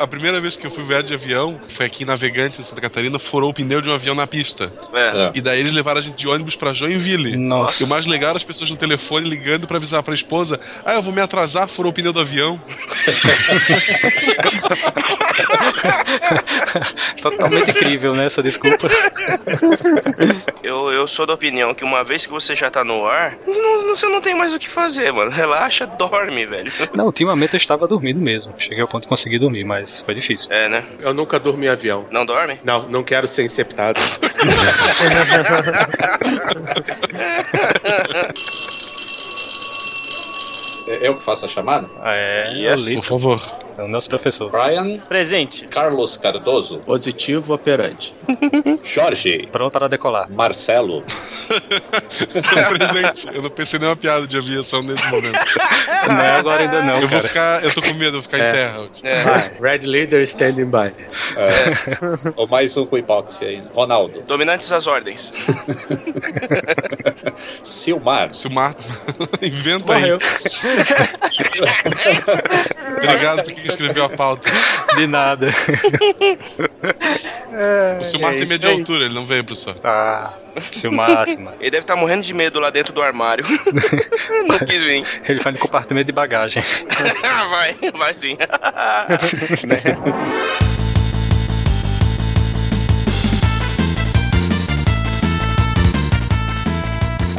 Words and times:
a 0.00 0.06
primeira 0.06 0.40
vez 0.40 0.56
que 0.56 0.66
eu 0.66 0.70
fui 0.70 0.82
viajar 0.82 1.02
de 1.02 1.14
avião, 1.14 1.60
foi 1.68 1.86
aqui 1.86 2.02
em 2.02 2.06
Navegante, 2.06 2.60
em 2.60 2.64
Santa 2.64 2.80
Catarina, 2.80 3.18
furou 3.18 3.50
o 3.50 3.54
pneu 3.54 3.80
de 3.80 3.88
um 3.90 3.94
avião 3.94 4.14
na 4.14 4.26
pista. 4.26 4.72
É. 4.94 5.30
E 5.34 5.40
daí 5.40 5.60
eles 5.60 5.72
levaram 5.72 6.00
a 6.00 6.02
gente 6.02 6.16
de 6.16 6.28
ônibus 6.28 6.56
pra 6.56 6.72
Joinville. 6.74 7.36
Nossa. 7.36 7.82
E 7.82 7.86
o 7.86 7.88
mais 7.88 8.06
legal 8.06 8.30
era 8.30 8.36
as 8.36 8.44
pessoas 8.44 8.70
no 8.70 8.76
telefone 8.76 9.28
ligando 9.28 9.66
pra 9.66 9.76
avisar 9.76 10.02
pra 10.02 10.14
esposa: 10.14 10.60
Ah, 10.84 10.94
eu 10.94 11.02
vou 11.02 11.12
me 11.12 11.20
atrasar, 11.20 11.68
furou 11.68 11.90
o 11.90 11.94
pneu 11.94 12.12
do 12.12 12.20
avião. 12.20 12.60
Totalmente 17.22 17.70
incrível, 17.70 18.14
né? 18.14 18.26
Essa 18.26 18.42
desculpa. 18.42 18.88
Eu, 20.62 20.90
eu 20.92 21.08
sou 21.08 21.26
da 21.26 21.34
opinião 21.34 21.74
que 21.74 21.82
uma 21.84 22.04
vez 22.04 22.26
que 22.26 22.32
você 22.32 22.54
já 22.54 22.70
tá 22.70 22.84
no 22.84 23.04
ar, 23.06 23.36
não- 23.46 23.82
não- 23.86 23.96
você 23.96 24.06
não 24.06 24.20
tem 24.20 24.34
mais 24.36 24.54
o 24.54 24.58
que 24.58 24.68
fazer, 24.68 25.10
mano. 25.12 25.30
Relaxa, 25.30 25.86
dorme, 25.86 26.46
velho. 26.46 26.70
Não, 26.94 27.06
ultimamente 27.06 27.54
eu 27.54 27.56
estava 27.56 27.88
dormindo 27.88 28.20
mesmo. 28.20 28.52
Cheguei 28.58 28.80
ao 28.80 28.86
ponto 28.86 29.02
de 29.02 29.08
conseguir 29.08 29.38
dormir, 29.38 29.64
mas 29.64 29.89
foi 29.98 30.14
difícil. 30.14 30.46
É, 30.50 30.68
né? 30.68 30.84
Eu 31.00 31.12
nunca 31.12 31.38
dormi 31.40 31.66
em 31.66 31.70
avião. 31.70 32.06
Não 32.10 32.24
dorme? 32.24 32.58
Não, 32.62 32.88
não 32.88 33.02
quero 33.02 33.26
ser 33.26 33.44
inceptado. 33.44 33.98
É 40.90 41.06
Eu 41.06 41.14
que 41.14 41.22
faço 41.22 41.44
a 41.44 41.48
chamada? 41.48 41.88
É, 42.02 42.52
Yes, 42.52 42.88
o 42.88 42.94
Por 42.94 43.04
favor. 43.04 43.40
É 43.78 43.82
o 43.82 43.88
nosso 43.88 44.08
professor. 44.08 44.50
Brian 44.50 44.98
Presente. 44.98 45.66
Carlos 45.66 46.16
Cardoso, 46.16 46.78
Positivo 46.78 47.54
operante. 47.54 48.14
Jorge, 48.82 49.48
Pronto 49.50 49.72
para 49.72 49.88
decolar. 49.88 50.30
Marcelo, 50.30 51.02
presente. 52.76 53.28
Eu 53.32 53.42
não 53.42 53.50
pensei 53.50 53.78
nenhuma 53.78 53.96
piada 53.96 54.26
de 54.26 54.36
aviação 54.36 54.82
nesse 54.82 55.06
momento. 55.08 55.38
Não, 56.08 56.16
agora 56.38 56.62
ainda 56.62 56.82
não, 56.82 56.94
Eu 56.94 57.00
vou 57.02 57.08
cara. 57.10 57.22
ficar. 57.22 57.64
Eu 57.64 57.74
tô 57.74 57.82
com 57.82 57.92
medo, 57.92 58.16
eu 58.16 58.22
vou 58.22 58.22
ficar 58.22 58.38
É. 58.38 58.48
em 58.48 58.52
terra. 58.52 58.88
É. 59.04 59.52
Red 59.60 59.86
Leader 59.86 60.22
standing 60.22 60.64
by. 60.64 60.92
ou 62.36 62.46
mais 62.48 62.74
um 62.76 62.86
com 62.86 62.96
hipóxia 62.96 63.48
aí, 63.48 63.62
Ronaldo, 63.74 64.22
Dominantes 64.26 64.70
às 64.72 64.86
ordens. 64.86 65.32
Silmar, 67.62 68.34
Se 68.34 68.46
o 68.46 68.50
Mar 68.50 68.74
inventa 69.42 69.92
aí. 69.94 70.00
Morreu. 70.00 70.18
Obrigado 72.96 73.42
por 73.44 73.52
que 73.60 73.68
escreveu 73.68 74.04
a 74.04 74.08
pauta. 74.08 74.50
De 74.96 75.06
nada. 75.06 75.48
O 78.00 78.04
Silmar 78.04 78.32
é 78.34 78.38
tem 78.38 78.46
medo 78.46 78.60
de 78.60 78.68
aí. 78.68 78.78
altura, 78.78 79.04
ele 79.04 79.14
não 79.14 79.26
veio, 79.26 79.44
professor. 79.44 79.76
Ah, 79.82 80.32
seu 80.70 80.90
máximo. 80.90 81.50
Ele 81.60 81.70
deve 81.70 81.82
estar 81.82 81.96
morrendo 81.96 82.22
de 82.22 82.32
medo 82.32 82.60
lá 82.60 82.70
dentro 82.70 82.92
do 82.92 83.02
armário. 83.02 83.44
não 84.46 84.58
quis 84.60 84.84
vir. 84.84 85.04
Ele 85.28 85.40
vai 85.40 85.52
no 85.52 85.58
compartimento 85.58 86.06
de 86.06 86.12
bagagem. 86.12 86.62
vai, 87.50 87.76
vai 87.92 88.14
sim. 88.14 88.38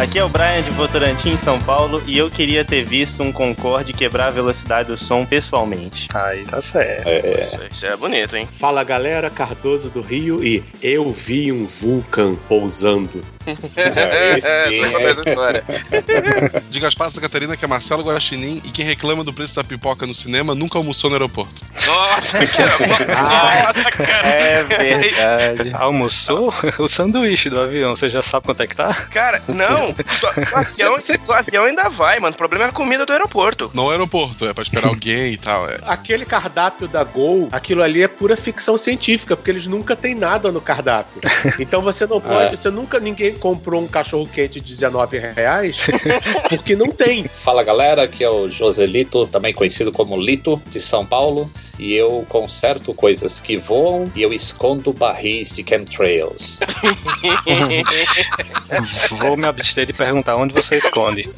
Aqui 0.01 0.17
é 0.17 0.23
o 0.23 0.27
Brian 0.27 0.63
de 0.63 0.71
Votorantim, 0.71 1.37
São 1.37 1.59
Paulo, 1.59 2.01
e 2.07 2.17
eu 2.17 2.27
queria 2.27 2.65
ter 2.65 2.83
visto 2.83 3.21
um 3.21 3.31
Concorde 3.31 3.93
quebrar 3.93 4.27
a 4.27 4.29
velocidade 4.31 4.87
do 4.87 4.97
som 4.97 5.23
pessoalmente. 5.23 6.07
Aí 6.11 6.43
tá 6.43 6.59
certo. 6.59 7.07
é, 7.07 7.43
Isso, 7.43 7.59
isso 7.69 7.85
é 7.85 7.95
bonito, 7.95 8.35
hein? 8.35 8.49
Fala 8.59 8.83
galera, 8.83 9.29
Cardoso 9.29 9.91
do 9.91 10.01
Rio 10.01 10.43
e 10.43 10.63
eu 10.81 11.11
vi 11.11 11.51
um 11.51 11.67
Vulcan 11.67 12.35
pousando. 12.49 13.23
é, 13.45 14.37
esse 14.37 14.47
É, 14.47 14.79
é. 14.79 15.03
essa 15.03 15.29
história. 15.29 15.63
Diga 16.71 16.87
as 16.87 16.95
passas 16.95 17.15
da 17.15 17.21
Catarina 17.21 17.55
que 17.55 17.63
é 17.63 17.67
Marcelo 17.67 18.03
Guaxinim 18.03 18.59
e 18.65 18.71
quem 18.71 18.83
reclama 18.83 19.23
do 19.23 19.31
preço 19.31 19.55
da 19.55 19.63
pipoca 19.63 20.07
no 20.07 20.15
cinema 20.15 20.55
nunca 20.55 20.79
almoçou 20.79 21.11
no 21.11 21.15
aeroporto. 21.15 21.61
Nossa, 21.85 22.39
que 22.39 22.61
Nossa, 23.05 23.83
cara. 23.91 24.27
É 24.27 24.63
verdade. 24.63 25.71
Almoçou? 25.75 26.51
O 26.79 26.87
sanduíche 26.87 27.49
do 27.51 27.59
avião, 27.59 27.95
você 27.95 28.09
já 28.09 28.23
sabe 28.23 28.45
quanto 28.45 28.61
é 28.61 28.67
que 28.67 28.75
tá? 28.75 28.93
Cara, 29.11 29.43
não. 29.47 29.90
O 30.51 30.57
avião, 30.57 30.97
o 31.27 31.33
avião 31.33 31.63
ainda 31.65 31.89
vai, 31.89 32.19
mano. 32.19 32.33
O 32.33 32.37
problema 32.37 32.65
é 32.65 32.69
a 32.69 32.71
comida 32.71 33.05
do 33.05 33.13
aeroporto. 33.13 33.71
Não 33.73 33.89
aeroporto, 33.89 34.45
é 34.45 34.53
pra 34.53 34.63
esperar 34.63 34.87
alguém 34.87 35.33
e 35.33 35.37
tal. 35.37 35.69
É. 35.69 35.79
Aquele 35.83 36.25
cardápio 36.25 36.87
da 36.87 37.03
Gol, 37.03 37.49
aquilo 37.51 37.83
ali 37.83 38.03
é 38.03 38.07
pura 38.07 38.37
ficção 38.37 38.77
científica, 38.77 39.35
porque 39.35 39.51
eles 39.51 39.67
nunca 39.67 39.95
têm 39.95 40.15
nada 40.15 40.51
no 40.51 40.61
cardápio. 40.61 41.21
Então 41.59 41.81
você 41.81 42.05
não 42.05 42.19
pode, 42.21 42.57
você 42.57 42.69
nunca 42.69 42.99
ninguém 42.99 43.33
comprou 43.33 43.81
um 43.81 43.87
cachorro 43.87 44.27
quente 44.27 44.59
de 44.59 44.73
19 44.73 45.19
reais, 45.19 45.77
porque 46.49 46.75
não 46.75 46.87
tem. 46.87 47.25
Fala 47.33 47.63
galera, 47.63 48.03
aqui 48.03 48.23
é 48.23 48.29
o 48.29 48.49
Joselito, 48.49 49.27
também 49.27 49.53
conhecido 49.53 49.91
como 49.91 50.17
Lito, 50.17 50.61
de 50.69 50.79
São 50.79 51.05
Paulo, 51.05 51.51
e 51.77 51.93
eu 51.93 52.25
conserto 52.29 52.93
coisas 52.93 53.39
que 53.39 53.57
voam 53.57 54.11
e 54.15 54.21
eu 54.21 54.31
escondo 54.31 54.93
barris 54.93 55.55
de 55.55 55.65
chemtrails. 55.67 56.59
Vou 59.09 59.35
me 59.35 59.45
abster 59.45 59.80
de 59.85 59.93
perguntar 59.93 60.35
onde 60.35 60.53
você 60.53 60.77
esconde. 60.77 61.29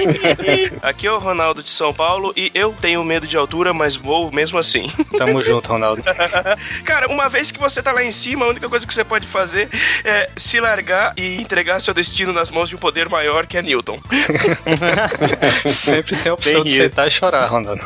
Aqui 0.82 1.06
é 1.06 1.12
o 1.12 1.18
Ronaldo 1.18 1.62
de 1.62 1.70
São 1.70 1.92
Paulo 1.92 2.32
e 2.36 2.50
eu 2.54 2.74
tenho 2.80 3.02
medo 3.04 3.26
de 3.26 3.36
altura, 3.36 3.72
mas 3.72 3.96
vou 3.96 4.30
mesmo 4.30 4.58
assim. 4.58 4.90
Tamo 5.16 5.42
junto, 5.42 5.68
Ronaldo. 5.68 6.02
Cara, 6.84 7.08
uma 7.08 7.28
vez 7.28 7.50
que 7.50 7.58
você 7.58 7.82
tá 7.82 7.92
lá 7.92 8.02
em 8.02 8.10
cima, 8.10 8.44
a 8.44 8.48
única 8.48 8.68
coisa 8.68 8.86
que 8.86 8.94
você 8.94 9.04
pode 9.04 9.26
fazer 9.26 9.68
é 10.04 10.30
se 10.36 10.60
largar 10.60 11.14
e 11.16 11.40
entregar 11.40 11.80
seu 11.80 11.94
destino 11.94 12.32
nas 12.32 12.50
mãos 12.50 12.68
de 12.68 12.76
um 12.76 12.78
poder 12.78 13.08
maior 13.08 13.46
que 13.46 13.56
é 13.56 13.62
Newton. 13.62 14.00
Sempre 15.68 16.16
tem 16.16 16.30
a 16.30 16.34
opção 16.34 16.54
Bem 16.54 16.62
de 16.64 16.68
isso. 16.70 16.82
sentar 16.82 17.06
e 17.06 17.10
chorar, 17.10 17.46
Ronaldo. 17.46 17.84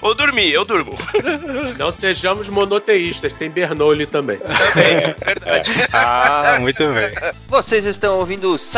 Ou 0.00 0.14
dormir, 0.14 0.52
eu 0.52 0.64
durmo. 0.64 0.98
Não 1.78 1.90
sejamos 1.90 2.48
monoteístas, 2.48 3.32
tem 3.32 3.50
Bernoulli 3.50 4.06
também. 4.06 4.38
Também, 4.38 4.96
é 4.96 5.16
verdade. 5.24 5.72
Ah, 5.92 6.58
muito 6.60 6.86
bem. 6.88 7.10
Vocês 7.48 7.84
estão 7.84 8.18
ouvindo 8.18 8.52
o 8.52 8.58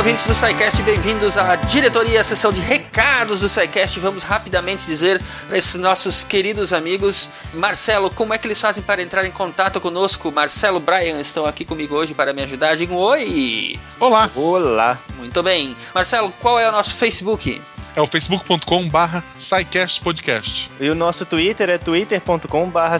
Ouvintes 0.00 0.26
do 0.26 0.34
SciCast, 0.34 0.82
bem-vindos 0.82 1.36
à 1.36 1.56
diretoria, 1.56 2.22
à 2.22 2.24
sessão 2.24 2.50
de 2.50 2.58
recados 2.58 3.40
do 3.40 3.50
SciCast. 3.50 4.00
Vamos 4.00 4.22
rapidamente 4.22 4.86
dizer 4.86 5.20
para 5.46 5.58
esses 5.58 5.74
nossos 5.74 6.24
queridos 6.24 6.72
amigos, 6.72 7.28
Marcelo, 7.52 8.08
como 8.08 8.32
é 8.32 8.38
que 8.38 8.46
eles 8.46 8.58
fazem 8.58 8.82
para 8.82 9.02
entrar 9.02 9.26
em 9.26 9.30
contato 9.30 9.78
conosco? 9.78 10.32
Marcelo, 10.32 10.80
Brian 10.80 11.20
estão 11.20 11.44
aqui 11.44 11.66
comigo 11.66 11.94
hoje 11.94 12.14
para 12.14 12.32
me 12.32 12.42
ajudar. 12.42 12.78
Digam 12.78 12.96
oi! 12.96 13.78
Olá, 13.98 14.30
Olá. 14.34 14.98
Muito 15.18 15.42
bem. 15.42 15.76
Marcelo, 15.94 16.32
qual 16.40 16.58
é 16.58 16.66
o 16.66 16.72
nosso 16.72 16.94
Facebook? 16.94 17.60
É 17.94 18.00
o 18.00 18.06
facebook.com 18.06 18.88
barra 18.88 19.22
Podcast. 20.02 20.70
E 20.78 20.88
o 20.88 20.94
nosso 20.94 21.26
Twitter 21.26 21.68
é 21.70 21.78
twitter.com/barra 21.78 22.98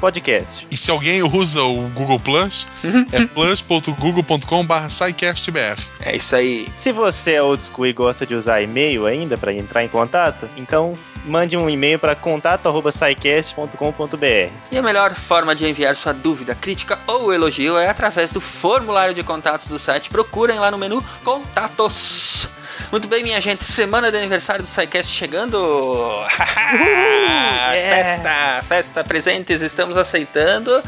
Podcast. 0.00 0.66
E 0.70 0.76
se 0.76 0.90
alguém 0.90 1.22
usa 1.22 1.62
o 1.62 1.88
Google 1.90 2.18
Plus, 2.20 2.66
é 3.12 3.26
plus.google.com 3.26 4.64
barra 4.64 4.88
SciCastBR. 4.88 5.78
É 6.00 6.16
isso 6.16 6.34
aí. 6.34 6.66
Se 6.78 6.90
você 6.92 7.34
é 7.34 7.42
old 7.42 7.62
school 7.64 7.86
e 7.86 7.92
gosta 7.92 8.26
de 8.26 8.34
usar 8.34 8.62
e-mail 8.62 9.06
ainda 9.06 9.38
para 9.38 9.52
entrar 9.52 9.84
em 9.84 9.88
contato, 9.88 10.48
então 10.56 10.98
mande 11.24 11.56
um 11.56 11.68
e-mail 11.68 11.98
para 11.98 12.14
contato@scicast.com.br. 12.14 14.52
E 14.70 14.78
a 14.78 14.82
melhor 14.82 15.14
forma 15.14 15.54
de 15.54 15.68
enviar 15.68 15.96
sua 15.96 16.12
dúvida, 16.12 16.54
crítica 16.54 16.98
ou 17.06 17.32
elogio 17.32 17.76
é 17.76 17.88
através 17.88 18.32
do 18.32 18.40
formulário 18.40 19.14
de 19.14 19.22
contatos 19.22 19.66
do 19.66 19.78
site. 19.78 20.10
Procurem 20.10 20.58
lá 20.58 20.70
no 20.70 20.78
menu 20.78 21.04
Contatos. 21.24 22.48
Muito 22.90 23.08
bem, 23.08 23.22
minha 23.22 23.40
gente, 23.40 23.64
semana 23.64 24.10
de 24.10 24.18
aniversário 24.18 24.62
do 24.64 24.68
SciCast 24.68 25.12
chegando! 25.12 25.58
Festa, 27.72 28.62
festa, 28.68 29.04
presentes, 29.04 29.60
estamos 29.60 29.96
aceitando. 29.96 30.82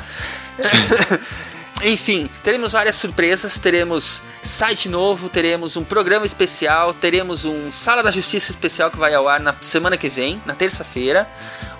Enfim, 1.85 2.29
teremos 2.43 2.73
várias 2.73 2.97
surpresas, 2.97 3.59
teremos 3.61 4.21
site 4.43 4.89
novo, 4.89 5.29
teremos 5.29 5.77
um 5.77 5.85
programa 5.85 6.27
especial, 6.27 6.93
teremos 6.93 7.45
um 7.45 7.71
Sala 7.71 8.03
da 8.03 8.11
Justiça 8.11 8.51
especial 8.51 8.91
que 8.91 8.97
vai 8.97 9.15
ao 9.15 9.29
ar 9.29 9.39
na 9.39 9.55
semana 9.61 9.97
que 9.97 10.09
vem, 10.09 10.43
na 10.45 10.55
terça-feira, 10.55 11.29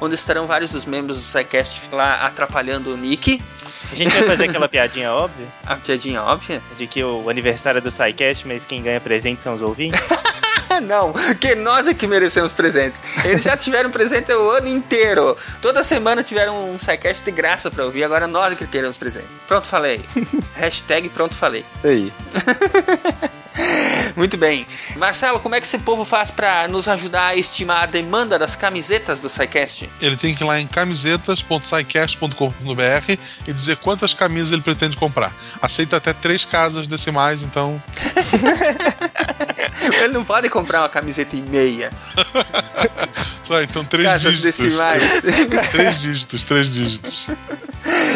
onde 0.01 0.15
estarão 0.15 0.47
vários 0.47 0.71
dos 0.71 0.85
membros 0.85 1.17
do 1.17 1.25
SciCast 1.25 1.81
lá 1.91 2.27
atrapalhando 2.27 2.95
o 2.95 2.97
Nick. 2.97 3.43
A 3.91 3.95
gente 3.95 4.11
vai 4.11 4.23
fazer 4.23 4.45
aquela 4.49 4.69
piadinha 4.69 5.13
óbvia 5.13 5.47
A 5.65 5.77
piadinha 5.77 6.23
óbvia? 6.23 6.63
de 6.77 6.87
que 6.87 7.03
o 7.03 7.29
aniversário 7.31 7.79
é 7.79 7.81
do 7.81 7.91
SciCast, 7.91 8.47
mas 8.47 8.67
quem 8.67 8.83
ganha 8.83 9.01
presente 9.01 9.43
são 9.43 9.55
os 9.55 9.63
ouvintes. 9.63 10.01
Não, 10.83 11.13
que 11.41 11.55
nós 11.55 11.87
é 11.87 11.95
que 11.95 12.07
merecemos 12.07 12.53
presentes. 12.53 13.03
Eles 13.25 13.43
já 13.43 13.57
tiveram 13.57 13.91
presente 13.91 14.33
o 14.33 14.51
ano 14.51 14.69
inteiro. 14.69 15.37
Toda 15.61 15.83
semana 15.83 16.23
tiveram 16.23 16.73
um 16.73 16.79
SciCast 16.79 17.25
de 17.25 17.31
graça 17.31 17.71
pra 17.71 17.85
ouvir, 17.85 18.05
agora 18.05 18.27
nós 18.27 18.53
é 18.53 18.57
que 18.57 18.67
queremos 18.67 18.97
presente. 18.97 19.29
Pronto, 19.47 19.67
falei. 19.67 20.05
Hashtag 20.55 21.09
pronto, 21.09 21.35
falei. 21.35 21.65
Aí. 21.83 22.13
Muito 24.17 24.37
bem. 24.37 24.67
Marcelo, 24.97 25.39
como 25.41 25.55
é 25.55 25.61
que 25.61 25.67
esse 25.67 25.79
povo 25.79 26.05
faz 26.05 26.31
pra 26.31 26.69
nos 26.69 26.87
ajudar 26.89 27.29
a 27.29 27.37
estimar 27.37 27.85
a 27.85 27.87
demanda 27.87 28.39
das 28.39 28.57
camisetas 28.57 29.21
do 29.21 29.29
SciCast? 29.29 29.89
Ele 30.01 30.17
tem 30.17 30.35
que 30.35 30.43
ir 30.43 30.47
lá 30.47 30.59
em 30.61 30.67
camisetas.sicast.com.br 30.67 33.19
e 33.47 33.53
dizer 33.53 33.77
quantas 33.79 34.15
camisas 34.15 34.53
ele 34.53 34.63
pretende 34.63 34.97
comprar. 34.97 35.33
Aceita 35.61 35.97
até 35.97 36.13
três 36.13 36.45
casas 36.45 36.87
decimais, 36.87 37.43
então. 37.43 37.83
Ele 40.03 40.13
não 40.13 40.25
pode 40.25 40.49
comprar 40.49 40.81
uma 40.81 40.89
camiseta 40.89 41.37
e 41.37 41.43
meia. 41.43 41.91
Então 43.63 43.83
três 43.83 44.21
dígitos. 44.21 44.43
decimais. 44.43 45.03
três 45.73 45.99
dígitos, 45.99 46.45
três 46.45 46.69
dígitos. 46.69 47.27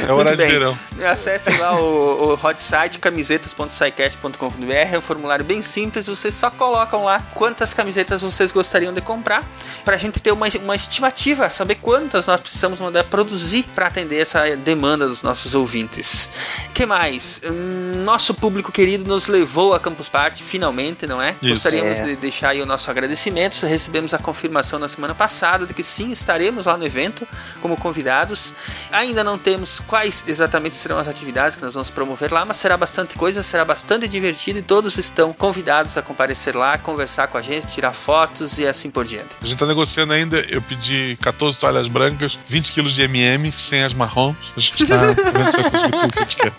É 0.07 0.13
horário 0.13 0.37
de 0.39 0.45
verão. 0.45 0.77
Acessem 1.11 1.57
lá 1.57 1.81
o, 1.81 2.33
o 2.33 2.35
hot 2.35 2.61
site 2.61 2.99
camisetas.sicast.com.br. 2.99 4.73
É 4.73 4.99
um 4.99 5.01
formulário 5.01 5.45
bem 5.45 5.63
simples. 5.63 6.07
Vocês 6.07 6.35
só 6.35 6.51
colocam 6.51 7.05
lá 7.05 7.21
quantas 7.35 7.73
camisetas 7.73 8.21
vocês 8.21 8.53
gostariam 8.53 8.93
de 8.93 9.01
comprar. 9.01 9.49
Pra 9.85 9.97
gente 9.97 10.21
ter 10.21 10.33
uma, 10.33 10.47
uma 10.63 10.77
estimativa, 10.77 11.49
saber 11.49 11.77
quantas 11.77 12.27
nós 12.27 12.41
precisamos 12.41 12.81
mandar 12.81 13.05
produzir 13.05 13.65
para 13.75 13.87
atender 13.87 14.21
essa 14.21 14.57
demanda 14.57 15.09
dos 15.09 15.23
nossos 15.23 15.55
ouvintes. 15.55 16.29
que 16.75 16.85
mais? 16.85 17.41
Hum, 17.45 18.03
Nosso 18.05 18.35
público 18.35 18.71
querido 18.71 19.05
nos 19.07 19.29
levou 19.29 19.73
a 19.73 19.81
Campus 19.81 20.09
Party, 20.09 20.43
finalmente, 20.43 21.07
não 21.07 21.23
é? 21.23 21.37
Isso. 21.41 21.52
Gostaríamos 21.55 21.99
É. 21.99 22.03
de 22.05 22.17
deixar 22.17 22.51
aí 22.51 22.63
o 22.63 22.67
nosso 22.67 22.91
agradecimento. 22.91 23.65
Recebemos 23.67 24.13
a 24.15 24.19
confirmação 24.19 24.79
na 24.79 24.89
semana 24.89 25.15
passada 25.15 25.67
de 25.67 25.75
que 25.75 25.83
sim, 25.83 26.11
estaremos 26.11 26.67
lá 26.67 26.77
no 26.77 26.85
evento 26.85 27.27
como 27.61 27.77
convidados. 27.77 28.53
Ainda 28.91 29.23
não 29.25 29.39
temos 29.39 29.81
quais 29.81 30.25
exatamente 30.27 30.77
serão 30.77 30.99
as 30.99 31.09
atividades 31.09 31.57
que 31.57 31.63
nós 31.63 31.75
vamos 31.75 31.91
promover 31.91 32.33
lá, 32.33 32.45
mas 32.45 32.57
será 32.57 32.77
bastante 32.77 33.17
coisa, 33.17 33.43
será 33.43 33.65
bastante 33.65 34.07
divertido 34.09 34.59
e 34.59 34.63
todos 34.63 34.97
estão 34.99 35.33
convidados 35.33 35.97
a 35.97 36.03
comparecer 36.03 36.57
lá, 36.57 36.77
conversar 36.79 37.27
com 37.29 37.39
a 37.39 37.43
gente, 37.43 37.69
tirar 37.69 37.93
fotos 37.93 38.59
e 38.59 38.67
assim 38.67 38.91
por 38.91 39.05
diante. 39.05 39.31
A 39.41 39.47
gente 39.47 39.59
tá 39.59 39.67
negociando 39.67 40.13
ainda. 40.13 40.41
Eu 40.49 40.63
pedi 40.63 41.17
14 41.21 41.59
toalhas 41.59 41.89
brancas, 41.89 42.39
20 42.47 42.73
quilos 42.73 42.93
de 42.93 43.03
MM, 43.03 43.51
sem 43.53 43.83
as 43.83 43.93
marrons. 43.93 44.37
A 44.57 44.61
gente 44.61 44.87
tá 44.87 44.97
vendo 44.97 45.51
se 45.51 45.59
eu 45.59 45.71
consigo 45.71 45.99
tudo 45.99 46.13
que 46.13 46.19
a 46.19 46.23
gente 46.23 46.37
quer. 46.37 46.53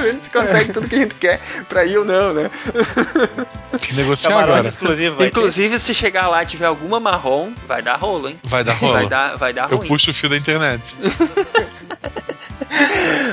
Vendo 0.00 0.20
se 0.20 0.30
consegue 0.30 0.72
tudo 0.72 0.88
que 0.88 0.94
a 0.94 0.98
gente 0.98 1.14
quer 1.14 1.40
pra 1.68 1.84
ir 1.84 1.98
ou 1.98 2.04
não, 2.04 2.32
né? 2.32 2.50
Tem 3.70 3.78
que 3.80 3.94
negociar 3.94 4.30
Camarote 4.30 4.52
agora. 4.52 4.68
exclusivo 4.68 5.16
vai 5.16 5.24
ter. 5.26 5.30
Inclusive, 5.30 5.78
se 5.78 5.94
chegar 5.94 6.28
lá 6.28 6.42
e 6.42 6.46
tiver 6.46 6.66
alguma 6.66 6.98
marrom, 7.00 7.52
vai 7.66 7.82
dar 7.82 7.96
rolo, 7.96 8.28
hein? 8.28 8.38
Vai 8.44 8.64
dar 8.64 8.74
rola. 8.74 8.92
Vai 8.94 9.06
dar, 9.08 9.36
vai 9.36 9.52
dar 9.52 9.70
Eu 9.70 9.78
ruim. 9.78 9.88
puxo 9.88 10.10
o 10.10 10.14
fio 10.14 10.28
da 10.28 10.36
internet. 10.36 10.96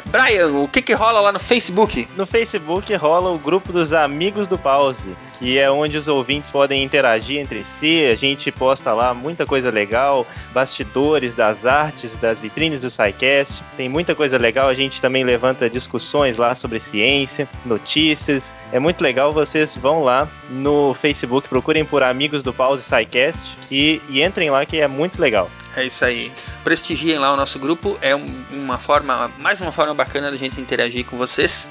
Brian, 0.05 0.47
o 0.47 0.67
que 0.67 0.81
que 0.81 0.93
rola 0.93 1.19
lá 1.19 1.31
no 1.31 1.39
Facebook? 1.39 2.07
No 2.15 2.25
Facebook 2.25 2.93
rola 2.95 3.29
o 3.29 3.37
grupo 3.37 3.71
dos 3.71 3.93
Amigos 3.93 4.47
do 4.47 4.57
Pause, 4.57 5.15
que 5.37 5.59
é 5.59 5.69
onde 5.69 5.97
os 5.97 6.07
ouvintes 6.07 6.49
podem 6.49 6.83
interagir 6.83 7.37
entre 7.39 7.63
si. 7.79 8.05
A 8.05 8.15
gente 8.15 8.51
posta 8.51 8.93
lá 8.93 9.13
muita 9.13 9.45
coisa 9.45 9.69
legal, 9.69 10.25
bastidores 10.53 11.35
das 11.35 11.65
artes, 11.65 12.17
das 12.17 12.39
vitrines 12.39 12.81
do 12.81 12.89
SciCast. 12.89 13.61
Tem 13.75 13.87
muita 13.87 14.15
coisa 14.15 14.37
legal. 14.37 14.69
A 14.69 14.73
gente 14.73 14.99
também 15.01 15.23
levanta 15.23 15.69
discussões 15.69 16.37
lá 16.37 16.55
sobre 16.57 16.79
ciência, 16.79 17.47
notícias. 17.65 18.53
É 18.71 18.79
muito 18.79 19.01
legal. 19.01 19.31
Vocês 19.31 19.75
vão 19.75 20.03
lá 20.03 20.27
no 20.49 20.93
Facebook, 20.93 21.47
procurem 21.47 21.85
por 21.85 22.03
Amigos 22.03 22.43
do 22.43 22.53
Pause 22.53 22.83
SciCast 22.83 23.57
e, 23.71 24.01
e 24.09 24.21
entrem 24.21 24.49
lá 24.49 24.65
que 24.65 24.79
é 24.79 24.87
muito 24.87 25.21
legal. 25.21 25.49
É 25.77 25.83
isso 25.85 26.03
aí. 26.03 26.31
Prestigiem 26.63 27.19
lá 27.19 27.31
o 27.31 27.37
nosso 27.37 27.59
grupo. 27.59 27.97
É 28.01 28.15
um- 28.15 28.43
uma 28.51 28.79
forma, 28.79 29.31
mais 29.37 29.61
uma 29.61 29.71
forma 29.71 29.93
bacana 29.93 30.31
da 30.31 30.35
gente 30.35 30.59
interagir 30.59 31.05
com 31.05 31.15
vocês. 31.17 31.69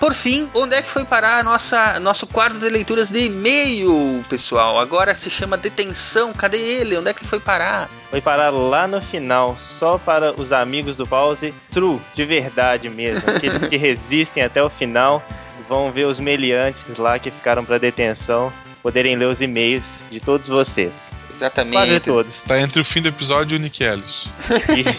Por 0.00 0.12
fim, 0.12 0.50
onde 0.54 0.74
é 0.74 0.82
que 0.82 0.90
foi 0.90 1.04
parar 1.04 1.38
a 1.38 1.42
nossa, 1.44 2.00
nosso 2.00 2.26
quadro 2.26 2.58
de 2.58 2.68
leituras 2.68 3.10
de 3.12 3.26
e-mail, 3.26 4.22
pessoal? 4.28 4.78
Agora 4.80 5.14
se 5.14 5.30
chama 5.30 5.56
detenção. 5.56 6.32
Cadê 6.32 6.58
ele? 6.58 6.98
Onde 6.98 7.10
é 7.10 7.14
que 7.14 7.20
ele 7.22 7.28
foi 7.30 7.38
parar? 7.38 7.88
Foi 8.10 8.20
parar 8.20 8.50
lá 8.50 8.88
no 8.88 9.00
final, 9.00 9.56
só 9.60 9.98
para 9.98 10.32
os 10.38 10.50
amigos 10.52 10.96
do 10.96 11.06
pause, 11.06 11.54
true, 11.70 12.00
de 12.12 12.24
verdade 12.24 12.88
mesmo, 12.88 13.22
aqueles 13.30 13.66
que 13.68 13.76
resistem 13.78 14.42
até 14.42 14.60
o 14.62 14.68
final, 14.68 15.22
vão 15.68 15.90
ver 15.92 16.06
os 16.06 16.18
meliantes 16.18 16.96
lá 16.98 17.18
que 17.20 17.30
ficaram 17.30 17.64
para 17.64 17.78
detenção, 17.78 18.52
poderem 18.82 19.16
ler 19.16 19.26
os 19.26 19.40
e-mails 19.40 20.00
de 20.10 20.20
todos 20.20 20.48
vocês. 20.48 21.10
Exatamente. 21.34 21.74
Quase 21.74 22.00
todos. 22.00 22.42
Tá 22.42 22.60
entre 22.60 22.80
o 22.80 22.84
fim 22.84 23.02
do 23.02 23.08
episódio 23.08 23.56
e 23.56 23.58
o 23.58 23.60
Nick 23.60 23.82
Ellis. 23.82 24.28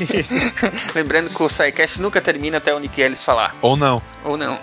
Lembrando 0.94 1.30
que 1.30 1.42
o 1.42 1.50
SciCast 1.50 2.02
nunca 2.02 2.22
termina 2.22 2.58
até 2.58 2.74
o 2.74 2.80
Nick 2.80 3.00
Ellis 3.02 3.24
falar. 3.24 3.56
Ou 3.62 3.78
não. 3.78 4.02
Ou 4.24 4.36
não. 4.36 4.60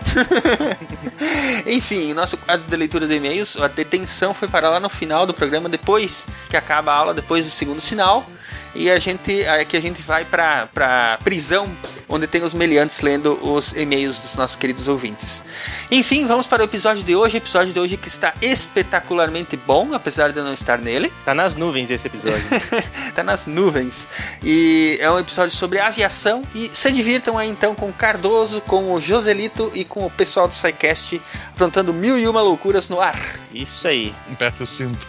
Enfim, 1.67 2.13
o 2.13 2.15
nosso 2.15 2.37
quadro 2.37 2.67
de 2.69 2.77
leitura 2.77 3.07
de 3.07 3.15
e-mails, 3.15 3.57
a 3.57 3.69
detenção 3.69 4.35
foi 4.35 4.49
parar 4.49 4.69
lá 4.71 4.81
no 4.81 4.89
final 4.89 5.25
do 5.25 5.33
programa, 5.33 5.69
depois 5.69 6.27
que 6.51 6.57
acaba 6.57 6.93
a 6.93 6.97
aula, 6.97 7.15
depois 7.15 7.47
do 7.47 7.51
segundo 7.51 7.81
sinal. 7.81 8.27
E 8.75 8.91
a 8.91 8.99
gente, 8.99 9.45
aqui 9.47 9.77
a 9.77 9.81
gente 9.81 10.01
vai 10.01 10.25
pra, 10.25 10.67
pra 10.73 11.19
prisão, 11.23 11.71
onde 12.09 12.27
tem 12.27 12.43
os 12.43 12.55
meliantes 12.55 13.01
lendo 13.01 13.39
os 13.43 13.73
e-mails 13.73 14.19
dos 14.19 14.35
nossos 14.35 14.57
queridos 14.57 14.89
ouvintes. 14.89 15.43
Enfim, 15.91 16.27
vamos 16.27 16.47
para 16.47 16.63
o 16.63 16.65
episódio 16.65 17.03
de 17.03 17.15
hoje. 17.15 17.37
Episódio 17.37 17.73
de 17.73 17.79
hoje 17.79 17.97
que 17.97 18.09
está 18.09 18.35
espetacularmente 18.41 19.57
bom, 19.57 19.93
apesar 19.93 20.33
de 20.33 20.39
eu 20.39 20.45
não 20.45 20.55
estar 20.55 20.79
nele. 20.79 21.13
tá 21.25 21.35
nas 21.35 21.55
nuvens 21.55 21.91
esse 21.91 22.07
episódio. 22.07 22.45
tá 23.15 23.23
nas 23.23 23.47
nuvens. 23.47 24.09
E 24.43 24.97
é 25.01 25.11
um 25.11 25.19
episódio 25.19 25.55
sobre 25.55 25.79
aviação. 25.79 26.43
E 26.55 26.71
se 26.73 26.91
divirtam 26.91 27.37
aí 27.37 27.49
então 27.49 27.75
com 27.75 27.89
o 27.89 27.93
Cardoso, 27.93 28.61
com 28.63 28.95
o 28.95 29.01
Joselito 29.01 29.71
e 29.75 29.85
com 29.85 30.07
o 30.07 30.11
pessoal 30.11 30.49
do 30.49 30.55
SciCast 30.55 31.21
aprontando 31.63 31.95
mil 31.95 32.19
e 32.19 32.27
uma 32.27 32.43
loucuras 32.43 32.89
no 32.89 33.01
ar. 33.01 33.39
Isso 33.53 33.87
aí, 33.87 34.15
Aperta 34.33 34.65
o 34.65 34.67
cinto. 34.67 35.07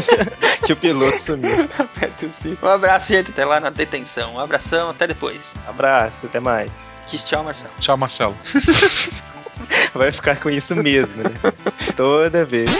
que 0.66 0.72
o 0.72 0.76
piloto 0.76 1.18
sumiu. 1.18 1.68
Aperta 1.78 2.26
assim. 2.26 2.58
Um 2.62 2.68
abraço, 2.68 2.95
gente. 3.00 3.30
Até 3.30 3.44
lá 3.44 3.60
na 3.60 3.70
detenção. 3.70 4.34
Um 4.34 4.40
abração, 4.40 4.90
até 4.90 5.06
depois. 5.06 5.40
Abraço, 5.66 6.24
até 6.24 6.40
mais. 6.40 6.70
Diz 7.08 7.22
tchau, 7.22 7.44
Marcelo. 7.44 7.70
Tchau, 7.78 7.96
Marcelo. 7.96 8.36
Vai 9.94 10.12
ficar 10.12 10.36
com 10.36 10.50
isso 10.50 10.74
mesmo, 10.76 11.22
né? 11.22 11.30
Toda 11.96 12.44
vez. 12.44 12.76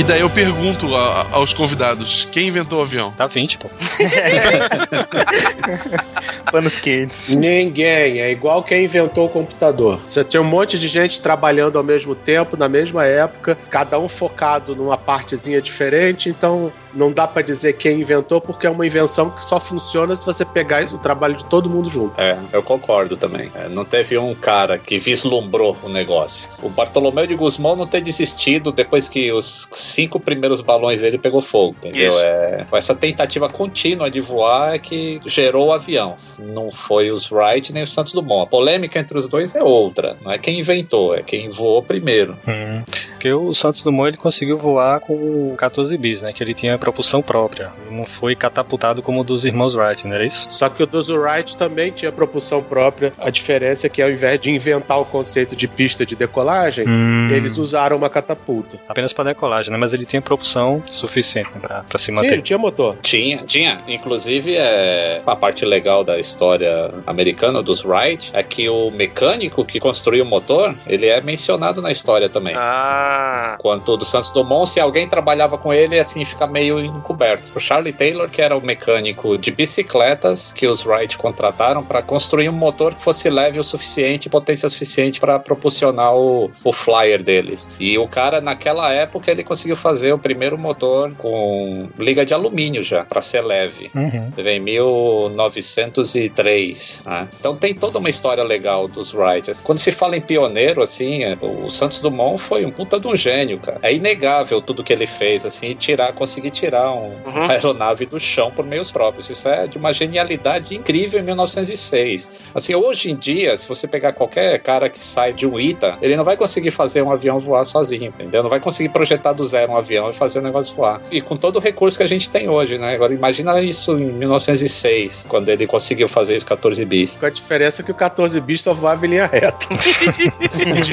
E 0.00 0.02
daí 0.02 0.22
eu 0.22 0.30
pergunto 0.30 0.96
a- 0.96 1.26
aos 1.30 1.52
convidados: 1.52 2.26
quem 2.32 2.48
inventou 2.48 2.78
o 2.78 2.82
avião? 2.82 3.12
Tá 3.18 3.26
20, 3.26 3.58
pô. 3.58 3.68
Panos 6.50 6.78
quentes. 6.78 7.28
Ninguém. 7.28 8.18
É 8.18 8.32
igual 8.32 8.62
quem 8.62 8.86
inventou 8.86 9.26
o 9.26 9.28
computador. 9.28 10.00
Você 10.06 10.24
tinha 10.24 10.40
um 10.40 10.44
monte 10.44 10.78
de 10.78 10.88
gente 10.88 11.20
trabalhando 11.20 11.76
ao 11.76 11.84
mesmo 11.84 12.14
tempo, 12.14 12.56
na 12.56 12.66
mesma 12.66 13.04
época, 13.04 13.58
cada 13.68 13.98
um 13.98 14.08
focado 14.08 14.74
numa 14.74 14.96
partezinha 14.96 15.60
diferente, 15.60 16.30
então 16.30 16.72
não 16.94 17.12
dá 17.12 17.28
pra 17.28 17.42
dizer 17.42 17.74
quem 17.74 18.00
inventou, 18.00 18.40
porque 18.40 18.66
é 18.66 18.70
uma 18.70 18.84
invenção 18.86 19.28
que 19.30 19.44
só 19.44 19.60
funciona 19.60 20.16
se 20.16 20.24
você 20.26 20.44
pegar 20.44 20.82
o 20.92 20.98
trabalho 20.98 21.36
de 21.36 21.44
todo 21.44 21.68
mundo 21.70 21.88
junto. 21.90 22.18
É, 22.20 22.36
eu 22.52 22.62
concordo 22.62 23.16
também. 23.18 23.52
É, 23.54 23.68
não 23.68 23.84
teve 23.84 24.16
um 24.18 24.34
cara 24.34 24.76
que 24.78 24.98
vislumbrou 24.98 25.76
o 25.84 25.88
negócio. 25.90 26.48
O 26.62 26.68
Bartolomeu 26.70 27.26
de 27.26 27.34
Guzmão 27.36 27.76
não 27.76 27.86
ter 27.86 28.00
desistido 28.00 28.72
depois 28.72 29.08
que 29.08 29.30
os 29.30 29.68
cinco 29.90 30.18
primeiros 30.20 30.60
balões 30.60 31.00
dele 31.00 31.18
pegou 31.18 31.40
fogo, 31.40 31.76
entendeu? 31.78 32.12
É, 32.20 32.66
essa 32.72 32.94
tentativa 32.94 33.48
contínua 33.48 34.10
de 34.10 34.20
voar 34.20 34.74
é 34.74 34.78
que 34.78 35.20
gerou 35.26 35.68
o 35.68 35.72
avião. 35.72 36.16
Não 36.38 36.70
foi 36.72 37.10
os 37.10 37.30
Wright 37.30 37.72
nem 37.72 37.82
os 37.82 37.92
Santos 37.92 38.12
Dumont. 38.12 38.44
A 38.44 38.46
polêmica 38.46 38.98
entre 38.98 39.18
os 39.18 39.28
dois 39.28 39.54
é 39.54 39.62
outra. 39.62 40.16
Não 40.22 40.30
é 40.32 40.38
quem 40.38 40.58
inventou, 40.60 41.14
é 41.14 41.22
quem 41.22 41.48
voou 41.48 41.82
primeiro. 41.82 42.36
Hum. 42.46 42.82
Porque 43.12 43.32
o 43.32 43.52
Santos 43.54 43.82
Dumont 43.82 44.08
ele 44.08 44.16
conseguiu 44.16 44.56
voar 44.58 45.00
com 45.00 45.14
o 45.14 45.54
14 45.56 45.96
bis, 45.98 46.20
né? 46.22 46.32
Que 46.32 46.42
ele 46.42 46.54
tinha 46.54 46.78
propulsão 46.78 47.20
própria. 47.20 47.70
Não 47.90 48.06
foi 48.06 48.34
catapultado 48.34 49.02
como 49.02 49.20
o 49.20 49.24
dos 49.24 49.44
irmãos 49.44 49.74
Wright, 49.74 50.06
não 50.06 50.14
era 50.14 50.24
isso? 50.24 50.46
Só 50.48 50.68
que 50.68 50.82
o 50.82 50.86
dos 50.86 51.08
Wright 51.10 51.56
também 51.56 51.90
tinha 51.90 52.10
propulsão 52.10 52.62
própria. 52.62 53.12
A 53.18 53.28
diferença 53.30 53.86
é 53.86 53.90
que 53.90 54.00
ao 54.00 54.10
invés 54.10 54.40
de 54.40 54.50
inventar 54.50 54.98
o 55.00 55.04
conceito 55.04 55.54
de 55.54 55.68
pista 55.68 56.06
de 56.06 56.16
decolagem, 56.16 56.86
Hum. 56.88 57.28
eles 57.30 57.58
usaram 57.58 57.96
uma 57.96 58.08
catapulta. 58.08 58.78
Apenas 58.88 59.12
para 59.12 59.24
decolagem, 59.24 59.70
né? 59.70 59.76
Mas 59.80 59.92
ele 59.92 60.04
tinha 60.04 60.20
propulsão 60.20 60.82
suficiente 60.90 61.48
né? 61.54 61.60
pra, 61.60 61.82
pra 61.88 61.98
se 61.98 62.06
Sim, 62.06 62.12
manter. 62.12 62.32
ele 62.34 62.42
tinha 62.42 62.58
motor. 62.58 62.96
Tinha, 63.02 63.38
tinha. 63.38 63.80
Inclusive, 63.88 64.54
é, 64.56 65.22
a 65.26 65.34
parte 65.36 65.64
legal 65.64 66.04
da 66.04 66.18
história 66.18 66.90
americana 67.06 67.62
dos 67.62 67.84
Wright 67.84 68.30
é 68.34 68.42
que 68.42 68.68
o 68.68 68.90
mecânico 68.90 69.64
que 69.64 69.80
construiu 69.80 70.24
o 70.24 70.26
motor, 70.26 70.74
ele 70.86 71.06
é 71.08 71.20
mencionado 71.20 71.80
na 71.80 71.90
história 71.90 72.28
também. 72.28 72.54
Ah, 72.56 73.56
Quanto 73.58 73.92
o 73.92 73.96
do 73.96 74.04
Santos 74.04 74.30
Dumont, 74.30 74.68
se 74.68 74.80
alguém 74.80 75.08
trabalhava 75.08 75.56
com 75.58 75.72
ele, 75.72 75.98
assim, 75.98 76.24
fica 76.24 76.46
meio 76.46 76.78
encoberto. 76.78 77.44
O 77.54 77.60
Charlie 77.60 77.92
Taylor, 77.92 78.28
que 78.28 78.42
era 78.42 78.56
o 78.56 78.64
mecânico 78.64 79.38
de 79.38 79.50
bicicletas 79.50 80.52
que 80.52 80.66
os 80.66 80.84
Wright 80.84 81.16
contrataram 81.16 81.82
para 81.82 82.02
construir 82.02 82.48
um 82.48 82.52
motor 82.52 82.94
que 82.94 83.02
fosse 83.02 83.28
leve 83.30 83.58
o 83.58 83.64
suficiente, 83.64 84.28
potência 84.28 84.68
suficiente 84.68 85.20
para 85.20 85.38
propulsionar 85.38 86.14
o, 86.14 86.50
o 86.62 86.72
Flyer 86.72 87.22
deles. 87.22 87.70
E 87.78 87.96
o 87.98 88.06
cara, 88.06 88.40
naquela 88.40 88.90
época, 88.92 89.30
ele 89.30 89.42
conseguiu 89.44 89.69
fazer 89.76 90.12
o 90.12 90.18
primeiro 90.18 90.58
motor 90.58 91.12
com 91.16 91.88
liga 91.98 92.24
de 92.24 92.34
alumínio 92.34 92.82
já, 92.82 93.04
para 93.04 93.20
ser 93.20 93.42
leve. 93.42 93.90
Uhum. 93.94 94.32
Em 94.38 94.60
1903. 94.60 97.02
né? 97.06 97.28
Então 97.38 97.54
tem 97.56 97.74
toda 97.74 97.98
uma 97.98 98.08
história 98.08 98.42
legal 98.42 98.88
dos 98.88 99.12
Wright. 99.14 99.54
Quando 99.62 99.78
se 99.78 99.92
fala 99.92 100.16
em 100.16 100.20
pioneiro, 100.20 100.82
assim, 100.82 101.22
é, 101.24 101.36
o 101.40 101.68
Santos 101.70 102.00
Dumont 102.00 102.40
foi 102.40 102.64
um 102.64 102.70
puta 102.70 102.98
de 102.98 103.06
um 103.06 103.16
gênio, 103.16 103.58
cara. 103.58 103.78
É 103.82 103.92
inegável 103.92 104.60
tudo 104.62 104.82
que 104.84 104.92
ele 104.92 105.06
fez, 105.06 105.44
assim, 105.46 105.70
e 105.70 105.74
tirar, 105.74 106.12
conseguir 106.12 106.50
tirar 106.50 106.92
um- 106.92 107.10
Uhum. 107.24 107.32
uma 107.32 107.48
aeronave 107.52 108.06
do 108.06 108.18
chão 108.20 108.50
por 108.50 108.64
meios 108.64 108.90
próprios. 108.90 109.28
Isso 109.30 109.48
é 109.48 109.66
de 109.66 109.76
uma 109.78 109.92
genialidade 109.92 110.74
incrível 110.74 111.20
em 111.20 111.22
1906. 111.22 112.32
Assim, 112.54 112.74
hoje 112.74 113.10
em 113.10 113.16
dia, 113.16 113.56
se 113.56 113.68
você 113.68 113.86
pegar 113.86 114.12
qualquer 114.12 114.58
cara 114.60 114.88
que 114.88 115.02
sai 115.02 115.32
de 115.32 115.46
um 115.46 115.58
ITA, 115.58 115.98
ele 116.02 116.16
não 116.16 116.24
vai 116.24 116.36
conseguir 116.36 116.70
fazer 116.70 117.02
um 117.02 117.10
avião 117.10 117.38
voar 117.38 117.64
sozinho, 117.64 118.06
entendeu? 118.06 118.42
Não 118.42 118.50
vai 118.50 118.60
conseguir 118.60 118.88
projetar 118.90 119.32
do 119.32 119.44
zero 119.50 119.72
um 119.72 119.76
avião 119.76 120.10
e 120.10 120.14
fazer 120.14 120.38
o 120.38 120.42
negócio 120.42 120.74
voar. 120.74 121.00
E 121.10 121.20
com 121.20 121.36
todo 121.36 121.56
o 121.56 121.60
recurso 121.60 121.98
que 121.98 122.04
a 122.04 122.06
gente 122.06 122.30
tem 122.30 122.48
hoje, 122.48 122.78
né? 122.78 122.94
Agora 122.94 123.12
imagina 123.12 123.60
isso 123.60 123.92
em 123.98 124.12
1906, 124.12 125.26
quando 125.28 125.48
ele 125.48 125.66
conseguiu 125.66 126.08
fazer 126.08 126.36
os 126.36 126.44
14 126.44 126.84
bis. 126.84 127.16
Com 127.18 127.26
a 127.26 127.30
diferença 127.30 127.82
que 127.82 127.90
o 127.90 127.94
14 127.94 128.40
bis 128.40 128.62
só 128.62 128.72
voava 128.72 129.06
em 129.06 129.10
linha 129.10 129.26
reta. 129.26 129.66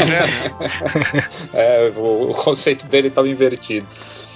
Né? 0.08 1.28
É, 1.54 1.92
o, 1.96 2.32
o 2.32 2.34
conceito 2.34 2.88
dele 2.88 3.08
estava 3.08 3.28
invertido. 3.28 3.88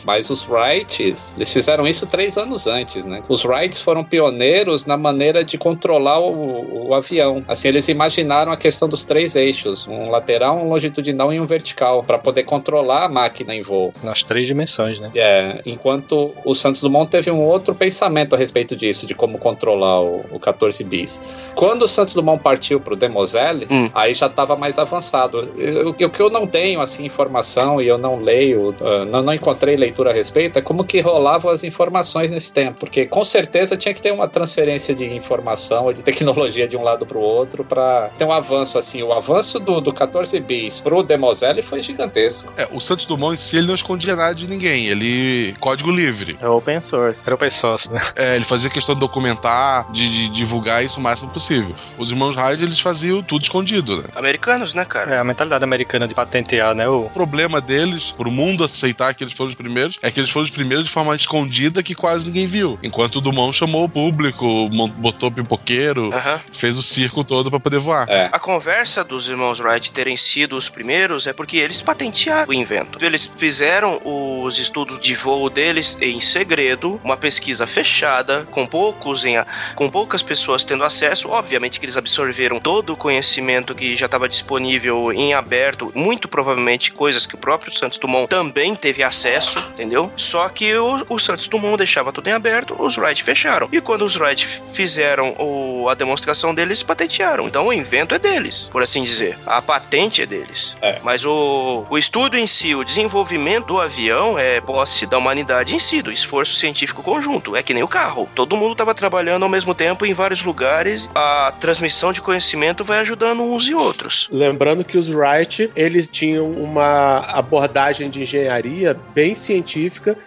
Mas 0.05 0.29
os 0.29 0.47
Wrights, 0.47 1.33
eles 1.35 1.51
fizeram 1.51 1.87
isso 1.87 2.05
três 2.07 2.37
anos 2.37 2.67
antes, 2.67 3.05
né? 3.05 3.21
Os 3.27 3.43
Wrights 3.45 3.79
foram 3.79 4.03
pioneiros 4.03 4.85
na 4.85 4.97
maneira 4.97 5.43
de 5.43 5.57
controlar 5.57 6.19
o, 6.19 6.87
o 6.89 6.93
avião. 6.93 7.43
Assim, 7.47 7.67
eles 7.67 7.87
imaginaram 7.87 8.51
a 8.51 8.57
questão 8.57 8.87
dos 8.87 9.03
três 9.05 9.35
eixos, 9.35 9.87
um 9.87 10.09
lateral, 10.09 10.57
um 10.57 10.69
longitudinal 10.69 11.33
e 11.33 11.39
um 11.39 11.45
vertical, 11.45 12.03
para 12.03 12.17
poder 12.17 12.43
controlar 12.43 13.05
a 13.05 13.09
máquina 13.09 13.55
em 13.55 13.61
voo. 13.61 13.93
Nas 14.03 14.23
três 14.23 14.47
dimensões, 14.47 14.99
né? 14.99 15.11
É, 15.15 15.61
enquanto 15.65 16.31
o 16.45 16.53
Santos 16.53 16.81
Dumont 16.81 17.09
teve 17.09 17.29
um 17.31 17.39
outro 17.41 17.73
pensamento 17.75 18.33
a 18.35 18.37
respeito 18.37 18.75
disso, 18.75 19.05
de 19.05 19.13
como 19.13 19.37
controlar 19.37 20.01
o, 20.01 20.25
o 20.31 20.39
14 20.39 20.83
bis. 20.83 21.21
Quando 21.55 21.83
o 21.83 21.87
Santos 21.87 22.13
Dumont 22.13 22.41
partiu 22.41 22.79
para 22.79 22.93
o 22.93 22.97
Demoselle, 22.97 23.67
Hum. 23.69 23.89
aí 23.93 24.13
já 24.13 24.25
estava 24.27 24.55
mais 24.55 24.77
avançado. 24.79 25.47
O 25.85 25.93
que 25.93 26.21
eu 26.21 26.29
não 26.29 26.47
tenho 26.47 26.81
assim 26.81 27.05
informação 27.05 27.81
e 27.81 27.87
eu 27.87 27.97
não 27.97 28.17
leio, 28.19 28.75
ah, 28.81 29.05
não, 29.05 29.21
não 29.21 29.33
encontrei 29.33 29.75
leitura 29.75 29.90
a 30.09 30.13
respeito, 30.13 30.59
é 30.59 30.61
como 30.61 30.83
que 30.83 30.99
rolavam 30.99 31.51
as 31.51 31.63
informações 31.63 32.31
nesse 32.31 32.53
tempo, 32.53 32.79
porque 32.79 33.05
com 33.05 33.23
certeza 33.23 33.77
tinha 33.77 33.93
que 33.93 34.01
ter 34.01 34.11
uma 34.11 34.27
transferência 34.27 34.95
de 34.95 35.05
informação 35.05 35.85
ou 35.85 35.93
de 35.93 36.03
tecnologia 36.03 36.67
de 36.67 36.75
um 36.77 36.83
lado 36.83 37.05
para 37.05 37.17
o 37.17 37.21
outro 37.21 37.63
para 37.63 38.09
ter 38.17 38.25
um 38.25 38.31
avanço 38.31 38.77
assim. 38.77 39.03
O 39.03 39.13
avanço 39.13 39.59
do, 39.59 39.81
do 39.81 39.93
14 39.93 40.39
bis 40.39 40.79
para 40.79 40.95
o 40.95 41.03
Demoselle 41.03 41.61
foi 41.61 41.81
gigantesco. 41.81 42.51
É, 42.57 42.67
o 42.71 42.79
Santos 42.79 43.05
Dumont 43.05 43.33
em 43.33 43.37
si, 43.37 43.57
ele 43.57 43.67
não 43.67 43.75
escondia 43.75 44.15
nada 44.15 44.33
de 44.33 44.47
ninguém. 44.47 44.87
Ele. 44.87 45.53
código 45.59 45.91
livre. 45.91 46.37
É 46.41 46.47
open 46.47 46.81
source. 46.81 47.21
Era 47.25 47.35
o 47.35 47.51
source, 47.51 47.91
né? 47.91 48.01
É, 48.15 48.35
ele 48.35 48.45
fazia 48.45 48.69
questão 48.69 48.95
de 48.95 49.01
documentar, 49.01 49.91
de, 49.91 50.07
de 50.09 50.29
divulgar 50.29 50.83
isso 50.83 50.99
o 50.99 51.03
máximo 51.03 51.29
possível. 51.29 51.75
Os 51.97 52.11
irmãos 52.11 52.35
Hyde, 52.35 52.63
eles 52.63 52.79
faziam 52.79 53.21
tudo 53.21 53.43
escondido, 53.43 54.01
né? 54.01 54.09
americanos, 54.15 54.73
né, 54.73 54.85
cara? 54.85 55.15
É 55.15 55.19
a 55.19 55.23
mentalidade 55.23 55.63
americana 55.63 56.07
de 56.07 56.13
patentear, 56.13 56.73
né? 56.73 56.87
O... 56.87 57.01
O 57.05 57.09
problema 57.09 57.59
deles, 57.59 58.11
pro 58.11 58.31
mundo 58.31 58.63
aceitar 58.63 59.13
que 59.13 59.23
eles 59.23 59.33
foram 59.33 59.49
os 59.49 59.55
primeiros, 59.55 59.80
é 60.01 60.11
que 60.11 60.19
eles 60.19 60.29
foram 60.29 60.43
os 60.43 60.49
primeiros 60.49 60.85
de 60.85 60.91
forma 60.91 61.15
escondida 61.15 61.81
que 61.83 61.93
quase 61.95 62.25
ninguém 62.25 62.45
viu. 62.47 62.77
Enquanto 62.83 63.17
o 63.17 63.21
Dumont 63.21 63.55
chamou 63.55 63.83
o 63.85 63.89
público, 63.89 64.67
botou 64.97 65.31
pipoqueiro, 65.31 66.13
Aham. 66.13 66.41
fez 66.53 66.77
o 66.77 66.83
circo 66.83 67.23
todo 67.23 67.49
pra 67.49 67.59
poder 67.59 67.79
voar. 67.79 68.07
É. 68.09 68.29
A 68.31 68.39
conversa 68.39 69.03
dos 69.03 69.29
irmãos 69.29 69.59
Wright 69.59 69.91
terem 69.91 70.17
sido 70.17 70.55
os 70.57 70.69
primeiros 70.69 71.27
é 71.27 71.33
porque 71.33 71.57
eles 71.57 71.81
patentearam 71.81 72.49
o 72.49 72.53
invento. 72.53 73.03
Eles 73.03 73.31
fizeram 73.37 73.99
os 74.03 74.57
estudos 74.59 74.99
de 74.99 75.13
voo 75.15 75.49
deles 75.49 75.97
em 76.01 76.19
segredo, 76.19 76.99
uma 77.03 77.17
pesquisa 77.17 77.65
fechada, 77.67 78.47
com 78.51 78.65
poucos 78.65 79.25
em 79.25 79.37
a- 79.37 79.45
com 79.75 79.89
poucas 79.89 80.21
pessoas 80.23 80.63
tendo 80.63 80.83
acesso. 80.83 81.29
Obviamente 81.29 81.79
que 81.79 81.85
eles 81.85 81.97
absorveram 81.97 82.59
todo 82.59 82.93
o 82.93 82.97
conhecimento 82.97 83.73
que 83.75 83.95
já 83.95 84.05
estava 84.05 84.27
disponível 84.27 85.11
em 85.13 85.33
aberto, 85.33 85.91
muito 85.95 86.27
provavelmente 86.27 86.91
coisas 86.91 87.25
que 87.25 87.35
o 87.35 87.37
próprio 87.37 87.71
Santos 87.71 87.97
Dumont 87.99 88.27
também 88.27 88.75
teve 88.75 89.03
acesso, 89.03 89.63
entendeu? 89.73 90.11
Só 90.15 90.47
que 90.49 90.73
o, 90.75 91.05
o 91.09 91.19
Santos 91.19 91.47
Dumont 91.47 91.77
deixava 91.77 92.11
tudo 92.11 92.27
em 92.29 92.33
aberto, 92.33 92.75
os 92.79 92.97
Wright 92.97 93.23
fecharam. 93.23 93.67
E 93.71 93.81
quando 93.81 94.05
os 94.05 94.15
Wright 94.15 94.47
fizeram 94.73 95.35
o- 95.39 95.87
a 95.89 95.93
demonstração 95.93 96.53
deles, 96.53 96.83
patentearam. 96.83 97.47
Então 97.47 97.67
o 97.67 97.73
invento 97.73 98.13
é 98.15 98.19
deles, 98.19 98.69
por 98.71 98.81
assim 98.83 99.03
dizer. 99.03 99.37
A 99.45 99.61
patente 99.61 100.21
é 100.21 100.25
deles. 100.25 100.75
É. 100.81 100.99
Mas 101.03 101.25
o, 101.25 101.85
o 101.89 101.97
estudo 101.97 102.37
em 102.37 102.47
si, 102.47 102.75
o 102.75 102.83
desenvolvimento 102.83 103.65
do 103.67 103.79
avião 103.81 104.37
é 104.37 104.59
posse 104.61 105.05
da 105.05 105.17
humanidade 105.17 105.75
em 105.75 105.79
si, 105.79 106.01
do 106.01 106.11
esforço 106.11 106.55
científico 106.55 107.01
conjunto. 107.03 107.55
É 107.55 107.63
que 107.63 107.73
nem 107.73 107.83
o 107.83 107.87
carro. 107.87 108.29
Todo 108.35 108.55
mundo 108.57 108.73
estava 108.73 108.93
trabalhando 108.93 109.43
ao 109.43 109.49
mesmo 109.49 109.73
tempo 109.73 110.05
em 110.05 110.13
vários 110.13 110.43
lugares. 110.43 111.09
A 111.15 111.53
transmissão 111.59 112.11
de 112.13 112.21
conhecimento 112.21 112.83
vai 112.83 112.99
ajudando 112.99 113.41
uns 113.41 113.67
e 113.67 113.73
outros. 113.73 114.29
Lembrando 114.31 114.83
que 114.83 114.97
os 114.97 115.09
Wright, 115.09 115.71
eles 115.75 116.09
tinham 116.09 116.49
uma 116.51 117.19
abordagem 117.19 118.09
de 118.09 118.23
engenharia 118.23 118.97
bem 119.13 119.35
científica, 119.35 119.60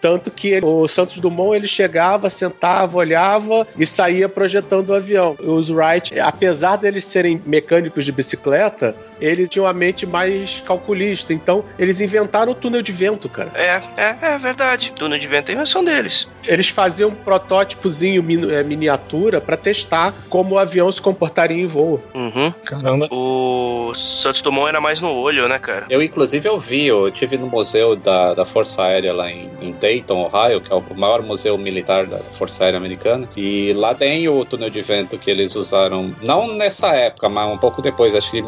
tanto 0.01 0.31
que 0.31 0.61
o 0.63 0.87
Santos 0.89 1.19
Dumont 1.19 1.55
ele 1.55 1.67
chegava, 1.67 2.31
sentava, 2.31 2.97
olhava 2.97 3.67
e 3.79 3.87
saía 3.87 4.29
projetando 4.29 4.91
o 4.91 4.95
avião. 4.95 5.37
Os 5.39 5.71
Wright, 5.71 6.19
apesar 6.19 6.77
deles 6.77 7.05
serem 7.05 7.41
mecânicos 7.45 8.05
de 8.05 8.13
bicicleta, 8.13 8.95
eles 9.21 9.49
tinham 9.51 9.67
a 9.67 9.73
mente 9.73 10.07
mais 10.07 10.63
calculista, 10.67 11.33
então 11.33 11.65
eles 11.79 12.01
inventaram 12.01 12.53
o 12.53 12.55
túnel 12.55 12.83
de 12.83 12.93
vento, 12.93 13.29
cara. 13.29 13.51
É, 13.55 13.81
é, 13.97 14.17
é 14.35 14.39
verdade. 14.39 14.93
Túnel 14.97 15.19
de 15.19 15.27
vento 15.29 15.51
é 15.51 15.55
invenção 15.55 15.85
deles. 15.85 16.29
Eles 16.47 16.69
faziam 16.69 17.11
um 17.11 17.15
protótipozinho 17.15 18.23
min- 18.23 18.51
eh, 18.51 18.63
miniatura 18.63 19.41
para 19.41 19.57
testar 19.57 20.15
como 20.29 20.55
o 20.55 20.59
avião 20.59 20.91
se 20.91 21.01
comportaria 21.01 21.57
em 21.57 21.67
voo. 21.67 22.03
Uhum. 22.15 22.53
Caramba. 22.65 23.09
O 23.11 23.93
Santos 23.95 24.43
Dumont 24.43 24.69
era 24.69 24.81
mais 24.81 25.01
no 25.01 25.11
olho, 25.13 25.49
né, 25.49 25.59
cara? 25.59 25.87
Eu, 25.89 26.03
inclusive, 26.03 26.49
eu 26.49 26.59
vi, 26.59 26.87
eu 26.87 27.11
tive 27.11 27.37
no 27.39 27.47
museu 27.47 27.97
da, 27.97 28.35
da 28.35 28.45
Força 28.45 28.83
Aérea 28.83 29.13
lá 29.15 29.31
em, 29.31 29.49
em 29.61 29.73
Dayton, 29.73 30.23
Ohio, 30.31 30.61
que 30.61 30.73
é 30.73 30.77
o 30.77 30.83
maior 30.95 31.23
museu 31.23 31.57
militar 31.57 32.07
da 32.07 32.19
Força 32.19 32.65
Aérea 32.65 32.79
Americana. 32.79 33.29
E 33.37 33.73
lá 33.75 33.95
tem 33.95 34.29
o 34.29 34.45
túnel 34.45 34.71
de 34.71 34.83
vento 34.83 35.17
que 35.19 35.31
eles 35.31 35.55
usaram, 35.55 36.15
não 36.23 36.55
nessa 36.55 36.89
época, 36.95 37.29
mas 37.29 37.49
um 37.51 37.59
pouco 37.59 37.81
depois, 37.81 38.15
acho 38.15 38.31
que 38.31 38.39
em 38.39 38.43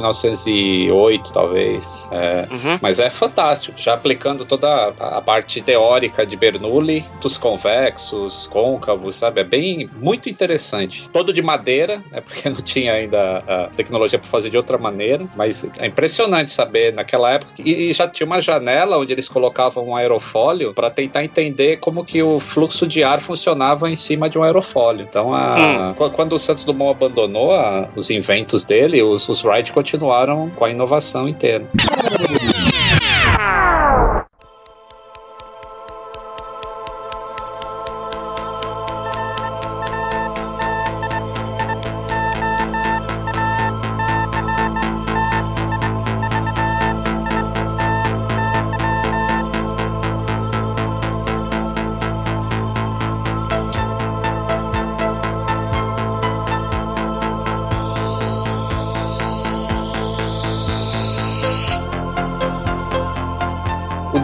1908, 0.66 1.32
talvez. 1.32 2.08
É, 2.12 2.46
Uhum. 2.50 2.78
mas 2.80 2.98
é 3.00 3.08
fantástico, 3.10 3.78
já 3.78 3.94
aplicando 3.94 4.44
toda 4.44 4.68
a, 4.98 5.18
a 5.18 5.20
parte 5.22 5.60
teórica 5.60 6.24
de 6.26 6.36
Bernoulli, 6.36 7.04
dos 7.20 7.36
convexos, 7.38 8.48
côncavos, 8.52 9.16
sabe? 9.16 9.40
É 9.40 9.44
bem, 9.44 9.88
muito 10.00 10.28
interessante. 10.28 11.08
Todo 11.12 11.32
de 11.32 11.42
madeira, 11.42 12.02
né? 12.10 12.20
Porque 12.26 12.48
não 12.48 12.60
tinha 12.60 12.92
ainda 12.94 13.38
a 13.46 13.66
tecnologia 13.76 14.18
para 14.18 14.28
fazer 14.28 14.50
de 14.50 14.56
outra 14.56 14.78
maneira, 14.78 15.26
mas 15.36 15.68
é 15.78 15.86
impressionante 15.86 16.50
saber 16.50 16.92
naquela 16.92 17.30
época. 17.32 17.52
E, 17.58 17.88
e 17.88 17.92
já 17.92 18.08
tinha 18.08 18.26
uma 18.26 18.40
janela 18.40 18.98
onde 18.98 19.12
eles 19.12 19.28
colocavam 19.28 19.88
um 19.88 19.96
aerofólio 19.96 20.72
para 20.74 20.90
tentar 20.90 21.24
entender 21.24 21.78
como 21.78 22.04
que 22.04 22.22
o 22.22 22.38
fluxo 22.40 22.86
de 22.86 23.02
ar 23.02 23.20
funcionava 23.20 23.90
em 23.90 23.96
cima 23.96 24.28
de 24.28 24.38
um 24.38 24.42
aerofólio. 24.42 25.06
Então, 25.08 25.34
a- 25.34 25.94
qu- 25.96 26.10
quando 26.10 26.32
o 26.34 26.38
Santos 26.38 26.64
Dumont 26.64 26.90
abandonou 26.96 27.52
a- 27.52 27.88
os 27.96 28.10
inventos 28.10 28.64
dele, 28.64 29.02
os, 29.02 29.28
os 29.28 29.44
Wright 29.44 29.72
continuaram 29.72 30.45
com 30.54 30.64
a 30.64 30.70
inovação 30.70 31.28
inteira. 31.28 31.64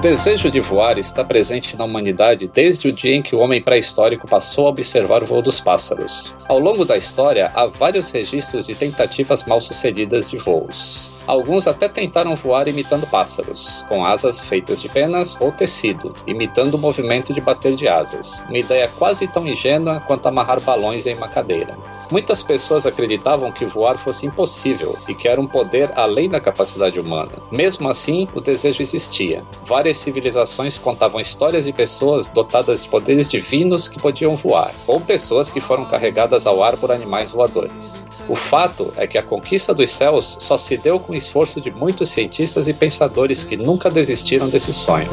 Desejo 0.03 0.51
de 0.51 0.59
voar 0.59 0.99
está 0.99 1.25
presente 1.25 1.77
na 1.77 1.85
humanidade 1.85 2.51
desde 2.53 2.89
o 2.89 2.93
dia 2.93 3.15
em 3.15 3.23
que 3.23 3.37
o 3.37 3.39
homem 3.39 3.63
pré-histórico 3.63 4.27
passou 4.27 4.67
a 4.67 4.71
observar 4.71 5.23
o 5.23 5.27
voo 5.27 5.41
dos 5.41 5.61
pássaros. 5.61 6.35
Ao 6.49 6.59
longo 6.59 6.85
da 6.85 6.97
história, 6.97 7.53
há 7.55 7.67
vários 7.67 8.11
registros 8.11 8.67
de 8.67 8.75
tentativas 8.75 9.45
mal-sucedidas 9.45 10.29
de 10.29 10.39
voos. 10.39 11.13
Alguns 11.25 11.69
até 11.69 11.89
tentaram 11.89 12.35
voar 12.35 12.67
imitando 12.67 13.07
pássaros, 13.07 13.85
com 13.89 14.05
asas 14.05 14.41
feitas 14.41 14.83
de 14.83 14.89
penas 14.89 15.41
ou 15.41 15.53
tecido, 15.53 16.13
imitando 16.27 16.75
o 16.75 16.79
movimento 16.79 17.33
de 17.33 17.41
bater 17.41 17.77
de 17.77 17.87
asas. 17.87 18.45
Uma 18.49 18.59
ideia 18.59 18.91
quase 18.99 19.29
tão 19.29 19.47
ingênua 19.47 20.01
quanto 20.01 20.27
amarrar 20.27 20.61
balões 20.63 21.07
em 21.07 21.15
uma 21.15 21.29
cadeira. 21.29 21.77
Muitas 22.13 22.43
pessoas 22.43 22.85
acreditavam 22.85 23.51
que 23.51 23.65
voar 23.65 23.97
fosse 23.97 24.27
impossível 24.27 24.99
e 25.09 25.15
que 25.15 25.27
era 25.27 25.41
um 25.41 25.47
poder 25.47 25.91
além 25.97 26.29
da 26.29 26.39
capacidade 26.39 27.01
humana. 27.01 27.33
Mesmo 27.51 27.89
assim, 27.89 28.29
o 28.35 28.41
desejo 28.43 28.83
existia. 28.83 29.43
Várias 29.65 29.97
civilizações 29.97 30.79
contavam 30.79 31.19
histórias 31.19 31.65
de 31.65 31.73
pessoas 31.73 32.29
dotadas 32.29 32.83
de 32.83 32.89
poderes 32.91 33.31
divinos 33.31 33.89
que 33.89 33.99
podiam 33.99 34.37
voar, 34.37 34.75
ou 34.87 35.01
pessoas 35.01 35.49
que 35.49 35.59
foram 35.59 35.87
carregadas 35.87 36.47
ao 36.47 36.63
ar 36.63 36.77
por 36.77 36.93
animais 36.93 37.31
voadores. 37.31 38.05
O 38.29 38.35
fato 38.35 38.93
é 38.99 39.07
que 39.07 39.17
a 39.17 39.23
conquista 39.23 39.73
dos 39.73 39.91
céus 39.91 40.37
só 40.39 40.59
se 40.59 40.77
deu 40.77 41.01
com 41.01 41.15
o 41.15 41.17
esforço 41.17 41.63
de 41.63 41.71
muitos 41.71 42.11
cientistas 42.11 42.69
e 42.69 42.75
pensadores 42.75 43.43
que 43.43 43.57
nunca 43.57 43.89
desistiram 43.89 44.51
desse 44.51 44.71
sonho. 44.75 45.09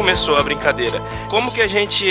Começou 0.00 0.34
a 0.34 0.42
brincadeira? 0.42 0.98
Como 1.28 1.52
que 1.52 1.60
a 1.60 1.66
gente 1.66 2.06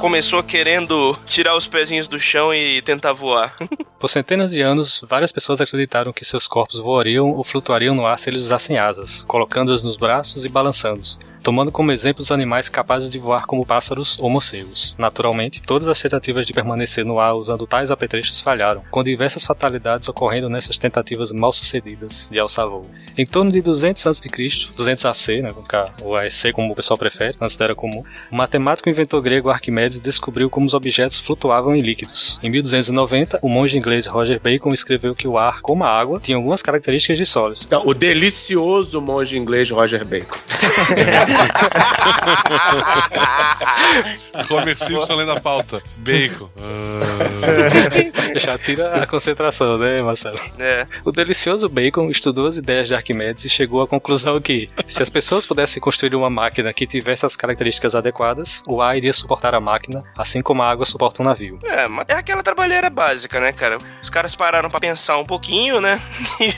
começou 0.00 0.42
querendo 0.42 1.14
tirar 1.26 1.54
os 1.54 1.66
pezinhos 1.66 2.08
do 2.08 2.18
chão 2.18 2.54
e 2.54 2.80
tentar 2.80 3.12
voar? 3.12 3.54
Por 4.00 4.08
centenas 4.08 4.50
de 4.50 4.62
anos, 4.62 5.04
várias 5.06 5.30
pessoas 5.30 5.60
acreditaram 5.60 6.10
que 6.10 6.24
seus 6.24 6.46
corpos 6.46 6.80
voariam 6.80 7.30
ou 7.32 7.44
flutuariam 7.44 7.94
no 7.94 8.06
ar 8.06 8.18
se 8.18 8.30
eles 8.30 8.40
usassem 8.40 8.78
asas, 8.78 9.24
colocando-as 9.24 9.82
nos 9.82 9.98
braços 9.98 10.42
e 10.46 10.48
balançando-os, 10.48 11.18
tomando 11.42 11.72
como 11.72 11.92
exemplo 11.92 12.22
os 12.22 12.30
animais 12.30 12.68
capazes 12.68 13.10
de 13.10 13.18
voar 13.18 13.46
como 13.46 13.66
pássaros 13.66 14.18
ou 14.20 14.30
morcegos. 14.30 14.94
Naturalmente, 14.98 15.62
todas 15.62 15.88
as 15.88 16.00
tentativas 16.00 16.46
de 16.46 16.52
permanecer 16.52 17.04
no 17.04 17.18
ar 17.18 17.34
usando 17.34 17.66
tais 17.66 17.90
apetrechos 17.90 18.40
falharam, 18.40 18.82
com 18.90 19.02
diversas 19.02 19.44
fatalidades 19.44 20.08
ocorrendo 20.08 20.48
nessas 20.48 20.78
tentativas 20.78 21.32
mal 21.32 21.52
sucedidas 21.52 22.28
de 22.30 22.38
alçar 22.38 22.68
voo. 22.68 22.86
Em 23.16 23.26
torno 23.26 23.50
de 23.50 23.60
200 23.60 24.06
a.C., 24.06 24.28
200 24.76 25.04
AC, 25.04 25.28
né, 25.42 25.54
ou 26.02 26.16
AEC 26.16 26.52
como 26.52 26.72
o 26.72 26.76
pessoal 26.76 26.98
prefere, 26.98 27.36
antes 27.40 27.58
era 27.60 27.74
comum, 27.74 28.04
o 28.30 28.36
matemático 28.36 28.88
e 28.88 28.92
inventor 28.92 29.20
grego 29.20 29.50
Arquimedes 29.50 29.98
descobriu 29.98 30.48
como 30.48 30.66
os 30.66 30.74
objetos 30.74 31.18
flutuavam 31.18 31.74
em 31.74 31.80
líquidos. 31.80 32.38
Em 32.42 32.50
1290, 32.50 33.40
o 33.42 33.48
monge 33.48 33.76
inglês 33.76 34.06
Roger 34.06 34.40
Bacon 34.40 34.72
escreveu 34.72 35.14
que 35.14 35.26
o 35.26 35.36
ar, 35.36 35.60
como 35.60 35.84
a 35.84 35.88
água, 35.88 36.20
tinha 36.20 36.36
algumas 36.36 36.62
características 36.62 37.18
de 37.18 37.26
sólidos. 37.26 37.64
Então, 37.66 37.82
o 37.84 37.94
delicioso 37.94 39.00
monge 39.00 39.36
inglês 39.36 39.70
Roger 39.70 40.04
Bacon. 40.04 40.38
Homer 44.50 44.76
Simpson 44.76 45.14
lendo 45.14 45.32
a 45.32 45.40
pauta. 45.40 45.80
Bacon. 45.96 46.48
Ah. 46.56 48.38
Já 48.38 48.58
tira 48.58 49.02
a 49.02 49.06
concentração, 49.06 49.78
né, 49.78 50.02
Marcelo? 50.02 50.38
É. 50.58 50.86
O 51.04 51.12
delicioso 51.12 51.68
Bacon 51.68 52.08
estudou 52.10 52.46
as 52.46 52.56
ideias 52.56 52.88
de 52.88 52.94
Arquimedes 52.94 53.44
e 53.44 53.48
chegou 53.48 53.82
à 53.82 53.86
conclusão 53.86 54.40
que, 54.40 54.68
se 54.86 55.02
as 55.02 55.10
pessoas 55.10 55.46
pudessem 55.46 55.80
construir 55.80 56.14
uma 56.14 56.30
máquina 56.30 56.72
que 56.72 56.86
tivesse 56.86 57.26
as 57.26 57.36
características 57.36 57.94
adequadas, 57.94 58.62
o 58.66 58.80
ar 58.80 58.96
iria 58.96 59.12
suportar 59.12 59.54
a 59.54 59.60
máquina, 59.60 60.04
assim 60.16 60.42
como 60.42 60.62
a 60.62 60.70
água 60.70 60.86
suporta 60.86 61.22
um 61.22 61.26
navio. 61.26 61.58
É, 61.64 61.88
mas 61.88 62.06
é 62.08 62.14
aquela 62.14 62.42
trabalheira 62.42 62.90
básica, 62.90 63.40
né, 63.40 63.52
cara? 63.52 63.78
Os 64.02 64.10
caras 64.10 64.34
pararam 64.34 64.70
pra 64.70 64.80
pensar 64.80 65.18
um 65.18 65.26
pouquinho, 65.26 65.80
né? 65.80 66.00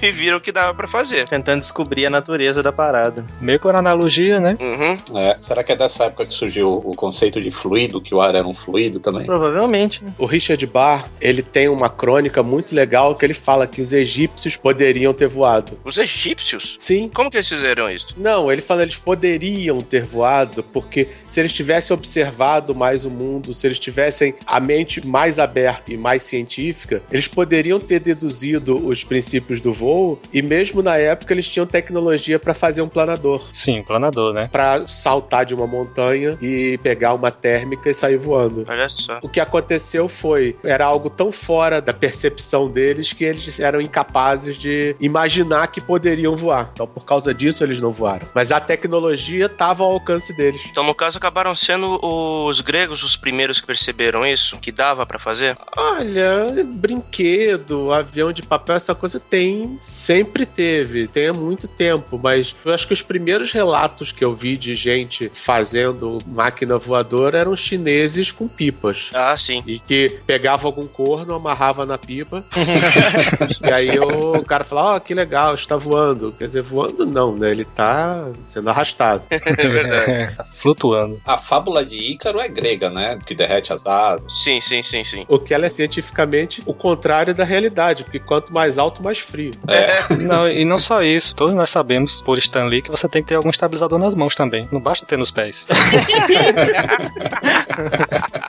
E 0.02 0.10
viram 0.12 0.38
o 0.38 0.40
que 0.40 0.52
dava 0.52 0.74
pra 0.74 0.86
fazer. 0.86 1.28
Tentando 1.28 1.60
descobrir 1.60 2.06
a 2.06 2.10
natureza 2.10 2.62
da 2.62 2.72
parada. 2.72 3.24
Meio 3.40 3.58
com 3.58 3.68
a 3.68 3.78
analogia, 3.78 4.38
né? 4.40 4.56
Uhum. 4.60 5.18
É, 5.18 5.36
será 5.40 5.64
que 5.64 5.72
é 5.72 5.76
dessa 5.76 6.04
época 6.04 6.26
que 6.26 6.34
surgiu 6.34 6.68
o 6.68 6.94
conceito 6.94 7.40
de 7.40 7.50
fluido, 7.50 8.00
que 8.00 8.14
o 8.14 8.20
ar 8.20 8.34
era 8.34 8.46
um 8.46 8.54
fluido 8.54 9.00
também? 9.00 9.24
Provavelmente. 9.24 10.04
né? 10.04 10.12
O 10.18 10.26
Richard 10.26 10.64
Barr, 10.66 11.08
ele 11.20 11.42
tem 11.42 11.68
uma 11.68 11.88
crônica 11.88 12.42
muito 12.42 12.74
legal 12.74 13.14
que 13.14 13.24
ele 13.24 13.34
fala 13.34 13.66
que 13.66 13.80
os 13.80 13.92
egípcios 13.92 14.56
poderiam 14.56 15.12
ter 15.14 15.28
voado. 15.28 15.78
Os 15.84 15.96
egípcios? 15.96 16.76
Sim. 16.78 17.08
Como 17.12 17.30
que 17.30 17.36
eles 17.36 17.48
fizeram 17.48 17.90
isso? 17.90 18.14
Não, 18.16 18.52
ele 18.52 18.60
fala 18.62 18.82
eles 18.82 18.96
poderiam 18.96 19.80
ter 19.80 20.04
voado, 20.04 20.62
porque 20.62 21.08
se 21.26 21.40
eles 21.40 21.52
tivessem 21.52 21.94
observado 21.94 22.74
mais 22.74 23.04
o 23.04 23.10
mundo, 23.10 23.54
se 23.54 23.66
eles 23.66 23.78
tivessem 23.78 24.34
a 24.46 24.60
mente 24.60 25.06
mais 25.06 25.38
aberta 25.38 25.92
e 25.92 25.96
mais 25.96 26.22
científica, 26.22 27.02
eles 27.10 27.26
poderiam 27.28 27.80
ter 27.80 28.00
deduzido 28.00 28.76
os 28.86 29.04
princípios 29.04 29.60
do 29.60 29.72
voo 29.72 30.20
e 30.32 30.42
mesmo 30.42 30.82
na 30.82 30.96
época 30.96 31.32
eles 31.32 31.48
tinham 31.48 31.66
tecnologia 31.66 32.38
para 32.38 32.52
fazer 32.54 32.82
um 32.82 32.88
planador, 32.88 33.48
Sim, 33.52 33.82
planador, 33.82 34.32
né? 34.32 34.49
Para 34.50 34.86
saltar 34.88 35.44
de 35.44 35.54
uma 35.54 35.66
montanha 35.66 36.36
e 36.40 36.78
pegar 36.78 37.14
uma 37.14 37.30
térmica 37.30 37.90
e 37.90 37.94
sair 37.94 38.16
voando. 38.16 38.64
Olha 38.68 38.88
só. 38.88 39.18
O 39.22 39.28
que 39.28 39.40
aconteceu 39.40 40.08
foi, 40.08 40.56
era 40.62 40.84
algo 40.84 41.08
tão 41.08 41.32
fora 41.32 41.80
da 41.80 41.92
percepção 41.92 42.68
deles 42.68 43.12
que 43.12 43.24
eles 43.24 43.58
eram 43.60 43.80
incapazes 43.80 44.56
de 44.56 44.96
imaginar 45.00 45.68
que 45.68 45.80
poderiam 45.80 46.36
voar. 46.36 46.70
Então, 46.72 46.86
por 46.86 47.04
causa 47.04 47.32
disso, 47.32 47.62
eles 47.64 47.80
não 47.80 47.92
voaram. 47.92 48.28
Mas 48.34 48.52
a 48.52 48.60
tecnologia 48.60 49.46
estava 49.46 49.82
ao 49.82 49.92
alcance 49.92 50.32
deles. 50.32 50.62
Então, 50.70 50.84
no 50.84 50.94
caso, 50.94 51.18
acabaram 51.18 51.54
sendo 51.54 51.98
os 52.02 52.60
gregos 52.60 53.02
os 53.02 53.16
primeiros 53.16 53.60
que 53.60 53.66
perceberam 53.66 54.26
isso? 54.26 54.56
Que 54.58 54.72
dava 54.72 55.06
pra 55.06 55.18
fazer? 55.18 55.56
Olha, 55.76 56.64
brinquedo, 56.64 57.92
avião 57.92 58.32
de 58.32 58.42
papel, 58.42 58.76
essa 58.76 58.94
coisa 58.94 59.20
tem, 59.20 59.78
sempre 59.84 60.46
teve, 60.46 61.06
tem 61.08 61.28
há 61.28 61.32
muito 61.32 61.68
tempo, 61.68 62.18
mas 62.22 62.54
eu 62.64 62.72
acho 62.72 62.86
que 62.86 62.92
os 62.92 63.02
primeiros 63.02 63.52
relatos 63.52 64.12
que 64.12 64.24
eu 64.24 64.34
vi 64.40 64.56
de 64.56 64.74
gente 64.74 65.30
fazendo 65.34 66.18
máquina 66.26 66.78
voadora 66.78 67.38
eram 67.38 67.54
chineses 67.54 68.32
com 68.32 68.48
pipas. 68.48 69.10
Ah, 69.12 69.36
sim. 69.36 69.62
E 69.66 69.78
que 69.78 70.18
pegava 70.26 70.66
algum 70.66 70.86
corno, 70.86 71.34
amarrava 71.34 71.84
na 71.84 71.98
pipa. 71.98 72.42
e 73.68 73.72
aí 73.72 73.98
o 73.98 74.42
cara 74.42 74.64
falava, 74.64 74.96
ó, 74.96 75.00
que 75.00 75.12
legal, 75.12 75.54
está 75.54 75.76
voando. 75.76 76.32
Quer 76.38 76.46
dizer, 76.46 76.62
voando 76.62 77.04
não, 77.04 77.36
né? 77.36 77.50
Ele 77.50 77.64
tá 77.64 78.28
sendo 78.48 78.70
arrastado. 78.70 79.22
É 79.60 79.68
verdade. 79.68 80.36
Tá 80.36 80.44
Flutuando. 80.60 81.20
A 81.26 81.36
fábula 81.36 81.84
de 81.84 81.96
Ícaro 81.96 82.40
é 82.40 82.48
grega, 82.48 82.88
né? 82.88 83.18
Que 83.26 83.34
derrete 83.34 83.72
as 83.72 83.86
asas. 83.86 84.32
sim, 84.32 84.60
sim, 84.60 84.82
sim, 84.82 85.02
sim. 85.02 85.24
O 85.28 85.38
que 85.38 85.52
ela 85.52 85.66
é 85.66 85.68
cientificamente 85.68 86.62
o 86.64 86.72
contrário 86.72 87.34
da 87.34 87.44
realidade, 87.44 88.04
porque 88.04 88.18
quanto 88.20 88.52
mais 88.52 88.78
alto, 88.78 89.02
mais 89.02 89.18
frio. 89.18 89.52
É. 89.66 90.14
Não, 90.22 90.48
e 90.48 90.64
não 90.64 90.78
só 90.78 91.02
isso, 91.02 91.34
todos 91.34 91.54
nós 91.54 91.68
sabemos, 91.70 92.22
por 92.22 92.38
Stan 92.38 92.64
Lee, 92.64 92.82
que 92.82 92.90
você 92.90 93.08
tem 93.08 93.22
que 93.22 93.28
ter 93.28 93.34
algum 93.34 93.50
estabilizador 93.50 93.98
nas 93.98 94.14
mãos 94.14 94.29
também. 94.34 94.68
Não 94.70 94.80
basta 94.80 95.06
ter 95.06 95.16
nos 95.16 95.30
pés. 95.30 95.66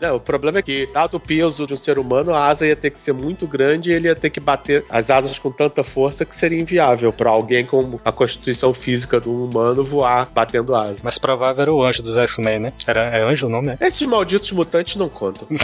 Não, 0.02 0.16
o 0.16 0.20
problema 0.20 0.60
é 0.60 0.62
que, 0.62 0.88
dado 0.88 1.18
o 1.18 1.20
peso 1.20 1.68
de 1.68 1.74
um 1.74 1.78
ser 1.78 2.00
humano, 2.00 2.34
a 2.34 2.48
asa 2.48 2.66
ia 2.66 2.76
ter 2.76 2.90
que 2.90 3.00
ser 3.00 3.14
muito 3.14 3.46
grande 3.46 3.92
e 3.92 3.94
ele 3.94 4.08
ia 4.08 4.16
ter 4.16 4.30
que 4.30 4.40
bater 4.40 4.84
as 4.90 5.10
asas 5.10 5.38
com 5.38 5.52
tanta 5.52 5.84
força 5.84 6.26
que 6.26 6.36
seria 6.36 6.60
inviável 6.60 7.14
para 7.14 7.30
alguém 7.30 7.66
com 7.66 8.00
a 8.04 8.12
constituição 8.12 8.74
física 8.74 9.20
de 9.22 9.30
um 9.30 9.44
humano 9.46 9.84
voar 9.84 10.28
batendo 10.34 10.76
asa. 10.76 11.02
Mas 11.04 11.18
provável 11.18 11.62
era 11.62 11.74
o 11.74 11.84
anjo 11.84 12.02
dos 12.02 12.18
X-Men, 12.18 12.60
né? 12.60 12.74
Era, 12.88 13.02
é 13.02 13.22
anjo 13.24 13.48
o 13.48 13.50
nome, 13.50 13.68
né? 13.68 13.78
Esses 13.80 14.06
malditos 14.08 14.52
mutantes 14.52 14.96
não 14.96 15.10
contam. 15.10 15.48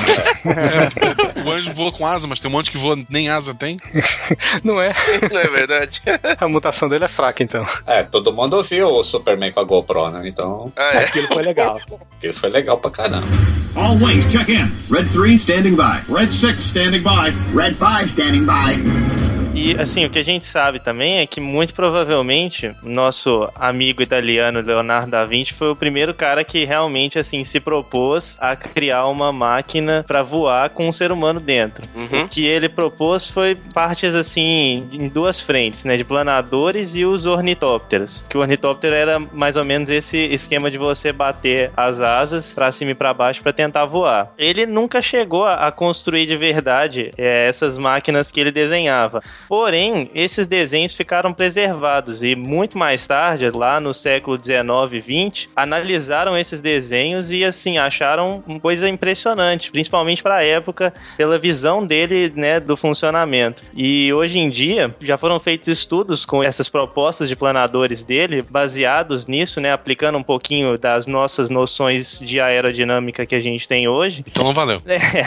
O 1.45 1.51
anjo 1.51 1.73
voa 1.73 1.91
com 1.91 2.05
asa, 2.05 2.27
mas 2.27 2.39
tem 2.39 2.49
um 2.49 2.53
monte 2.53 2.71
que 2.71 2.77
voa 2.77 2.97
nem 3.09 3.29
asa 3.29 3.53
tem. 3.53 3.77
Não 4.63 4.81
é. 4.81 4.91
Não 5.31 5.39
é 5.39 5.47
verdade? 5.47 6.01
A 6.39 6.47
mutação 6.47 6.89
dele 6.89 7.05
é 7.05 7.07
fraca, 7.07 7.43
então. 7.43 7.65
É, 7.85 8.03
todo 8.03 8.33
mundo 8.33 8.61
viu 8.63 8.87
o 8.87 9.03
Superman 9.03 9.51
com 9.51 9.59
a 9.59 9.63
GoPro, 9.63 10.06
né? 10.11 10.27
Então, 10.27 10.71
Ah, 10.75 10.91
é. 10.93 10.97
Aquilo 11.05 11.27
foi 11.27 11.43
legal. 11.43 11.79
aquilo 12.17 12.33
foi 12.33 12.49
legal 12.49 12.77
pra 12.77 12.91
caramba. 12.91 13.27
All 13.75 13.95
wings, 13.97 14.27
check 14.31 14.49
in. 14.49 14.71
Red 14.89 15.05
3 15.11 15.35
standing 15.37 15.75
by. 15.75 16.01
Red 16.09 16.31
6 16.31 16.61
standing 16.61 17.03
by. 17.03 17.33
Red 17.53 17.75
5 17.75 18.09
standing 18.09 18.45
by. 18.45 19.26
E 19.57 19.75
assim, 19.81 20.05
o 20.05 20.09
que 20.09 20.19
a 20.19 20.23
gente 20.23 20.45
sabe 20.45 20.79
também 20.79 21.17
é 21.17 21.25
que 21.25 21.41
muito 21.41 21.73
provavelmente 21.73 22.75
nosso 22.83 23.49
amigo 23.55 24.03
italiano 24.03 24.61
Leonardo 24.61 25.09
da 25.09 25.25
Vinci 25.25 25.55
foi 25.55 25.71
o 25.71 25.75
primeiro 25.75 26.13
cara 26.13 26.43
que 26.43 26.63
realmente 26.63 27.17
assim 27.17 27.43
se 27.43 27.59
propôs 27.59 28.37
a 28.39 28.55
criar 28.55 29.07
uma 29.07 29.31
máquina 29.31 30.05
para 30.07 30.21
voar 30.21 30.69
com 30.69 30.87
um 30.87 30.91
ser 30.91 31.11
humano 31.11 31.39
dentro. 31.39 31.83
Uhum. 31.95 32.25
O 32.25 32.27
que 32.27 32.45
ele 32.45 32.69
propôs 32.69 33.27
foi 33.27 33.55
partes 33.73 34.13
assim 34.13 34.87
em 34.91 35.07
duas 35.07 35.41
frentes, 35.41 35.83
né, 35.83 35.97
de 35.97 36.03
planadores 36.03 36.95
e 36.95 37.03
os 37.03 37.25
ornitópteros. 37.25 38.23
Que 38.29 38.37
o 38.37 38.41
ornitóptero 38.41 38.95
era 38.95 39.17
mais 39.17 39.57
ou 39.57 39.65
menos 39.65 39.89
esse 39.89 40.17
esquema 40.17 40.69
de 40.69 40.77
você 40.77 41.11
bater 41.11 41.71
as 41.75 41.99
asas 41.99 42.53
para 42.53 42.71
cima 42.71 42.91
e 42.91 42.95
para 42.95 43.11
baixo 43.11 43.41
para 43.41 43.51
tentar 43.51 43.85
voar. 43.85 44.31
Ele 44.37 44.67
nunca 44.67 45.01
chegou 45.01 45.47
a, 45.47 45.71
construir 45.71 46.27
de 46.27 46.37
verdade 46.37 47.09
é, 47.17 47.47
essas 47.47 47.79
máquinas 47.79 48.31
que 48.31 48.39
ele 48.39 48.51
desenhava. 48.51 49.23
Porém, 49.47 50.09
esses 50.13 50.45
desenhos 50.45 50.93
ficaram 50.93 51.33
preservados 51.33 52.23
e 52.23 52.35
muito 52.35 52.77
mais 52.77 53.07
tarde, 53.07 53.49
lá 53.49 53.79
no 53.79 53.93
século 53.93 54.37
19 54.37 54.97
e 54.97 54.99
20, 54.99 55.49
analisaram 55.55 56.37
esses 56.37 56.59
desenhos 56.59 57.31
e 57.31 57.43
assim 57.43 57.77
acharam 57.77 58.43
uma 58.45 58.59
coisa 58.59 58.89
impressionante, 58.89 59.71
principalmente 59.71 60.21
para 60.21 60.37
a 60.37 60.43
época, 60.43 60.93
pela 61.15 61.39
visão 61.39 61.85
dele, 61.85 62.31
né, 62.35 62.59
do 62.59 62.75
funcionamento. 62.75 63.63
E 63.73 64.11
hoje 64.13 64.39
em 64.39 64.49
dia 64.49 64.93
já 65.01 65.17
foram 65.17 65.39
feitos 65.39 65.67
estudos 65.67 66.25
com 66.25 66.43
essas 66.43 66.67
propostas 66.67 67.29
de 67.29 67.35
planadores 67.35 68.03
dele, 68.03 68.41
baseados 68.41 69.27
nisso, 69.27 69.61
né, 69.61 69.71
aplicando 69.71 70.17
um 70.17 70.23
pouquinho 70.23 70.77
das 70.77 71.07
nossas 71.07 71.49
noções 71.49 72.19
de 72.19 72.39
aerodinâmica 72.39 73.25
que 73.25 73.35
a 73.35 73.39
gente 73.39 73.67
tem 73.67 73.87
hoje. 73.87 74.23
Então 74.27 74.43
não 74.43 74.53
valeu. 74.53 74.81
É, 75.17 75.23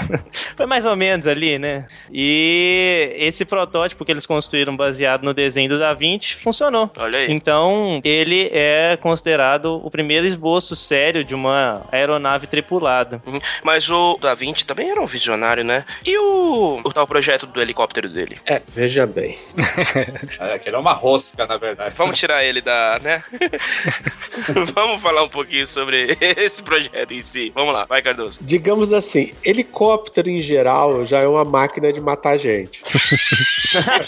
foi 0.56 0.66
mais 0.66 0.84
ou 0.84 0.94
menos 0.94 1.26
ali, 1.26 1.58
né? 1.58 1.86
E 2.12 3.12
esse 3.16 3.44
protótipo 3.44 4.04
que 4.10 4.12
eles 4.12 4.26
construíram 4.26 4.76
baseado 4.76 5.22
no 5.22 5.32
desenho 5.32 5.68
do 5.68 5.78
Da 5.78 5.94
Vinci 5.94 6.34
funcionou. 6.34 6.90
Olha 6.98 7.20
aí. 7.20 7.30
Então, 7.30 8.00
ele 8.02 8.50
é 8.52 8.98
considerado 9.00 9.80
o 9.84 9.88
primeiro 9.88 10.26
esboço 10.26 10.74
sério 10.74 11.24
de 11.24 11.32
uma 11.32 11.82
aeronave 11.92 12.48
tripulada. 12.48 13.22
Uhum. 13.24 13.38
Mas 13.62 13.88
o 13.88 14.18
Da 14.20 14.34
Vinci 14.34 14.64
também 14.64 14.90
era 14.90 15.00
um 15.00 15.06
visionário, 15.06 15.62
né? 15.62 15.84
E 16.04 16.18
o, 16.18 16.80
o 16.82 16.92
tal 16.92 17.06
projeto 17.06 17.46
do 17.46 17.60
helicóptero 17.60 18.08
dele? 18.08 18.38
É, 18.44 18.60
veja 18.74 19.06
bem. 19.06 19.38
É, 20.40 20.54
aquele 20.54 20.76
é 20.76 20.78
uma 20.78 20.92
rosca, 20.92 21.46
na 21.46 21.56
verdade. 21.56 21.94
Vamos 21.96 22.18
tirar 22.18 22.42
ele 22.44 22.60
da, 22.60 22.98
né? 23.02 23.22
Vamos 24.74 25.00
falar 25.00 25.22
um 25.22 25.28
pouquinho 25.28 25.66
sobre 25.66 26.16
esse 26.20 26.62
projeto 26.62 27.12
em 27.12 27.20
si. 27.20 27.52
Vamos 27.54 27.74
lá, 27.74 27.84
vai 27.84 28.00
Cardoso. 28.00 28.38
Digamos 28.40 28.92
assim, 28.92 29.32
helicóptero 29.44 30.28
em 30.28 30.40
geral 30.40 31.04
já 31.04 31.20
é 31.20 31.26
uma 31.26 31.44
máquina 31.44 31.92
de 31.92 32.00
matar 32.00 32.38
gente. 32.38 32.82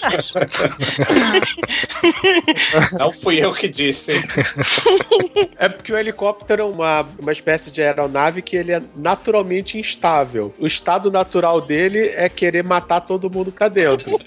Não 2.98 3.12
fui 3.12 3.42
eu 3.42 3.52
que 3.52 3.68
disse. 3.68 4.12
É 5.58 5.68
porque 5.68 5.92
o 5.92 5.98
helicóptero 5.98 6.62
é 6.62 6.64
uma, 6.64 7.06
uma 7.18 7.32
espécie 7.32 7.70
de 7.70 7.82
aeronave 7.82 8.42
que 8.42 8.56
ele 8.56 8.72
é 8.72 8.82
naturalmente 8.96 9.78
instável. 9.78 10.54
O 10.58 10.66
estado 10.66 11.10
natural 11.10 11.60
dele 11.60 12.12
é 12.14 12.28
querer 12.28 12.64
matar 12.64 13.00
todo 13.00 13.30
mundo 13.30 13.52
cá 13.52 13.68
dentro. 13.68 14.18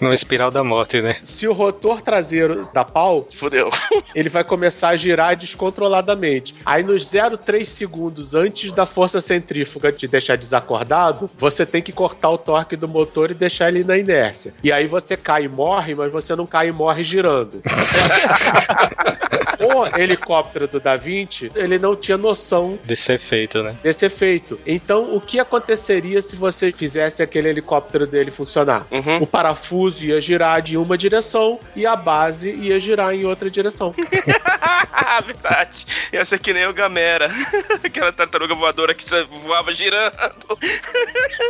Numa 0.00 0.14
espiral 0.14 0.50
da 0.50 0.62
morte, 0.62 1.00
né? 1.00 1.16
Se 1.22 1.46
o 1.46 1.52
rotor 1.52 2.02
traseiro 2.02 2.68
dá 2.72 2.84
pau, 2.84 3.28
Fudeu. 3.32 3.70
ele 4.14 4.28
vai 4.28 4.44
começar 4.44 4.90
a 4.90 4.96
girar 4.96 5.36
descontroladamente. 5.36 6.54
Aí 6.64 6.82
nos 6.82 7.04
0,3 7.04 7.64
segundos 7.64 8.34
antes 8.34 8.72
da 8.72 8.86
força 8.86 9.20
centrífuga 9.20 9.92
te 9.92 10.06
deixar 10.06 10.36
desacordado, 10.36 11.30
você 11.38 11.64
tem 11.66 11.82
que 11.82 11.92
cortar 11.92 12.30
o 12.30 12.38
torque 12.38 12.76
do 12.76 12.88
motor 12.88 13.30
e 13.30 13.34
deixar 13.34 13.68
ele 13.68 13.84
na 13.84 13.96
inércia. 13.98 14.54
E 14.62 14.72
aí 14.72 14.86
você 14.86 15.16
cai 15.16 15.44
e 15.44 15.48
morre, 15.48 15.94
mas 15.94 16.10
você 16.10 16.34
não 16.34 16.46
cai 16.46 16.68
e 16.68 16.72
morre 16.72 17.04
girando. 17.04 17.62
o 19.60 20.00
helicóptero 20.00 20.66
do 20.68 20.80
Da 20.80 20.96
Vinci, 20.96 21.50
ele 21.54 21.78
não 21.78 21.96
tinha 21.96 22.16
noção 22.16 22.78
Desse 22.84 23.12
efeito, 23.12 23.62
né? 23.62 23.74
desse 23.82 24.06
efeito. 24.06 24.58
Então, 24.66 25.14
o 25.14 25.20
que 25.20 25.38
aconteceria 25.38 26.20
se 26.22 26.36
você 26.36 26.72
fizesse 26.72 27.22
aquele 27.22 27.48
helicóptero 27.48 28.06
dele 28.06 28.30
funcionar? 28.30 28.86
Uhum. 28.90 29.22
O 29.22 29.26
parafuso 29.26 30.04
ia 30.04 30.20
girar 30.20 30.62
de 30.62 30.76
uma 30.76 30.96
direção 30.96 31.58
e 31.74 31.86
a 31.86 31.96
base 31.96 32.50
ia 32.50 32.78
girar 32.80 33.14
em 33.14 33.24
outra 33.24 33.50
direção. 33.50 33.94
Verdade. 35.24 35.86
Ia 36.12 36.24
ser 36.24 36.38
que 36.38 36.52
nem 36.52 36.66
o 36.66 36.72
Gamera. 36.72 37.30
Aquela 37.82 38.12
tartaruga 38.12 38.54
voadora 38.54 38.94
que 38.94 39.04
você 39.08 39.24
voava 39.24 39.72
girando. 39.72 40.12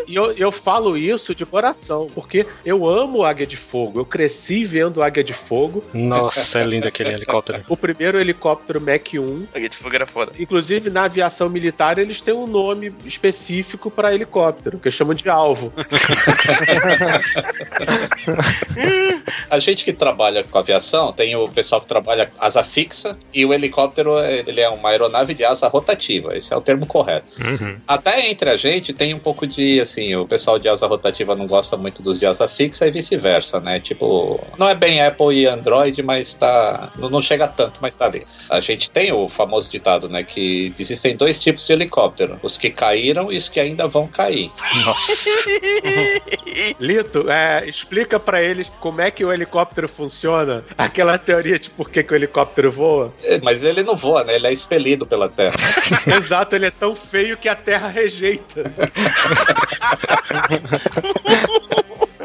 E 0.06 0.14
eu, 0.14 0.32
eu 0.32 0.52
falo 0.52 0.96
isso 0.96 1.34
de 1.34 1.44
coração, 1.44 2.08
porque 2.14 2.46
eu 2.64 2.86
amo 2.88 2.97
Águia 3.24 3.46
de 3.46 3.56
Fogo. 3.56 4.00
Eu 4.00 4.04
cresci 4.04 4.64
vendo 4.64 5.02
Águia 5.02 5.22
de 5.22 5.32
Fogo. 5.32 5.82
Nossa, 5.92 6.60
é 6.60 6.64
lindo 6.64 6.88
aquele 6.88 7.10
helicóptero. 7.10 7.64
O 7.68 7.76
primeiro 7.76 8.18
helicóptero 8.18 8.80
Mach 8.80 9.14
1. 9.14 9.46
Aquele 9.50 9.68
de 9.68 9.76
fogo 9.76 9.94
era 9.94 10.06
foda. 10.06 10.32
Inclusive, 10.38 10.88
na 10.90 11.04
aviação 11.04 11.48
militar, 11.50 11.98
eles 11.98 12.20
têm 12.20 12.34
um 12.34 12.46
nome 12.46 12.94
específico 13.04 13.90
para 13.90 14.14
helicóptero, 14.14 14.78
que 14.78 14.90
chamam 14.90 15.14
de 15.14 15.28
alvo. 15.28 15.72
A 19.50 19.58
gente 19.58 19.84
que 19.84 19.92
trabalha 19.92 20.44
com 20.44 20.58
aviação, 20.58 21.12
tem 21.12 21.36
o 21.36 21.48
pessoal 21.48 21.80
que 21.80 21.86
trabalha 21.86 22.30
asa 22.38 22.62
fixa 22.62 23.18
e 23.32 23.44
o 23.44 23.52
helicóptero 23.52 24.18
ele 24.18 24.60
é 24.60 24.68
uma 24.68 24.90
aeronave 24.90 25.34
de 25.34 25.44
asa 25.44 25.68
rotativa. 25.68 26.36
Esse 26.36 26.52
é 26.52 26.56
o 26.56 26.60
termo 26.60 26.86
correto. 26.86 27.28
Uhum. 27.40 27.76
Até 27.86 28.28
entre 28.28 28.50
a 28.50 28.56
gente 28.56 28.92
tem 28.92 29.14
um 29.14 29.18
pouco 29.18 29.46
de 29.46 29.80
assim, 29.80 30.14
o 30.14 30.26
pessoal 30.26 30.58
de 30.58 30.68
asa 30.68 30.86
rotativa 30.86 31.34
não 31.34 31.46
gosta 31.46 31.76
muito 31.76 32.02
dos 32.02 32.18
de 32.18 32.26
asa 32.26 32.48
fixa 32.48 32.86
e 32.88 32.90
vice-versa, 32.90 33.60
né? 33.60 33.80
Tipo, 33.80 34.40
não 34.58 34.68
é 34.68 34.74
bem 34.74 35.02
Apple 35.02 35.36
e 35.36 35.46
Android, 35.46 36.02
mas 36.02 36.34
tá. 36.34 36.90
Não, 36.96 37.08
não 37.08 37.22
chega 37.22 37.48
tanto, 37.48 37.78
mas 37.80 37.96
tá 37.96 38.06
ali. 38.06 38.26
A 38.50 38.60
gente 38.60 38.90
tem 38.90 39.12
o 39.12 39.28
famoso 39.28 39.70
ditado, 39.70 40.08
né? 40.08 40.24
Que 40.24 40.74
existem 40.78 41.16
dois 41.16 41.40
tipos 41.40 41.66
de 41.66 41.72
helicóptero: 41.72 42.38
os 42.42 42.58
que 42.58 42.70
caíram 42.70 43.32
e 43.32 43.36
os 43.36 43.48
que 43.48 43.60
ainda 43.60 43.86
vão 43.86 44.06
cair. 44.06 44.50
Nossa. 44.84 45.30
Lito, 46.80 47.30
é, 47.30 47.68
explica 47.68 48.18
pra 48.18 48.42
eles 48.42 48.70
como 48.80 49.00
é 49.00 49.10
que 49.10 49.24
o 49.24 49.32
helicóptero 49.32 49.88
funciona. 49.88 50.64
Aquela 50.76 51.18
teoria 51.18 51.58
de 51.58 51.70
por 51.70 51.90
que, 51.90 52.02
que 52.02 52.12
o 52.12 52.16
helicóptero 52.16 52.72
voa. 52.72 53.12
É, 53.22 53.40
Mas 53.42 53.62
ele 53.62 53.82
não 53.82 53.96
voa, 53.96 54.24
né? 54.24 54.34
Ele 54.34 54.46
é 54.46 54.52
expelido 54.52 55.06
pela 55.06 55.28
Terra. 55.28 55.56
Exato, 56.06 56.56
ele 56.56 56.66
é 56.66 56.70
tão 56.70 56.94
feio 56.94 57.36
que 57.36 57.48
a 57.48 57.54
Terra 57.54 57.88
rejeita. 57.88 58.62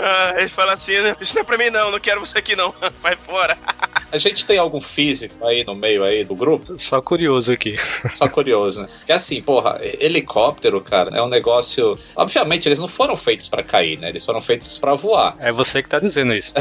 Ah, 0.06 0.34
ele 0.36 0.50
fala 0.50 0.74
assim? 0.74 0.94
Isso 1.22 1.34
não 1.34 1.42
é 1.42 1.46
pra 1.46 1.58
mim 1.58 1.70
não, 1.70 1.90
não 1.90 2.00
quero 2.00 2.20
você 2.20 2.38
aqui 2.38 2.56
não. 2.58 2.76
Vai 3.02 3.16
fora. 3.16 3.58
A 4.14 4.20
gente 4.20 4.46
tem 4.46 4.60
algum 4.60 4.80
físico 4.80 5.44
aí 5.44 5.66
no 5.66 5.74
meio 5.74 6.04
aí 6.04 6.24
do 6.24 6.36
grupo? 6.36 6.76
Só 6.78 7.02
curioso 7.02 7.52
aqui. 7.52 7.76
Só 8.14 8.30
curioso, 8.30 8.82
né? 8.82 8.88
Que 9.08 9.12
assim, 9.12 9.42
porra, 9.42 9.82
helicóptero, 10.00 10.80
cara, 10.82 11.18
é 11.18 11.22
um 11.24 11.28
negócio. 11.28 11.98
Obviamente, 12.16 12.68
eles 12.68 12.78
não 12.78 12.88
foram 12.88 13.18
feitos 13.18 13.48
pra 13.48 13.64
cair, 13.64 13.98
né? 13.98 14.10
Eles 14.10 14.24
foram 14.24 14.40
feitos 14.40 14.78
pra 14.78 14.94
voar. 14.94 15.36
É 15.40 15.52
você 15.52 15.82
que 15.82 15.90
tá 15.90 15.98
dizendo 15.98 16.32
isso. 16.32 16.54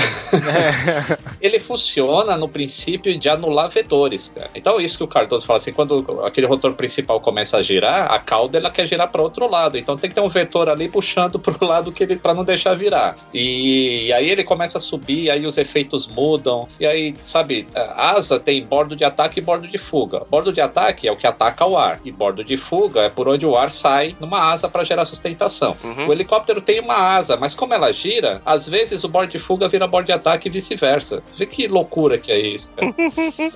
Ele 1.42 1.58
funciona 1.58 2.38
no 2.38 2.48
princípio 2.48 3.18
de 3.18 3.28
anular 3.28 3.68
vetores, 3.68 4.32
cara. 4.34 4.48
Então, 4.54 4.80
isso 4.80 4.96
que 4.96 5.04
o 5.04 5.08
Cardoso 5.08 5.44
fala 5.44 5.58
assim, 5.58 5.74
quando 5.74 6.22
aquele 6.24 6.46
rotor 6.46 6.72
principal 6.72 7.20
começa 7.20 7.58
a 7.58 7.62
girar, 7.62 8.10
a 8.10 8.18
cauda 8.18 8.56
ela 8.56 8.70
quer 8.70 8.86
girar 8.86 9.10
para 9.10 9.20
outro 9.20 9.46
lado. 9.50 9.76
Então, 9.76 9.94
tem 9.98 10.08
que 10.08 10.14
ter 10.14 10.22
um 10.22 10.28
vetor 10.28 10.70
ali 10.70 10.88
puxando 10.88 11.38
pro 11.38 11.54
lado 11.66 11.92
que 11.92 12.02
ele 12.02 12.16
para 12.16 12.32
não 12.32 12.44
deixar 12.44 12.74
virar. 12.74 13.14
E, 13.34 14.06
e 14.06 14.12
aí 14.14 14.30
ele 14.30 14.42
começa 14.42 14.78
a 14.78 14.80
subir, 14.80 15.30
aí 15.30 15.44
os 15.44 15.58
efeitos 15.58 16.06
mudam. 16.06 16.66
E 16.80 16.86
aí, 16.86 17.14
sabe, 17.22 17.41
a 17.74 18.12
asa 18.12 18.38
tem 18.38 18.64
bordo 18.64 18.96
de 18.96 19.04
ataque 19.04 19.40
e 19.40 19.42
bordo 19.42 19.66
de 19.68 19.78
fuga. 19.78 20.22
Bordo 20.30 20.52
de 20.52 20.60
ataque 20.60 21.08
é 21.08 21.12
o 21.12 21.16
que 21.16 21.26
ataca 21.26 21.66
o 21.66 21.76
ar, 21.76 22.00
e 22.04 22.10
bordo 22.10 22.44
de 22.44 22.56
fuga 22.56 23.02
é 23.02 23.08
por 23.08 23.28
onde 23.28 23.46
o 23.46 23.56
ar 23.56 23.70
sai 23.70 24.16
numa 24.20 24.50
asa 24.50 24.68
para 24.68 24.84
gerar 24.84 25.04
sustentação. 25.04 25.76
Uhum. 25.82 26.08
O 26.08 26.12
helicóptero 26.12 26.60
tem 26.60 26.80
uma 26.80 26.96
asa, 26.96 27.36
mas 27.36 27.54
como 27.54 27.74
ela 27.74 27.92
gira, 27.92 28.40
às 28.44 28.66
vezes 28.68 29.04
o 29.04 29.08
bordo 29.08 29.30
de 29.30 29.38
fuga 29.38 29.68
vira 29.68 29.86
bordo 29.86 30.06
de 30.06 30.12
ataque 30.12 30.48
e 30.48 30.50
vice-versa. 30.50 31.22
Você 31.24 31.36
vê 31.36 31.46
que 31.46 31.68
loucura 31.68 32.18
que 32.18 32.30
é 32.32 32.38
isso, 32.38 32.72
cara. 32.72 32.92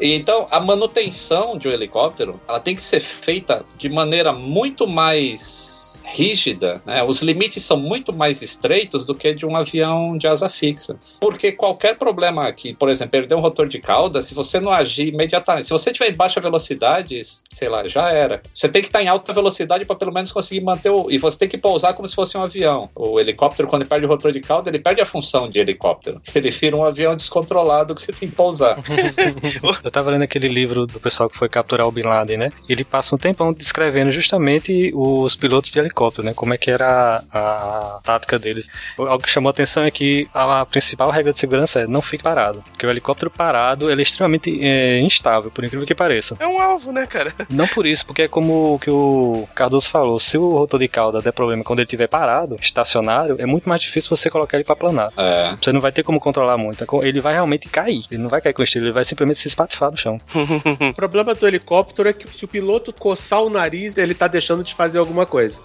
E 0.01 0.15
então, 0.15 0.47
a 0.51 0.61
manutenção 0.61 1.57
de 1.57 1.69
um 1.69 1.71
helicóptero, 1.71 2.41
ela 2.49 2.61
tem 2.61 2.75
que 2.75 2.83
ser 2.83 3.01
feita 3.01 3.65
de 3.79 3.89
maneira 3.89 4.33
muito 4.33 4.87
mais 4.87 5.96
rígida, 6.07 6.81
né? 6.87 7.03
Os 7.03 7.21
limites 7.21 7.65
são 7.65 7.77
muito 7.77 8.13
mais 8.13 8.41
estreitos 8.41 9.05
do 9.05 9.15
que 9.15 9.35
de 9.35 9.45
um 9.45 9.57
avião 9.57 10.17
de 10.17 10.27
asa 10.27 10.49
fixa. 10.49 10.99
Porque 11.21 11.53
qualquer 11.53 11.99
problema 11.99 12.47
aqui, 12.47 12.75
por 12.75 12.89
exemplo, 12.89 13.11
perder 13.11 13.35
um 13.35 13.41
rotor 13.41 13.67
de 13.67 13.81
cauda, 13.81 14.23
se 14.23 14.35
você 14.35 14.61
não 14.61 14.73
agir 14.73 15.09
imediatamente, 15.09 15.67
se 15.67 15.73
você 15.73 15.93
tiver 15.93 16.11
em 16.11 16.17
baixa 16.17 16.41
velocidade, 16.41 17.21
sei 17.51 17.69
lá, 17.69 17.87
já 17.87 18.09
era. 18.11 18.41
Você 18.55 18.69
tem 18.69 18.83
que 18.83 18.89
estar 18.89 19.03
em 19.03 19.09
alta 19.09 19.33
velocidade 19.33 19.85
para 19.85 19.97
pelo 19.97 20.13
menos 20.13 20.31
conseguir 20.31 20.61
manter 20.61 20.91
o. 20.91 21.11
E 21.11 21.19
você 21.19 21.39
tem 21.39 21.49
que 21.49 21.59
pousar 21.59 21.95
como 21.95 22.07
se 22.07 22.15
fosse 22.15 22.37
um 22.37 22.43
avião. 22.43 22.89
O 22.95 23.19
helicóptero, 23.19 23.69
quando 23.69 23.83
ele 23.83 23.89
perde 23.89 24.07
o 24.07 24.09
rotor 24.09 24.33
de 24.33 24.41
cauda, 24.41 24.71
ele 24.71 24.79
perde 24.79 25.01
a 25.01 25.07
função 25.07 25.49
de 25.49 25.59
helicóptero. 25.59 26.21
Ele 26.35 26.51
vira 26.51 26.77
um 26.77 26.85
avião 26.85 27.17
descontrolado 27.17 27.95
que 27.95 28.03
você 28.03 28.13
tem 28.13 28.29
que 28.29 28.35
pousar. 28.35 28.79
Eu 29.83 29.91
tava 29.91 30.11
lendo 30.11 30.23
aquele 30.23 30.49
livro 30.49 30.87
do 30.87 31.01
pessoal 31.01 31.31
que 31.31 31.37
foi 31.37 31.49
capturar 31.49 31.87
o 31.87 31.91
Bin 31.91 32.03
Laden, 32.03 32.37
né? 32.37 32.49
Ele 32.69 32.85
passa 32.85 33.15
um 33.15 33.19
tempão 33.19 33.53
descrevendo 33.53 34.13
justamente 34.13 34.93
os 34.95 35.35
pilotos 35.35 35.71
de 35.71 35.79
helicóptero, 35.79 35.96
né? 36.23 36.35
Como 36.35 36.53
é 36.53 36.59
que 36.59 36.71
era 36.71 37.23
a, 37.33 37.97
a 37.97 38.01
tática 38.03 38.39
deles. 38.39 38.69
Algo 38.99 39.23
que 39.23 39.31
chamou 39.31 39.49
a 39.49 39.51
atenção 39.51 39.85
é 39.85 39.91
que 39.91 40.29
a, 40.33 40.65
principal 40.67 41.11
regra 41.11 41.33
de 41.33 41.41
segurança 41.41 41.81
é 41.81 41.87
não 41.87 42.03
fique 42.03 42.23
parado. 42.23 42.63
Porque 42.71 42.87
o 42.87 42.91
helicóptero 42.91 43.31
parado, 43.31 43.91
ele 43.91 44.01
é 44.01 44.03
extremamente 44.03 44.59
é, 44.63 45.01
instável, 45.01 45.51
por 45.51 45.65
incrível 45.65 45.87
que 45.87 45.95
pareça. 45.95 46.37
É 46.39 46.47
um 46.47 46.61
alvo, 46.61 46.93
né, 46.93 47.07
cara? 47.07 47.33
Não 47.51 47.67
por 47.67 47.87
isso, 47.87 48.05
porque 48.05 48.23
é 48.23 48.29
como 48.29 48.75
o 48.75 48.79
que 48.79 48.91
o 48.91 49.49
Cardoso 49.55 49.89
falou, 49.89 50.21
se 50.21 50.37
o 50.37 50.51
rotor 50.51 50.81
de 50.81 50.89
cauda 50.89 51.23
der 51.23 51.33
problema 51.33 51.65
quando 51.65 51.79
ele 51.79 51.87
estiver 51.87 52.07
parado, 52.07 52.57
estacionário, 52.61 53.37
é 53.39 53.47
muito 53.47 53.69
mais 53.69 53.81
difícil 53.81 54.15
você 54.15 54.29
colocar 54.29 54.57
ele 54.57 54.65
para 54.65 54.77
planar. 54.77 55.13
É. 55.17 55.57
Você 55.61 55.73
não 55.73 55.81
vai 55.81 55.93
ter 55.93 56.03
como 56.03 56.21
controlar 56.21 56.59
muito. 56.59 56.85
Ele 57.03 57.21
vai 57.21 57.35
realmente 57.35 57.69
cair. 57.69 58.05
Ele 58.11 58.23
não 58.23 58.29
vai 58.29 58.41
cair 58.41 58.53
com 58.53 58.63
estilo, 58.63 58.87
ele 58.87 58.93
vai 58.93 59.05
simplesmente 59.05 59.41
se 59.41 59.49
espatifar 59.49 59.91
no 59.91 59.97
chão. 59.97 60.19
O 60.91 60.95
problema 60.95 61.35
do 61.35 61.47
helicóptero 61.47 62.09
é 62.09 62.13
que 62.13 62.29
se 62.29 62.45
o 62.45 62.49
piloto 62.49 62.93
coçar 62.93 63.43
o 63.43 63.51
nariz, 63.51 63.97
ele 63.97 64.15
tá 64.15 64.27
deixando 64.29 64.63
de 64.63 64.75
fazer 64.75 64.99
alguma 64.99 65.27
coisa. 65.27 65.59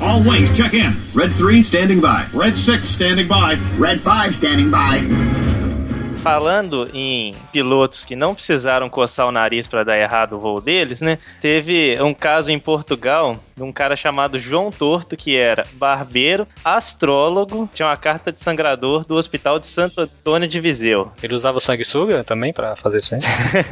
All 0.00 0.22
wings 0.22 0.56
check 0.56 0.74
in. 0.74 0.94
Red 1.14 1.32
3 1.32 1.62
standing 1.62 2.00
by. 2.00 2.28
Red 2.32 2.56
6 2.56 2.88
standing 2.88 3.28
by. 3.28 3.58
Red 3.76 4.00
5 4.00 4.34
standing 4.34 4.70
by. 4.70 5.47
Falando 6.22 6.88
em 6.92 7.34
pilotos 7.52 8.04
que 8.04 8.16
não 8.16 8.34
precisaram 8.34 8.90
coçar 8.90 9.26
o 9.26 9.32
nariz 9.32 9.66
para 9.66 9.84
dar 9.84 9.98
errado 9.98 10.34
o 10.34 10.40
voo 10.40 10.60
deles, 10.60 11.00
né? 11.00 11.18
Teve 11.40 11.96
um 12.02 12.12
caso 12.12 12.50
em 12.50 12.58
Portugal 12.58 13.36
de 13.56 13.62
um 13.62 13.72
cara 13.72 13.96
chamado 13.96 14.38
João 14.38 14.70
Torto, 14.70 15.16
que 15.16 15.36
era 15.36 15.64
barbeiro, 15.74 16.46
astrólogo, 16.64 17.68
tinha 17.74 17.88
uma 17.88 17.96
carta 17.96 18.30
de 18.30 18.38
sangrador 18.38 19.04
do 19.04 19.16
Hospital 19.16 19.58
de 19.58 19.66
Santo 19.66 20.00
Antônio 20.00 20.48
de 20.48 20.60
Viseu. 20.60 21.12
Ele 21.22 21.34
usava 21.34 21.60
sanguessuga 21.60 22.22
também 22.24 22.52
pra 22.52 22.76
fazer 22.76 22.98
isso 22.98 23.14
aí? 23.14 23.20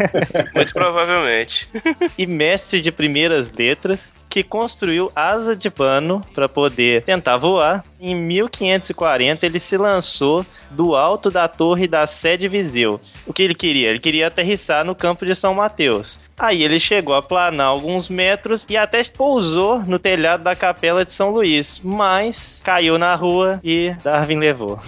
Muito 0.54 0.72
provavelmente. 0.72 1.68
e 2.16 2.26
mestre 2.26 2.80
de 2.80 2.90
primeiras 2.90 3.52
letras 3.52 4.12
que 4.37 4.42
construiu 4.42 5.11
asa 5.16 5.57
de 5.57 5.70
pano 5.70 6.20
para 6.35 6.46
poder 6.46 7.01
tentar 7.01 7.38
voar. 7.38 7.83
Em 7.99 8.14
1540 8.14 9.46
ele 9.46 9.59
se 9.59 9.79
lançou 9.79 10.44
do 10.70 10.94
alto 10.94 11.31
da 11.31 11.49
torre 11.49 11.88
da 11.88 12.07
sede 12.07 12.46
Viseu. 12.46 13.01
O 13.27 13.33
que 13.33 13.42
ele 13.42 13.55
queria? 13.55 13.88
Ele 13.88 13.99
queria 13.99 14.27
aterrissar 14.27 14.85
no 14.85 14.94
campo 14.94 15.25
de 15.25 15.35
São 15.35 15.55
Mateus. 15.55 16.18
Aí 16.38 16.62
ele 16.62 16.79
chegou 16.79 17.14
a 17.14 17.22
planar 17.22 17.68
alguns 17.68 18.11
metros 18.11 18.66
e 18.68 18.77
até 18.77 19.03
pousou 19.05 19.79
no 19.81 19.99
telhado 19.99 20.44
da 20.44 20.55
capela 20.55 21.03
de 21.03 21.12
São 21.12 21.31
Luís, 21.31 21.81
mas 21.83 22.61
caiu 22.62 22.99
na 22.99 23.14
rua 23.14 23.59
e 23.64 23.94
Darwin 24.05 24.38
levou. 24.38 24.79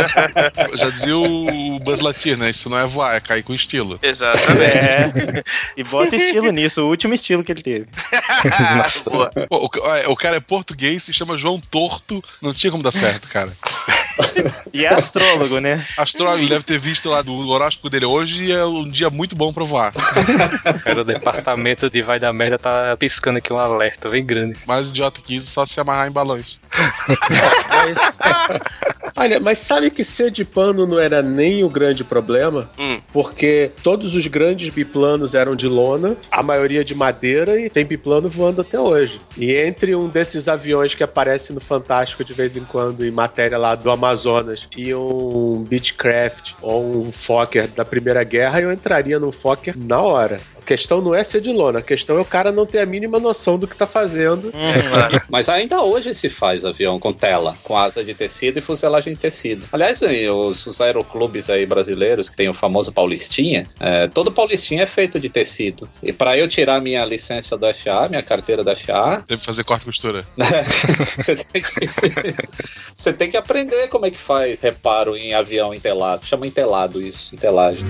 Já 0.74 0.90
dizia 0.90 1.16
o 1.16 1.78
Buzz 1.80 2.00
Lightyear, 2.00 2.38
né? 2.38 2.50
Isso 2.50 2.68
não 2.68 2.78
é 2.78 2.84
voar, 2.84 3.14
é 3.14 3.20
cair 3.20 3.42
com 3.42 3.54
estilo. 3.54 3.98
Exatamente. 4.02 4.62
É. 4.62 5.42
E 5.76 5.82
bota 5.82 6.16
estilo 6.16 6.50
nisso, 6.50 6.82
o 6.82 6.88
último 6.88 7.14
estilo 7.14 7.42
que 7.42 7.52
ele 7.52 7.62
teve. 7.62 7.86
Boa. 9.10 9.30
Pô, 9.48 9.70
o, 9.72 9.94
é, 9.94 10.08
o 10.08 10.16
cara 10.16 10.36
é 10.36 10.40
português, 10.40 11.02
se 11.02 11.12
chama 11.12 11.36
João 11.36 11.58
Torto, 11.58 12.22
não 12.42 12.52
tinha 12.52 12.70
como 12.70 12.82
dar 12.82 12.92
certo, 12.92 13.28
cara. 13.28 13.52
E 14.72 14.84
é 14.84 14.92
astrólogo, 14.92 15.60
né? 15.60 15.86
Astrólogo, 15.96 16.48
deve 16.48 16.64
ter 16.64 16.78
visto 16.78 17.08
lá 17.08 17.22
do 17.22 17.48
horóscopo 17.48 17.90
dele 17.90 18.06
hoje 18.06 18.44
e 18.44 18.52
é 18.52 18.64
um 18.64 18.88
dia 18.88 19.10
muito 19.10 19.36
bom 19.36 19.52
pra 19.52 19.64
voar. 19.64 19.92
Cara, 20.84 21.00
o 21.00 21.04
departamento 21.04 21.90
de 21.90 22.02
vai 22.02 22.18
dar 22.18 22.32
merda 22.32 22.58
tá 22.58 22.96
piscando 22.96 23.38
aqui 23.38 23.52
um 23.52 23.58
alerta 23.58 24.08
bem 24.08 24.24
grande. 24.24 24.58
Mais 24.66 24.88
idiota 24.88 25.20
que 25.20 25.36
isso, 25.36 25.50
só 25.50 25.66
se 25.66 25.78
amarrar 25.80 26.08
em 26.08 26.12
balões. 26.12 26.58
Olha, 29.16 29.38
mas 29.38 29.58
sabe 29.58 29.90
que 29.90 30.02
ser 30.02 30.30
de 30.30 30.44
pano 30.44 30.86
não 30.86 30.98
era 30.98 31.22
nem 31.22 31.62
o 31.62 31.68
grande 31.68 32.02
problema? 32.02 32.68
Hum. 32.76 32.98
Porque 33.12 33.70
todos 33.82 34.16
os 34.16 34.26
grandes 34.26 34.68
biplanos 34.70 35.34
eram 35.34 35.54
de 35.54 35.68
lona, 35.68 36.16
a 36.32 36.42
maioria 36.42 36.84
de 36.84 36.94
madeira, 36.94 37.60
e 37.60 37.70
tem 37.70 37.84
biplano 37.84 38.28
voando 38.28 38.60
até 38.60 38.78
hoje. 38.78 39.20
E 39.36 39.54
entre 39.54 39.94
um 39.94 40.08
desses 40.08 40.48
aviões 40.48 40.94
que 40.94 41.04
aparece 41.04 41.52
no 41.52 41.60
Fantástico 41.60 42.24
de 42.24 42.32
vez 42.32 42.56
em 42.56 42.64
quando, 42.64 43.04
em 43.04 43.10
matéria 43.10 43.56
lá 43.56 43.76
do 43.76 43.90
Amazonas, 43.90 44.68
e 44.76 44.92
um 44.92 45.64
Beechcraft 45.68 46.54
ou 46.60 47.06
um 47.06 47.12
Fokker 47.12 47.68
da 47.68 47.84
Primeira 47.84 48.24
Guerra, 48.24 48.60
eu 48.60 48.72
entraria 48.72 49.20
num 49.20 49.30
Fokker 49.30 49.74
na 49.76 50.00
hora. 50.00 50.40
A 50.64 50.66
questão 50.66 51.02
não 51.02 51.14
é 51.14 51.22
ser 51.22 51.42
de 51.42 51.52
lona, 51.52 51.80
a 51.80 51.82
questão 51.82 52.16
é 52.16 52.22
o 52.22 52.24
cara 52.24 52.50
não 52.50 52.64
ter 52.64 52.78
a 52.78 52.86
mínima 52.86 53.18
noção 53.18 53.58
do 53.58 53.68
que 53.68 53.76
tá 53.76 53.86
fazendo. 53.86 54.50
Mas 55.28 55.50
ainda 55.50 55.82
hoje 55.82 56.14
se 56.14 56.30
faz 56.30 56.64
avião 56.64 56.98
com 56.98 57.12
tela, 57.12 57.54
com 57.62 57.76
asa 57.76 58.02
de 58.02 58.14
tecido 58.14 58.58
e 58.58 58.62
fuselagem 58.62 59.12
de 59.12 59.18
tecido. 59.18 59.66
Aliás, 59.70 60.00
os, 60.00 60.66
os 60.66 60.80
aeroclubes 60.80 61.50
aí 61.50 61.66
brasileiros, 61.66 62.30
que 62.30 62.36
tem 62.36 62.48
o 62.48 62.54
famoso 62.54 62.90
Paulistinha, 62.90 63.66
é, 63.78 64.08
todo 64.08 64.32
Paulistinha 64.32 64.84
é 64.84 64.86
feito 64.86 65.20
de 65.20 65.28
tecido. 65.28 65.86
E 66.02 66.14
para 66.14 66.38
eu 66.38 66.48
tirar 66.48 66.80
minha 66.80 67.04
licença 67.04 67.58
da 67.58 67.74
FAA, 67.74 68.08
minha 68.08 68.22
carteira 68.22 68.64
da 68.64 68.74
FAA, 68.74 69.22
Deve 69.28 69.42
fazer 69.42 69.64
corte 69.64 69.82
e 69.82 69.86
costura. 69.86 70.24
você 71.18 71.36
tem, 71.36 71.62
que, 71.62 71.70
você 72.96 73.12
tem 73.12 73.30
que 73.30 73.36
aprender 73.36 73.88
como 73.88 74.06
é 74.06 74.10
que 74.10 74.18
faz 74.18 74.62
reparo 74.62 75.14
em 75.14 75.34
avião 75.34 75.74
entelado. 75.74 76.24
Chama 76.24 76.46
entelado 76.46 77.02
isso, 77.02 77.34
entelagem. 77.34 77.84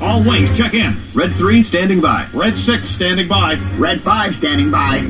All 0.00 0.22
wings 0.22 0.56
check 0.56 0.74
in. 0.74 0.94
Red 1.12 1.34
3 1.34 1.60
standing 1.60 2.00
by. 2.00 2.28
Red 2.32 2.56
6 2.56 2.86
standing 2.86 3.26
by. 3.26 3.58
Red 3.78 4.00
5 4.00 4.32
standing 4.32 4.70
by. 4.70 5.02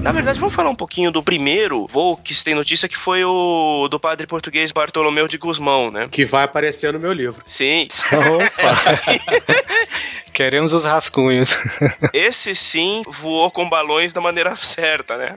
Na 0.00 0.10
verdade, 0.10 0.38
vamos 0.38 0.54
falar 0.54 0.70
um 0.70 0.74
pouquinho 0.74 1.10
do 1.10 1.22
primeiro 1.22 1.86
voo 1.86 2.16
que 2.16 2.34
se 2.34 2.42
tem 2.42 2.54
notícia 2.54 2.88
que 2.88 2.96
foi 2.96 3.22
o 3.24 3.88
do 3.88 4.00
padre 4.00 4.26
português 4.26 4.72
Bartolomeu 4.72 5.28
de 5.28 5.36
Guzmão, 5.36 5.90
né? 5.90 6.08
Que 6.10 6.24
vai 6.24 6.44
aparecer 6.44 6.94
no 6.94 6.98
meu 6.98 7.12
livro. 7.12 7.42
Sim. 7.44 7.88
Queremos 10.36 10.74
os 10.74 10.84
rascunhos. 10.84 11.58
Esse 12.12 12.54
sim 12.54 13.02
voou 13.08 13.50
com 13.50 13.66
balões 13.66 14.12
da 14.12 14.20
maneira 14.20 14.54
certa, 14.54 15.16
né? 15.16 15.34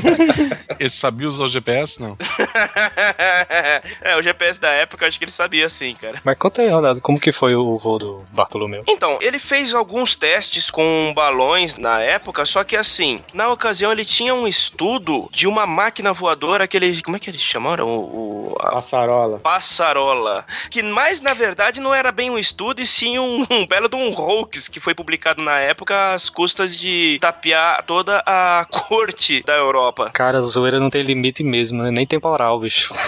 Esse 0.78 0.98
sabia 0.98 1.26
usar 1.26 1.44
o 1.44 1.48
GPS? 1.48 1.98
Não. 1.98 2.14
é, 4.02 4.14
o 4.16 4.22
GPS 4.22 4.60
da 4.60 4.68
época, 4.68 5.06
acho 5.06 5.18
que 5.18 5.24
ele 5.24 5.32
sabia 5.32 5.66
sim, 5.70 5.94
cara. 5.94 6.20
Mas 6.22 6.36
conta 6.36 6.60
aí, 6.60 6.68
Ronaldo, 6.68 7.00
como 7.00 7.18
que 7.18 7.32
foi 7.32 7.54
o 7.54 7.78
voo 7.78 7.98
do 7.98 8.26
Bartolomeu? 8.30 8.82
Então, 8.86 9.16
ele 9.22 9.38
fez 9.38 9.72
alguns 9.72 10.14
testes 10.14 10.70
com 10.70 11.10
balões 11.16 11.76
na 11.76 12.02
época, 12.02 12.44
só 12.44 12.62
que 12.62 12.76
assim, 12.76 13.22
na 13.32 13.48
ocasião 13.50 13.90
ele 13.90 14.04
tinha 14.04 14.34
um 14.34 14.46
estudo 14.46 15.30
de 15.32 15.46
uma 15.46 15.66
máquina 15.66 16.12
voadora, 16.12 16.64
aquele. 16.64 17.00
Como 17.00 17.16
é 17.16 17.18
que 17.18 17.30
eles 17.30 17.40
chamaram? 17.40 17.88
O. 17.88 18.52
o 18.52 18.56
a 18.60 18.72
Passarola. 18.72 19.38
Passarola. 19.38 20.44
Que 20.68 20.82
mais, 20.82 21.22
na 21.22 21.32
verdade, 21.32 21.80
não 21.80 21.94
era 21.94 22.12
bem 22.12 22.28
um 22.28 22.38
estudo, 22.38 22.82
e 22.82 22.86
sim 22.86 23.18
um, 23.18 23.46
um 23.50 23.66
belo 23.66 23.88
de 23.88 23.96
um 23.96 24.17
hoax 24.22 24.68
que 24.68 24.80
foi 24.80 24.94
publicado 24.94 25.42
na 25.42 25.58
época 25.58 26.14
às 26.14 26.28
custas 26.28 26.76
de 26.76 27.18
tapear 27.20 27.82
toda 27.84 28.22
a 28.26 28.66
corte 28.70 29.42
da 29.42 29.54
Europa. 29.54 30.10
Cara, 30.10 30.38
a 30.38 30.42
zoeira 30.42 30.80
não 30.80 30.90
tem 30.90 31.02
limite 31.02 31.42
mesmo, 31.42 31.82
né? 31.82 31.90
Nem 31.90 32.06
temporal, 32.06 32.58
bicho. 32.60 32.92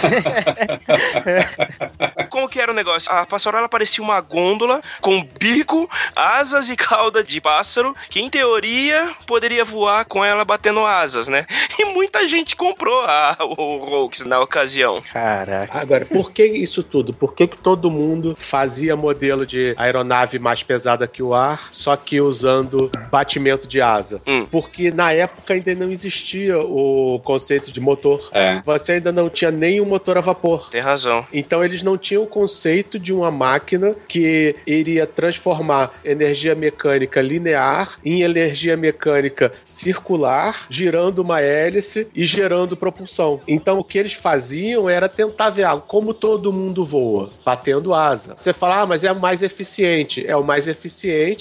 Como 2.29 2.47
que 2.47 2.59
era 2.59 2.71
o 2.71 2.75
negócio? 2.75 3.11
A 3.11 3.25
passarola 3.25 3.67
parecia 3.67 4.03
uma 4.03 4.21
gôndola 4.21 4.81
com 5.01 5.25
bico, 5.39 5.89
asas 6.15 6.69
e 6.69 6.75
cauda 6.75 7.23
de 7.23 7.41
pássaro, 7.41 7.95
que 8.09 8.21
em 8.21 8.29
teoria 8.29 9.15
poderia 9.25 9.65
voar 9.65 10.05
com 10.05 10.23
ela 10.23 10.45
batendo 10.45 10.85
asas, 10.85 11.27
né? 11.27 11.45
E 11.81 11.85
muita 11.85 12.27
gente 12.27 12.55
comprou 12.55 13.03
a, 13.05 13.35
o 13.41 13.89
hoax 13.89 14.23
na 14.23 14.39
ocasião. 14.39 15.01
Caraca. 15.01 15.79
Agora, 15.79 16.05
por 16.05 16.31
que 16.31 16.45
isso 16.45 16.83
tudo? 16.83 17.13
Por 17.13 17.33
que, 17.33 17.47
que 17.47 17.57
todo 17.57 17.89
mundo 17.89 18.35
fazia 18.37 18.95
modelo 18.95 19.45
de 19.45 19.73
aeronave 19.77 20.37
mais 20.37 20.61
pesada 20.61 21.00
que 21.07 21.23
o 21.23 21.33
ar, 21.33 21.67
só 21.71 21.95
que 21.95 22.21
usando 22.21 22.91
batimento 23.09 23.67
de 23.67 23.81
asa? 23.81 24.21
Hum. 24.27 24.45
Porque 24.49 24.91
na 24.91 25.11
época 25.11 25.53
ainda 25.53 25.73
não 25.75 25.91
existia 25.91 26.59
o 26.59 27.19
conceito 27.23 27.71
de 27.71 27.79
motor. 27.79 28.29
É. 28.31 28.61
Você 28.65 28.93
ainda 28.93 29.11
não 29.11 29.29
tinha 29.29 29.51
nem 29.51 29.81
um 29.81 29.85
motor 29.85 30.17
a 30.17 30.21
vapor. 30.21 30.69
Tem 30.69 30.81
razão. 30.81 31.25
Então 31.31 31.63
eles 31.63 31.83
não 31.83 31.97
tinham 31.97 32.23
o 32.23 32.27
conceito 32.27 32.99
de 32.99 33.13
uma 33.13 33.31
máquina 33.31 33.93
que 34.07 34.55
iria 34.65 35.05
transformar 35.05 35.91
energia 36.03 36.55
mecânica 36.55 37.21
linear 37.21 37.97
em 38.03 38.21
energia 38.21 38.75
mecânica 38.75 39.51
circular, 39.65 40.65
girando 40.69 41.19
uma 41.19 41.41
hélice 41.41 42.07
e 42.15 42.25
gerando 42.25 42.77
propulsão. 42.77 43.39
Então 43.47 43.79
o 43.79 43.83
que 43.83 43.97
eles 43.97 44.13
faziam 44.13 44.89
era 44.89 45.07
tentar 45.07 45.49
ver 45.49 45.65
ah, 45.65 45.77
como 45.77 46.13
todo 46.13 46.51
mundo 46.51 46.83
voa, 46.83 47.29
batendo 47.45 47.93
asa. 47.93 48.35
Você 48.35 48.53
fala, 48.53 48.81
ah, 48.81 48.85
mas 48.85 49.03
é 49.03 49.11
o 49.11 49.19
mais 49.19 49.43
eficiente. 49.43 50.25
É 50.25 50.35
o 50.35 50.43
mais 50.43 50.67
eficiente, 50.67 50.90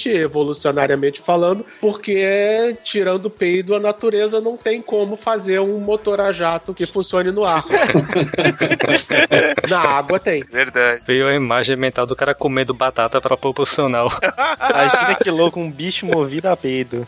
evolucionariamente 0.09 1.21
falando, 1.21 1.65
porque 1.81 2.17
é, 2.19 2.73
tirando 2.73 3.27
o 3.27 3.31
peido, 3.31 3.75
a 3.75 3.81
natureza 3.81 4.41
não 4.41 4.57
tem 4.57 4.81
como 4.81 5.17
fazer 5.17 5.61
um 5.61 5.79
motor 5.79 6.21
a 6.21 6.33
jato 6.33 6.75
que 6.75 6.87
funcione 6.87 7.31
no 7.31 7.45
ar. 7.45 7.65
Na 9.69 9.81
água 9.81 10.19
tem. 10.19 10.43
Verdade. 10.45 11.03
Veio 11.07 11.29
a 11.29 11.35
imagem 11.35 11.77
mental 11.77 12.07
do 12.07 12.17
cara 12.17 12.35
comendo 12.35 12.75
batata 12.75 13.21
pra 13.21 13.37
proporcional. 13.37 14.11
Imagina 14.59 15.15
que 15.17 15.31
louco, 15.31 15.61
um 15.61 15.71
bicho 15.71 16.07
movido 16.07 16.49
a 16.49 16.57
peido. 16.57 17.07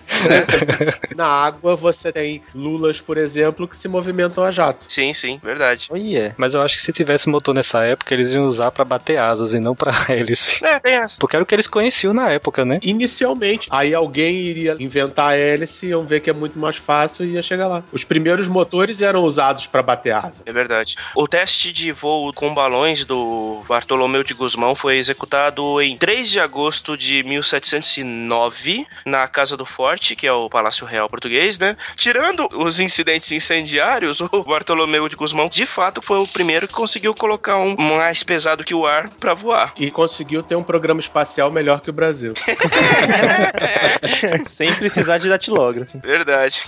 Na 1.14 1.26
água 1.26 1.76
você 1.76 2.12
tem 2.12 2.42
lulas, 2.54 3.00
por 3.00 3.16
exemplo, 3.16 3.68
que 3.68 3.76
se 3.76 3.88
movimentam 3.88 4.44
a 4.44 4.50
jato. 4.50 4.86
Sim, 4.88 5.12
sim, 5.12 5.40
verdade. 5.42 5.88
Olha. 5.90 6.34
Mas 6.36 6.54
eu 6.54 6.62
acho 6.62 6.76
que 6.76 6.82
se 6.82 6.92
tivesse 6.92 7.28
motor 7.28 7.54
nessa 7.54 7.82
época, 7.84 8.14
eles 8.14 8.32
iam 8.32 8.46
usar 8.46 8.70
pra 8.70 8.84
bater 8.84 9.18
asas 9.18 9.54
e 9.54 9.60
não 9.60 9.74
pra 9.74 9.92
hélice. 10.08 10.64
É, 10.64 10.80
tem 10.80 10.94
essa. 10.94 11.18
Porque 11.18 11.36
era 11.36 11.42
o 11.42 11.46
que 11.46 11.54
eles 11.54 11.66
conheciam 11.66 12.12
na 12.12 12.30
época, 12.32 12.64
né? 12.64 12.78
Inicialmente, 12.82 13.68
aí 13.70 13.94
alguém 13.94 14.36
iria 14.36 14.76
inventar 14.78 15.30
a 15.30 15.36
hélice, 15.36 15.86
iam 15.86 16.04
ver 16.04 16.20
que 16.20 16.30
é 16.30 16.32
muito 16.32 16.58
mais 16.58 16.76
fácil 16.76 17.24
e 17.24 17.32
ia 17.32 17.42
chegar 17.42 17.68
lá. 17.68 17.82
Os 17.92 18.04
primeiros 18.04 18.48
motores 18.48 19.02
eram 19.02 19.24
usados 19.24 19.66
para 19.66 19.82
bater 19.82 20.12
asa. 20.12 20.42
É 20.44 20.52
verdade. 20.52 20.96
O 21.14 21.28
teste 21.28 21.72
de 21.72 21.92
voo 21.92 22.32
com 22.32 22.52
balões 22.54 23.04
do 23.04 23.62
Bartolomeu 23.68 24.22
de 24.22 24.34
Guzmão 24.34 24.74
foi 24.74 24.98
executado 24.98 25.80
em 25.80 25.96
3 25.96 26.30
de 26.30 26.40
agosto 26.40 26.96
de 26.96 27.22
1709 27.22 28.86
na 29.04 29.26
Casa 29.28 29.56
do 29.56 29.64
Forte, 29.64 30.16
que 30.16 30.26
é 30.26 30.32
o 30.32 30.48
Palácio 30.48 30.86
Real 30.86 31.08
Português, 31.08 31.58
né? 31.58 31.76
Tirando 31.96 32.48
os 32.54 32.80
incidentes 32.80 33.30
incendiários, 33.32 34.20
o 34.20 34.44
Bartolomeu 34.44 35.08
de 35.08 35.16
Guzmão 35.16 35.48
de 35.48 35.66
fato 35.66 36.02
foi 36.02 36.18
o 36.18 36.26
primeiro 36.26 36.68
que 36.68 36.74
conseguiu 36.74 37.14
colocar 37.14 37.56
um 37.58 37.76
mais 37.76 38.22
pesado 38.22 38.64
que 38.64 38.74
o 38.74 38.86
ar 38.86 39.10
pra 39.10 39.34
voar. 39.34 39.74
E 39.78 39.90
conseguiu 39.90 40.42
ter 40.42 40.56
um 40.56 40.62
programa 40.62 41.00
espacial 41.00 41.50
melhor 41.50 41.80
que 41.80 41.90
o 41.90 41.92
Brasil. 41.92 42.21
Sem 44.48 44.74
precisar 44.74 45.18
de 45.18 45.28
datilógrafo. 45.28 45.98
Verdade. 45.98 46.62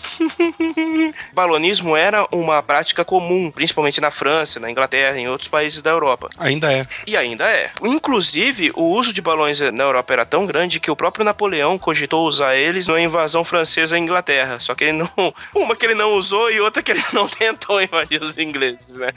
Balonismo 1.33 1.97
era 1.97 2.27
uma 2.33 2.63
prática 2.63 3.05
comum, 3.05 3.51
principalmente 3.51 4.01
na 4.01 4.11
França, 4.11 4.61
na 4.61 4.71
Inglaterra 4.71 5.17
e 5.17 5.23
em 5.23 5.29
outros 5.29 5.49
países 5.49 5.83
da 5.83 5.91
Europa. 5.91 6.29
Ainda 6.39 6.73
é. 6.73 6.87
E 7.07 7.17
ainda 7.17 7.51
é. 7.51 7.71
Inclusive, 7.83 8.73
o 8.75 8.85
uso 8.85 9.13
de 9.13 9.21
balões 9.21 9.61
na 9.61 9.85
Europa 9.85 10.13
era 10.13 10.27
tão 10.27 10.47
grande 10.47 10.81
que 10.81 10.91
o 10.91 10.97
próprio 10.97 11.25
Napoleão 11.25 11.79
cogitou 11.79 12.27
usar 12.27 12.57
eles 12.57 12.87
na 12.87 13.01
invasão 13.01 13.45
francesa 13.45 13.97
à 13.97 13.99
Inglaterra. 13.99 14.59
Só 14.59 14.75
que 14.75 14.85
ele 14.85 14.93
não. 14.93 15.11
Uma 15.55 15.77
que 15.77 15.87
ele 15.87 15.95
não 15.95 16.15
usou 16.15 16.51
e 16.51 16.61
outra 16.61 16.83
que 16.83 16.93
ele 16.93 17.05
não 17.13 17.29
tentou 17.29 17.81
invadir 17.81 18.23
os 18.23 18.37
ingleses, 18.39 18.97
né? 18.97 19.09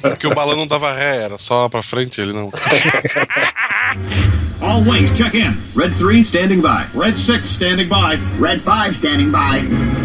Porque 0.00 0.26
o 0.26 0.34
balão 0.34 0.56
não 0.56 0.66
dava 0.66 0.92
ré, 0.92 1.24
era 1.24 1.38
só 1.38 1.68
pra 1.68 1.82
frente, 1.82 2.20
ele 2.20 2.32
não. 2.32 2.50
All 4.62 4.84
wings, 4.84 5.16
check 5.16 5.34
in. 5.34 5.56
Red 5.74 5.94
3 5.94 6.22
standing 6.22 6.62
by. 6.62 6.88
Red 6.94 7.16
6 7.16 7.48
standing 7.48 7.88
by. 7.88 8.16
Red 8.38 8.60
5 8.60 8.96
standing 8.96 9.32
by. 9.32 10.03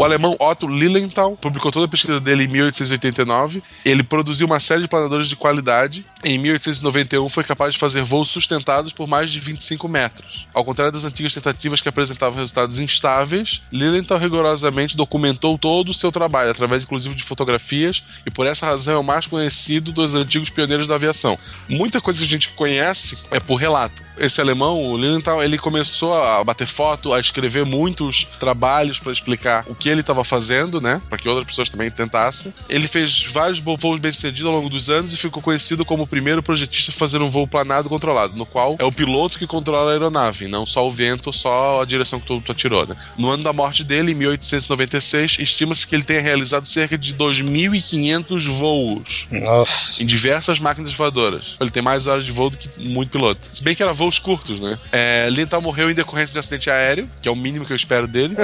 O 0.00 0.04
alemão 0.04 0.34
Otto 0.40 0.66
Lilienthal 0.66 1.36
publicou 1.36 1.70
toda 1.70 1.84
a 1.84 1.88
pesquisa 1.88 2.18
dele 2.18 2.44
em 2.44 2.48
1889. 2.48 3.62
Ele 3.84 4.02
produziu 4.02 4.46
uma 4.46 4.58
série 4.58 4.80
de 4.80 4.88
planadores 4.88 5.28
de 5.28 5.36
qualidade. 5.36 6.06
Em 6.24 6.38
1891 6.38 7.28
foi 7.28 7.44
capaz 7.44 7.74
de 7.74 7.78
fazer 7.78 8.02
voos 8.02 8.30
sustentados 8.30 8.94
por 8.94 9.06
mais 9.06 9.30
de 9.30 9.38
25 9.38 9.86
metros. 9.86 10.48
Ao 10.54 10.64
contrário 10.64 10.90
das 10.90 11.04
antigas 11.04 11.34
tentativas 11.34 11.82
que 11.82 11.88
apresentavam 11.90 12.38
resultados 12.38 12.80
instáveis, 12.80 13.60
Lilienthal 13.70 14.16
rigorosamente 14.16 14.96
documentou 14.96 15.58
todo 15.58 15.90
o 15.90 15.94
seu 15.94 16.10
trabalho, 16.10 16.50
através 16.50 16.82
inclusive 16.82 17.14
de 17.14 17.22
fotografias, 17.22 18.02
e 18.24 18.30
por 18.30 18.46
essa 18.46 18.64
razão 18.64 18.94
é 18.94 18.98
o 18.98 19.04
mais 19.04 19.26
conhecido 19.26 19.92
dos 19.92 20.14
antigos 20.14 20.48
pioneiros 20.48 20.86
da 20.86 20.94
aviação. 20.94 21.38
Muita 21.68 22.00
coisa 22.00 22.20
que 22.20 22.26
a 22.26 22.30
gente 22.30 22.48
conhece 22.52 23.18
é 23.30 23.38
por 23.38 23.56
relato. 23.56 24.00
Esse 24.20 24.40
alemão, 24.40 24.82
o 24.82 24.96
Lilienthal, 24.96 25.42
ele 25.42 25.58
começou 25.58 26.14
a 26.14 26.44
bater 26.44 26.66
foto, 26.66 27.14
a 27.14 27.18
escrever 27.18 27.64
muitos 27.64 28.26
trabalhos 28.38 28.98
para 28.98 29.12
explicar 29.12 29.64
o 29.66 29.74
que 29.74 29.88
ele 29.88 30.02
estava 30.02 30.22
fazendo, 30.22 30.80
né? 30.80 31.00
Para 31.08 31.16
que 31.16 31.28
outras 31.28 31.46
pessoas 31.46 31.70
também 31.70 31.90
tentassem. 31.90 32.52
Ele 32.68 32.86
fez 32.86 33.24
vários 33.24 33.58
voos 33.58 33.98
bem-sucedidos 33.98 34.46
ao 34.46 34.52
longo 34.52 34.68
dos 34.68 34.90
anos 34.90 35.12
e 35.12 35.16
ficou 35.16 35.42
conhecido 35.42 35.84
como 35.84 36.02
o 36.02 36.06
primeiro 36.06 36.42
projetista 36.42 36.92
a 36.92 36.94
fazer 36.94 37.22
um 37.22 37.30
voo 37.30 37.46
planado 37.46 37.88
controlado, 37.88 38.36
no 38.36 38.44
qual 38.44 38.76
é 38.78 38.84
o 38.84 38.92
piloto 38.92 39.38
que 39.38 39.46
controla 39.46 39.90
a 39.90 39.94
aeronave, 39.94 40.46
não 40.46 40.66
só 40.66 40.86
o 40.86 40.90
vento, 40.90 41.32
só 41.32 41.80
a 41.80 41.84
direção 41.86 42.20
que 42.20 42.26
tu, 42.26 42.40
tu 42.42 42.52
atirou, 42.52 42.86
né? 42.86 42.94
No 43.16 43.30
ano 43.30 43.42
da 43.42 43.52
morte 43.52 43.82
dele, 43.82 44.12
em 44.12 44.14
1896, 44.14 45.38
estima-se 45.40 45.86
que 45.86 45.94
ele 45.94 46.04
tenha 46.04 46.20
realizado 46.20 46.66
cerca 46.66 46.98
de 46.98 47.14
2.500 47.14 48.46
voos 48.48 49.26
Nossa. 49.30 50.02
em 50.02 50.06
diversas 50.06 50.58
máquinas 50.58 50.92
voadoras. 50.92 51.56
Ele 51.58 51.70
tem 51.70 51.82
mais 51.82 52.06
horas 52.06 52.24
de 52.24 52.32
voo 52.32 52.50
do 52.50 52.58
que 52.58 52.68
muito 52.78 53.10
piloto. 53.10 53.40
Se 53.52 53.62
bem 53.62 53.74
que 53.74 53.82
era 53.82 53.92
voos 54.10 54.18
curtos, 54.18 54.58
né? 54.58 54.78
É, 54.90 55.28
Lintal 55.30 55.62
morreu 55.62 55.88
em 55.88 55.94
decorrência 55.94 56.32
de 56.32 56.38
um 56.38 56.40
acidente 56.40 56.68
aéreo, 56.68 57.08
que 57.22 57.28
é 57.28 57.32
o 57.32 57.36
mínimo 57.36 57.64
que 57.64 57.72
eu 57.72 57.76
espero 57.76 58.08
dele. 58.08 58.34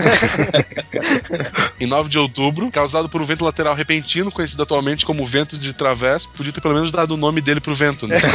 em 1.80 1.86
9 1.86 2.08
de 2.08 2.18
outubro, 2.18 2.70
causado 2.70 3.08
por 3.08 3.20
um 3.20 3.26
vento 3.26 3.44
lateral 3.44 3.74
repentino, 3.74 4.30
conhecido 4.30 4.62
atualmente 4.62 5.04
como 5.04 5.26
vento 5.26 5.58
de 5.58 5.72
travesso. 5.72 6.30
Podia 6.30 6.52
ter 6.52 6.60
pelo 6.60 6.74
menos 6.74 6.92
dado 6.92 7.14
o 7.14 7.16
nome 7.16 7.40
dele 7.40 7.60
pro 7.60 7.74
vento, 7.74 8.06
né? 8.06 8.16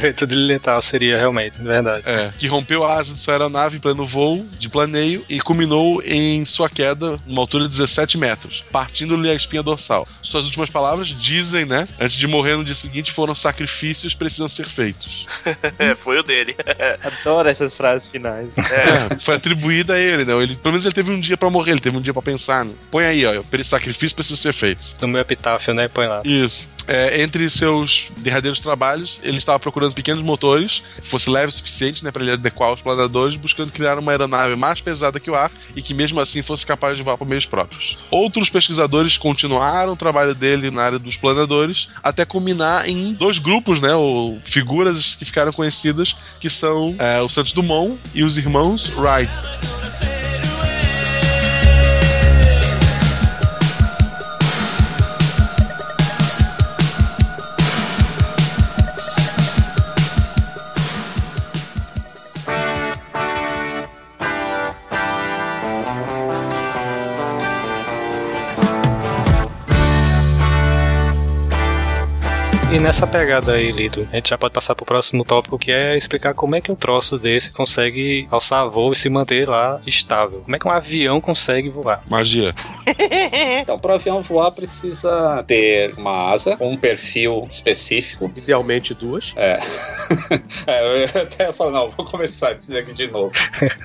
Feito 0.00 0.26
de 0.26 0.34
letal 0.34 0.80
seria 0.82 1.16
realmente, 1.16 1.60
verdade. 1.60 2.02
É, 2.06 2.30
que 2.38 2.46
rompeu 2.46 2.84
a 2.84 2.94
asa 2.94 3.12
de 3.12 3.20
sua 3.20 3.34
aeronave 3.34 3.76
em 3.76 3.80
pleno 3.80 4.06
voo 4.06 4.44
de 4.58 4.68
planeio 4.68 5.24
e 5.28 5.40
culminou 5.40 6.02
em 6.02 6.44
sua 6.44 6.68
queda, 6.68 7.18
numa 7.26 7.40
altura 7.40 7.64
de 7.64 7.70
17 7.70 8.18
metros, 8.18 8.64
partindo-lhe 8.70 9.30
a 9.30 9.34
espinha 9.34 9.62
dorsal. 9.62 10.06
Suas 10.22 10.46
últimas 10.46 10.70
palavras 10.70 11.08
dizem, 11.08 11.64
né? 11.64 11.88
Antes 11.98 12.16
de 12.16 12.26
morrer 12.26 12.56
no 12.56 12.64
dia 12.64 12.74
seguinte, 12.74 13.12
foram 13.12 13.34
sacrifícios 13.34 14.14
precisam 14.14 14.48
ser 14.48 14.66
feitos. 14.66 15.26
É, 15.78 15.94
foi 15.94 16.18
o 16.18 16.22
dele. 16.22 16.54
Adoro 17.02 17.48
essas 17.48 17.74
frases 17.74 18.08
finais. 18.08 18.48
É, 18.58 19.18
foi 19.24 19.36
atribuída 19.36 19.94
a 19.94 19.98
ele, 19.98 20.24
né? 20.24 20.34
Ele, 20.42 20.54
pelo 20.56 20.72
menos 20.72 20.84
ele 20.84 20.94
teve 20.94 21.10
um 21.10 21.20
dia 21.20 21.36
pra 21.36 21.48
morrer, 21.48 21.72
ele 21.72 21.80
teve 21.80 21.96
um 21.96 22.00
dia 22.00 22.12
pra 22.12 22.22
pensar, 22.22 22.64
né? 22.64 22.72
Põe 22.90 23.04
aí, 23.04 23.24
ó, 23.26 23.42
sacrifício 23.64 24.14
precisa 24.14 24.40
ser 24.40 24.52
feito. 24.52 24.82
No 25.00 25.08
meu 25.08 25.20
epitáfio, 25.20 25.72
né? 25.72 25.88
Põe 25.88 26.06
lá. 26.06 26.20
Isso. 26.24 26.68
É, 26.90 27.22
entre 27.22 27.48
seus 27.48 28.10
derradeiros 28.16 28.58
trabalhos, 28.58 29.20
ele 29.22 29.38
estava 29.38 29.60
procurando 29.60 29.94
pequenos 29.94 30.24
motores 30.24 30.82
que 31.00 31.06
fosse 31.06 31.30
leve 31.30 31.46
o 31.46 31.52
suficiente 31.52 32.04
né, 32.04 32.10
para 32.10 32.22
ele 32.22 32.32
adequar 32.32 32.72
os 32.72 32.82
planadores, 32.82 33.36
buscando 33.36 33.70
criar 33.70 33.96
uma 33.96 34.10
aeronave 34.10 34.56
mais 34.56 34.80
pesada 34.80 35.20
que 35.20 35.30
o 35.30 35.36
ar 35.36 35.52
e 35.76 35.82
que 35.82 35.94
mesmo 35.94 36.18
assim 36.18 36.42
fosse 36.42 36.66
capaz 36.66 36.96
de 36.96 37.04
voar 37.04 37.16
por 37.16 37.28
meios 37.28 37.46
próprios. 37.46 37.96
Outros 38.10 38.50
pesquisadores 38.50 39.16
continuaram 39.16 39.92
o 39.92 39.96
trabalho 39.96 40.34
dele 40.34 40.68
na 40.72 40.82
área 40.82 40.98
dos 40.98 41.16
planadores 41.16 41.90
até 42.02 42.24
culminar 42.24 42.88
em 42.88 43.12
dois 43.12 43.38
grupos, 43.38 43.80
né, 43.80 43.94
ou 43.94 44.40
figuras 44.44 45.14
que 45.14 45.24
ficaram 45.24 45.39
conhecidas, 45.52 46.16
que 46.38 46.50
são 46.50 46.94
é, 46.98 47.20
o 47.20 47.28
Santos 47.28 47.52
Dumont 47.52 47.98
e 48.14 48.22
os 48.22 48.36
irmãos 48.36 48.92
Wright. 48.96 49.30
E 72.72 72.78
nessa 72.78 73.04
pegada 73.04 73.54
aí, 73.54 73.72
Lito, 73.72 74.06
a 74.12 74.14
gente 74.14 74.30
já 74.30 74.38
pode 74.38 74.54
passar 74.54 74.76
pro 74.76 74.86
próximo 74.86 75.24
tópico, 75.24 75.58
que 75.58 75.72
é 75.72 75.96
explicar 75.96 76.34
como 76.34 76.54
é 76.54 76.60
que 76.60 76.70
um 76.70 76.76
troço 76.76 77.18
desse 77.18 77.50
consegue 77.50 78.28
alçar 78.30 78.70
voo 78.70 78.92
e 78.92 78.96
se 78.96 79.10
manter 79.10 79.48
lá 79.48 79.80
estável. 79.84 80.42
Como 80.44 80.54
é 80.54 80.58
que 80.58 80.68
um 80.68 80.70
avião 80.70 81.20
consegue 81.20 81.68
voar? 81.68 82.04
Magia. 82.08 82.54
Então, 83.60 83.78
para 83.78 83.92
o 83.92 83.94
avião 83.94 84.22
voar, 84.22 84.50
precisa 84.50 85.44
ter 85.46 85.92
uma 85.96 86.32
asa, 86.32 86.56
um 86.60 86.76
perfil 86.76 87.46
específico. 87.48 88.32
Idealmente 88.34 88.94
duas. 88.94 89.34
É. 89.36 89.58
é 90.66 90.82
eu 90.82 91.00
ia 91.00 91.22
até 91.22 91.52
falar, 91.52 91.72
não, 91.72 91.90
vou 91.90 92.06
começar 92.06 92.48
a 92.50 92.54
dizer 92.54 92.80
aqui 92.80 92.92
de 92.92 93.06
novo. 93.08 93.32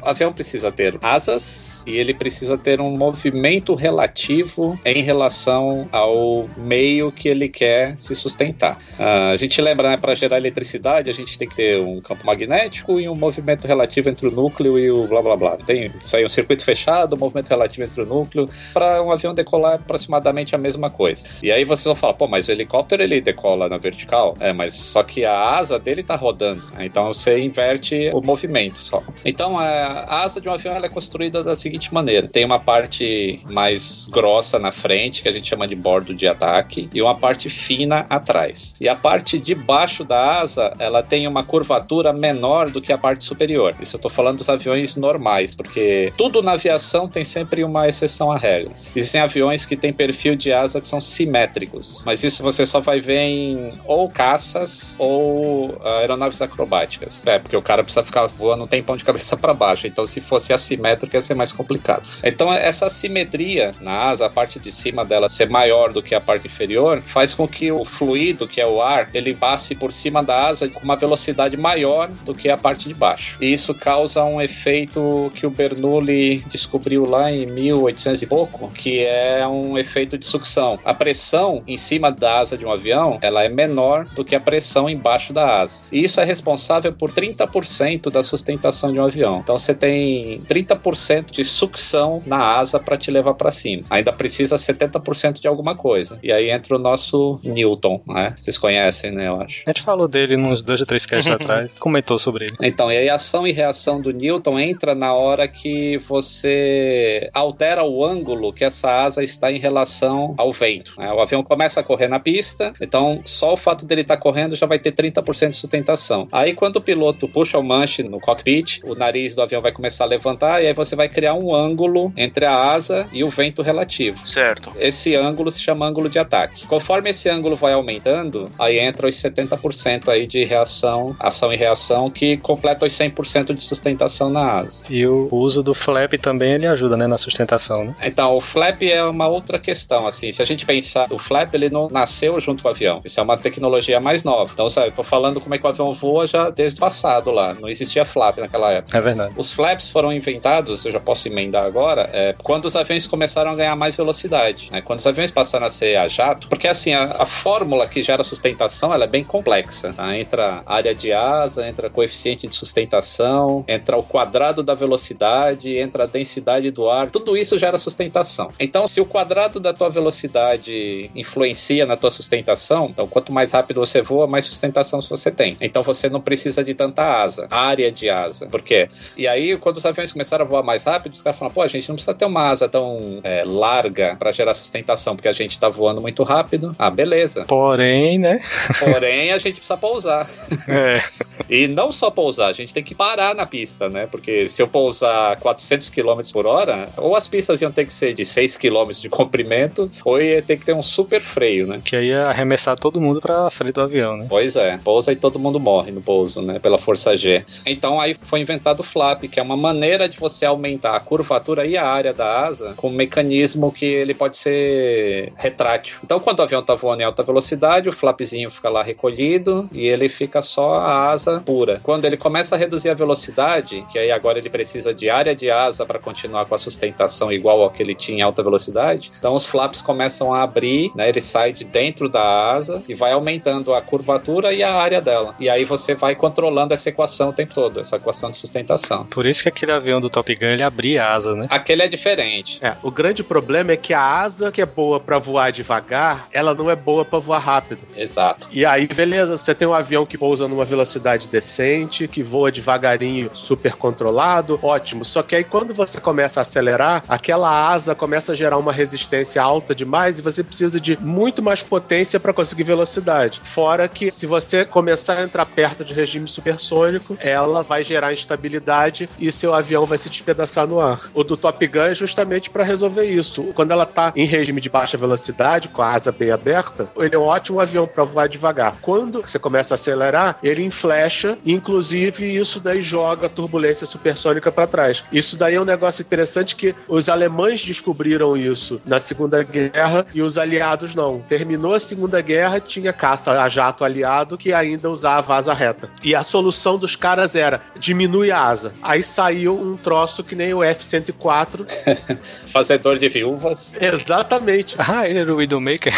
O 0.01 0.09
avião 0.09 0.31
precisa 0.31 0.71
ter 0.71 0.97
asas 1.01 1.83
e 1.85 1.91
ele 1.91 2.13
precisa 2.13 2.57
ter 2.57 2.79
um 2.79 2.95
movimento 2.95 3.75
relativo 3.75 4.79
em 4.85 5.03
relação 5.03 5.89
ao 5.91 6.49
meio 6.55 7.11
que 7.11 7.27
ele 7.27 7.49
quer 7.49 7.95
se 7.97 8.15
sustentar. 8.15 8.74
Ah, 8.99 9.31
a 9.31 9.37
gente 9.37 9.61
lembra, 9.61 9.89
né, 9.89 9.97
para 9.97 10.15
gerar 10.15 10.37
eletricidade, 10.37 11.09
a 11.09 11.13
gente 11.13 11.37
tem 11.37 11.47
que 11.47 11.55
ter 11.55 11.79
um 11.79 11.99
campo 12.01 12.25
magnético 12.25 12.99
e 12.99 13.07
um 13.09 13.15
movimento 13.15 13.67
relativo 13.67 14.09
entre 14.09 14.27
o 14.27 14.31
núcleo 14.31 14.77
e 14.79 14.89
o 14.91 15.07
blá 15.07 15.21
blá 15.21 15.35
blá. 15.35 15.57
Tem 15.57 15.91
isso 16.03 16.15
aí, 16.15 16.25
um 16.25 16.29
circuito 16.29 16.63
fechado, 16.63 17.15
um 17.15 17.19
movimento 17.19 17.49
relativo 17.49 17.83
entre 17.83 18.01
o 18.01 18.05
núcleo. 18.05 18.49
Para 18.73 19.01
um 19.01 19.11
avião 19.11 19.33
decolar 19.33 19.73
é 19.73 19.75
aproximadamente 19.75 20.55
a 20.55 20.57
mesma 20.57 20.89
coisa. 20.89 21.27
E 21.41 21.51
aí 21.51 21.63
vocês 21.65 21.85
vão 21.85 21.95
falar, 21.95 22.13
pô, 22.13 22.27
mas 22.27 22.47
o 22.47 22.51
helicóptero 22.51 23.03
ele 23.03 23.21
decola 23.21 23.67
na 23.67 23.77
vertical? 23.77 24.35
É, 24.39 24.53
mas 24.53 24.73
só 24.73 25.03
que 25.03 25.25
a 25.25 25.55
asa 25.55 25.77
dele 25.79 26.03
tá 26.03 26.15
rodando. 26.15 26.63
né? 26.71 26.85
Então 26.85 27.07
você 27.07 27.39
inverte 27.39 28.09
o 28.13 28.21
movimento 28.21 28.77
só. 28.79 29.03
Então 29.23 29.57
a 29.57 30.23
asa 30.23 30.39
de 30.39 30.49
um 30.49 30.53
avião 30.53 30.75
ela 30.75 30.85
é 30.85 30.89
construída 30.89 31.43
da 31.43 31.55
seguinte 31.55 31.93
maneira: 31.93 32.27
tem 32.27 32.45
uma 32.45 32.59
parte 32.59 33.41
mais 33.49 34.07
grossa 34.07 34.57
na 34.59 34.71
frente, 34.71 35.21
que 35.21 35.29
a 35.29 35.31
gente 35.31 35.47
chama 35.47 35.67
de 35.67 35.75
bordo 35.75 36.13
de 36.13 36.27
ataque, 36.27 36.89
e 36.93 37.01
uma 37.01 37.15
parte 37.15 37.49
fina 37.49 38.05
atrás. 38.09 38.64
E 38.79 38.89
a 38.89 38.95
parte 38.95 39.37
de 39.37 39.53
baixo 39.53 40.03
da 40.03 40.39
asa, 40.39 40.73
ela 40.79 41.03
tem 41.03 41.27
uma 41.27 41.43
curvatura 41.43 42.11
menor 42.13 42.69
do 42.69 42.81
que 42.81 42.91
a 42.91 42.97
parte 42.97 43.23
superior. 43.23 43.75
Isso 43.79 43.95
eu 43.95 43.99
tô 43.99 44.09
falando 44.09 44.37
dos 44.37 44.49
aviões 44.49 44.95
normais, 44.95 45.53
porque 45.53 46.11
tudo 46.17 46.41
na 46.41 46.53
aviação 46.53 47.07
tem 47.07 47.23
sempre 47.23 47.63
uma 47.63 47.87
exceção 47.87 48.31
à 48.31 48.37
regra. 48.37 48.71
Existem 48.95 49.21
aviões 49.21 49.65
que 49.65 49.75
têm 49.75 49.93
perfil 49.93 50.35
de 50.35 50.51
asa 50.51 50.81
que 50.81 50.87
são 50.87 51.01
simétricos, 51.01 52.03
mas 52.05 52.23
isso 52.23 52.43
você 52.43 52.65
só 52.65 52.79
vai 52.79 52.99
ver 52.99 53.19
em 53.19 53.73
ou 53.85 54.09
caças 54.09 54.95
ou 54.97 55.77
ah, 55.83 55.99
aeronaves 55.99 56.41
acrobáticas. 56.41 57.25
É, 57.25 57.39
porque 57.39 57.55
o 57.55 57.61
cara 57.61 57.83
precisa 57.83 58.03
ficar 58.03 58.27
voando 58.27 58.63
um 58.63 58.67
tempão 58.67 58.95
de 58.97 59.03
cabeça 59.03 59.35
para 59.37 59.53
baixo. 59.53 59.87
Então, 59.87 60.05
se 60.05 60.21
fosse 60.21 60.53
assimétrico, 60.53 61.15
ia 61.15 61.21
ser 61.21 61.35
mais 61.35 61.51
complicado. 61.51 62.07
Então, 62.23 62.51
essa 62.53 62.89
simetria 62.89 63.73
na 63.81 64.09
asa, 64.09 64.25
a 64.25 64.29
parte 64.29 64.59
de 64.59 64.71
cima 64.71 65.05
dela 65.05 65.29
ser 65.29 65.49
maior 65.49 65.91
do 65.91 66.01
que 66.01 66.15
a 66.15 66.21
parte 66.21 66.47
inferior, 66.47 67.01
faz 67.05 67.33
com 67.33 67.47
que 67.47 67.71
o 67.71 67.85
fluido 67.85 68.47
que 68.55 68.61
é 68.61 68.65
o 68.65 68.81
ar, 68.81 69.09
ele 69.13 69.33
passe 69.33 69.75
por 69.75 69.91
cima 69.91 70.23
da 70.23 70.47
asa 70.47 70.69
com 70.69 70.79
uma 70.79 70.95
velocidade 70.95 71.57
maior 71.57 72.09
do 72.23 72.33
que 72.33 72.49
a 72.49 72.55
parte 72.55 72.87
de 72.87 72.93
baixo. 72.93 73.37
E 73.41 73.51
isso 73.51 73.73
causa 73.73 74.23
um 74.23 74.41
efeito 74.41 75.29
que 75.35 75.45
o 75.45 75.49
Bernoulli 75.49 76.37
descobriu 76.49 77.03
lá 77.05 77.29
em 77.29 77.45
1800 77.45 78.21
e 78.21 78.25
pouco, 78.25 78.69
que 78.69 79.03
é 79.03 79.45
um 79.45 79.77
efeito 79.77 80.17
de 80.17 80.25
sucção. 80.25 80.79
A 80.85 80.93
pressão 80.93 81.63
em 81.67 81.75
cima 81.75 82.09
da 82.09 82.39
asa 82.39 82.57
de 82.57 82.65
um 82.65 82.71
avião, 82.71 83.19
ela 83.21 83.43
é 83.43 83.49
menor 83.49 84.05
do 84.15 84.23
que 84.23 84.33
a 84.33 84.39
pressão 84.39 84.89
embaixo 84.89 85.33
da 85.33 85.59
asa. 85.59 85.83
E 85.91 86.01
isso 86.01 86.21
é 86.21 86.23
responsável 86.23 86.93
por 86.93 87.11
30% 87.11 88.09
da 88.09 88.23
sustentação 88.23 88.93
de 88.93 88.97
um 89.01 89.03
avião. 89.03 89.41
Então 89.43 89.59
você 89.59 89.75
tem 89.75 90.39
30% 90.47 91.31
de 91.31 91.43
sucção 91.43 92.23
na 92.25 92.37
asa 92.37 92.79
para 92.79 92.95
te 92.95 93.11
levar 93.11 93.33
para 93.33 93.51
cima. 93.51 93.83
Ainda 93.89 94.13
precisa 94.13 94.55
70% 94.55 95.41
de 95.41 95.47
alguma 95.49 95.75
coisa. 95.75 96.17
E 96.23 96.31
aí 96.31 96.49
entra 96.49 96.77
o 96.77 96.79
nosso 96.79 97.37
Newton, 97.43 97.99
né? 98.07 98.33
Vocês 98.45 98.59
conhecem, 98.59 99.09
né, 99.09 99.27
eu 99.27 99.41
acho. 99.41 99.63
A 99.65 99.71
gente 99.71 99.81
falou 99.81 100.07
dele 100.07 100.37
nos 100.37 100.61
dois 100.61 100.79
ou 100.79 100.85
três 100.85 101.03
casts 101.03 101.31
atrás, 101.33 101.73
comentou 101.79 102.19
sobre 102.19 102.45
ele. 102.45 102.55
Então, 102.61 102.91
e 102.91 102.97
aí 102.97 103.09
a 103.09 103.15
ação 103.15 103.47
e 103.47 103.51
reação 103.51 103.99
do 103.99 104.11
Newton 104.11 104.59
entra 104.59 104.93
na 104.93 105.13
hora 105.13 105.47
que 105.47 105.97
você 106.07 107.27
altera 107.33 107.83
o 107.83 108.05
ângulo 108.05 108.53
que 108.53 108.63
essa 108.63 109.03
asa 109.03 109.23
está 109.23 109.51
em 109.51 109.57
relação 109.57 110.35
ao 110.37 110.51
vento. 110.51 110.93
né? 110.95 111.11
O 111.11 111.19
avião 111.21 111.41
começa 111.41 111.79
a 111.79 111.83
correr 111.83 112.07
na 112.07 112.19
pista, 112.19 112.71
então 112.79 113.19
só 113.25 113.53
o 113.53 113.57
fato 113.57 113.83
dele 113.83 114.01
estar 114.01 114.17
correndo 114.17 114.53
já 114.53 114.67
vai 114.67 114.77
ter 114.77 114.91
30% 114.91 115.49
de 115.49 115.55
sustentação. 115.55 116.27
Aí 116.31 116.53
quando 116.53 116.75
o 116.75 116.81
piloto 116.81 117.27
puxa 117.27 117.57
o 117.57 117.63
manche 117.63 118.03
no 118.03 118.19
cockpit, 118.19 118.79
o 118.83 118.93
nariz 118.93 119.33
do 119.33 119.41
avião 119.41 119.61
vai 119.61 119.71
começar 119.71 120.03
a 120.03 120.07
levantar 120.07 120.61
e 120.63 120.67
aí 120.67 120.73
você 120.73 120.95
vai 120.95 121.09
criar 121.09 121.33
um 121.33 121.55
ângulo 121.55 122.13
entre 122.15 122.45
a 122.45 122.55
asa 122.55 123.07
e 123.11 123.23
o 123.23 123.29
vento 123.29 123.63
relativo. 123.63 124.25
Certo. 124.27 124.71
Esse 124.77 125.15
ângulo 125.15 125.49
se 125.49 125.59
chama 125.59 125.87
ângulo 125.87 126.09
de 126.09 126.19
ataque. 126.19 126.67
Conforme 126.67 127.09
esse 127.09 127.27
ângulo 127.27 127.55
vai 127.55 127.73
aumentando, 127.73 128.34
aí 128.59 128.79
entra 128.79 129.07
os 129.07 129.15
70% 129.15 130.09
aí 130.09 130.27
de 130.27 130.43
reação, 130.43 131.15
ação 131.19 131.51
e 131.53 131.55
reação, 131.55 132.09
que 132.09 132.37
completa 132.37 132.85
os 132.85 132.93
100% 132.93 133.53
de 133.53 133.61
sustentação 133.61 134.29
na 134.29 134.59
asa. 134.59 134.83
E 134.89 135.05
o 135.05 135.29
uso 135.31 135.61
do 135.63 135.73
flap 135.73 136.13
também 136.13 136.53
ele 136.53 136.67
ajuda, 136.67 136.95
né, 136.97 137.07
na 137.07 137.17
sustentação, 137.17 137.85
né? 137.85 137.95
Então, 138.03 138.35
o 138.35 138.41
flap 138.41 138.81
é 138.83 139.03
uma 139.03 139.27
outra 139.27 139.59
questão, 139.59 140.07
assim, 140.07 140.31
se 140.31 140.41
a 140.41 140.45
gente 140.45 140.65
pensar, 140.65 141.07
o 141.11 141.17
flap 141.17 141.53
ele 141.53 141.69
não 141.69 141.89
nasceu 141.89 142.39
junto 142.39 142.63
com 142.63 142.69
o 142.69 142.71
avião, 142.71 143.01
isso 143.05 143.19
é 143.19 143.23
uma 143.23 143.37
tecnologia 143.37 143.99
mais 143.99 144.23
nova. 144.23 144.51
Então, 144.53 144.69
sabe, 144.69 144.87
eu 144.87 144.91
tô 144.91 145.03
falando 145.03 145.39
como 145.39 145.53
é 145.55 145.57
que 145.57 145.65
o 145.65 145.69
avião 145.69 145.91
voa 145.93 146.27
já 146.27 146.49
desde 146.49 146.77
o 146.77 146.81
passado 146.81 147.31
lá, 147.31 147.53
não 147.53 147.69
existia 147.69 148.05
flap 148.05 148.37
naquela 148.37 148.71
época. 148.71 148.97
É 148.97 149.01
verdade. 149.01 149.33
Os 149.37 149.51
flaps 149.51 149.89
foram 149.89 150.11
inventados, 150.11 150.85
eu 150.85 150.91
já 150.91 150.99
posso 150.99 151.27
emendar 151.27 151.65
agora, 151.65 152.09
é, 152.13 152.35
quando 152.43 152.65
os 152.65 152.75
aviões 152.75 153.05
começaram 153.07 153.51
a 153.51 153.55
ganhar 153.55 153.75
mais 153.75 153.95
velocidade. 153.95 154.69
né? 154.71 154.81
Quando 154.81 154.99
os 154.99 155.07
aviões 155.07 155.31
passaram 155.31 155.65
a 155.65 155.69
ser 155.69 155.95
a 155.97 156.07
jato, 156.07 156.47
porque 156.47 156.67
assim, 156.67 156.93
a, 156.93 157.03
a 157.19 157.25
fórmula 157.25 157.87
que 157.87 158.01
gera 158.03 158.23
sustentação 158.25 158.93
ela 158.93 159.05
é 159.05 159.07
bem 159.07 159.23
complexa. 159.23 159.93
tá? 159.93 160.17
Entra 160.17 160.61
área 160.65 160.93
de 160.93 161.13
asa, 161.13 161.67
entra 161.67 161.89
coeficiente 161.89 162.47
de 162.47 162.53
sustentação, 162.53 163.63
entra 163.67 163.97
o 163.97 164.03
quadrado 164.03 164.61
da 164.61 164.73
velocidade, 164.73 165.77
entra 165.77 166.03
a 166.03 166.07
densidade 166.07 166.69
do 166.71 166.89
ar, 166.89 167.09
tudo 167.09 167.37
isso 167.37 167.57
gera 167.57 167.77
sustentação. 167.77 168.51
Então, 168.59 168.87
se 168.87 168.99
o 168.99 169.05
quadrado 169.05 169.59
da 169.59 169.73
tua 169.73 169.89
velocidade 169.89 171.09
influencia 171.15 171.85
na 171.85 171.95
tua 171.95 172.11
sustentação, 172.11 172.87
então 172.89 173.07
quanto 173.07 173.31
mais 173.31 173.51
rápido 173.53 173.79
você 173.79 174.01
voa, 174.01 174.27
mais 174.27 174.45
sustentação 174.45 175.01
você 175.01 175.31
tem. 175.31 175.57
Então 175.61 175.83
você 175.83 176.09
não 176.09 176.21
precisa 176.21 176.63
de 176.63 176.73
tanta 176.73 177.03
asa, 177.03 177.47
área 177.49 177.91
de 177.91 178.09
asa. 178.09 178.47
Por 178.47 178.61
quê? 178.61 178.89
E 179.15 179.27
aí, 179.27 179.57
quando 179.57 179.77
os 179.77 179.85
aviões 179.85 180.11
começaram 180.11 180.45
a 180.45 180.47
voar 180.47 180.63
mais 180.63 180.83
rápido, 180.83 181.13
os 181.13 181.21
caras 181.21 181.37
falaram, 181.37 181.53
pô, 181.53 181.61
a 181.61 181.67
gente 181.67 181.87
não 181.87 181.95
precisa 181.95 182.13
ter 182.13 182.25
uma 182.25 182.49
asa 182.49 182.67
tão 182.67 183.19
é, 183.23 183.43
larga 183.45 184.15
para 184.17 184.31
gerar 184.31 184.53
sustentação, 184.53 185.15
porque 185.15 185.27
a 185.27 185.33
gente 185.33 185.59
tá 185.59 185.69
voando 185.69 186.01
muito 186.01 186.23
rápido. 186.23 186.75
Ah, 186.77 186.89
beleza. 186.89 187.45
Porém, 187.45 188.14
né? 188.17 188.41
Porém, 188.79 189.31
a 189.31 189.37
gente 189.37 189.55
precisa 189.55 189.77
pousar. 189.77 190.29
É. 190.67 191.01
E 191.49 191.67
não 191.67 191.91
só 191.91 192.09
pousar, 192.09 192.49
a 192.49 192.53
gente 192.53 192.73
tem 192.73 192.83
que 192.83 192.95
parar 192.95 193.35
na 193.35 193.45
pista, 193.45 193.89
né? 193.89 194.07
Porque 194.09 194.49
se 194.49 194.61
eu 194.61 194.67
pousar 194.67 195.37
400 195.37 195.89
km 195.89 196.21
por 196.31 196.45
hora, 196.45 196.89
ou 196.97 197.15
as 197.15 197.27
pistas 197.27 197.61
iam 197.61 197.71
ter 197.71 197.85
que 197.85 197.93
ser 197.93 198.13
de 198.13 198.25
6 198.25 198.57
km 198.57 198.91
de 198.91 199.09
comprimento, 199.09 199.91
ou 200.03 200.21
ia 200.21 200.41
ter 200.41 200.57
que 200.57 200.65
ter 200.65 200.73
um 200.73 200.83
super 200.83 201.21
freio, 201.21 201.67
né? 201.67 201.81
Que 201.83 201.95
aí 201.95 202.07
ia 202.07 202.27
arremessar 202.27 202.77
todo 202.77 203.01
mundo 203.01 203.21
pra 203.21 203.49
frente 203.49 203.73
do 203.73 203.81
avião, 203.81 204.17
né? 204.17 204.25
Pois 204.29 204.55
é, 204.55 204.79
pousa 204.83 205.11
e 205.11 205.15
todo 205.15 205.39
mundo 205.39 205.59
morre 205.59 205.91
no 205.91 206.01
pouso, 206.01 206.41
né? 206.41 206.59
Pela 206.59 206.77
força 206.77 207.15
G. 207.15 207.43
Então 207.65 207.99
aí 207.99 208.13
foi 208.13 208.39
inventado 208.39 208.79
o 208.79 208.83
flap, 208.83 209.23
que 209.23 209.39
é 209.39 209.43
uma 209.43 209.57
maneira 209.57 210.07
de 210.07 210.17
você 210.17 210.45
aumentar 210.45 210.95
a 210.95 210.99
curvatura 210.99 211.65
e 211.65 211.77
a 211.77 211.85
área 211.85 212.13
da 212.13 212.45
asa 212.45 212.73
com 212.75 212.87
um 212.87 212.93
mecanismo 212.93 213.71
que 213.71 213.85
ele 213.85 214.13
pode 214.13 214.37
ser 214.37 215.31
retrátil. 215.37 215.99
Então 216.03 216.19
quando 216.19 216.39
o 216.39 216.43
avião 216.43 216.63
tá 216.63 216.75
voando 216.75 217.01
em 217.01 217.05
alta 217.05 217.23
velocidade, 217.23 217.89
o 217.89 217.93
flapzinho 217.95 218.51
fica 218.51 218.69
lá 218.69 218.83
recolhido 218.83 219.69
e 219.71 219.87
ele 219.87 220.07
fica 220.07 220.41
só 220.41 220.75
a 220.75 221.09
asa 221.09 221.41
pura. 221.45 221.79
Quando 221.81 222.05
ele 222.05 222.17
começa 222.17 222.55
a 222.55 222.57
reduzir 222.57 222.89
a 222.89 222.93
velocidade, 222.93 223.85
que 223.91 223.97
aí 223.97 224.11
agora 224.11 224.37
ele 224.37 224.49
precisa 224.49 224.93
de 224.93 225.09
área 225.09 225.35
de 225.35 225.49
asa 225.49 225.85
para 225.85 225.99
continuar 225.99 226.45
com 226.45 226.55
a 226.55 226.57
sustentação 226.57 227.31
igual 227.31 227.61
ao 227.61 227.71
que 227.71 227.81
ele 227.81 227.95
tinha 227.95 228.19
em 228.19 228.21
alta 228.21 228.43
velocidade, 228.43 229.11
então 229.17 229.33
os 229.33 229.45
flaps 229.45 229.81
começam 229.81 230.33
a 230.33 230.43
abrir, 230.43 230.91
né? 230.95 231.09
Ele 231.09 231.21
sai 231.21 231.53
de 231.53 231.63
dentro 231.63 232.07
da 232.09 232.51
asa 232.51 232.83
e 232.87 232.93
vai 232.93 233.11
aumentando 233.11 233.73
a 233.73 233.81
curvatura 233.81 234.53
e 234.53 234.61
a 234.61 234.73
área 234.75 235.01
dela. 235.01 235.35
E 235.39 235.49
aí 235.49 235.65
você 235.65 235.95
vai 235.95 236.15
controlando 236.15 236.73
essa 236.73 236.89
equação 236.89 237.29
o 237.29 237.33
tempo 237.33 237.53
todo, 237.53 237.79
essa 237.79 237.95
equação 237.95 238.29
de 238.31 238.37
sustentação. 238.37 239.05
Por 239.05 239.25
isso 239.25 239.43
que 239.43 239.49
aquele 239.49 239.71
avião 239.71 240.01
do 240.01 240.09
Top 240.09 240.33
Gun 240.35 240.45
ele 240.45 240.63
abria 240.63 241.03
a 241.03 241.13
asa, 241.13 241.35
né? 241.35 241.47
Aquele 241.49 241.83
é 241.83 241.87
diferente. 241.87 242.59
É, 242.61 242.75
o 242.83 242.91
grande 242.91 243.23
problema 243.23 243.71
é 243.71 243.77
que 243.77 243.93
a 243.93 244.01
asa 244.01 244.51
que 244.51 244.61
é 244.61 244.65
boa 244.65 244.99
pra 244.99 245.19
voar 245.19 245.51
devagar, 245.51 246.27
ela 246.31 246.53
não 246.53 246.69
é 246.69 246.75
boa 246.75 247.05
pra 247.05 247.19
voar 247.19 247.39
rápido. 247.39 247.81
Exato. 247.95 248.47
E 248.51 248.65
aí, 248.65 248.87
beleza, 248.87 249.37
você 249.37 249.55
tem 249.55 249.67
um 249.67 249.73
avião 249.73 250.05
que 250.05 250.17
pousa 250.17 250.47
numa 250.47 250.65
velocidade 250.65 251.27
decente, 251.27 252.07
que 252.07 252.21
voa 252.21 252.51
devagarinho, 252.51 253.29
super 253.33 253.73
controlado, 253.73 254.59
ótimo. 254.61 255.05
Só 255.05 255.23
que 255.23 255.35
aí 255.35 255.43
quando 255.43 255.73
você 255.73 255.99
começa 255.99 256.39
a 256.39 256.43
acelerar, 256.43 257.03
aquela 257.07 257.69
asa 257.69 257.95
começa 257.95 258.33
a 258.33 258.35
gerar 258.35 258.57
uma 258.57 258.71
resistência 258.71 259.41
alta 259.41 259.73
demais 259.73 260.19
e 260.19 260.21
você 260.21 260.43
precisa 260.43 260.79
de 260.79 260.97
muito 260.99 261.41
mais 261.41 261.61
potência 261.63 262.19
para 262.19 262.33
conseguir 262.33 262.63
velocidade. 262.63 263.41
Fora 263.43 263.87
que 263.87 264.11
se 264.11 264.25
você 264.25 264.65
começar 264.65 265.17
a 265.17 265.23
entrar 265.23 265.45
perto 265.45 265.83
de 265.83 265.93
regime 265.93 266.27
supersônico, 266.27 267.17
ela 267.19 267.61
vai 267.63 267.83
gerar 267.83 268.13
instabilidade 268.13 269.09
e 269.19 269.31
seu 269.31 269.53
avião 269.53 269.85
vai 269.85 269.97
se 269.97 270.09
despedaçar 270.09 270.67
no 270.67 270.79
ar. 270.79 271.09
O 271.13 271.23
do 271.23 271.37
Top 271.37 271.65
Gun 271.67 271.81
é 271.81 271.95
justamente 271.95 272.49
para 272.49 272.63
resolver 272.63 273.05
isso. 273.05 273.43
Quando 273.53 273.71
ela 273.71 273.85
tá 273.85 274.11
em 274.15 274.25
regime 274.25 274.61
de 274.61 274.69
baixa 274.69 274.97
velocidade, 274.97 275.67
com 275.69 275.81
a 275.81 275.91
asa 275.91 276.11
bem 276.11 276.31
aberta, 276.31 276.87
ele 276.97 277.15
é 277.15 277.19
um 277.19 277.23
ótimo 277.23 277.59
avião 277.59 277.74
para 277.83 278.03
voar 278.03 278.29
devagar. 278.29 278.77
Quando 278.81 279.21
você 279.21 279.37
começa 279.37 279.73
a 279.73 279.75
acelerar, 279.75 280.37
ele 280.41 280.63
inflecha, 280.63 281.37
inclusive 281.45 282.35
isso 282.35 282.59
daí 282.59 282.81
joga 282.81 283.27
a 283.27 283.29
turbulência 283.29 283.85
supersônica 283.85 284.51
para 284.51 284.67
trás. 284.67 285.03
Isso 285.11 285.37
daí 285.37 285.55
é 285.55 285.61
um 285.61 285.65
negócio 285.65 286.01
interessante 286.01 286.55
que 286.55 286.73
os 286.87 287.09
alemães 287.09 287.63
descobriram 287.65 288.37
isso 288.37 288.81
na 288.85 288.99
Segunda 288.99 289.43
Guerra 289.43 290.05
e 290.13 290.21
os 290.21 290.37
aliados 290.37 290.95
não. 290.95 291.19
Terminou 291.27 291.73
a 291.73 291.79
Segunda 291.79 292.21
Guerra, 292.21 292.59
tinha 292.59 292.93
caça 292.93 293.41
a 293.41 293.49
jato 293.49 293.83
aliado 293.83 294.37
que 294.37 294.53
ainda 294.53 294.89
usava 294.89 295.35
asa 295.35 295.53
reta. 295.53 295.89
E 296.03 296.15
a 296.15 296.23
solução 296.23 296.77
dos 296.77 296.95
caras 296.95 297.35
era 297.35 297.61
diminui 297.79 298.31
a 298.31 298.41
asa. 298.41 298.73
Aí 298.81 299.03
saiu 299.03 299.59
um 299.59 299.75
troço 299.75 300.23
que 300.23 300.35
nem 300.35 300.53
o 300.53 300.63
F-104. 300.63 301.65
Fazedor 302.45 302.97
de 302.97 303.09
viúvas. 303.09 303.73
Exatamente. 303.79 304.75
Ah, 304.77 305.07
ele 305.07 305.19
era 305.19 305.33
o 305.33 305.37
Widowmaker? 305.37 305.93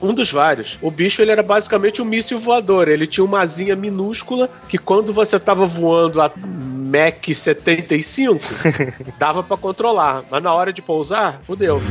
Um 0.00 0.14
dos 0.14 0.30
vários. 0.30 0.78
O 0.80 0.90
bicho 1.02 1.20
ele 1.20 1.32
era 1.32 1.42
basicamente 1.42 2.00
um 2.00 2.04
míssil 2.04 2.38
voador. 2.38 2.86
Ele 2.86 3.08
tinha 3.08 3.24
uma 3.24 3.40
asinha 3.40 3.74
minúscula 3.74 4.48
que 4.68 4.78
quando 4.78 5.12
você 5.12 5.38
tava 5.38 5.66
voando 5.66 6.20
a 6.20 6.30
Mach 6.36 7.34
75, 7.34 8.38
dava 9.18 9.42
pra 9.42 9.56
controlar. 9.56 10.22
Mas 10.30 10.42
na 10.42 10.52
hora 10.52 10.72
de 10.72 10.80
pousar, 10.80 11.40
fudeu. 11.44 11.82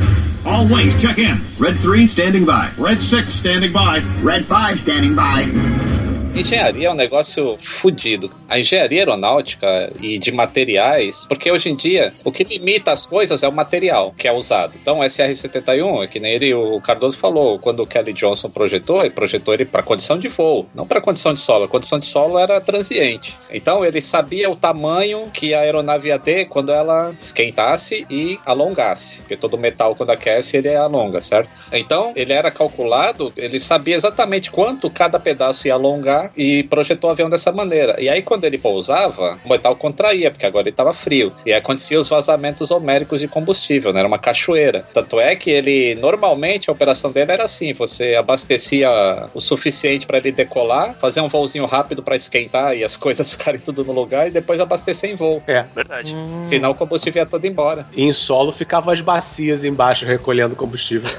All 0.46 0.64
wings, 0.64 0.96
check 0.98 1.18
in. 1.18 1.38
Red 1.60 1.74
3 1.74 2.08
standing 2.08 2.44
by. 2.44 2.70
Red 2.78 3.00
6 3.00 3.30
standing 3.30 3.72
by. 3.72 4.02
Red 4.22 4.44
5 4.44 4.80
standing 4.80 5.14
by. 5.14 6.11
Engenharia 6.34 6.88
é 6.88 6.90
um 6.90 6.94
negócio 6.94 7.58
fudido. 7.60 8.30
A 8.48 8.58
engenharia 8.58 9.00
aeronáutica 9.00 9.92
e 10.00 10.18
de 10.18 10.32
materiais, 10.32 11.26
porque 11.28 11.52
hoje 11.52 11.68
em 11.68 11.76
dia 11.76 12.14
o 12.24 12.32
que 12.32 12.42
limita 12.42 12.90
as 12.90 13.04
coisas 13.04 13.42
é 13.42 13.48
o 13.48 13.52
material 13.52 14.14
que 14.16 14.26
é 14.26 14.32
usado. 14.32 14.72
Então, 14.80 15.00
o 15.00 15.02
SR-71, 15.02 16.04
é 16.04 16.06
que 16.06 16.18
nem 16.18 16.32
ele, 16.32 16.54
o 16.54 16.80
Cardoso 16.80 17.18
falou, 17.18 17.58
quando 17.58 17.80
o 17.80 17.86
Kelly 17.86 18.14
Johnson 18.14 18.48
projetou, 18.48 19.00
ele 19.00 19.10
projetou 19.10 19.52
ele 19.52 19.66
para 19.66 19.82
condição 19.82 20.18
de 20.18 20.28
voo, 20.28 20.66
não 20.74 20.86
para 20.86 21.02
condição 21.02 21.34
de 21.34 21.40
solo. 21.40 21.64
A 21.64 21.68
condição 21.68 21.98
de 21.98 22.06
solo 22.06 22.38
era 22.38 22.60
transiente. 22.62 23.36
Então, 23.50 23.84
ele 23.84 24.00
sabia 24.00 24.50
o 24.50 24.56
tamanho 24.56 25.30
que 25.34 25.52
a 25.52 25.60
aeronave 25.60 26.08
ia 26.08 26.18
ter 26.18 26.46
quando 26.46 26.72
ela 26.72 27.14
esquentasse 27.20 28.06
e 28.08 28.38
alongasse, 28.46 29.18
porque 29.18 29.36
todo 29.36 29.58
metal 29.58 29.94
quando 29.94 30.10
aquece 30.10 30.56
ele 30.56 30.74
alonga, 30.74 31.20
certo? 31.20 31.54
Então, 31.70 32.12
ele 32.16 32.32
era 32.32 32.50
calculado, 32.50 33.30
ele 33.36 33.60
sabia 33.60 33.94
exatamente 33.94 34.50
quanto 34.50 34.88
cada 34.88 35.20
pedaço 35.20 35.66
ia 35.66 35.74
alongar 35.74 36.21
e 36.36 36.62
projetou 36.64 37.10
o 37.10 37.12
avião 37.12 37.30
dessa 37.30 37.52
maneira. 37.52 38.00
E 38.00 38.08
aí, 38.08 38.22
quando 38.22 38.44
ele 38.44 38.58
pousava, 38.58 39.38
o 39.44 39.48
metal 39.48 39.74
contraía, 39.76 40.30
porque 40.30 40.46
agora 40.46 40.64
ele 40.64 40.70
estava 40.70 40.92
frio. 40.92 41.32
E 41.44 41.52
aí 41.52 41.58
acontecia 41.58 41.98
os 41.98 42.08
vazamentos 42.08 42.70
homéricos 42.70 43.20
de 43.20 43.28
combustível, 43.28 43.92
né? 43.92 44.00
Era 44.00 44.08
uma 44.08 44.18
cachoeira. 44.18 44.86
Tanto 44.92 45.20
é 45.20 45.34
que 45.36 45.50
ele, 45.50 45.94
normalmente, 45.96 46.68
a 46.68 46.72
operação 46.72 47.10
dele 47.10 47.32
era 47.32 47.44
assim: 47.44 47.72
você 47.72 48.14
abastecia 48.14 48.88
o 49.34 49.40
suficiente 49.40 50.06
para 50.06 50.18
ele 50.18 50.32
decolar, 50.32 50.96
fazer 51.00 51.20
um 51.20 51.28
voozinho 51.28 51.66
rápido 51.66 52.02
para 52.02 52.16
esquentar 52.16 52.76
e 52.76 52.84
as 52.84 52.96
coisas 52.98 53.32
ficarem 53.32 53.60
tudo 53.60 53.84
no 53.84 53.92
lugar, 53.92 54.28
e 54.28 54.30
depois 54.30 54.60
abastecer 54.60 55.10
em 55.10 55.16
voo. 55.16 55.42
É. 55.46 55.64
Verdade. 55.74 56.14
Senão 56.38 56.70
o 56.70 56.74
combustível 56.74 57.22
ia 57.22 57.26
todo 57.26 57.44
embora. 57.44 57.86
E 57.96 58.02
em 58.02 58.12
solo 58.12 58.52
ficavam 58.52 58.92
as 58.92 59.00
bacias 59.00 59.64
embaixo 59.64 60.04
recolhendo 60.04 60.56
combustível. 60.56 61.10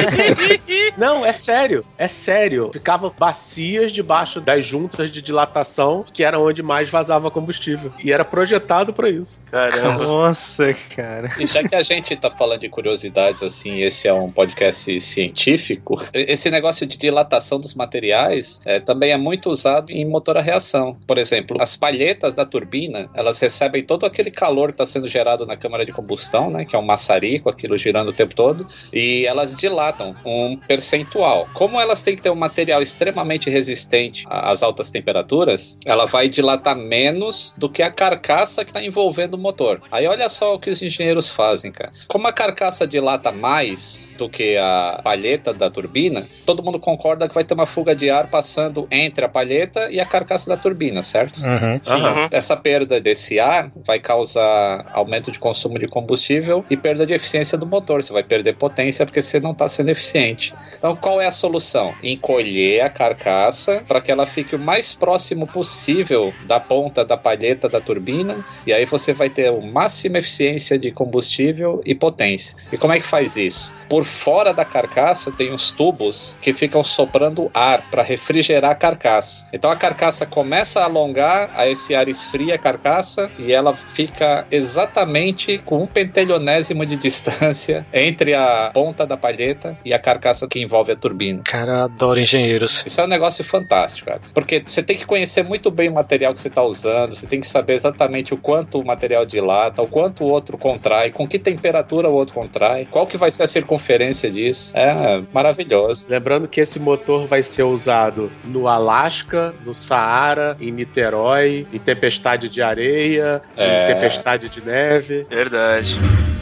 Não, 0.96 1.24
é 1.24 1.32
sério, 1.32 1.84
é 1.96 2.08
sério. 2.08 2.70
Ficava 2.72 3.12
bacias 3.16 3.92
debaixo 4.10 4.40
das 4.40 4.66
juntas 4.66 5.08
de 5.08 5.22
dilatação, 5.22 6.04
que 6.12 6.24
era 6.24 6.36
onde 6.36 6.64
mais 6.64 6.90
vazava 6.90 7.30
combustível. 7.30 7.92
E 8.02 8.10
era 8.10 8.24
projetado 8.24 8.92
pra 8.92 9.08
isso. 9.08 9.40
Caramba. 9.52 10.04
Nossa, 10.04 10.74
cara. 10.96 11.28
E 11.38 11.46
já 11.46 11.62
que 11.62 11.76
a 11.76 11.82
gente 11.82 12.16
tá 12.16 12.28
falando 12.28 12.62
de 12.62 12.68
curiosidades, 12.68 13.40
assim, 13.40 13.80
esse 13.82 14.08
é 14.08 14.12
um 14.12 14.28
podcast 14.28 15.00
científico, 15.00 15.94
esse 16.12 16.50
negócio 16.50 16.84
de 16.88 16.98
dilatação 16.98 17.60
dos 17.60 17.72
materiais 17.72 18.60
é, 18.64 18.80
também 18.80 19.12
é 19.12 19.16
muito 19.16 19.48
usado 19.48 19.92
em 19.92 20.04
motor 20.04 20.36
a 20.36 20.42
reação. 20.42 20.96
Por 21.06 21.16
exemplo, 21.16 21.56
as 21.60 21.76
palhetas 21.76 22.34
da 22.34 22.44
turbina, 22.44 23.08
elas 23.14 23.38
recebem 23.38 23.84
todo 23.84 24.04
aquele 24.04 24.32
calor 24.32 24.70
que 24.70 24.82
está 24.82 24.86
sendo 24.86 25.06
gerado 25.06 25.46
na 25.46 25.56
câmara 25.56 25.86
de 25.86 25.92
combustão, 25.92 26.50
né, 26.50 26.64
que 26.64 26.74
é 26.74 26.78
um 26.78 26.84
maçarico, 26.84 27.48
aquilo 27.48 27.78
girando 27.78 28.08
o 28.08 28.12
tempo 28.12 28.34
todo, 28.34 28.66
e 28.92 29.24
elas 29.24 29.56
dilatam 29.56 30.16
um 30.26 30.56
percentual. 30.56 31.48
Como 31.54 31.80
elas 31.80 32.02
têm 32.02 32.16
que 32.16 32.22
ter 32.22 32.30
um 32.30 32.34
material 32.34 32.82
extremamente 32.82 33.48
resistente 33.48 33.99
às 34.26 34.62
altas 34.62 34.90
temperaturas, 34.90 35.76
ela 35.84 36.06
vai 36.06 36.28
dilatar 36.28 36.76
menos 36.76 37.54
do 37.56 37.68
que 37.68 37.82
a 37.82 37.90
carcaça 37.90 38.64
que 38.64 38.70
está 38.70 38.82
envolvendo 38.82 39.34
o 39.34 39.38
motor. 39.38 39.82
Aí 39.90 40.06
olha 40.06 40.28
só 40.28 40.54
o 40.54 40.58
que 40.58 40.70
os 40.70 40.80
engenheiros 40.80 41.30
fazem, 41.30 41.72
cara. 41.72 41.92
Como 42.08 42.26
a 42.26 42.32
carcaça 42.32 42.86
dilata 42.86 43.32
mais 43.32 44.12
do 44.16 44.28
que 44.28 44.56
a 44.56 45.00
palheta 45.02 45.52
da 45.52 45.70
turbina, 45.70 46.28
todo 46.46 46.62
mundo 46.62 46.78
concorda 46.78 47.28
que 47.28 47.34
vai 47.34 47.44
ter 47.44 47.54
uma 47.54 47.66
fuga 47.66 47.94
de 47.94 48.10
ar 48.10 48.28
passando 48.28 48.86
entre 48.90 49.24
a 49.24 49.28
palheta 49.28 49.88
e 49.90 50.00
a 50.00 50.06
carcaça 50.06 50.48
da 50.48 50.56
turbina, 50.56 51.02
certo? 51.02 51.40
Uhum. 51.40 51.74
Uhum. 51.74 52.28
Essa 52.30 52.56
perda 52.56 53.00
desse 53.00 53.40
ar 53.40 53.70
vai 53.74 53.98
causar 53.98 54.86
aumento 54.92 55.30
de 55.30 55.38
consumo 55.38 55.78
de 55.78 55.88
combustível 55.88 56.64
e 56.70 56.76
perda 56.76 57.06
de 57.06 57.14
eficiência 57.14 57.56
do 57.56 57.66
motor. 57.66 58.02
Você 58.02 58.12
vai 58.12 58.22
perder 58.22 58.56
potência 58.56 59.04
porque 59.04 59.22
você 59.22 59.40
não 59.40 59.52
está 59.52 59.68
sendo 59.68 59.90
eficiente. 59.90 60.54
Então, 60.76 60.94
qual 60.96 61.20
é 61.20 61.26
a 61.26 61.32
solução? 61.32 61.94
Encolher 62.02 62.82
a 62.82 62.88
carcaça 62.88 63.82
para 63.90 64.00
que 64.00 64.12
ela 64.12 64.24
fique 64.24 64.54
o 64.54 64.58
mais 64.58 64.94
próximo 64.94 65.48
possível 65.48 66.32
da 66.46 66.60
ponta 66.60 67.04
da 67.04 67.16
palheta 67.16 67.68
da 67.68 67.80
turbina 67.80 68.44
e 68.64 68.72
aí 68.72 68.84
você 68.84 69.12
vai 69.12 69.28
ter 69.28 69.50
o 69.50 69.60
máxima 69.60 70.18
eficiência 70.18 70.78
de 70.78 70.92
combustível 70.92 71.82
e 71.84 71.92
potência. 71.92 72.56
E 72.72 72.76
como 72.76 72.92
é 72.92 73.00
que 73.00 73.04
faz 73.04 73.36
isso? 73.36 73.74
Por 73.88 74.04
fora 74.04 74.54
da 74.54 74.64
carcaça 74.64 75.32
tem 75.32 75.52
uns 75.52 75.72
tubos 75.72 76.36
que 76.40 76.52
ficam 76.52 76.84
soprando 76.84 77.50
ar 77.52 77.90
para 77.90 78.04
refrigerar 78.04 78.70
a 78.70 78.74
carcaça. 78.76 79.48
Então 79.52 79.68
a 79.68 79.74
carcaça 79.74 80.24
começa 80.24 80.78
a 80.78 80.84
alongar, 80.84 81.50
aí 81.56 81.72
esse 81.72 81.92
ar 81.92 82.06
esfria 82.06 82.54
a 82.54 82.58
carcaça 82.58 83.28
e 83.40 83.52
ela 83.52 83.74
fica 83.74 84.46
exatamente 84.52 85.58
com 85.58 85.82
um 85.82 85.86
pentelionésimo 85.88 86.86
de 86.86 86.94
distância 86.96 87.84
entre 87.92 88.34
a 88.34 88.70
ponta 88.72 89.04
da 89.04 89.16
palheta 89.16 89.76
e 89.84 89.92
a 89.92 89.98
carcaça 89.98 90.46
que 90.46 90.60
envolve 90.60 90.92
a 90.92 90.96
turbina. 90.96 91.42
Cara, 91.44 91.86
adoro 91.86 92.20
engenheiros. 92.20 92.84
Isso 92.86 93.00
é 93.00 93.04
um 93.04 93.08
negócio 93.08 93.42
fantástico, 93.42 93.79
cara. 94.04 94.20
Porque 94.34 94.62
você 94.64 94.82
tem 94.82 94.96
que 94.96 95.04
conhecer 95.06 95.42
muito 95.44 95.70
bem 95.70 95.88
o 95.88 95.92
material 95.94 96.32
que 96.34 96.40
você 96.40 96.48
está 96.48 96.62
usando, 96.62 97.14
você 97.14 97.26
tem 97.26 97.40
que 97.40 97.46
saber 97.46 97.74
exatamente 97.74 98.34
o 98.34 98.36
quanto 98.36 98.78
o 98.80 98.84
material 98.86 99.24
dilata, 99.26 99.82
o 99.82 99.86
quanto 99.86 100.24
o 100.24 100.26
outro 100.28 100.56
contrai, 100.58 101.10
com 101.10 101.26
que 101.26 101.38
temperatura 101.38 102.08
o 102.08 102.12
outro 102.14 102.34
contrai, 102.34 102.86
qual 102.90 103.06
que 103.06 103.16
vai 103.16 103.30
ser 103.30 103.44
a 103.44 103.46
circunferência 103.46 104.30
disso. 104.30 104.76
É 104.76 105.22
maravilhoso. 105.32 106.06
Lembrando 106.08 106.48
que 106.48 106.60
esse 106.60 106.78
motor 106.78 107.26
vai 107.26 107.42
ser 107.42 107.62
usado 107.62 108.30
no 108.44 108.68
Alasca, 108.68 109.54
no 109.64 109.74
Saara, 109.74 110.56
em 110.60 110.70
Niterói, 110.70 111.66
em 111.72 111.78
tempestade 111.78 112.48
de 112.48 112.62
areia, 112.62 113.40
É. 113.56 113.90
em 113.90 113.94
tempestade 113.94 114.48
de 114.48 114.60
neve. 114.64 115.26
Verdade. 115.30 115.96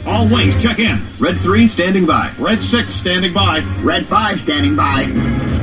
All 0.05 0.25
wings, 0.25 0.57
check 0.59 0.79
in. 0.79 0.97
Red 1.19 1.35
3 1.41 1.65
standing 1.69 2.05
by. 2.05 2.29
Red 2.39 2.61
6 2.61 2.89
standing 2.91 3.33
by. 3.33 3.63
Red 3.83 4.05
5 4.05 4.39
standing 4.39 4.75
by. 4.75 5.58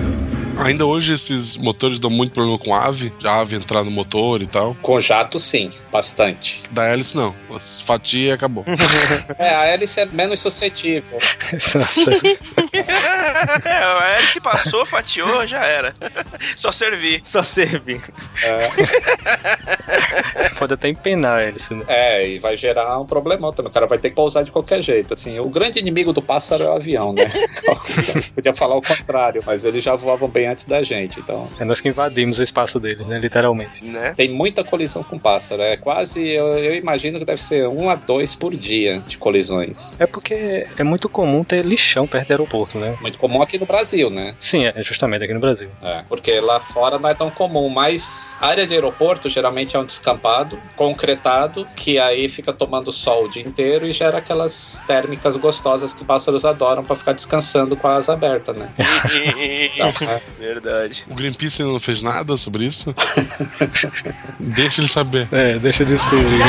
Ainda 0.58 0.86
hoje 0.86 1.12
esses 1.14 1.56
motores 1.56 1.98
dão 1.98 2.10
muito 2.10 2.32
problema 2.32 2.58
com 2.58 2.74
ave, 2.74 3.12
a 3.24 3.40
ave 3.40 3.56
entrar 3.56 3.84
no 3.84 3.90
motor 3.90 4.42
e 4.42 4.46
tal. 4.46 4.76
Com 4.82 5.00
jato, 5.00 5.38
sim, 5.38 5.70
bastante. 5.92 6.62
Da 6.70 6.84
hélice, 6.84 7.16
não. 7.16 7.34
Fatia 7.84 8.30
e 8.30 8.32
acabou. 8.32 8.64
É, 9.38 9.54
a 9.54 9.64
hélice 9.66 10.00
é 10.00 10.06
menos 10.06 10.40
suscetível. 10.40 11.18
Nossa. 11.74 12.10
é, 13.68 13.70
a 13.70 14.16
hélice 14.16 14.40
passou, 14.40 14.86
fatiou, 14.86 15.46
já 15.46 15.64
era. 15.64 15.92
Só 16.56 16.72
servir. 16.72 17.20
Só 17.24 17.42
servir. 17.42 18.00
Pode 20.58 20.74
até 20.74 20.88
empenar 20.88 21.42
ele, 21.42 21.58
se 21.58 21.74
não. 21.74 21.84
É, 21.86 22.28
e 22.28 22.38
vai 22.38 22.56
gerar 22.56 22.98
um 22.98 23.06
problemão 23.06 23.52
também. 23.52 23.70
O 23.70 23.72
cara 23.72 23.86
vai 23.86 23.98
ter 23.98 24.10
que 24.10 24.16
pousar 24.16 24.44
de 24.44 24.50
qualquer 24.50 24.82
jeito. 24.82 25.14
Assim, 25.14 25.38
o 25.38 25.48
grande 25.48 25.78
inimigo 25.78 26.12
do 26.12 26.22
pássaro 26.22 26.64
é 26.64 26.68
o 26.68 26.72
avião, 26.72 27.12
né? 27.12 27.24
Podia 28.34 28.54
falar 28.54 28.76
o 28.76 28.82
contrário, 28.82 29.42
mas 29.44 29.64
eles 29.64 29.82
já 29.82 29.94
voavam 29.94 30.28
bem 30.28 30.45
antes 30.46 30.64
da 30.66 30.82
gente. 30.82 31.20
Então, 31.20 31.48
É 31.58 31.64
nós 31.64 31.80
que 31.80 31.88
invadimos 31.88 32.38
o 32.38 32.42
espaço 32.42 32.78
dele, 32.80 33.04
né? 33.04 33.18
Literalmente. 33.18 33.84
Né? 33.84 34.12
tem 34.16 34.28
muita 34.28 34.64
colisão 34.64 35.02
com 35.02 35.18
pássaro. 35.18 35.62
É 35.62 35.76
quase, 35.76 36.26
eu, 36.26 36.58
eu 36.58 36.74
imagino 36.74 37.18
que 37.18 37.24
deve 37.24 37.42
ser 37.42 37.68
um 37.68 37.90
a 37.90 37.94
dois 37.94 38.34
por 38.34 38.54
dia 38.54 39.02
de 39.06 39.18
colisões. 39.18 40.00
É 40.00 40.06
porque 40.06 40.66
é 40.76 40.82
muito 40.82 41.08
comum 41.08 41.44
ter 41.44 41.64
lixão 41.64 42.06
perto 42.06 42.28
do 42.28 42.30
aeroporto, 42.32 42.78
né? 42.78 42.96
Muito 43.00 43.18
comum 43.18 43.42
aqui 43.42 43.58
no 43.58 43.66
Brasil, 43.66 44.10
né? 44.10 44.34
Sim, 44.40 44.64
é 44.64 44.82
justamente 44.82 45.24
aqui 45.24 45.34
no 45.34 45.40
Brasil. 45.40 45.68
É, 45.82 46.02
porque 46.08 46.40
lá 46.40 46.60
fora 46.60 46.98
não 46.98 47.08
é 47.08 47.14
tão 47.14 47.30
comum, 47.30 47.68
mas 47.68 48.36
área 48.40 48.66
de 48.66 48.74
aeroporto 48.74 49.28
geralmente 49.28 49.76
é 49.76 49.78
um 49.78 49.84
descampado, 49.84 50.58
concretado, 50.74 51.66
que 51.76 51.98
aí 51.98 52.28
fica 52.28 52.52
tomando 52.52 52.90
sol 52.90 53.26
o 53.26 53.30
dia 53.30 53.42
inteiro 53.42 53.86
e 53.86 53.92
gera 53.92 54.18
aquelas 54.18 54.82
térmicas 54.86 55.36
gostosas 55.36 55.92
que 55.92 56.04
pássaros 56.04 56.44
adoram 56.44 56.84
pra 56.84 56.96
ficar 56.96 57.12
descansando 57.12 57.76
com 57.76 57.86
a 57.88 57.96
asa 57.96 58.12
aberta, 58.12 58.52
né? 58.52 58.70
Então, 59.76 59.88
é. 60.08 60.20
Verdade. 60.38 61.04
O 61.08 61.14
Greenpeace 61.14 61.62
ainda 61.62 61.72
não 61.72 61.80
fez 61.80 62.02
nada 62.02 62.36
sobre 62.36 62.66
isso? 62.66 62.94
Deixa 64.38 64.80
ele 64.80 64.88
saber. 64.88 65.28
É, 65.32 65.58
deixa 65.58 65.82
eu 65.82 65.86
descobrir. 65.86 66.40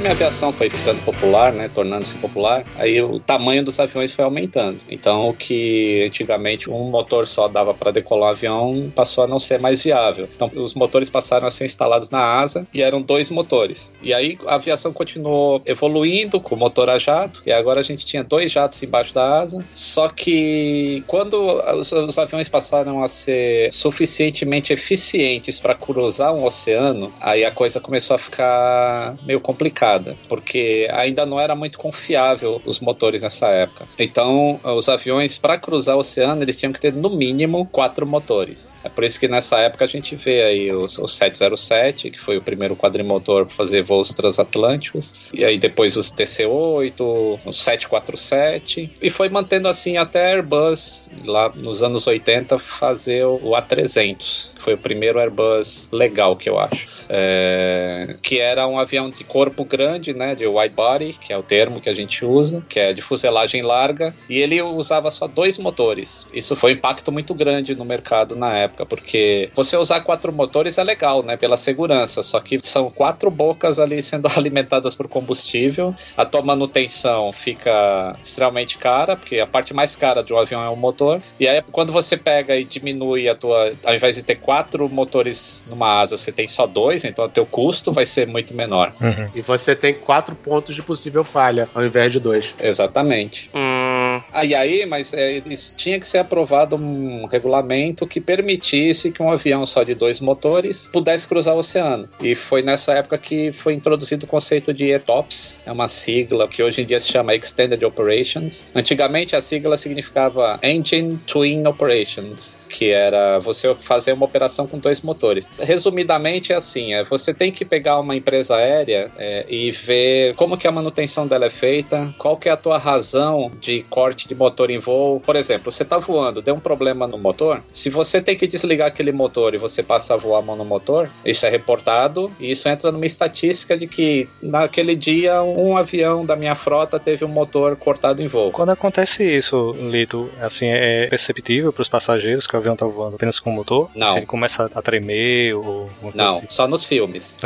Conforme 0.00 0.08
a 0.08 0.12
aviação 0.12 0.52
foi 0.52 0.70
ficando 0.70 1.02
popular, 1.04 1.52
né, 1.52 1.70
tornando-se 1.72 2.14
popular, 2.16 2.64
aí 2.76 3.02
o 3.02 3.20
tamanho 3.20 3.64
dos 3.64 3.78
aviões 3.78 4.12
foi 4.12 4.24
aumentando. 4.24 4.80
Então, 4.88 5.28
o 5.28 5.34
que 5.34 6.04
antigamente 6.06 6.70
um 6.70 6.90
motor 6.90 7.28
só 7.28 7.48
dava 7.48 7.74
para 7.74 7.90
decolar 7.90 8.30
um 8.30 8.32
avião 8.32 8.92
passou 8.94 9.24
a 9.24 9.26
não 9.26 9.38
ser 9.38 9.60
mais 9.60 9.82
viável. 9.82 10.28
Então, 10.34 10.50
os 10.56 10.74
motores 10.74 11.10
passaram 11.10 11.46
a 11.46 11.50
ser 11.50 11.66
instalados 11.66 12.10
na 12.10 12.40
asa 12.40 12.66
e 12.72 12.82
eram 12.82 13.02
dois 13.02 13.30
motores. 13.30 13.92
E 14.02 14.14
aí 14.14 14.38
a 14.46 14.54
aviação 14.54 14.92
continuou 14.92 15.60
evoluindo 15.66 16.40
com 16.40 16.54
o 16.54 16.58
motor 16.58 16.88
a 16.88 16.98
jato 16.98 17.42
e 17.44 17.52
agora 17.52 17.80
a 17.80 17.82
gente 17.82 18.06
tinha 18.06 18.24
dois 18.24 18.50
jatos 18.50 18.82
embaixo 18.82 19.14
da 19.14 19.40
asa. 19.40 19.62
Só 19.74 20.08
que 20.08 21.02
quando 21.06 21.60
os, 21.78 21.92
os 21.92 22.18
aviões 22.18 22.48
passaram 22.48 23.02
a 23.02 23.08
ser 23.08 23.70
suficientemente 23.72 24.72
eficientes 24.72 25.58
para 25.60 25.74
cruzar 25.74 26.34
um 26.34 26.44
oceano, 26.44 27.12
aí 27.20 27.44
a 27.44 27.50
coisa 27.50 27.80
começou 27.80 28.14
a 28.14 28.18
ficar 28.18 29.16
meio 29.26 29.40
complicada, 29.40 29.89
porque 30.28 30.88
ainda 30.92 31.24
não 31.26 31.40
era 31.40 31.54
muito 31.54 31.78
confiável 31.78 32.60
os 32.64 32.80
motores 32.80 33.22
nessa 33.22 33.48
época. 33.48 33.88
Então, 33.98 34.60
os 34.62 34.88
aviões 34.88 35.38
para 35.38 35.58
cruzar 35.58 35.96
o 35.96 36.00
oceano, 36.00 36.42
eles 36.42 36.58
tinham 36.58 36.72
que 36.72 36.80
ter 36.80 36.92
no 36.92 37.10
mínimo 37.10 37.66
quatro 37.66 38.06
motores. 38.06 38.76
É 38.84 38.88
por 38.88 39.04
isso 39.04 39.18
que 39.18 39.28
nessa 39.28 39.58
época 39.58 39.84
a 39.84 39.88
gente 39.88 40.16
vê 40.16 40.42
aí 40.42 40.72
o, 40.72 40.84
o 40.84 41.08
707, 41.08 42.10
que 42.10 42.20
foi 42.20 42.36
o 42.36 42.42
primeiro 42.42 42.76
quadrimotor 42.76 43.46
para 43.46 43.54
fazer 43.54 43.82
voos 43.82 44.12
transatlânticos, 44.12 45.14
e 45.32 45.44
aí 45.44 45.58
depois 45.58 45.96
os 45.96 46.12
TC-8, 46.12 47.00
o 47.44 47.52
747, 47.52 48.92
e 49.00 49.10
foi 49.10 49.28
mantendo 49.28 49.68
assim 49.68 49.96
até 49.96 50.32
Airbus, 50.32 51.10
lá 51.24 51.50
nos 51.54 51.82
anos 51.82 52.06
80, 52.06 52.58
fazer 52.58 53.24
o 53.24 53.50
A300, 53.50 54.50
que 54.54 54.62
foi 54.62 54.74
o 54.74 54.78
primeiro 54.78 55.18
Airbus 55.18 55.88
legal 55.92 56.36
que 56.36 56.48
eu 56.48 56.58
acho. 56.58 56.88
É, 57.08 58.16
que 58.22 58.38
era 58.38 58.66
um 58.66 58.78
avião 58.78 59.10
de 59.10 59.24
corpo 59.24 59.64
grande, 59.64 59.79
né, 60.12 60.34
de 60.34 60.46
wide 60.46 60.74
body, 60.74 61.12
que 61.20 61.32
é 61.32 61.38
o 61.38 61.42
termo 61.42 61.80
que 61.80 61.88
a 61.88 61.94
gente 61.94 62.24
usa, 62.24 62.62
que 62.68 62.78
é 62.78 62.92
de 62.92 63.00
fuselagem 63.00 63.62
larga, 63.62 64.14
e 64.28 64.38
ele 64.38 64.60
usava 64.60 65.10
só 65.10 65.26
dois 65.26 65.58
motores. 65.58 66.26
Isso 66.32 66.54
foi 66.56 66.72
um 66.72 66.74
impacto 66.76 67.10
muito 67.10 67.34
grande 67.34 67.74
no 67.74 67.84
mercado 67.84 68.36
na 68.36 68.56
época, 68.56 68.86
porque 68.86 69.50
você 69.54 69.76
usar 69.76 70.00
quatro 70.00 70.32
motores 70.32 70.78
é 70.78 70.84
legal, 70.84 71.22
né, 71.22 71.36
pela 71.36 71.56
segurança, 71.56 72.22
só 72.22 72.40
que 72.40 72.60
são 72.60 72.90
quatro 72.90 73.30
bocas 73.30 73.78
ali 73.78 74.00
sendo 74.02 74.28
alimentadas 74.36 74.94
por 74.94 75.08
combustível, 75.08 75.94
a 76.16 76.24
tua 76.24 76.42
manutenção 76.42 77.32
fica 77.32 78.16
extremamente 78.22 78.78
cara, 78.78 79.16
porque 79.16 79.38
a 79.38 79.46
parte 79.46 79.74
mais 79.74 79.96
cara 79.96 80.22
de 80.22 80.32
um 80.32 80.38
avião 80.38 80.62
é 80.62 80.68
o 80.68 80.76
motor, 80.76 81.20
e 81.38 81.46
aí 81.46 81.62
quando 81.70 81.92
você 81.92 82.16
pega 82.16 82.56
e 82.56 82.64
diminui 82.64 83.28
a 83.28 83.34
tua, 83.34 83.72
ao 83.84 83.94
invés 83.94 84.16
de 84.16 84.24
ter 84.24 84.36
quatro 84.36 84.88
motores 84.88 85.64
numa 85.68 86.00
asa, 86.00 86.16
você 86.16 86.32
tem 86.32 86.48
só 86.48 86.66
dois, 86.66 87.04
então 87.04 87.24
o 87.24 87.28
teu 87.28 87.46
custo 87.46 87.92
vai 87.92 88.06
ser 88.06 88.26
muito 88.26 88.54
menor. 88.54 88.92
E 89.34 89.40
você 89.40 89.69
tem 89.74 89.94
quatro 89.94 90.34
pontos 90.34 90.74
de 90.74 90.82
possível 90.82 91.24
falha, 91.24 91.68
ao 91.74 91.84
invés 91.84 92.12
de 92.12 92.20
dois. 92.20 92.54
Exatamente. 92.60 93.50
Hum, 93.54 94.20
Ah, 94.32 94.44
e 94.44 94.54
aí, 94.54 94.86
mas 94.86 95.12
é, 95.14 95.40
isso 95.46 95.74
tinha 95.76 95.98
que 95.98 96.06
ser 96.06 96.18
aprovado 96.18 96.76
um 96.76 97.26
regulamento 97.26 98.06
que 98.06 98.20
permitisse 98.20 99.10
que 99.10 99.22
um 99.22 99.30
avião 99.30 99.64
só 99.64 99.82
de 99.82 99.94
dois 99.94 100.20
motores 100.20 100.88
pudesse 100.92 101.26
cruzar 101.26 101.54
o 101.54 101.58
oceano. 101.58 102.08
E 102.20 102.34
foi 102.34 102.62
nessa 102.62 102.92
época 102.92 103.18
que 103.18 103.52
foi 103.52 103.74
introduzido 103.74 104.26
o 104.26 104.28
conceito 104.28 104.72
de 104.74 104.90
ETOPS, 104.90 105.58
é 105.64 105.72
uma 105.72 105.88
sigla 105.88 106.46
que 106.48 106.62
hoje 106.62 106.82
em 106.82 106.84
dia 106.84 107.00
se 107.00 107.08
chama 107.08 107.34
Extended 107.34 107.82
Operations. 107.84 108.66
Antigamente 108.74 109.34
a 109.34 109.40
sigla 109.40 109.76
significava 109.76 110.58
Engine 110.62 111.18
Twin 111.26 111.66
Operations, 111.66 112.58
que 112.70 112.90
era 112.90 113.38
você 113.38 113.74
fazer 113.74 114.12
uma 114.12 114.24
operação 114.24 114.66
com 114.66 114.78
dois 114.78 115.02
motores. 115.02 115.50
Resumidamente 115.58 116.52
é 116.52 116.56
assim, 116.56 116.94
é, 116.94 117.02
você 117.02 117.34
tem 117.34 117.50
que 117.50 117.64
pegar 117.64 117.98
uma 117.98 118.14
empresa 118.14 118.56
aérea 118.56 119.10
é, 119.18 119.44
e 119.48 119.70
ver 119.70 120.34
como 120.36 120.56
que 120.56 120.68
a 120.68 120.72
manutenção 120.72 121.26
dela 121.26 121.46
é 121.46 121.50
feita, 121.50 122.14
qual 122.16 122.36
que 122.36 122.48
é 122.48 122.52
a 122.52 122.56
tua 122.56 122.78
razão 122.78 123.50
de 123.60 123.82
corte 123.90 124.28
de 124.28 124.34
motor 124.34 124.70
em 124.70 124.78
voo. 124.78 125.20
Por 125.20 125.36
exemplo, 125.36 125.72
você 125.72 125.82
está 125.82 125.98
voando, 125.98 126.40
deu 126.40 126.54
um 126.54 126.60
problema 126.60 127.06
no 127.06 127.18
motor, 127.18 127.62
se 127.70 127.90
você 127.90 128.20
tem 128.20 128.36
que 128.36 128.46
desligar 128.46 128.88
aquele 128.88 129.12
motor 129.12 129.54
e 129.54 129.58
você 129.58 129.82
passa 129.82 130.14
a 130.14 130.16
voar 130.16 130.38
a 130.38 130.42
mão 130.42 130.56
no 130.56 130.64
motor, 130.64 131.10
isso 131.24 131.44
é 131.44 131.50
reportado 131.50 132.30
e 132.38 132.50
isso 132.50 132.68
entra 132.68 132.92
numa 132.92 133.06
estatística 133.06 133.76
de 133.76 133.86
que 133.86 134.28
naquele 134.40 134.94
dia 134.94 135.42
um 135.42 135.76
avião 135.76 136.24
da 136.24 136.36
minha 136.36 136.54
frota 136.54 136.98
teve 137.00 137.24
um 137.24 137.28
motor 137.28 137.76
cortado 137.76 138.22
em 138.22 138.26
voo. 138.26 138.52
Quando 138.52 138.70
acontece 138.70 139.24
isso, 139.24 139.72
Lito, 139.72 140.30
assim, 140.40 140.66
é 140.66 141.06
perceptível 141.08 141.72
para 141.72 141.82
os 141.82 141.88
passageiros 141.88 142.46
que 142.46 142.59
avião 142.60 142.76
tá 142.76 142.86
voando 142.86 143.16
apenas 143.16 143.38
com 143.40 143.50
o 143.50 143.52
motor? 143.52 143.90
Não. 143.94 144.12
Se 144.12 144.18
ele 144.18 144.26
começa 144.26 144.70
a 144.74 144.82
tremer 144.82 145.54
ou 145.54 145.90
Não, 146.14 146.40
tipo. 146.40 146.52
só 146.52 146.66
nos 146.66 146.84
filmes. 146.84 147.38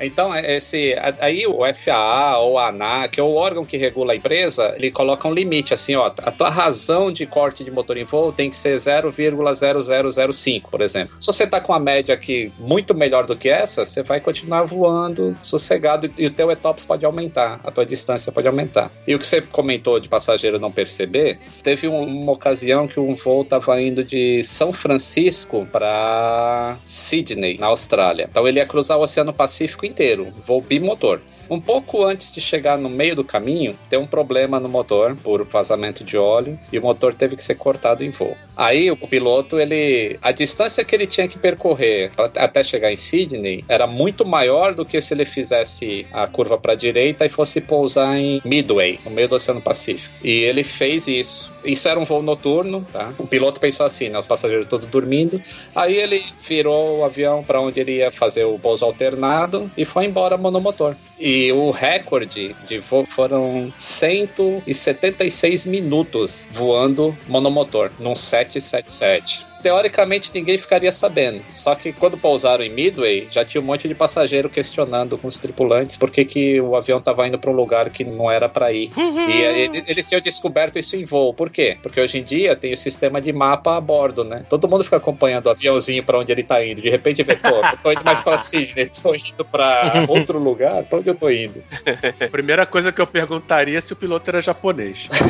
Então, 0.00 0.34
é- 0.34 0.56
esse, 0.56 0.94
a- 0.94 1.14
aí 1.20 1.46
o 1.46 1.60
FAA 1.74 2.38
ou 2.38 2.58
a 2.58 2.68
ANAC, 2.68 3.20
ou 3.20 3.32
o 3.32 3.34
órgão 3.36 3.64
que 3.64 3.76
regula 3.76 4.12
a 4.12 4.16
empresa, 4.16 4.74
ele 4.76 4.90
coloca 4.90 5.26
um 5.28 5.32
limite, 5.32 5.72
assim, 5.74 5.94
ó, 5.94 6.10
a 6.18 6.30
tua 6.30 6.48
razão 6.50 7.10
de 7.12 7.26
corte 7.26 7.62
de 7.64 7.70
motor 7.70 7.96
em 7.96 8.04
voo 8.04 8.32
tem 8.32 8.50
que 8.50 8.56
ser 8.56 8.78
0,0005, 8.78 10.70
por 10.70 10.80
exemplo. 10.80 11.14
Se 11.20 11.26
você 11.26 11.46
tá 11.46 11.60
com 11.60 11.72
uma 11.72 11.78
média 11.78 12.14
aqui 12.14 12.52
muito 12.58 12.94
melhor 12.94 13.24
do 13.26 13.36
que 13.36 13.48
essa, 13.48 13.84
você 13.84 14.02
vai 14.02 14.20
continuar 14.20 14.64
voando 14.64 15.36
sossegado 15.42 16.10
e 16.16 16.26
o 16.26 16.30
teu 16.30 16.50
ETOPS 16.50 16.86
pode 16.86 17.04
aumentar, 17.04 17.60
a 17.64 17.70
tua 17.70 17.84
distância 17.86 18.32
pode 18.32 18.46
aumentar. 18.46 18.90
E 19.06 19.14
o 19.14 19.18
que 19.18 19.26
você 19.26 19.40
comentou 19.40 19.98
de 20.00 20.08
passageiro 20.08 20.58
não 20.58 20.70
perceber, 20.72 21.38
teve 21.62 21.86
um- 21.88 22.04
uma 22.04 22.32
ocasião 22.32 22.86
que 22.86 22.98
um 22.98 23.14
voo 23.14 23.44
tava 23.44 23.80
indo 23.80 24.02
de 24.04 24.42
São 24.42 24.72
Francisco 24.72 25.66
para 25.70 26.76
Sydney, 26.84 27.58
na 27.58 27.66
Austrália. 27.68 28.26
Então 28.30 28.46
ele 28.46 28.58
ia 28.58 28.66
cruzar 28.66 28.98
o 28.98 29.02
Oceano 29.02 29.32
Pacífico 29.32 29.60
inteiro, 29.84 30.28
voo 30.30 30.60
bimotor. 30.60 31.20
Um 31.50 31.60
pouco 31.60 32.04
antes 32.04 32.32
de 32.32 32.40
chegar 32.40 32.78
no 32.78 32.88
meio 32.88 33.16
do 33.16 33.24
caminho, 33.24 33.76
deu 33.90 34.00
um 34.00 34.06
problema 34.06 34.60
no 34.60 34.68
motor 34.68 35.16
por 35.16 35.42
vazamento 35.44 36.04
de 36.04 36.16
óleo 36.16 36.56
e 36.72 36.78
o 36.78 36.82
motor 36.82 37.12
teve 37.12 37.34
que 37.34 37.42
ser 37.42 37.56
cortado 37.56 38.04
em 38.04 38.10
voo. 38.10 38.36
Aí 38.56 38.88
o 38.88 38.96
piloto, 38.96 39.58
ele 39.58 40.16
a 40.22 40.30
distância 40.30 40.84
que 40.84 40.94
ele 40.94 41.08
tinha 41.08 41.26
que 41.26 41.36
percorrer 41.36 42.12
até 42.36 42.62
chegar 42.62 42.92
em 42.92 42.96
Sydney 42.96 43.64
era 43.68 43.88
muito 43.88 44.24
maior 44.24 44.74
do 44.74 44.86
que 44.86 45.00
se 45.00 45.12
ele 45.12 45.24
fizesse 45.24 46.06
a 46.12 46.28
curva 46.28 46.56
para 46.56 46.74
a 46.74 46.76
direita 46.76 47.26
e 47.26 47.28
fosse 47.28 47.60
pousar 47.60 48.16
em 48.16 48.40
Midway, 48.44 49.00
no 49.04 49.10
meio 49.10 49.26
do 49.26 49.34
Oceano 49.34 49.60
Pacífico. 49.60 50.14
E 50.22 50.30
ele 50.44 50.62
fez 50.62 51.08
isso. 51.08 51.50
Isso 51.64 51.88
era 51.88 51.98
um 51.98 52.04
voo 52.04 52.22
noturno, 52.22 52.86
tá? 52.92 53.12
O 53.18 53.26
piloto 53.26 53.60
pensou 53.60 53.84
assim, 53.86 54.08
né? 54.08 54.18
Os 54.18 54.26
passageiros 54.26 54.66
todos 54.66 54.88
dormindo. 54.88 55.42
Aí 55.74 55.96
ele 55.96 56.24
virou 56.46 56.98
o 56.98 57.04
avião 57.04 57.42
para 57.42 57.60
onde 57.60 57.80
ele 57.80 57.96
ia 57.96 58.10
fazer 58.10 58.44
o 58.44 58.58
pouso 58.58 58.84
alternado 58.84 59.70
e 59.76 59.84
foi 59.84 60.06
embora 60.06 60.36
monomotor. 60.36 60.94
E 61.18 61.52
o 61.52 61.70
recorde 61.70 62.54
de 62.66 62.78
voo 62.78 63.04
foram 63.06 63.72
176 63.76 65.64
minutos 65.64 66.46
voando 66.50 67.16
monomotor 67.28 67.90
num 67.98 68.16
777. 68.16 69.49
Teoricamente 69.62 70.30
ninguém 70.34 70.58
ficaria 70.58 70.90
sabendo. 70.92 71.42
Só 71.50 71.74
que 71.74 71.92
quando 71.92 72.16
pousaram 72.16 72.64
em 72.64 72.70
Midway, 72.70 73.28
já 73.30 73.44
tinha 73.44 73.60
um 73.60 73.64
monte 73.64 73.86
de 73.86 73.94
passageiro 73.94 74.48
questionando 74.48 75.16
com 75.18 75.28
os 75.28 75.38
tripulantes 75.38 75.96
por 75.96 76.10
que, 76.10 76.24
que 76.24 76.60
o 76.60 76.74
avião 76.76 76.98
estava 76.98 77.26
indo 77.26 77.38
para 77.38 77.50
um 77.50 77.54
lugar 77.54 77.90
que 77.90 78.04
não 78.04 78.30
era 78.30 78.48
para 78.48 78.72
ir. 78.72 78.90
e 79.28 79.40
ele- 79.40 79.84
eles 79.86 80.08
tinham 80.08 80.20
descoberto 80.20 80.78
isso 80.78 80.96
em 80.96 81.04
voo. 81.04 81.32
Por 81.34 81.50
quê? 81.50 81.76
Porque 81.82 82.00
hoje 82.00 82.18
em 82.18 82.22
dia 82.22 82.56
tem 82.56 82.72
o 82.72 82.76
sistema 82.76 83.20
de 83.20 83.32
mapa 83.32 83.76
a 83.76 83.80
bordo, 83.80 84.24
né? 84.24 84.44
Todo 84.48 84.68
mundo 84.68 84.84
fica 84.84 84.96
acompanhando 84.96 85.46
o 85.46 85.50
aviãozinho 85.50 86.02
para 86.02 86.18
onde 86.18 86.32
ele 86.32 86.42
tá 86.42 86.64
indo. 86.64 86.80
De 86.80 86.90
repente 86.90 87.22
vê, 87.22 87.36
pô, 87.36 87.48
eu 87.48 87.62
tô 87.82 87.92
indo 87.92 88.04
mais 88.04 88.20
para 88.20 88.36
Sydney, 88.38 88.90
tô 89.02 89.14
indo 89.14 89.44
para 89.44 90.04
outro 90.08 90.38
lugar. 90.38 90.82
Para 90.84 90.98
onde 90.98 91.08
eu 91.08 91.14
tô 91.14 91.28
indo? 91.30 91.62
Primeira 92.30 92.64
coisa 92.66 92.92
que 92.92 93.00
eu 93.00 93.06
perguntaria 93.06 93.78
é 93.78 93.80
se 93.80 93.92
o 93.92 93.96
piloto 93.96 94.28
era 94.30 94.40
japonês. 94.40 95.08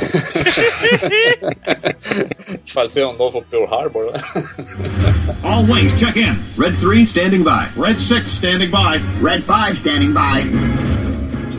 Fazer 2.66 3.04
um 3.04 3.12
novo 3.12 3.42
Pearl 3.42 3.64
Harbor, 3.72 4.12
né? 4.12 4.19
All 5.42 5.64
wings, 5.64 5.96
check 5.96 6.16
in. 6.16 6.36
Red 6.56 6.76
3 6.78 7.04
standing 7.06 7.42
by. 7.42 7.68
Red 7.76 7.98
6 7.98 8.28
standing 8.28 8.70
by. 8.70 9.00
Red 9.20 9.42
5 9.42 9.78
standing 9.78 10.12
by. 10.12 10.44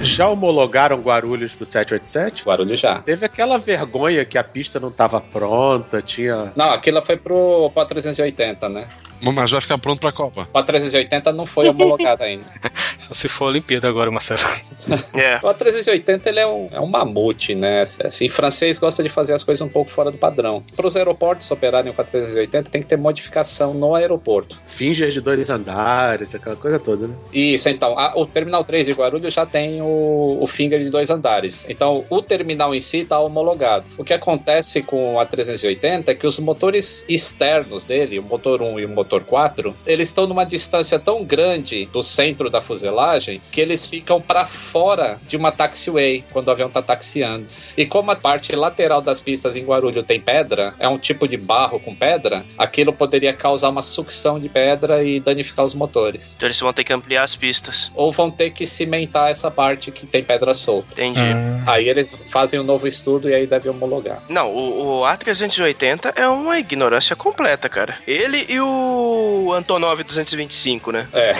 Já 0.03 0.27
homologaram 0.27 0.99
Guarulhos 0.99 1.53
pro 1.53 1.65
787? 1.65 2.43
Guarulhos 2.43 2.79
já. 2.79 2.99
Teve 2.99 3.25
aquela 3.25 3.59
vergonha 3.59 4.25
que 4.25 4.37
a 4.37 4.43
pista 4.43 4.79
não 4.79 4.91
tava 4.91 5.21
pronta, 5.21 6.01
tinha. 6.01 6.51
Não, 6.55 6.71
aquilo 6.71 7.01
foi 7.01 7.17
pro, 7.17 7.69
pro 7.71 7.85
380, 7.85 8.67
né? 8.69 8.87
Mas 9.21 9.51
vai 9.51 9.61
ficar 9.61 9.77
pronto 9.77 9.99
pra 9.99 10.11
Copa. 10.11 10.47
O 10.53 10.63
380 10.63 11.31
não 11.33 11.45
foi 11.45 11.69
homologado 11.69 12.23
ainda. 12.23 12.45
Só 12.97 13.13
se 13.13 13.27
for 13.27 13.45
Olimpíada 13.45 13.87
agora, 13.87 14.09
Marcelo. 14.11 14.41
É. 15.13 15.37
O 15.37 15.49
A380 15.53 16.25
ele 16.25 16.39
é 16.39 16.47
um, 16.47 16.67
é 16.71 16.79
um 16.79 16.87
mamute, 16.87 17.53
né? 17.53 17.83
Assim, 18.03 18.27
francês 18.27 18.79
gosta 18.79 19.03
de 19.03 19.09
fazer 19.09 19.33
as 19.33 19.43
coisas 19.43 19.61
um 19.61 19.69
pouco 19.69 19.91
fora 19.91 20.09
do 20.09 20.17
padrão. 20.17 20.61
Para 20.75 20.87
os 20.87 20.95
aeroportos 20.97 21.49
operarem 21.51 21.93
com 21.93 22.01
a 22.01 22.05
380 22.05 22.69
tem 22.71 22.81
que 22.81 22.87
ter 22.87 22.97
modificação 22.97 23.73
no 23.75 23.93
aeroporto. 23.95 24.57
Finger 24.65 25.09
de 25.11 25.21
dois 25.21 25.49
andares, 25.49 26.33
aquela 26.33 26.55
coisa 26.55 26.79
toda, 26.79 27.07
né? 27.07 27.13
Isso, 27.31 27.69
então, 27.69 27.97
a- 27.97 28.13
o 28.15 28.25
Terminal 28.25 28.63
3 28.63 28.87
de 28.87 28.93
Guarulhos 28.93 29.33
já 29.33 29.45
tem 29.45 29.81
o, 29.81 30.37
o 30.41 30.47
finger 30.47 30.79
de 30.79 30.89
dois 30.89 31.09
andares. 31.11 31.65
Então, 31.69 32.03
o 32.09 32.21
terminal 32.21 32.73
em 32.73 32.81
si 32.81 32.99
está 32.99 33.19
homologado. 33.19 33.85
O 33.97 34.03
que 34.03 34.13
acontece 34.13 34.81
com 34.81 35.19
a 35.19 35.25
380 35.25 36.11
é 36.11 36.15
que 36.15 36.25
os 36.25 36.39
motores 36.39 37.05
externos 37.07 37.85
dele, 37.85 38.17
o 38.19 38.23
motor 38.23 38.61
1 38.61 38.79
e 38.79 38.85
o 38.85 38.89
motor 38.89 39.10
4, 39.19 39.75
eles 39.85 40.07
estão 40.07 40.25
numa 40.25 40.45
distância 40.45 40.97
tão 40.97 41.25
grande 41.25 41.85
do 41.87 42.01
centro 42.01 42.49
da 42.49 42.61
fuselagem 42.61 43.41
que 43.51 43.59
eles 43.59 43.85
ficam 43.85 44.21
para 44.21 44.45
fora 44.45 45.19
de 45.27 45.35
uma 45.35 45.51
taxiway 45.51 46.23
quando 46.31 46.47
o 46.47 46.51
avião 46.51 46.69
está 46.69 46.81
taxiando. 46.81 47.47
E 47.75 47.85
como 47.85 48.11
a 48.11 48.15
parte 48.15 48.55
lateral 48.55 49.01
das 49.01 49.19
pistas 49.19 49.55
em 49.55 49.65
Guarulhos 49.65 50.05
tem 50.05 50.19
pedra, 50.19 50.73
é 50.79 50.87
um 50.87 50.97
tipo 50.97 51.27
de 51.27 51.35
barro 51.35 51.79
com 51.79 51.93
pedra, 51.93 52.45
aquilo 52.57 52.93
poderia 52.93 53.33
causar 53.33 53.69
uma 53.69 53.81
sucção 53.81 54.39
de 54.39 54.47
pedra 54.47 55.03
e 55.03 55.19
danificar 55.19 55.65
os 55.65 55.73
motores. 55.73 56.33
Então 56.37 56.47
eles 56.47 56.59
vão 56.59 56.71
ter 56.71 56.83
que 56.83 56.93
ampliar 56.93 57.23
as 57.23 57.35
pistas. 57.35 57.91
Ou 57.95 58.11
vão 58.11 58.29
ter 58.31 58.51
que 58.51 58.65
cimentar 58.65 59.29
essa 59.29 59.49
parte 59.51 59.91
que 59.91 60.05
tem 60.05 60.23
pedra 60.23 60.53
solta. 60.53 60.93
Entendi. 60.93 61.23
Hum. 61.23 61.63
Aí 61.65 61.89
eles 61.89 62.17
fazem 62.29 62.59
um 62.59 62.63
novo 62.63 62.87
estudo 62.87 63.29
e 63.29 63.33
aí 63.33 63.47
deve 63.47 63.69
homologar. 63.69 64.23
Não, 64.29 64.53
o, 64.53 64.99
o 64.99 65.01
A380 65.01 66.13
é 66.15 66.27
uma 66.27 66.59
ignorância 66.59 67.15
completa, 67.15 67.67
cara. 67.67 67.95
Ele 68.07 68.45
e 68.47 68.59
o 68.59 69.00
Antonov 69.53 70.03
225, 70.03 70.91
né? 70.91 71.07
É. 71.13 71.33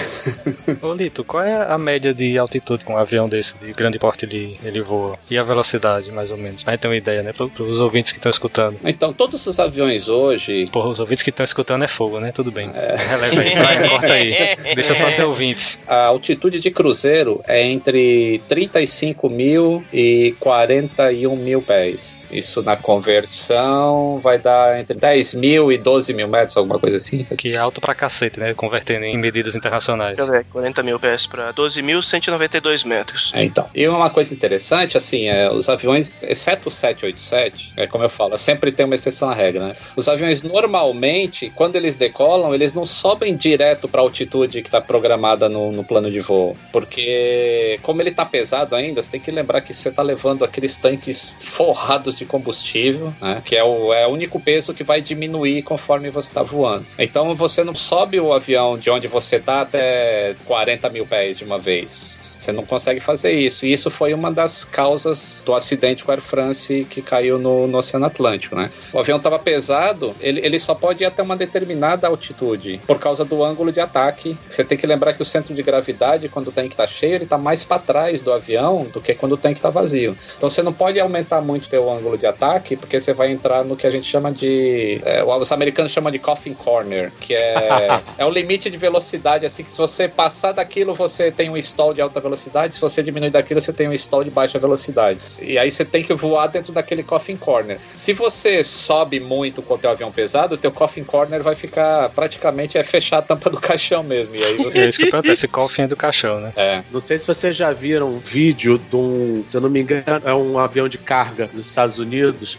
Ô 0.85 0.93
Lito, 0.93 1.23
qual 1.23 1.43
é 1.43 1.71
a 1.71 1.77
média 1.77 2.13
de 2.13 2.37
altitude 2.37 2.85
que 2.85 2.91
um 2.91 2.97
avião 2.97 3.27
desse 3.27 3.55
de 3.57 3.73
grande 3.73 3.99
porte 3.99 4.25
ele, 4.25 4.59
ele 4.63 4.81
voa? 4.81 5.17
E 5.29 5.37
a 5.37 5.43
velocidade, 5.43 6.11
mais 6.11 6.31
ou 6.31 6.37
menos? 6.37 6.63
Pra 6.63 6.73
gente 6.73 6.81
ter 6.81 6.87
uma 6.87 6.95
ideia, 6.95 7.23
né? 7.23 7.33
Para 7.33 7.45
os 7.45 7.79
ouvintes 7.79 8.11
que 8.11 8.19
estão 8.19 8.29
escutando. 8.29 8.77
Então, 8.83 9.13
todos 9.13 9.45
os 9.45 9.59
aviões 9.59 10.09
hoje. 10.09 10.65
Porra, 10.71 10.89
os 10.89 10.99
ouvintes 10.99 11.23
que 11.23 11.29
estão 11.29 11.43
escutando 11.43 11.83
é 11.83 11.87
fogo, 11.87 12.19
né? 12.19 12.31
Tudo 12.31 12.51
bem. 12.51 12.69
Releva 13.09 13.41
aí, 13.41 13.55
vai, 13.55 13.89
corta 13.89 14.13
aí. 14.13 14.35
Deixa 14.75 14.95
só 14.95 15.09
ter 15.11 15.23
ouvintes. 15.23 15.79
A 15.87 16.05
altitude 16.05 16.59
de 16.59 16.71
cruzeiro 16.71 17.41
é 17.47 17.63
entre 17.63 18.41
35 18.47 19.29
mil 19.29 19.83
e 19.91 20.35
41 20.39 21.35
mil 21.35 21.61
pés. 21.61 22.20
Isso 22.31 22.61
na 22.61 22.75
conversão 22.75 24.19
vai 24.19 24.37
dar 24.37 24.79
entre 24.79 24.97
10 24.97 25.33
mil 25.35 25.71
e 25.71 25.77
12 25.77 26.13
mil 26.13 26.27
metros, 26.27 26.57
alguma 26.57 26.79
coisa 26.79 26.97
assim. 26.97 27.23
Que 27.37 27.53
é 27.53 27.57
alto 27.57 27.81
pra 27.81 27.93
cacete, 27.93 28.39
né? 28.39 28.53
Convertendo 28.53 29.05
em 29.05 29.17
medidas 29.17 29.55
internacionais. 29.55 30.17
Deixa 30.17 30.31
eu 30.31 30.35
ver, 30.35 30.45
40 30.45 30.83
mil 30.83 30.99
pés 30.99 31.27
pra 31.27 31.53
12.192 31.53 32.85
metros. 32.85 33.31
É, 33.33 33.43
então. 33.43 33.69
E 33.73 33.87
uma 33.87 34.09
coisa 34.09 34.33
interessante, 34.33 34.97
assim, 34.97 35.27
é, 35.27 35.51
os 35.51 35.69
aviões, 35.69 36.11
exceto 36.21 36.69
o 36.69 36.71
787, 36.71 37.73
é 37.77 37.87
como 37.87 38.03
eu 38.03 38.09
falo, 38.09 38.37
sempre 38.37 38.71
tem 38.71 38.85
uma 38.85 38.95
exceção 38.95 39.29
à 39.29 39.33
regra, 39.33 39.67
né? 39.67 39.75
Os 39.95 40.07
aviões 40.07 40.41
normalmente, 40.41 41.51
quando 41.55 41.75
eles 41.75 41.95
decolam, 41.95 42.53
eles 42.53 42.73
não 42.73 42.85
sobem 42.85 43.35
direto 43.35 43.87
para 43.87 44.01
a 44.01 44.03
altitude 44.03 44.61
que 44.61 44.67
está 44.67 44.81
programada 44.81 45.49
no, 45.49 45.71
no 45.71 45.83
plano 45.83 46.09
de 46.11 46.21
voo, 46.21 46.55
porque 46.71 47.79
como 47.81 48.01
ele 48.01 48.09
está 48.09 48.25
pesado 48.25 48.75
ainda, 48.75 49.01
você 49.01 49.11
tem 49.11 49.19
que 49.19 49.31
lembrar 49.31 49.61
que 49.61 49.73
você 49.73 49.89
está 49.89 50.01
levando 50.01 50.43
aqueles 50.43 50.77
tanques 50.77 51.35
forrados 51.39 52.20
de 52.21 52.25
combustível, 52.25 53.11
né? 53.19 53.41
Que 53.43 53.55
é 53.55 53.63
o, 53.63 53.91
é 53.93 54.05
o 54.05 54.11
único 54.11 54.39
peso 54.39 54.73
que 54.73 54.83
vai 54.83 55.01
diminuir 55.01 55.63
conforme 55.63 56.09
você 56.09 56.29
está 56.29 56.43
voando. 56.43 56.85
Então 56.97 57.33
você 57.35 57.63
não 57.63 57.75
sobe 57.75 58.19
o 58.19 58.31
avião 58.31 58.77
de 58.77 58.89
onde 58.89 59.07
você 59.07 59.37
está 59.37 59.61
até 59.61 60.35
40 60.45 60.89
mil 60.89 61.05
pés 61.05 61.39
de 61.39 61.43
uma 61.43 61.57
vez. 61.57 62.19
Você 62.21 62.51
não 62.51 62.63
consegue 62.63 62.99
fazer 62.99 63.31
isso. 63.31 63.65
E 63.65 63.73
isso 63.73 63.89
foi 63.89 64.13
uma 64.13 64.31
das 64.31 64.63
causas 64.63 65.41
do 65.45 65.53
acidente 65.53 66.03
com 66.03 66.11
a 66.11 66.15
Air 66.15 66.21
France 66.21 66.85
que 66.89 67.01
caiu 67.01 67.39
no, 67.39 67.67
no 67.67 67.77
Oceano 67.77 68.05
Atlântico, 68.05 68.55
né? 68.55 68.69
O 68.93 68.99
avião 68.99 69.17
estava 69.17 69.39
pesado, 69.39 70.15
ele, 70.19 70.39
ele 70.43 70.59
só 70.59 70.75
pode 70.75 71.03
ir 71.03 71.05
até 71.05 71.23
uma 71.23 71.35
determinada 71.35 72.07
altitude 72.07 72.79
por 72.85 72.99
causa 72.99 73.25
do 73.25 73.43
ângulo 73.43 73.71
de 73.71 73.79
ataque. 73.79 74.37
Você 74.47 74.63
tem 74.63 74.77
que 74.77 74.85
lembrar 74.85 75.13
que 75.13 75.21
o 75.21 75.25
centro 75.25 75.55
de 75.55 75.63
gravidade, 75.63 76.29
quando 76.29 76.47
o 76.47 76.51
tanque 76.51 76.73
está 76.73 76.85
cheio, 76.85 77.15
ele 77.15 77.23
está 77.23 77.37
mais 77.37 77.63
para 77.63 77.79
trás 77.79 78.21
do 78.21 78.31
avião 78.31 78.85
do 78.93 79.01
que 79.01 79.15
quando 79.15 79.33
o 79.33 79.37
tanque 79.37 79.57
está 79.57 79.69
vazio. 79.69 80.15
Então 80.37 80.49
você 80.49 80.61
não 80.61 80.73
pode 80.73 80.99
aumentar 80.99 81.41
muito 81.41 81.65
o 81.65 81.69
teu 81.69 81.91
ângulo 81.91 82.10
de 82.17 82.25
ataque, 82.25 82.75
porque 82.75 82.99
você 82.99 83.13
vai 83.13 83.31
entrar 83.31 83.63
no 83.63 83.75
que 83.75 83.85
a 83.87 83.91
gente 83.91 84.07
chama 84.07 84.31
de. 84.31 84.99
é, 85.03 85.23
os 85.23 85.51
americanos 85.51 85.91
chamam 85.91 86.11
de 86.11 86.19
coffin 86.19 86.53
corner, 86.53 87.11
que 87.19 87.33
é, 87.33 87.99
é 88.17 88.25
o 88.25 88.29
limite 88.29 88.69
de 88.69 88.77
velocidade, 88.77 89.45
assim, 89.45 89.63
que 89.63 89.71
se 89.71 89.77
você 89.77 90.07
passar 90.07 90.51
daquilo, 90.51 90.93
você 90.93 91.31
tem 91.31 91.49
um 91.49 91.57
stall 91.57 91.93
de 91.93 92.01
alta 92.01 92.19
velocidade, 92.19 92.75
se 92.75 92.81
você 92.81 93.01
diminuir 93.01 93.29
daquilo, 93.31 93.61
você 93.61 93.73
tem 93.73 93.87
um 93.87 93.93
stall 93.93 94.23
de 94.23 94.29
baixa 94.29 94.59
velocidade. 94.59 95.19
E 95.41 95.57
aí 95.57 95.71
você 95.71 95.83
tem 95.85 96.03
que 96.03 96.13
voar 96.13 96.47
dentro 96.47 96.71
daquele 96.73 97.03
coffin 97.03 97.35
corner. 97.35 97.79
Se 97.93 98.13
você 98.13 98.63
sobe 98.63 99.19
muito 99.19 99.61
com 99.61 99.73
o 99.73 99.77
teu 99.77 99.89
avião 99.89 100.11
pesado, 100.11 100.55
o 100.55 100.57
teu 100.57 100.71
coffin 100.71 101.03
corner 101.03 101.41
vai 101.41 101.55
ficar 101.55 102.09
praticamente 102.09 102.77
é 102.77 102.83
fechar 102.83 103.19
a 103.19 103.21
tampa 103.21 103.49
do 103.49 103.57
caixão 103.61 104.03
mesmo. 104.03 104.35
E 104.35 104.43
aí 104.43 104.53
É 104.53 104.57
você. 104.57 104.89
isso 104.89 104.97
que 104.99 105.05
eu 105.05 105.11
perguntei, 105.11 105.33
esse 105.33 105.47
cofre 105.47 105.83
é 105.83 105.87
do 105.87 105.95
caixão, 105.95 106.39
né? 106.39 106.53
É. 106.55 106.81
Não 106.91 106.99
sei 106.99 107.17
se 107.17 107.27
vocês 107.27 107.55
já 107.55 107.71
viram 107.71 108.07
um 108.09 108.19
vídeo 108.19 108.77
de 108.89 108.95
um, 108.95 109.43
se 109.47 109.55
eu 109.57 109.61
não 109.61 109.69
me 109.69 109.81
engano, 109.81 110.21
é 110.25 110.33
um 110.33 110.57
avião 110.57 110.87
de 110.87 110.97
carga 110.97 111.47
dos 111.47 111.65
Estados 111.65 111.97
Unidos, 111.99 112.00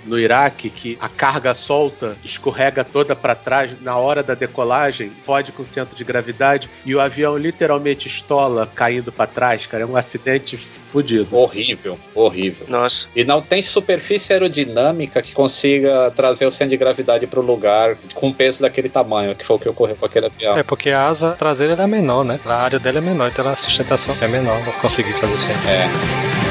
no 0.05 0.19
Iraque, 0.19 0.71
que 0.71 0.99
a 1.01 1.09
carga 1.09 1.55
solta 1.55 2.17
escorrega 2.25 2.85
toda 2.85 3.15
para 3.15 3.35
trás 3.35 3.81
na 3.81 3.97
hora 3.97 4.23
da 4.23 4.35
decolagem, 4.35 5.11
fode 5.25 5.53
com 5.53 5.63
o 5.63 5.67
centro 5.67 5.97
de 5.97 6.05
gravidade 6.05 6.69
e 6.85 6.95
o 6.95 7.01
avião 7.01 7.37
literalmente 7.37 8.09
estola 8.09 8.71
caindo 8.75 9.13
para 9.13 9.27
trás, 9.27 9.67
cara. 9.67 9.85
É 9.85 9.87
um 9.87 9.97
acidente 9.97 10.57
fudido. 10.57 11.35
Horrível, 11.35 11.99
horrível. 12.15 12.67
Nossa. 12.69 13.09
E 13.17 13.25
não 13.25 13.41
tem 13.41 13.63
superfície 13.63 14.33
aerodinâmica 14.33 15.23
que 15.23 15.33
consiga 15.33 16.11
trazer 16.15 16.47
o 16.47 16.53
centro 16.53 16.71
de 16.71 16.77
gravidade 16.77 17.27
para 17.27 17.41
o 17.41 17.43
lugar 17.43 17.97
com 18.15 18.29
um 18.29 18.33
peso 18.33 18.61
daquele 18.63 18.89
tamanho, 18.89 19.35
que 19.35 19.45
foi 19.45 19.57
o 19.57 19.59
que 19.59 19.69
ocorreu 19.69 19.97
com 19.97 20.07
aquele 20.07 20.27
avião. 20.27 20.57
É 20.57 20.63
porque 20.63 20.91
a 20.91 21.09
asa 21.09 21.33
traseira 21.33 21.83
é 21.83 21.87
menor, 21.87 22.25
né? 22.25 22.39
A 22.45 22.55
área 22.55 22.79
dela 22.79 22.99
é 22.99 23.01
menor, 23.01 23.31
então 23.31 23.49
a 23.49 23.57
sustentação 23.57 24.15
é 24.21 24.29
menor 24.29 24.63
pra 24.63 24.73
conseguir 24.75 25.13
fazer 25.15 25.35
isso 25.35 25.47
aí. 25.47 25.75
É. 25.75 26.42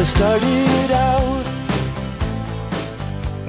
Well, 0.00 0.06
I 0.06 0.10
started 0.10 0.44
out. 0.44 0.69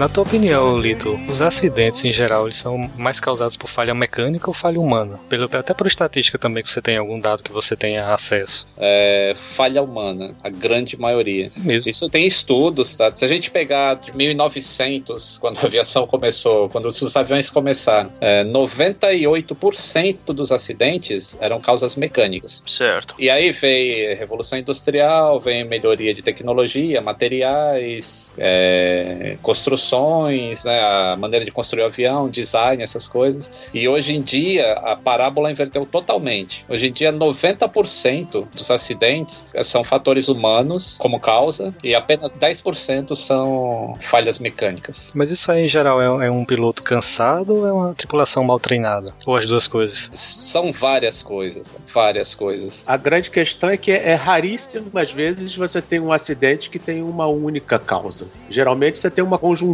Na 0.01 0.09
tua 0.09 0.23
opinião, 0.23 0.75
Lito, 0.75 1.13
os 1.29 1.43
acidentes 1.43 2.03
em 2.03 2.11
geral 2.11 2.47
eles 2.47 2.57
são 2.57 2.75
mais 2.97 3.19
causados 3.19 3.55
por 3.55 3.69
falha 3.69 3.93
mecânica 3.93 4.49
ou 4.49 4.53
falha 4.53 4.79
humana? 4.79 5.19
Pelo, 5.29 5.47
até 5.55 5.75
por 5.75 5.85
estatística 5.85 6.39
também, 6.39 6.63
que 6.63 6.71
você 6.71 6.81
tem 6.81 6.97
algum 6.97 7.19
dado 7.19 7.43
que 7.43 7.51
você 7.51 7.75
tenha 7.75 8.11
acesso. 8.11 8.67
É, 8.79 9.35
falha 9.35 9.83
humana, 9.83 10.35
a 10.43 10.49
grande 10.49 10.99
maioria. 10.99 11.51
Mesmo. 11.55 11.87
Isso 11.87 12.09
tem 12.09 12.25
estudos, 12.25 12.95
tá? 12.95 13.15
Se 13.15 13.23
a 13.23 13.27
gente 13.27 13.51
pegar 13.51 13.93
de 13.93 14.11
1900, 14.17 15.37
quando 15.37 15.59
a 15.59 15.65
aviação 15.67 16.07
começou, 16.07 16.67
quando 16.67 16.87
os 16.87 17.15
aviões 17.15 17.51
começaram, 17.51 18.11
é, 18.19 18.43
98% 18.43 20.33
dos 20.33 20.51
acidentes 20.51 21.37
eram 21.39 21.61
causas 21.61 21.95
mecânicas. 21.95 22.63
Certo. 22.65 23.13
E 23.19 23.29
aí 23.29 23.51
veio 23.51 24.17
Revolução 24.17 24.57
Industrial, 24.57 25.39
vem 25.39 25.63
melhoria 25.63 26.11
de 26.11 26.23
tecnologia, 26.23 27.01
materiais, 27.01 28.31
é, 28.35 29.37
construções, 29.43 29.90
proporções, 29.91 30.63
né, 30.63 30.79
a 30.79 31.15
maneira 31.17 31.43
de 31.43 31.51
construir 31.51 31.83
o 31.83 31.85
avião, 31.85 32.29
design, 32.29 32.81
essas 32.81 33.07
coisas. 33.07 33.51
E 33.73 33.87
hoje 33.87 34.15
em 34.15 34.21
dia 34.21 34.73
a 34.73 34.95
parábola 34.95 35.51
inverteu 35.51 35.85
totalmente. 35.85 36.65
Hoje 36.69 36.87
em 36.87 36.91
dia 36.91 37.11
90% 37.11 38.47
dos 38.55 38.71
acidentes 38.71 39.47
são 39.63 39.83
fatores 39.83 40.27
humanos 40.29 40.95
como 40.97 41.19
causa 41.19 41.75
e 41.83 41.93
apenas 41.93 42.37
10% 42.37 43.15
são 43.15 43.95
falhas 43.99 44.39
mecânicas. 44.39 45.11
Mas 45.13 45.31
isso 45.31 45.51
aí, 45.51 45.65
em 45.65 45.67
geral, 45.67 46.21
é, 46.21 46.27
é 46.27 46.31
um 46.31 46.45
piloto 46.45 46.81
cansado 46.83 47.55
ou 47.55 47.67
é 47.67 47.71
uma 47.71 47.93
tripulação 47.93 48.43
mal 48.43 48.59
treinada? 48.59 49.13
Ou 49.25 49.35
as 49.35 49.45
duas 49.45 49.67
coisas? 49.67 50.09
São 50.15 50.71
várias 50.71 51.21
coisas, 51.21 51.75
várias 51.93 52.33
coisas. 52.33 52.83
A 52.87 52.97
grande 52.97 53.29
questão 53.29 53.69
é 53.69 53.77
que 53.77 53.91
é, 53.91 54.11
é 54.11 54.13
raríssimo, 54.13 54.89
às 54.93 55.11
vezes, 55.11 55.55
você 55.55 55.81
tem 55.81 55.99
um 55.99 56.11
acidente 56.11 56.69
que 56.69 56.79
tem 56.79 57.01
uma 57.01 57.27
única 57.27 57.77
causa. 57.79 58.31
Geralmente 58.49 58.99
você 58.99 59.09
tem 59.09 59.23
uma 59.23 59.37
conjunção 59.37 59.70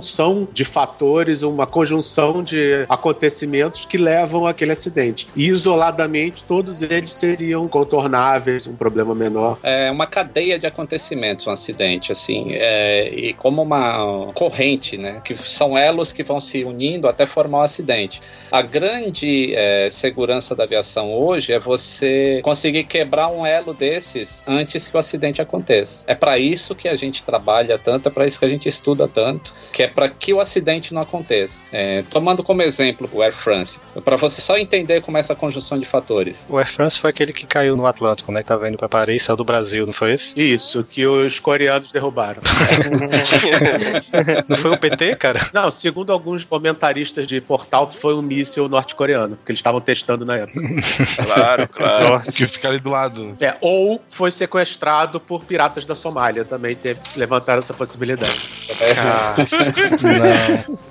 de 0.53 0.65
fatores, 0.65 1.41
uma 1.41 1.67
conjunção 1.67 2.43
de 2.43 2.85
acontecimentos 2.89 3.85
que 3.85 3.97
levam 3.97 4.45
àquele 4.45 4.71
acidente. 4.71 5.27
E 5.35 5.47
isoladamente, 5.47 6.43
todos 6.43 6.81
eles 6.81 7.13
seriam 7.13 7.67
contornáveis, 7.67 8.67
um 8.67 8.75
problema 8.75 9.13
menor. 9.13 9.59
É 9.63 9.91
uma 9.91 10.07
cadeia 10.07 10.59
de 10.59 10.65
acontecimentos, 10.65 11.47
um 11.47 11.51
acidente, 11.51 12.11
assim, 12.11 12.47
é, 12.51 13.09
e 13.09 13.33
como 13.33 13.61
uma 13.61 14.31
corrente, 14.33 14.97
né? 14.97 15.21
Que 15.23 15.37
são 15.37 15.77
elos 15.77 16.11
que 16.11 16.23
vão 16.23 16.39
se 16.39 16.63
unindo 16.63 17.07
até 17.07 17.25
formar 17.25 17.59
um 17.59 17.63
acidente. 17.63 18.21
A 18.51 18.61
grande 18.61 19.53
é, 19.55 19.89
segurança 19.89 20.55
da 20.55 20.63
aviação 20.63 21.13
hoje 21.13 21.51
é 21.51 21.59
você 21.59 22.39
conseguir 22.43 22.83
quebrar 22.85 23.27
um 23.29 23.45
elo 23.45 23.73
desses 23.73 24.43
antes 24.47 24.87
que 24.87 24.95
o 24.95 24.99
acidente 24.99 25.41
aconteça. 25.41 26.03
É 26.07 26.15
para 26.15 26.37
isso 26.37 26.75
que 26.75 26.87
a 26.87 26.95
gente 26.95 27.23
trabalha 27.23 27.77
tanto, 27.77 28.07
é 28.07 28.11
para 28.11 28.25
isso 28.25 28.39
que 28.39 28.45
a 28.45 28.49
gente 28.49 28.67
estuda 28.67 29.07
tanto, 29.07 29.53
que 29.71 29.83
é 29.83 29.86
para 29.87 30.09
que 30.09 30.33
o 30.33 30.39
acidente 30.39 30.93
não 30.93 31.01
aconteça. 31.01 31.63
É, 31.71 32.03
tomando 32.09 32.43
como 32.43 32.61
exemplo 32.61 33.09
o 33.11 33.21
Air 33.21 33.33
France, 33.33 33.79
para 34.03 34.15
você 34.15 34.41
só 34.41 34.57
entender 34.57 35.01
como 35.01 35.17
é 35.17 35.19
essa 35.19 35.35
conjunção 35.35 35.79
de 35.79 35.85
fatores. 35.85 36.45
O 36.49 36.57
Air 36.57 36.71
France 36.71 36.99
foi 36.99 37.09
aquele 37.09 37.33
que 37.33 37.45
caiu 37.45 37.75
no 37.75 37.85
Atlântico, 37.85 38.31
né? 38.31 38.41
Que 38.41 38.47
tava 38.47 38.67
indo 38.67 38.77
pra 38.77 38.89
Paris, 38.89 39.23
saiu 39.23 39.37
do 39.37 39.43
Brasil, 39.43 39.85
não 39.85 39.93
foi 39.93 40.13
esse? 40.13 40.39
Isso, 40.39 40.83
que 40.83 41.05
os 41.05 41.39
coreanos 41.39 41.91
derrubaram. 41.91 42.41
não 44.47 44.57
foi 44.57 44.71
o 44.71 44.77
PT, 44.77 45.15
cara? 45.15 45.49
Não, 45.53 45.69
segundo 45.71 46.11
alguns 46.11 46.43
comentaristas 46.43 47.27
de 47.27 47.39
portal, 47.41 47.91
foi 47.91 48.15
um 48.15 48.21
míssil 48.21 48.67
norte-coreano, 48.67 49.37
que 49.45 49.51
eles 49.51 49.59
estavam 49.59 49.81
testando 49.81 50.25
na 50.25 50.37
época. 50.37 50.67
Claro, 51.17 51.67
claro. 51.67 52.21
Que 52.31 52.45
fica 52.45 52.69
ali 52.69 52.79
do 52.79 52.89
lado. 52.89 53.35
É, 53.39 53.55
ou 53.61 54.01
foi 54.09 54.31
sequestrado 54.31 55.19
por 55.19 55.43
piratas 55.43 55.85
da 55.85 55.95
Somália, 55.95 56.45
também 56.45 56.75
teve, 56.75 56.99
levantaram 57.15 57.59
essa 57.59 57.73
possibilidade. 57.73 58.49
Ah, 58.97 59.35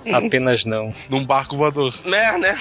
não, 0.05 0.15
apenas 0.17 0.65
não. 0.65 0.93
Num 1.09 1.25
barco 1.25 1.57
voador. 1.57 1.95
Né, 2.05 2.39
né? 2.39 2.59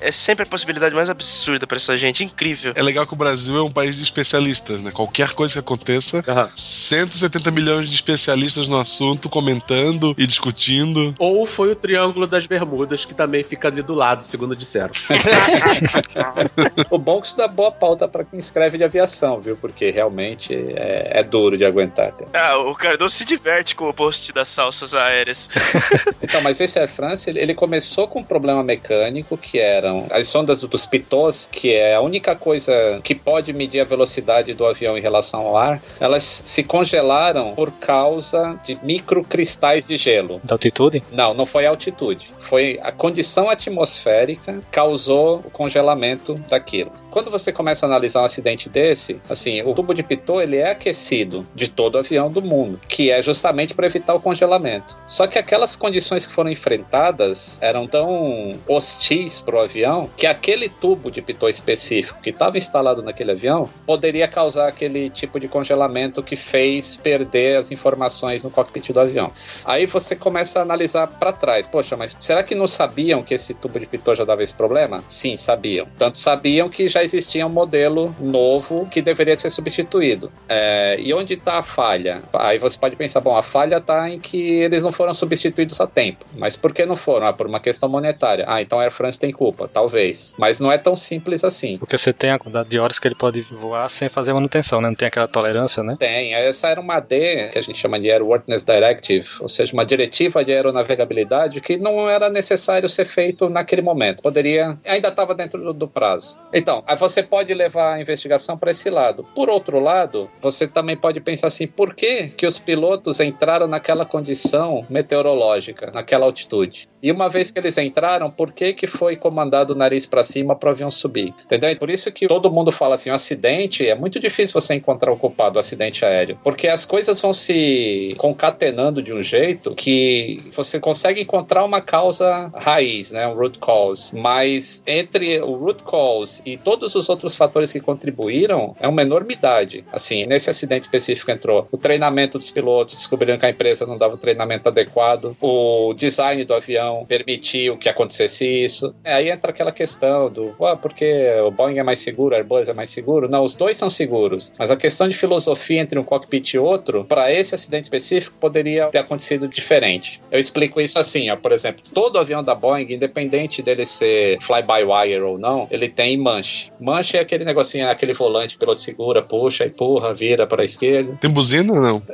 É 0.00 0.10
sempre 0.10 0.42
a 0.42 0.46
possibilidade 0.46 0.94
mais 0.94 1.10
absurda 1.10 1.66
pra 1.66 1.76
essa 1.76 1.96
gente. 1.96 2.24
Incrível. 2.24 2.72
É 2.74 2.82
legal 2.82 3.06
que 3.06 3.12
o 3.12 3.16
Brasil 3.16 3.56
é 3.56 3.62
um 3.62 3.70
país 3.70 3.96
de 3.96 4.02
especialistas, 4.02 4.82
né? 4.82 4.90
Qualquer 4.90 5.32
coisa 5.32 5.54
que 5.54 5.58
aconteça, 5.60 6.22
Aham. 6.26 6.50
170 6.54 7.50
milhões 7.50 7.88
de 7.88 7.94
especialistas 7.94 8.68
no 8.68 8.78
assunto 8.78 9.28
comentando 9.28 10.14
e 10.16 10.26
discutindo. 10.26 11.14
Ou 11.18 11.46
foi 11.46 11.70
o 11.70 11.76
Triângulo 11.76 12.26
das 12.26 12.46
Bermudas, 12.46 13.04
que 13.04 13.14
também 13.14 13.44
fica 13.44 13.68
ali 13.68 13.82
do 13.82 13.94
lado, 13.94 14.24
segundo 14.24 14.56
disseram. 14.56 14.92
O 16.90 16.98
bom 16.98 17.18
é 17.18 17.20
que 17.20 17.26
isso 17.28 17.36
dá 17.36 17.46
boa 17.46 17.70
pauta 17.70 18.08
para 18.08 18.24
quem 18.24 18.38
escreve 18.38 18.78
de 18.78 18.84
aviação, 18.84 19.40
viu? 19.40 19.56
Porque 19.56 19.90
realmente 19.90 20.54
é, 20.54 21.18
é 21.20 21.22
duro 21.22 21.56
de 21.56 21.64
aguentar. 21.64 22.14
Ah, 22.32 22.56
o 22.58 22.74
Cardoso 22.74 23.14
se 23.14 23.24
diverte 23.24 23.74
com 23.74 23.88
o 23.88 23.94
post 23.94 24.32
das 24.32 24.48
salsas 24.48 24.94
aéreas. 24.94 25.48
Então, 26.22 26.40
mas 26.42 26.60
esse 26.60 26.78
Air 26.78 26.88
France, 26.88 27.30
ele, 27.30 27.40
ele 27.40 27.54
começou 27.54 28.06
com 28.06 28.20
um 28.20 28.24
problema 28.24 28.62
mecânico, 28.62 29.36
que 29.36 29.58
eram 29.58 30.06
as 30.10 30.28
sondas 30.28 30.60
dos 30.60 30.84
pitôs, 30.84 31.48
que 31.50 31.72
é 31.72 31.94
a 31.94 32.00
única 32.00 32.34
coisa 32.36 33.00
que 33.02 33.14
pode 33.14 33.52
medir 33.52 33.80
a 33.80 33.84
velocidade 33.84 34.52
do 34.52 34.66
avião 34.66 34.98
em 34.98 35.00
relação 35.00 35.40
ao 35.40 35.56
ar, 35.56 35.80
elas 35.98 36.22
se 36.22 36.62
congelaram 36.62 37.54
por 37.54 37.72
causa 37.72 38.58
de 38.64 38.78
microcristais 38.82 39.86
de 39.86 39.96
gelo. 39.96 40.40
Da 40.44 40.54
altitude? 40.54 41.02
Não, 41.12 41.32
não 41.32 41.46
foi 41.46 41.66
a 41.66 41.70
altitude. 41.70 42.30
Foi 42.40 42.78
a 42.82 42.92
condição 42.92 43.48
atmosférica 43.48 44.60
causou 44.70 45.38
o 45.38 45.50
congelamento 45.50 46.34
daquilo. 46.48 46.92
Quando 47.10 47.30
você 47.30 47.52
começa 47.52 47.86
a 47.86 47.88
analisar 47.88 48.20
um 48.20 48.24
acidente 48.24 48.68
desse, 48.68 49.20
assim, 49.28 49.62
o 49.62 49.74
tubo 49.74 49.94
de 49.94 50.02
pitot 50.02 50.42
ele 50.42 50.56
é 50.56 50.70
aquecido 50.70 51.46
de 51.54 51.70
todo 51.70 51.94
o 51.94 51.98
avião 51.98 52.30
do 52.30 52.42
mundo, 52.42 52.80
que 52.86 53.10
é 53.10 53.22
justamente 53.22 53.74
para 53.74 53.86
evitar 53.86 54.14
o 54.14 54.20
congelamento. 54.20 54.96
Só 55.06 55.26
que 55.26 55.38
aquelas 55.38 55.74
condições 55.74 56.26
que 56.26 56.32
foram 56.32 56.50
enfrentadas 56.50 57.58
eram 57.60 57.86
tão 57.86 58.58
hostis 58.68 59.40
para 59.40 59.56
o 59.56 59.60
avião 59.60 60.10
que 60.16 60.26
aquele 60.26 60.68
tubo 60.68 61.10
de 61.10 61.22
pitot 61.22 61.50
específico 61.50 62.20
que 62.20 62.30
estava 62.30 62.58
instalado 62.58 63.02
naquele 63.02 63.32
avião 63.32 63.68
poderia 63.86 64.28
causar 64.28 64.68
aquele 64.68 65.08
tipo 65.10 65.40
de 65.40 65.48
congelamento 65.48 66.22
que 66.22 66.36
fez 66.36 66.96
perder 66.96 67.56
as 67.56 67.72
informações 67.72 68.42
no 68.42 68.50
cockpit 68.50 68.92
do 68.92 69.00
avião. 69.00 69.32
Aí 69.64 69.86
você 69.86 70.14
começa 70.14 70.58
a 70.58 70.62
analisar 70.62 71.06
para 71.06 71.32
trás. 71.32 71.66
Poxa, 71.66 71.96
mas 71.96 72.14
será 72.18 72.42
que 72.42 72.54
não 72.54 72.66
sabiam 72.66 73.22
que 73.22 73.34
esse 73.34 73.54
tubo 73.54 73.80
de 73.80 73.86
pitot 73.86 74.18
já 74.18 74.24
dava 74.24 74.42
esse 74.42 74.54
problema? 74.54 75.02
Sim, 75.08 75.36
sabiam. 75.36 75.88
Tanto 75.96 76.18
sabiam 76.18 76.68
que 76.68 76.88
já 76.88 76.97
existia 77.02 77.46
um 77.46 77.50
modelo 77.50 78.14
novo 78.20 78.86
que 78.90 79.00
deveria 79.00 79.36
ser 79.36 79.50
substituído. 79.50 80.30
É, 80.48 80.96
e 80.98 81.12
onde 81.14 81.34
está 81.34 81.58
a 81.58 81.62
falha? 81.62 82.22
Aí 82.32 82.58
você 82.58 82.78
pode 82.78 82.96
pensar, 82.96 83.20
bom, 83.20 83.36
a 83.36 83.42
falha 83.42 83.76
está 83.76 84.08
em 84.08 84.18
que 84.18 84.38
eles 84.38 84.82
não 84.82 84.92
foram 84.92 85.14
substituídos 85.14 85.80
a 85.80 85.86
tempo. 85.86 86.24
Mas 86.36 86.56
por 86.56 86.72
que 86.72 86.84
não 86.84 86.96
foram? 86.96 87.26
Ah, 87.26 87.32
por 87.32 87.46
uma 87.46 87.60
questão 87.60 87.88
monetária. 87.88 88.44
Ah, 88.46 88.60
então 88.62 88.78
a 88.78 88.82
Air 88.82 88.92
France 88.92 89.18
tem 89.18 89.32
culpa, 89.32 89.68
talvez. 89.68 90.34
Mas 90.38 90.60
não 90.60 90.70
é 90.70 90.78
tão 90.78 90.96
simples 90.96 91.44
assim. 91.44 91.78
Porque 91.78 91.96
você 91.96 92.12
tem 92.12 92.30
a 92.30 92.38
quantidade 92.38 92.68
de 92.68 92.78
horas 92.78 92.98
que 92.98 93.08
ele 93.08 93.14
pode 93.14 93.40
voar 93.42 93.88
sem 93.88 94.08
fazer 94.08 94.32
manutenção, 94.32 94.80
né? 94.80 94.88
Não 94.88 94.94
tem 94.94 95.08
aquela 95.08 95.28
tolerância, 95.28 95.82
né? 95.82 95.96
Tem. 95.98 96.34
Essa 96.34 96.68
era 96.68 96.80
uma 96.80 96.94
AD 96.94 97.50
que 97.52 97.58
a 97.58 97.62
gente 97.62 97.78
chama 97.78 97.98
de 97.98 98.10
Airworthiness 98.10 98.64
Directive, 98.64 99.28
ou 99.40 99.48
seja, 99.48 99.72
uma 99.72 99.84
diretiva 99.84 100.44
de 100.44 100.52
aeronavegabilidade 100.52 101.60
que 101.60 101.76
não 101.76 102.08
era 102.08 102.30
necessário 102.30 102.88
ser 102.88 103.04
feito 103.04 103.48
naquele 103.48 103.82
momento. 103.82 104.22
Poderia, 104.22 104.78
ainda 104.84 105.08
estava 105.08 105.34
dentro 105.34 105.62
do, 105.62 105.72
do 105.72 105.88
prazo. 105.88 106.38
Então, 106.52 106.82
aí 106.88 106.96
você 106.96 107.22
pode 107.22 107.52
levar 107.52 107.94
a 107.94 108.00
investigação 108.00 108.56
para 108.58 108.70
esse 108.70 108.88
lado. 108.88 109.24
Por 109.34 109.50
outro 109.50 109.78
lado, 109.78 110.28
você 110.40 110.66
também 110.66 110.96
pode 110.96 111.20
pensar 111.20 111.48
assim: 111.48 111.66
por 111.66 111.94
que, 111.94 112.28
que 112.28 112.46
os 112.46 112.58
pilotos 112.58 113.20
entraram 113.20 113.66
naquela 113.66 114.06
condição 114.06 114.84
meteorológica, 114.88 115.90
naquela 115.92 116.24
altitude? 116.24 116.88
E 117.02 117.12
uma 117.12 117.28
vez 117.28 117.50
que 117.50 117.58
eles 117.58 117.78
entraram, 117.78 118.30
por 118.30 118.52
que, 118.52 118.72
que 118.72 118.86
foi 118.86 119.16
comandado 119.16 119.72
o 119.72 119.76
nariz 119.76 120.04
para 120.06 120.24
cima 120.24 120.56
para 120.56 120.70
o 120.70 120.72
avião 120.72 120.90
subir? 120.90 121.32
Entendeu? 121.44 121.76
Por 121.76 121.90
isso 121.90 122.10
que 122.10 122.26
todo 122.26 122.50
mundo 122.50 122.72
fala 122.72 122.94
assim: 122.94 123.10
o 123.10 123.14
acidente 123.14 123.86
é 123.86 123.94
muito 123.94 124.18
difícil 124.18 124.58
você 124.60 124.74
encontrar 124.74 125.12
o 125.12 125.16
culpado 125.16 125.54
do 125.54 125.58
acidente 125.58 126.04
aéreo, 126.04 126.38
porque 126.42 126.66
as 126.68 126.86
coisas 126.86 127.20
vão 127.20 127.32
se 127.32 128.14
concatenando 128.16 129.02
de 129.02 129.12
um 129.12 129.22
jeito 129.22 129.74
que 129.74 130.40
você 130.54 130.80
consegue 130.80 131.20
encontrar 131.20 131.64
uma 131.64 131.80
causa 131.80 132.50
raiz, 132.54 133.12
né? 133.12 133.26
Um 133.28 133.34
root 133.34 133.58
cause. 133.58 134.14
Mas 134.16 134.82
entre 134.86 135.40
o 135.40 135.54
root 135.54 135.82
cause 135.82 136.42
e 136.44 136.56
todos 136.78 136.94
os 136.94 137.08
outros 137.08 137.34
fatores 137.34 137.72
que 137.72 137.80
contribuíram, 137.80 138.74
é 138.80 138.86
uma 138.86 139.02
enormidade. 139.02 139.84
Assim, 139.92 140.26
nesse 140.26 140.48
acidente 140.48 140.84
específico 140.84 141.30
entrou 141.30 141.66
o 141.72 141.76
treinamento 141.76 142.38
dos 142.38 142.50
pilotos, 142.50 142.96
descobriram 142.96 143.36
que 143.36 143.46
a 143.46 143.50
empresa 143.50 143.84
não 143.84 143.98
dava 143.98 144.14
o 144.14 144.18
treinamento 144.18 144.68
adequado, 144.68 145.36
o 145.40 145.92
design 145.94 146.44
do 146.44 146.54
avião 146.54 147.04
permitiu 147.06 147.76
que 147.76 147.88
acontecesse 147.88 148.46
isso. 148.46 148.94
É, 149.02 149.14
Aí 149.14 149.28
entra 149.30 149.50
aquela 149.50 149.72
questão 149.72 150.32
do, 150.32 150.54
ah, 150.64 150.76
porque 150.76 151.26
o 151.44 151.50
Boeing 151.50 151.78
é 151.78 151.82
mais 151.82 151.98
seguro, 151.98 152.34
o 152.34 152.38
Airbus 152.38 152.68
é 152.68 152.72
mais 152.72 152.90
seguro. 152.90 153.28
Não, 153.28 153.42
os 153.42 153.56
dois 153.56 153.76
são 153.76 153.90
seguros. 153.90 154.52
Mas 154.56 154.70
a 154.70 154.76
questão 154.76 155.08
de 155.08 155.16
filosofia 155.16 155.80
entre 155.80 155.98
um 155.98 156.04
cockpit 156.04 156.54
e 156.54 156.58
outro, 156.58 157.04
para 157.04 157.32
esse 157.32 157.52
acidente 157.52 157.84
específico, 157.84 158.36
poderia 158.38 158.86
ter 158.86 158.98
acontecido 158.98 159.48
diferente. 159.48 160.20
Eu 160.30 160.38
explico 160.38 160.80
isso 160.80 161.00
assim, 161.00 161.30
ó, 161.30 161.36
por 161.36 161.50
exemplo, 161.50 161.82
todo 161.92 162.18
avião 162.18 162.44
da 162.44 162.54
Boeing, 162.54 162.92
independente 162.92 163.60
dele 163.60 163.84
ser 163.84 164.38
fly-by-wire 164.40 165.20
ou 165.22 165.36
não, 165.36 165.66
ele 165.70 165.88
tem 165.88 166.16
manche. 166.16 166.67
Manche 166.80 167.16
é 167.16 167.20
aquele 167.20 167.44
negocinho, 167.44 167.88
aquele 167.88 168.12
volante, 168.12 168.56
o 168.56 168.58
piloto 168.58 168.80
segura, 168.80 169.22
puxa, 169.22 169.66
empurra, 169.66 170.14
vira 170.14 170.46
para 170.46 170.62
a 170.62 170.64
esquerda. 170.64 171.16
Tem 171.20 171.30
buzina 171.30 171.72
ou 171.72 171.80
não? 171.80 172.02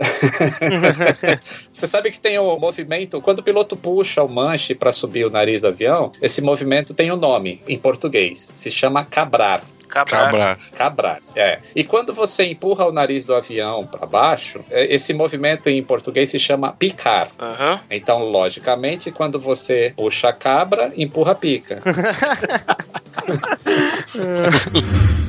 Você 1.71 1.87
sabe 1.87 2.11
que 2.11 2.21
tem 2.21 2.39
o 2.39 2.59
movimento, 2.59 3.21
quando 3.21 3.41
o 3.41 3.43
piloto 3.43 3.77
puxa 3.77 4.23
o 4.23 4.29
manche 4.29 4.75
para 4.75 4.93
subir 4.93 5.27
o 5.27 5.31
nariz 5.31 5.61
do 5.61 5.69
avião, 5.69 6.13
esse 6.21 6.41
movimento 6.41 6.95
tem 6.95 7.11
um 7.13 7.17
nome 7.17 7.61
em 7.69 7.79
português, 7.79 8.53
se 8.55 8.71
chama 8.71 9.05
cabrar. 9.05 9.63
Cabrar. 9.95 10.25
Cabrar. 10.25 10.59
Cabrar, 10.77 11.19
é. 11.37 11.61
E 11.75 11.85
quando 11.85 12.13
você 12.13 12.47
empurra 12.47 12.85
o 12.85 12.93
nariz 12.93 13.25
do 13.25 13.33
avião 13.33 13.87
para 13.87 14.05
baixo, 14.05 14.59
é, 14.69 14.93
esse 14.93 15.15
movimento 15.15 15.71
em 15.71 15.81
português 15.85 16.31
se 16.31 16.39
chama 16.41 16.73
picar. 16.73 17.29
Aham. 17.39 17.79
Então, 17.89 18.19
logicamente, 18.19 19.13
quando 19.13 19.39
você 19.39 19.93
puxa 19.97 20.31
a 20.31 20.33
cabra, 20.33 20.93
empurra 20.97 21.31
a 21.31 21.37
pica. 21.37 21.79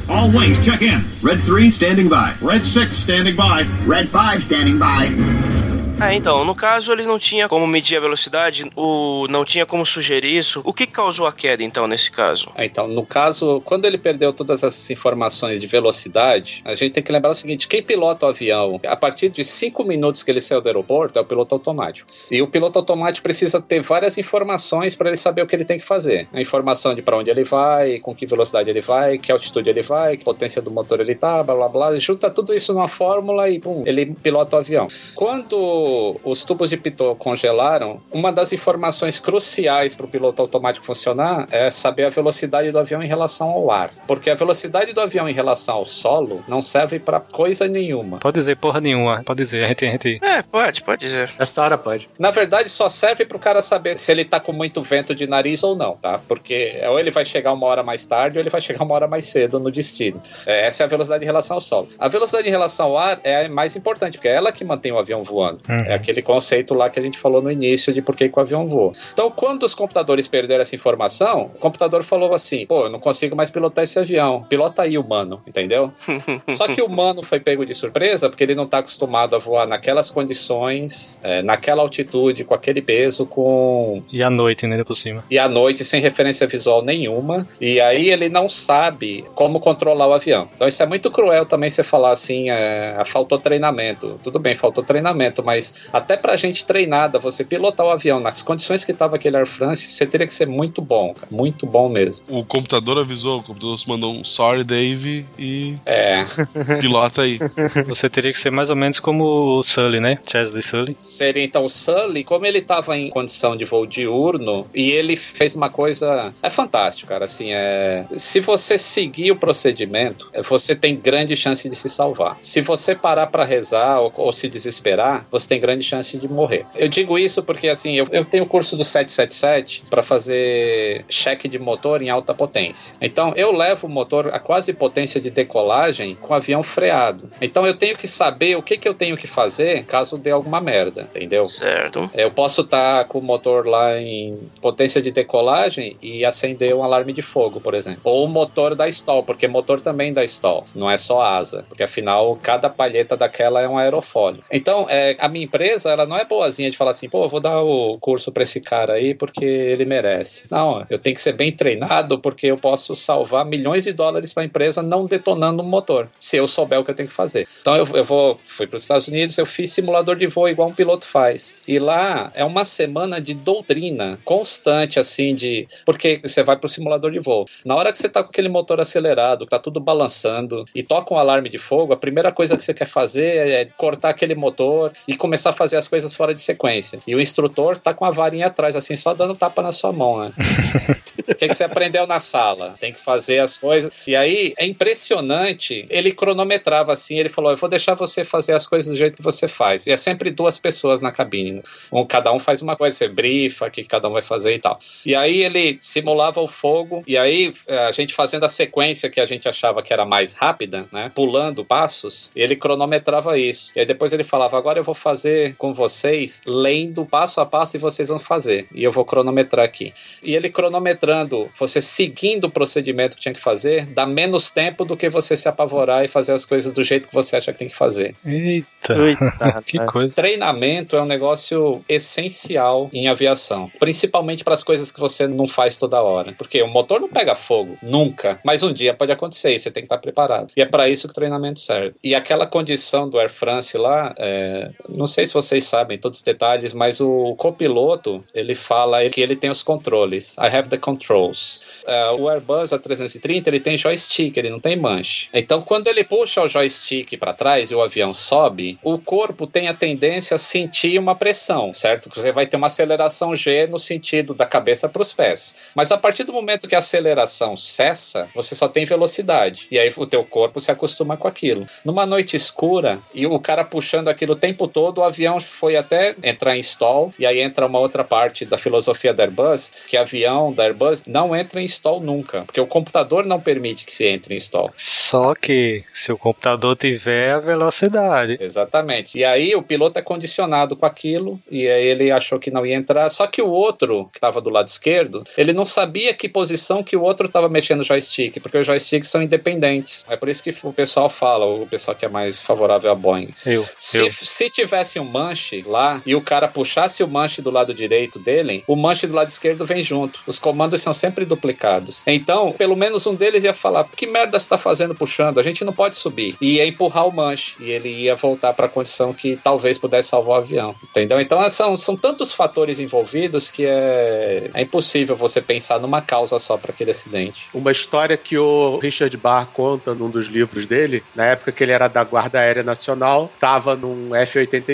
All 0.10 0.30
wings, 0.30 0.60
check 0.62 0.82
in. 0.82 1.04
Red 1.22 1.42
3 1.44 1.70
standing 1.70 2.10
by. 2.10 2.34
Red 2.42 2.64
6 2.64 2.96
standing 2.96 3.36
by. 3.36 3.68
Red 3.86 4.08
5 4.08 4.44
standing 4.44 4.80
by. 4.80 5.75
Ah, 5.98 6.14
então, 6.14 6.44
no 6.44 6.54
caso 6.54 6.92
ele 6.92 7.04
não 7.04 7.18
tinha 7.18 7.48
como 7.48 7.66
medir 7.66 7.96
a 7.96 8.02
velocidade, 8.02 8.70
o 8.76 9.28
não 9.30 9.46
tinha 9.46 9.66
como 9.66 9.86
sugerir 9.86 10.38
isso. 10.38 10.62
O 10.66 10.74
que 10.74 10.86
causou 10.86 11.26
a 11.26 11.32
queda, 11.32 11.64
então, 11.64 11.88
nesse 11.88 12.12
caso? 12.12 12.52
Ah, 12.54 12.66
Então, 12.66 12.86
no 12.86 13.06
caso, 13.06 13.62
quando 13.64 13.86
ele 13.86 13.98
perdeu 13.98 14.34
todas 14.34 14.62
essas 14.62 14.90
informações 14.92 15.62
de 15.62 15.68
velocidade, 15.68 16.62
a 16.66 16.76
gente 16.76 16.92
tem 16.92 17.02
que 17.04 17.12
lembrar 17.12 17.32
o 17.32 17.34
seguinte: 17.34 17.68
quem 17.68 17.82
pilota 17.82 18.26
o 18.26 18.30
avião, 18.30 18.80
a 18.86 18.96
partir 18.96 19.30
de 19.30 19.46
cinco 19.46 19.86
minutos 19.86 20.22
que 20.22 20.30
ele 20.30 20.42
saiu 20.42 20.60
do 20.60 20.68
aeroporto, 20.68 21.18
é 21.18 21.22
o 21.22 21.26
piloto 21.26 21.56
automático. 21.56 22.08
E 22.30 22.42
o 22.42 22.48
piloto 22.48 22.78
automático 22.78 23.24
precisa 23.24 23.62
ter 23.62 23.80
várias 23.82 24.18
informações 24.18 24.96
para 24.96 25.08
ele 25.08 25.18
saber 25.18 25.44
o 25.44 25.48
que 25.48 25.56
ele 25.56 25.66
tem 25.66 25.80
que 25.80 25.86
fazer. 25.86 26.28
A 26.34 26.42
informação 26.42 26.94
de 26.94 27.02
para 27.02 27.18
onde 27.18 27.30
ele 27.30 27.46
vai, 27.46 28.00
com 28.00 28.14
que 28.14 28.26
velocidade 28.26 28.70
ele 28.70 28.82
vai, 28.82 29.18
que 29.18 29.32
altitude 29.32 29.70
ele 29.70 29.82
vai, 29.82 30.18
que 30.18 30.26
potência 30.26 30.62
do 30.62 30.70
motor 30.70 31.00
ele 31.00 31.16
tá, 31.16 31.42
blá 31.42 31.56
blá 31.56 31.70
blá. 31.70 32.00
Junta 32.00 32.30
tudo 32.30 32.54
isso 32.54 32.74
numa 32.74 32.90
fórmula 32.90 33.50
e 33.50 33.60
pum, 33.62 33.84
ele 33.86 34.08
pilota 34.08 34.58
o 34.58 34.60
avião. 34.60 34.88
Quando 35.14 35.85
os 36.24 36.44
tubos 36.44 36.70
de 36.70 36.78
pitot 36.78 37.18
congelaram, 37.18 38.02
uma 38.12 38.32
das 38.32 38.54
informações 38.54 39.20
cruciais 39.20 39.96
para 39.96 40.06
o 40.06 40.10
piloto 40.10 40.42
automático 40.42 40.86
funcionar 40.86 41.48
é 41.52 41.70
saber 41.70 42.06
a 42.06 42.10
velocidade 42.10 42.72
do 42.72 42.80
avião 42.80 43.02
em 43.02 43.08
relação 43.08 43.50
ao 43.50 43.72
ar. 43.72 43.92
Porque 44.08 44.30
a 44.30 44.36
velocidade 44.36 44.94
do 44.94 45.02
avião 45.02 45.28
em 45.30 45.34
relação 45.34 45.76
ao 45.76 45.86
solo 45.86 46.44
não 46.48 46.62
serve 46.62 47.00
para 47.00 47.20
coisa 47.20 47.68
nenhuma. 47.68 48.20
Pode 48.20 48.38
dizer 48.38 48.58
porra 48.58 48.80
nenhuma. 48.80 49.24
Pode 49.24 49.44
dizer, 49.44 49.66
a 49.66 49.68
gente, 49.68 49.86
a 49.86 49.92
gente... 49.92 50.20
É, 50.22 50.42
pode, 50.42 50.84
pode 50.84 51.02
dizer. 51.02 51.32
Essa 51.40 51.62
hora 51.62 51.78
pode. 51.78 52.10
Na 52.18 52.32
verdade, 52.32 52.70
só 52.70 52.90
serve 52.90 53.26
pro 53.26 53.40
cara 53.40 53.62
saber 53.62 54.00
se 54.00 54.12
ele 54.12 54.26
tá 54.26 54.40
com 54.40 54.52
muito 54.52 54.82
vento 54.82 55.14
de 55.14 55.28
nariz 55.28 55.64
ou 55.64 55.76
não, 55.76 55.96
tá? 55.98 56.20
Porque 56.28 56.82
ou 56.90 57.00
ele 57.00 57.12
vai 57.12 57.26
chegar 57.26 57.54
uma 57.54 57.66
hora 57.66 57.84
mais 57.84 58.06
tarde 58.06 58.38
ou 58.38 58.42
ele 58.42 58.50
vai 58.50 58.62
chegar 58.62 58.84
uma 58.84 58.94
hora 58.96 59.08
mais 59.08 59.28
cedo 59.28 59.60
no 59.60 59.72
destino. 59.72 60.22
É, 60.46 60.68
essa 60.68 60.84
é 60.84 60.86
a 60.86 60.90
velocidade 60.90 61.24
em 61.24 61.28
relação 61.28 61.58
ao 61.58 61.62
solo. 61.62 61.90
A 62.00 62.08
velocidade 62.08 62.48
em 62.48 62.52
relação 62.52 62.88
ao 62.88 62.98
ar 62.98 63.20
é 63.24 63.46
a 63.46 63.50
mais 63.50 63.76
importante, 63.76 64.14
porque 64.14 64.28
é 64.28 64.36
ela 64.36 64.52
que 64.52 64.64
mantém 64.64 64.92
o 64.92 64.98
avião 64.98 65.24
voando. 65.24 65.62
Uhum. 65.70 65.75
É 65.88 65.94
aquele 65.94 66.22
conceito 66.22 66.74
lá 66.74 66.90
que 66.90 67.00
a 67.00 67.04
gente 67.04 67.18
falou 67.18 67.42
no 67.42 67.52
início 67.52 67.94
de 67.94 68.02
por 68.02 68.16
que, 68.16 68.30
que 68.30 68.38
o 68.38 68.42
avião 68.42 68.68
voa. 68.68 68.94
Então, 69.14 69.32
quando 69.32 69.64
os 69.64 69.74
computadores 69.74 70.28
perderam 70.28 70.62
essa 70.62 70.76
informação, 70.76 71.52
o 71.56 71.60
computador 71.60 72.04
falou 72.04 72.34
assim: 72.34 72.66
pô, 72.66 72.86
eu 72.86 72.90
não 72.90 73.00
consigo 73.00 73.36
mais 73.36 73.50
pilotar 73.50 73.84
esse 73.84 74.00
avião. 74.00 74.44
Pilota 74.44 74.84
aí, 74.84 74.98
humano, 74.98 75.42
entendeu? 75.48 75.92
Só 76.50 76.68
que 76.68 76.82
o 76.82 76.86
humano 76.86 77.24
foi 77.24 77.40
pego 77.40 77.66
de 77.66 77.74
surpresa 77.74 78.30
porque 78.30 78.44
ele 78.44 78.56
não 78.56 78.64
está 78.64 78.80
acostumado 78.80 79.36
a 79.36 79.40
voar 79.40 79.68
naquelas 79.68 80.10
condições, 80.12 81.20
é, 81.24 81.42
naquela 81.42 81.82
altitude, 81.82 82.44
com 82.44 82.54
aquele 82.54 82.82
peso, 82.82 83.26
com. 83.26 84.04
E 84.12 84.22
à 84.22 84.30
noite, 84.30 84.68
né, 84.68 84.84
por 84.84 84.96
cima. 84.96 85.24
E 85.30 85.38
à 85.38 85.48
noite 85.48 85.84
sem 85.84 86.02
referência 86.02 86.48
visual 86.48 86.82
nenhuma. 86.82 87.48
E 87.60 87.80
aí 87.80 88.10
ele 88.10 88.30
não 88.30 88.50
sabe 88.50 89.26
como 89.36 89.60
controlar 89.60 90.08
o 90.08 90.14
avião. 90.14 90.48
Então 90.56 90.68
isso 90.68 90.82
é 90.82 90.86
muito 90.86 91.10
cruel 91.12 91.46
também 91.46 91.70
você 91.70 91.84
falar 91.84 92.12
assim: 92.12 92.50
é, 92.50 93.02
faltou 93.06 93.38
treinamento. 93.38 94.20
Tudo 94.24 94.40
bem, 94.40 94.56
faltou 94.56 94.84
treinamento, 94.84 95.44
mas 95.44 95.65
até 95.92 96.18
pra 96.18 96.36
gente 96.36 96.66
treinada, 96.66 97.18
você 97.20 97.44
pilotar 97.44 97.86
o 97.86 97.90
avião 97.90 98.20
nas 98.20 98.42
condições 98.42 98.84
que 98.84 98.94
tava 98.94 99.16
aquele 99.16 99.38
Air 99.38 99.48
France, 99.48 99.92
você 99.92 100.06
teria 100.06 100.28
que 100.28 100.34
ser 100.34 100.48
muito 100.48 100.82
bom, 100.82 101.14
cara. 101.14 101.28
Muito 101.32 101.66
bom 101.66 101.90
mesmo. 101.90 102.26
O 102.30 102.44
computador 102.44 102.98
avisou, 102.98 103.40
o 103.40 103.44
computador 103.44 103.80
mandou 103.88 104.14
um 104.14 104.24
sorry, 104.24 104.64
Dave, 104.64 105.26
e 105.38 105.76
É. 105.86 106.24
pilota 106.80 107.22
aí. 107.24 107.40
Você 107.88 108.10
teria 108.10 108.32
que 108.32 108.40
ser 108.40 108.52
mais 108.52 108.70
ou 108.70 108.76
menos 108.76 109.00
como 109.00 109.24
o 109.58 109.64
Sully, 109.64 110.00
né? 110.00 110.18
Chesley 110.26 110.62
Sully. 110.62 110.96
Seria 110.98 111.44
então 111.44 111.66
o 111.66 111.70
Sully, 111.70 112.24
como 112.24 112.46
ele 112.46 112.60
estava 112.60 112.98
em 112.98 113.10
condição 113.10 113.56
de 113.56 113.66
voo 113.66 113.86
diurno, 113.86 114.68
e 114.74 114.92
ele 114.92 115.16
fez 115.16 115.56
uma 115.56 115.70
coisa. 115.70 116.34
É 116.42 116.50
fantástico, 116.50 117.10
cara. 117.10 117.26
Assim, 117.26 117.52
é. 117.52 118.06
Se 118.18 118.40
você 118.40 118.78
seguir 118.78 119.32
o 119.32 119.36
procedimento, 119.36 120.30
você 120.48 120.76
tem 120.76 120.96
grande 120.96 121.36
chance 121.36 121.68
de 121.70 121.76
se 121.76 121.90
salvar. 121.90 122.38
Se 122.42 122.62
você 122.62 122.96
parar 122.96 123.28
para 123.28 123.44
rezar 123.44 124.00
ou, 124.00 124.12
ou 124.16 124.34
se 124.34 124.48
desesperar, 124.48 125.26
você 125.32 125.48
tem 125.48 125.55
grande 125.60 125.84
chance 125.84 126.18
de 126.18 126.28
morrer. 126.28 126.66
Eu 126.76 126.88
digo 126.88 127.18
isso 127.18 127.44
porque, 127.44 127.68
assim, 127.68 127.96
eu, 127.96 128.08
eu 128.12 128.26
tenho 128.26 128.44
o 128.44 128.48
curso 128.48 128.76
do 128.76 128.84
777 128.84 129.84
para 129.90 130.04
fazer 130.04 131.06
cheque 131.10 131.48
de 131.48 131.58
motor 131.60 132.02
em 132.02 132.10
alta 132.10 132.34
potência. 132.34 132.96
Então, 133.02 133.34
eu 133.36 133.52
levo 133.52 133.88
o 133.88 133.90
motor 133.90 134.34
a 134.34 134.40
quase 134.40 134.74
potência 134.74 135.20
de 135.20 135.30
decolagem 135.30 136.16
com 136.16 136.34
o 136.34 136.36
avião 136.36 136.64
freado. 136.64 137.30
Então, 137.42 137.66
eu 137.66 137.76
tenho 137.76 137.98
que 137.98 138.08
saber 138.08 138.56
o 138.56 138.62
que, 138.62 138.78
que 138.78 138.88
eu 138.88 138.94
tenho 138.94 139.18
que 139.18 139.28
fazer 139.28 139.84
caso 139.86 140.18
dê 140.18 140.32
alguma 140.32 140.60
merda, 140.60 141.04
entendeu? 141.04 141.46
Certo. 141.46 142.10
Eu 142.14 142.32
posso 142.32 142.62
estar 142.62 143.06
com 143.06 143.20
o 143.20 143.22
motor 143.22 143.68
lá 143.68 144.00
em 144.00 144.38
potência 144.62 145.02
de 145.02 145.12
decolagem 145.12 145.98
e 146.02 146.26
acender 146.26 146.76
um 146.76 146.84
alarme 146.84 147.14
de 147.14 147.22
fogo, 147.22 147.60
por 147.60 147.74
exemplo. 147.74 148.02
Ou 148.04 148.26
o 148.26 148.28
motor 148.28 148.76
da 148.76 148.88
stall, 148.90 149.24
porque 149.24 149.48
motor 149.48 149.82
também 149.82 150.14
dá 150.14 150.24
stall, 150.24 150.68
não 150.76 150.90
é 150.90 150.98
só 150.98 151.22
asa, 151.22 151.66
porque 151.68 151.84
afinal 151.84 152.38
cada 152.42 152.70
palheta 152.70 153.16
daquela 153.16 153.62
é 153.62 153.68
um 153.68 153.78
aerofólio. 153.78 154.44
Então, 154.52 154.86
é, 154.90 155.16
a 155.20 155.28
minha 155.28 155.45
empresa, 155.46 155.92
ela 155.92 156.06
não 156.06 156.18
é 156.18 156.26
boazinha 156.26 156.70
de 156.70 156.78
falar 156.78 156.92
assim, 156.92 157.10
pô, 157.10 157.28
vou 157.28 157.40
dar 157.40 157.62
o 157.62 157.98
curso 158.00 158.32
pra 158.32 158.44
esse 158.44 158.60
cara 158.60 158.94
aí 158.94 159.14
porque 159.14 159.46
ele 159.46 159.86
merece. 159.86 160.46
Não, 160.52 160.86
eu 160.90 161.00
tenho 161.00 161.16
que 161.16 161.22
ser 161.22 161.34
bem 161.34 161.52
treinado 161.52 162.20
porque 162.20 162.48
eu 162.48 162.58
posso 162.58 162.96
salvar 162.96 163.46
milhões 163.46 163.84
de 163.84 163.94
dólares 163.94 164.34
pra 164.34 164.44
empresa 164.44 164.82
não 164.82 165.06
detonando 165.06 165.64
um 165.64 165.66
motor, 165.66 166.10
se 166.20 166.38
eu 166.38 166.48
souber 166.48 166.80
o 166.80 166.84
que 166.84 166.92
eu 166.92 166.96
tenho 166.96 167.10
que 167.10 167.16
fazer. 167.16 167.48
Então, 167.62 167.76
eu, 167.76 167.88
eu 167.94 168.04
vou, 168.04 168.40
fui 168.44 168.68
para 168.68 168.78
os 168.78 168.84
Estados 168.84 169.08
Unidos, 169.08 169.38
eu 169.38 169.46
fiz 169.46 169.72
simulador 169.72 170.16
de 170.16 170.28
voo 170.28 170.50
igual 170.50 170.70
um 170.70 170.74
piloto 170.74 171.06
faz. 171.06 171.60
E 171.68 171.80
lá 171.80 172.32
é 172.34 172.44
uma 172.44 172.66
semana 172.66 173.22
de 173.22 173.34
doutrina 173.34 174.20
constante, 174.24 175.00
assim, 175.00 175.36
de. 175.36 175.68
Porque 175.86 176.20
você 176.24 176.44
vai 176.44 176.58
pro 176.58 176.70
simulador 176.70 177.12
de 177.12 177.20
voo. 177.20 177.46
Na 177.64 177.76
hora 177.76 177.92
que 177.92 177.98
você 177.98 178.10
tá 178.10 178.24
com 178.24 178.30
aquele 178.30 178.50
motor 178.50 178.80
acelerado, 178.80 179.46
tá 179.46 179.60
tudo 179.60 179.80
balançando 179.80 180.66
e 180.74 180.84
toca 180.84 181.14
um 181.14 181.18
alarme 181.18 181.50
de 181.50 181.58
fogo, 181.58 181.94
a 181.94 181.98
primeira 181.98 182.32
coisa 182.32 182.58
que 182.58 182.64
você 182.64 182.74
quer 182.74 182.88
fazer 182.88 183.48
é 183.50 183.66
cortar 183.78 184.10
aquele 184.10 184.36
motor 184.36 184.92
e 185.08 185.16
começar 185.16 185.35
a 185.44 185.54
fazer 185.54 185.78
as 185.78 185.88
coisas 185.88 186.14
fora 186.14 186.34
de 186.34 186.42
sequência. 186.42 187.00
E 187.06 187.16
o 187.16 187.22
instrutor 187.22 187.78
tá 187.78 187.94
com 187.94 188.06
a 188.06 188.12
varinha 188.12 188.48
atrás, 188.48 188.76
assim, 188.76 188.96
só 188.96 189.14
dando 189.14 189.36
tapa 189.36 189.62
na 189.62 189.72
sua 189.72 189.92
mão, 189.92 190.20
né? 190.20 190.34
O 191.28 191.34
que, 191.34 191.48
que 191.48 191.54
você 191.54 191.64
aprendeu 191.64 192.06
na 192.06 192.20
sala? 192.20 192.76
Tem 192.80 192.94
que 192.94 193.00
fazer 193.00 193.40
as 193.40 193.58
coisas. 193.58 193.92
E 194.06 194.16
aí 194.16 194.54
é 194.58 194.66
impressionante. 194.66 195.86
Ele 195.90 196.12
cronometrava 196.12 196.94
assim, 196.94 197.18
ele 197.18 197.30
falou: 197.30 197.52
Eu 197.52 197.58
vou 197.58 197.70
deixar 197.70 197.96
você 197.96 198.24
fazer 198.24 198.54
as 198.54 198.68
coisas 198.68 198.92
do 198.92 198.98
jeito 198.98 199.18
que 199.18 199.24
você 199.24 199.48
faz. 199.48 199.88
E 199.88 199.92
é 199.92 199.98
sempre 199.98 200.30
duas 200.30 200.60
pessoas 200.60 201.02
na 201.02 201.12
cabine. 201.12 201.64
Um, 201.92 202.06
cada 202.06 202.32
um 202.32 202.38
faz 202.38 202.62
uma 202.62 202.76
coisa, 202.76 202.96
você 202.96 203.08
brifa, 203.08 203.70
que 203.70 203.84
cada 203.84 204.08
um 204.08 204.14
vai 204.14 204.22
fazer 204.22 204.54
e 204.54 204.60
tal. 204.60 204.80
E 205.06 205.16
aí 205.16 205.42
ele 205.42 205.78
simulava 205.82 206.40
o 206.42 206.48
fogo, 206.48 207.04
e 207.08 207.18
aí 207.18 207.54
eh, 207.68 207.88
a 207.88 207.92
gente 207.92 208.14
fazendo 208.14 208.46
a 208.46 208.50
sequência 208.50 209.10
que 209.10 209.20
a 209.20 209.26
gente 209.26 209.48
achava 209.50 209.82
que 209.82 209.92
era 209.92 210.06
mais 210.06 210.34
rápida, 210.34 210.86
né? 210.92 211.12
Pulando 211.14 211.66
passos, 211.66 212.32
ele 212.36 212.56
cronometrava 212.56 213.38
isso. 213.38 213.72
E 213.76 213.80
aí 213.80 213.86
depois 213.86 214.14
ele 214.14 214.24
falava: 214.24 214.58
Agora 214.58 214.80
eu 214.80 214.84
vou 214.84 214.96
fazer 214.96 215.25
com 215.58 215.74
vocês, 215.74 216.42
lendo 216.46 217.06
passo 217.06 217.42
a 217.42 217.46
passo, 217.46 217.76
e 217.76 217.80
vocês 217.80 218.10
vão 218.10 218.20
fazer. 218.20 218.68
E 218.74 218.84
eu 218.84 218.92
vou 218.92 219.06
cronometrar 219.06 219.66
aqui. 219.66 219.94
E 220.22 220.36
ele 220.36 220.50
cronometrando, 220.50 221.50
você 221.58 221.82
seguindo 221.82 222.46
o 222.46 222.52
procedimento 222.52 223.16
que 223.16 223.22
tinha 223.22 223.34
que 223.34 223.40
fazer, 223.40 223.86
dá 223.86 224.06
menos 224.06 224.50
tempo 224.50 224.86
do 224.86 224.98
que 224.98 225.10
você 225.10 225.36
se 225.36 225.48
apavorar 225.48 226.04
e 226.04 226.08
fazer 226.08 226.32
as 226.32 226.46
coisas 226.46 226.72
do 226.72 226.84
jeito 226.84 227.08
que 227.08 227.14
você 227.14 227.36
acha 227.36 227.52
que 227.52 227.60
tem 227.60 227.70
que 227.70 227.76
fazer. 227.76 228.16
Eita, 228.26 228.94
Eita, 228.94 229.62
que 229.66 229.80
coisa. 229.86 230.14
Treinamento 230.14 230.96
é 230.96 231.02
um 231.02 231.06
negócio 231.06 231.84
essencial 231.88 232.90
em 232.94 233.08
aviação, 233.08 233.72
principalmente 233.80 234.44
para 234.44 234.54
as 234.54 234.64
coisas 234.64 234.92
que 234.92 235.00
você 235.00 235.28
não 235.28 235.48
faz 235.48 235.78
toda 235.78 236.02
hora. 236.02 236.34
Porque 236.38 236.62
o 236.62 236.68
motor 236.68 237.00
não 237.00 237.10
pega 237.10 237.36
fogo, 237.36 237.78
nunca. 237.82 238.40
Mas 238.44 238.64
um 238.64 238.74
dia 238.74 238.94
pode 238.94 239.12
acontecer 239.12 239.54
e 239.54 239.60
você 239.60 239.72
tem 239.72 239.84
que 239.84 239.88
estar 239.88 239.98
preparado. 239.98 240.52
E 240.56 240.62
é 240.62 240.66
para 240.66 240.90
isso 240.90 241.08
que 241.08 241.12
o 241.12 241.16
treinamento 241.16 241.60
serve. 241.60 241.96
E 242.04 242.16
aquela 242.16 242.46
condição 242.46 243.10
do 243.10 243.20
Air 243.20 243.30
France 243.30 243.78
lá, 243.78 244.14
é, 244.18 244.72
não 244.88 245.05
sei 245.08 245.26
se 245.26 245.34
vocês 245.34 245.64
sabem 245.64 245.98
todos 245.98 246.20
os 246.20 246.26
detalhes, 246.26 246.74
mas 246.74 247.00
o 247.00 247.36
copiloto 247.36 248.24
ele 248.34 248.56
fala 248.56 249.08
que 249.10 249.22
ele 249.22 249.36
tem 249.36 249.50
os 249.50 249.64
controles. 249.64 250.36
I 250.38 250.48
have 250.48 250.70
the 250.70 250.78
controls. 250.78 251.62
É, 251.86 252.12
o 252.12 252.30
Airbus 252.30 252.72
A330 252.72 253.48
ele 253.48 253.60
tem 253.60 253.78
joystick, 253.78 254.36
ele 254.38 254.50
não 254.50 254.60
tem 254.60 254.76
manche. 254.76 255.28
Então, 255.34 255.62
quando 255.62 255.88
ele 255.88 256.04
puxa 256.04 256.42
o 256.42 256.48
joystick 256.48 257.18
para 257.18 257.34
trás 257.34 257.72
e 257.72 257.76
o 257.76 257.82
avião 257.82 258.14
sobe, 258.14 258.78
o 258.84 258.98
corpo 258.98 259.46
tem 259.46 259.68
a 259.68 259.74
tendência 259.74 260.36
a 260.36 260.40
sentir 260.40 260.98
uma 261.00 261.16
pressão, 261.16 261.72
certo? 261.72 262.10
Você 262.14 262.32
vai 262.32 262.46
ter 262.46 262.58
uma 262.58 262.68
aceleração 262.68 263.36
G 263.36 263.68
no 263.68 263.80
sentido 263.80 264.34
da 264.34 264.46
cabeça 264.46 264.90
para 264.90 265.02
os 265.02 265.14
pés. 265.14 265.56
Mas 265.76 265.92
a 265.92 265.98
partir 265.98 266.24
do 266.24 266.34
momento 266.34 266.68
que 266.68 266.76
a 266.76 266.80
aceleração 266.80 267.56
cessa, 267.56 268.28
você 268.34 268.56
só 268.56 268.68
tem 268.68 268.86
velocidade. 268.86 269.68
E 269.70 269.80
aí 269.80 269.94
o 269.96 270.06
teu 270.06 270.24
corpo 270.24 270.60
se 270.60 270.72
acostuma 270.72 271.18
com 271.18 271.28
aquilo. 271.28 271.68
Numa 271.84 272.06
noite 272.06 272.36
escura 272.36 273.00
e 273.14 273.26
o 273.26 273.40
cara 273.40 273.64
puxando 273.64 274.08
aquilo 274.08 274.34
o 274.34 274.38
tempo 274.38 274.68
todo, 274.68 274.95
o 275.00 275.04
avião 275.04 275.40
foi 275.40 275.76
até 275.76 276.16
entrar 276.24 276.56
em 276.56 276.60
stall. 276.60 277.14
E 277.18 277.26
aí 277.26 277.40
entra 277.40 277.66
uma 277.66 277.80
outra 277.80 278.04
parte 278.04 278.46
da 278.46 278.58
filosofia 278.58 279.14
da 279.14 279.24
Airbus, 279.24 279.72
que 279.88 279.98
avião 279.98 280.52
da 280.52 280.64
Airbus 280.64 281.06
não 281.06 281.36
entra 281.36 281.62
em 281.62 281.66
stall 281.66 282.00
nunca, 282.00 282.44
porque 282.44 282.62
o 282.62 282.68
computador 282.68 283.26
não 283.26 283.40
permite 283.40 283.86
que 283.86 283.96
se 283.96 284.06
entre 284.06 284.34
em 284.34 284.38
stall. 284.38 284.74
Só 284.78 285.36
que 285.36 285.84
se 285.94 286.12
o 286.12 286.18
computador 286.18 286.76
tiver 286.76 287.34
a 287.34 287.40
velocidade. 287.40 288.38
Exatamente. 288.40 289.18
E 289.18 289.24
aí 289.24 289.56
o 289.56 289.62
piloto 289.62 290.00
é 290.00 290.02
condicionado 290.02 290.76
com 290.76 290.86
aquilo, 290.86 291.40
e 291.50 291.68
aí 291.68 291.88
ele 291.88 292.12
achou 292.12 292.40
que 292.40 292.52
não 292.52 292.66
ia 292.66 292.76
entrar. 292.76 293.10
Só 293.10 293.28
que 293.28 293.42
o 293.42 293.50
outro, 293.50 294.10
que 294.12 294.18
estava 294.18 294.42
do 294.42 294.50
lado 294.50 294.68
esquerdo, 294.68 295.24
ele 295.38 295.54
não 295.54 295.66
sabia 295.66 296.14
que 296.14 296.28
posição 296.28 296.84
que 296.84 296.96
o 296.96 297.02
outro 297.02 297.28
estava 297.28 297.50
mexendo 297.50 297.82
o 297.82 297.84
joystick, 297.84 298.40
porque 298.42 298.58
os 298.58 298.66
joysticks 298.66 299.10
são 299.10 299.22
independentes. 299.22 300.06
É 300.10 300.18
por 300.18 300.30
isso 300.30 300.44
que 300.44 300.54
o 300.64 300.74
pessoal 300.74 301.10
fala, 301.10 301.46
o 301.46 301.68
pessoal 301.68 301.96
que 301.96 302.06
é 302.06 302.10
mais 302.10 302.40
favorável 302.40 302.92
a 302.92 302.96
Boeing. 302.96 303.30
Eu, 303.46 303.66
Se, 303.80 304.00
eu. 304.00 304.12
se 304.12 304.50
tivesse 304.50 304.85
tivesse 304.86 305.00
um 305.00 305.06
manche 305.06 305.64
lá 305.66 306.02
e 306.06 306.16
o 306.16 306.22
cara 306.22 306.48
puxasse 306.48 307.04
o 307.04 307.08
manche 307.08 307.42
do 307.42 307.50
lado 307.50 307.74
direito 307.74 308.20
dele, 308.20 308.64
o 308.68 308.76
manche 308.76 309.08
do 309.08 309.14
lado 309.14 309.30
esquerdo 309.30 309.66
vem 309.66 309.84
junto. 309.84 310.22
Os 310.28 310.38
comandos 310.38 310.82
são 310.82 310.94
sempre 310.94 311.26
duplicados. 311.26 312.02
Então, 312.06 312.52
pelo 312.52 312.76
menos 312.76 313.06
um 313.08 313.16
deles 313.16 313.44
ia 313.44 313.54
falar: 313.54 313.86
que 313.96 314.06
merda 314.06 314.38
você 314.38 314.48
tá 314.48 314.58
fazendo 314.58 314.94
puxando? 314.94 315.40
A 315.40 315.44
gente 315.44 315.64
não 315.64 315.74
pode 315.74 315.96
subir. 315.96 316.38
E 316.40 316.56
ia 316.56 316.68
empurrar 316.68 317.08
o 317.08 317.12
manche. 317.12 317.56
E 317.60 317.72
ele 317.72 317.90
ia 317.90 318.16
voltar 318.16 318.54
para 318.54 318.68
a 318.68 318.70
condição 318.70 319.14
que 319.14 319.38
talvez 319.44 319.78
pudesse 319.78 320.10
salvar 320.10 320.38
o 320.38 320.42
avião. 320.42 320.76
Entendeu? 320.84 321.20
Então, 321.20 321.48
são, 321.50 321.76
são 321.76 321.96
tantos 321.96 322.32
fatores 322.32 322.80
envolvidos 322.80 323.50
que 323.50 323.66
é, 323.66 324.50
é 324.54 324.62
impossível 324.62 325.16
você 325.16 325.42
pensar 325.42 325.80
numa 325.80 326.02
causa 326.02 326.38
só 326.40 326.58
para 326.58 326.72
aquele 326.72 326.92
acidente. 326.92 327.48
Uma 327.54 327.72
história 327.72 328.18
que 328.18 328.38
o 328.38 328.78
Richard 328.78 329.16
Barr 329.18 329.48
conta 329.54 329.94
num 329.94 330.10
dos 330.10 330.28
livros 330.28 330.66
dele, 330.66 331.04
na 331.16 331.26
época 331.26 331.52
que 331.52 331.64
ele 331.64 331.72
era 331.72 331.88
da 331.88 332.04
Guarda 332.04 332.40
Aérea 332.40 332.64
Nacional, 332.64 333.32
estava 333.34 333.76
num 333.76 334.14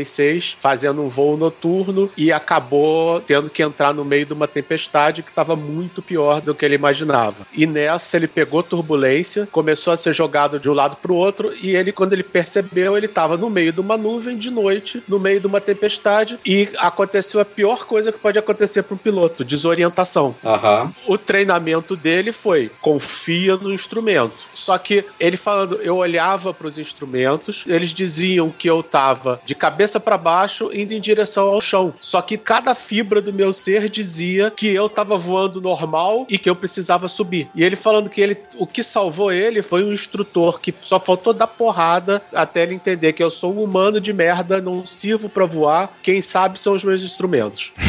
F-86 0.02 0.56
fazendo 0.60 1.02
um 1.02 1.08
voo 1.08 1.38
noturno 1.38 2.10
e 2.18 2.32
acabou 2.32 3.20
tendo 3.22 3.50
que 3.50 3.64
entrar 3.64 3.94
no 3.94 4.04
meio 4.04 4.26
de 4.26 4.34
uma 4.34 4.48
tempestade 4.48 5.24
que 5.24 5.30
estava 5.30 5.56
muito 5.56 6.02
pior 6.02 6.42
do 6.42 6.54
que 6.54 6.66
ele 6.66 6.76
imaginava. 6.76 7.46
E 7.54 7.66
nessa 7.66 8.18
ele 8.18 8.28
pegou 8.28 8.64
turbulência, 8.64 9.48
começou 9.52 9.94
a 9.94 9.98
ser 9.98 10.14
jogado 10.14 10.60
de 10.60 10.70
um 10.70 10.74
lado 10.74 10.98
para 10.98 11.12
o 11.12 11.16
outro 11.16 11.54
e 11.62 11.76
ele, 11.76 11.92
quando 11.92 12.14
ele 12.14 12.24
percebeu, 12.24 12.98
ele 12.98 13.06
estava 13.06 13.38
no 13.38 13.50
meio 13.50 13.72
de 13.72 13.80
uma 13.80 13.98
nuvem 13.98 14.38
de 14.38 14.50
noite, 14.50 15.04
no 15.08 15.20
meio 15.20 15.40
de 15.40 15.48
uma 15.48 15.62
tempestade 15.62 16.40
e 16.46 16.70
aconteceu 16.78 17.40
a 17.40 17.46
pior 17.46 17.86
coisa 17.86 18.12
que 18.12 18.20
pode 18.20 18.40
acontecer 18.40 18.84
para 18.84 18.96
um 18.96 18.98
piloto, 18.98 19.44
desorientação. 19.44 20.36
Aham. 20.44 20.94
O 21.08 21.18
treinamento 21.18 21.96
dele 21.96 22.32
foi 22.32 22.72
confia 22.82 23.56
no 23.58 23.74
instrumento. 23.74 24.34
Só 24.54 24.78
que 24.78 25.06
ele 25.20 25.38
falando, 25.38 25.82
eu 25.82 25.98
olhava 25.98 26.54
para 26.54 26.68
os 26.68 26.78
instrumentos, 26.78 27.64
eles 27.68 27.94
diziam 27.94 28.50
que 28.50 28.70
eu 28.70 28.84
tava 28.84 29.42
de 29.46 29.56
cabeça 29.56 29.91
para 30.00 30.18
baixo 30.18 30.70
indo 30.74 30.94
em 30.94 31.02
direção 31.02 31.48
ao 31.48 31.62
chão. 31.62 31.94
Só 32.00 32.22
que 32.22 32.38
cada 32.38 32.74
fibra 32.76 33.22
do 33.22 33.34
meu 33.34 33.54
ser 33.54 33.90
dizia 33.90 34.52
que 34.52 34.68
eu 34.68 34.90
tava 34.90 35.18
voando 35.18 35.62
normal 35.62 36.26
e 36.30 36.38
que 36.38 36.50
eu 36.50 36.56
precisava 36.56 37.08
subir. 37.08 37.48
E 37.56 37.64
ele 37.64 37.76
falando 37.76 38.10
que 38.10 38.22
ele, 38.22 38.38
o 38.58 38.66
que 38.66 38.84
salvou 38.84 39.32
ele 39.32 39.62
foi 39.62 39.84
um 39.84 39.94
instrutor 39.94 40.60
que 40.60 40.74
só 40.82 41.00
faltou 41.00 41.34
dar 41.34 41.48
porrada 41.48 42.22
até 42.34 42.64
ele 42.64 42.76
entender 42.76 43.14
que 43.14 43.24
eu 43.24 43.30
sou 43.30 43.54
um 43.54 43.64
humano 43.64 44.00
de 44.00 44.14
merda, 44.14 44.62
não 44.62 44.86
sirvo 44.86 45.30
para 45.30 45.46
voar. 45.46 45.92
Quem 46.02 46.22
sabe 46.22 46.60
são 46.60 46.74
os 46.74 46.84
meus 46.84 47.02
instrumentos. 47.02 47.72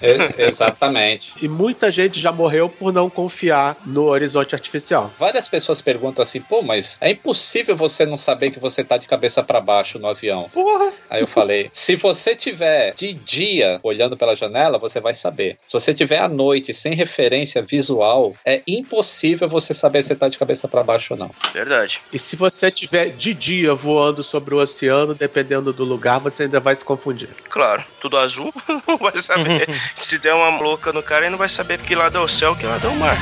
É, 0.00 0.46
exatamente. 0.46 1.32
E 1.40 1.48
muita 1.48 1.90
gente 1.90 2.20
já 2.20 2.32
morreu 2.32 2.68
por 2.68 2.92
não 2.92 3.10
confiar 3.10 3.76
no 3.84 4.04
horizonte 4.04 4.54
artificial. 4.54 5.10
Várias 5.18 5.48
pessoas 5.48 5.82
perguntam 5.82 6.22
assim, 6.22 6.40
pô, 6.40 6.62
mas 6.62 6.96
é 7.00 7.10
impossível 7.10 7.76
você 7.76 8.06
não 8.06 8.16
saber 8.16 8.50
que 8.50 8.58
você 8.58 8.84
tá 8.84 8.96
de 8.96 9.06
cabeça 9.06 9.42
para 9.42 9.60
baixo 9.60 9.98
no 9.98 10.08
avião. 10.08 10.48
Porra! 10.52 10.92
Aí 11.08 11.20
eu 11.20 11.26
falei, 11.30 11.70
se 11.72 11.96
você 11.96 12.34
tiver 12.34 12.94
de 12.94 13.12
dia 13.12 13.80
olhando 13.82 14.16
pela 14.16 14.34
janela, 14.34 14.78
você 14.78 15.00
vai 15.00 15.14
saber. 15.14 15.58
Se 15.64 15.72
você 15.72 15.94
tiver 15.94 16.18
à 16.18 16.28
noite 16.28 16.74
sem 16.74 16.94
referência 16.94 17.62
visual, 17.62 18.34
é 18.44 18.62
impossível 18.66 19.48
você 19.48 19.72
saber 19.72 20.02
se 20.02 20.14
tá 20.14 20.28
de 20.28 20.38
cabeça 20.38 20.68
para 20.68 20.82
baixo 20.82 21.14
ou 21.14 21.18
não. 21.18 21.30
Verdade. 21.52 22.00
E 22.12 22.18
se 22.18 22.36
você 22.36 22.70
tiver 22.70 23.10
de 23.10 23.32
dia 23.32 23.74
voando 23.74 24.22
sobre 24.22 24.54
o 24.54 24.58
oceano, 24.58 25.14
dependendo 25.14 25.72
do 25.72 25.84
lugar, 25.84 26.18
você 26.18 26.44
ainda 26.44 26.60
vai 26.60 26.74
se 26.74 26.84
confundir. 26.84 27.28
Claro, 27.48 27.84
tudo 28.00 28.18
azul, 28.18 28.52
não 28.86 28.96
vai 28.96 29.16
saber. 29.16 29.68
Se 30.08 30.18
der 30.18 30.34
uma 30.34 30.60
louca 30.60 30.92
no 30.92 31.02
cara, 31.02 31.22
ele 31.22 31.30
não 31.30 31.38
vai 31.38 31.48
saber 31.48 31.78
que 31.78 31.94
lado 31.94 32.18
é 32.18 32.20
o 32.20 32.28
céu, 32.28 32.56
que 32.56 32.66
lado 32.66 32.86
é 32.86 32.90
o 32.90 32.96
mar. 32.96 33.16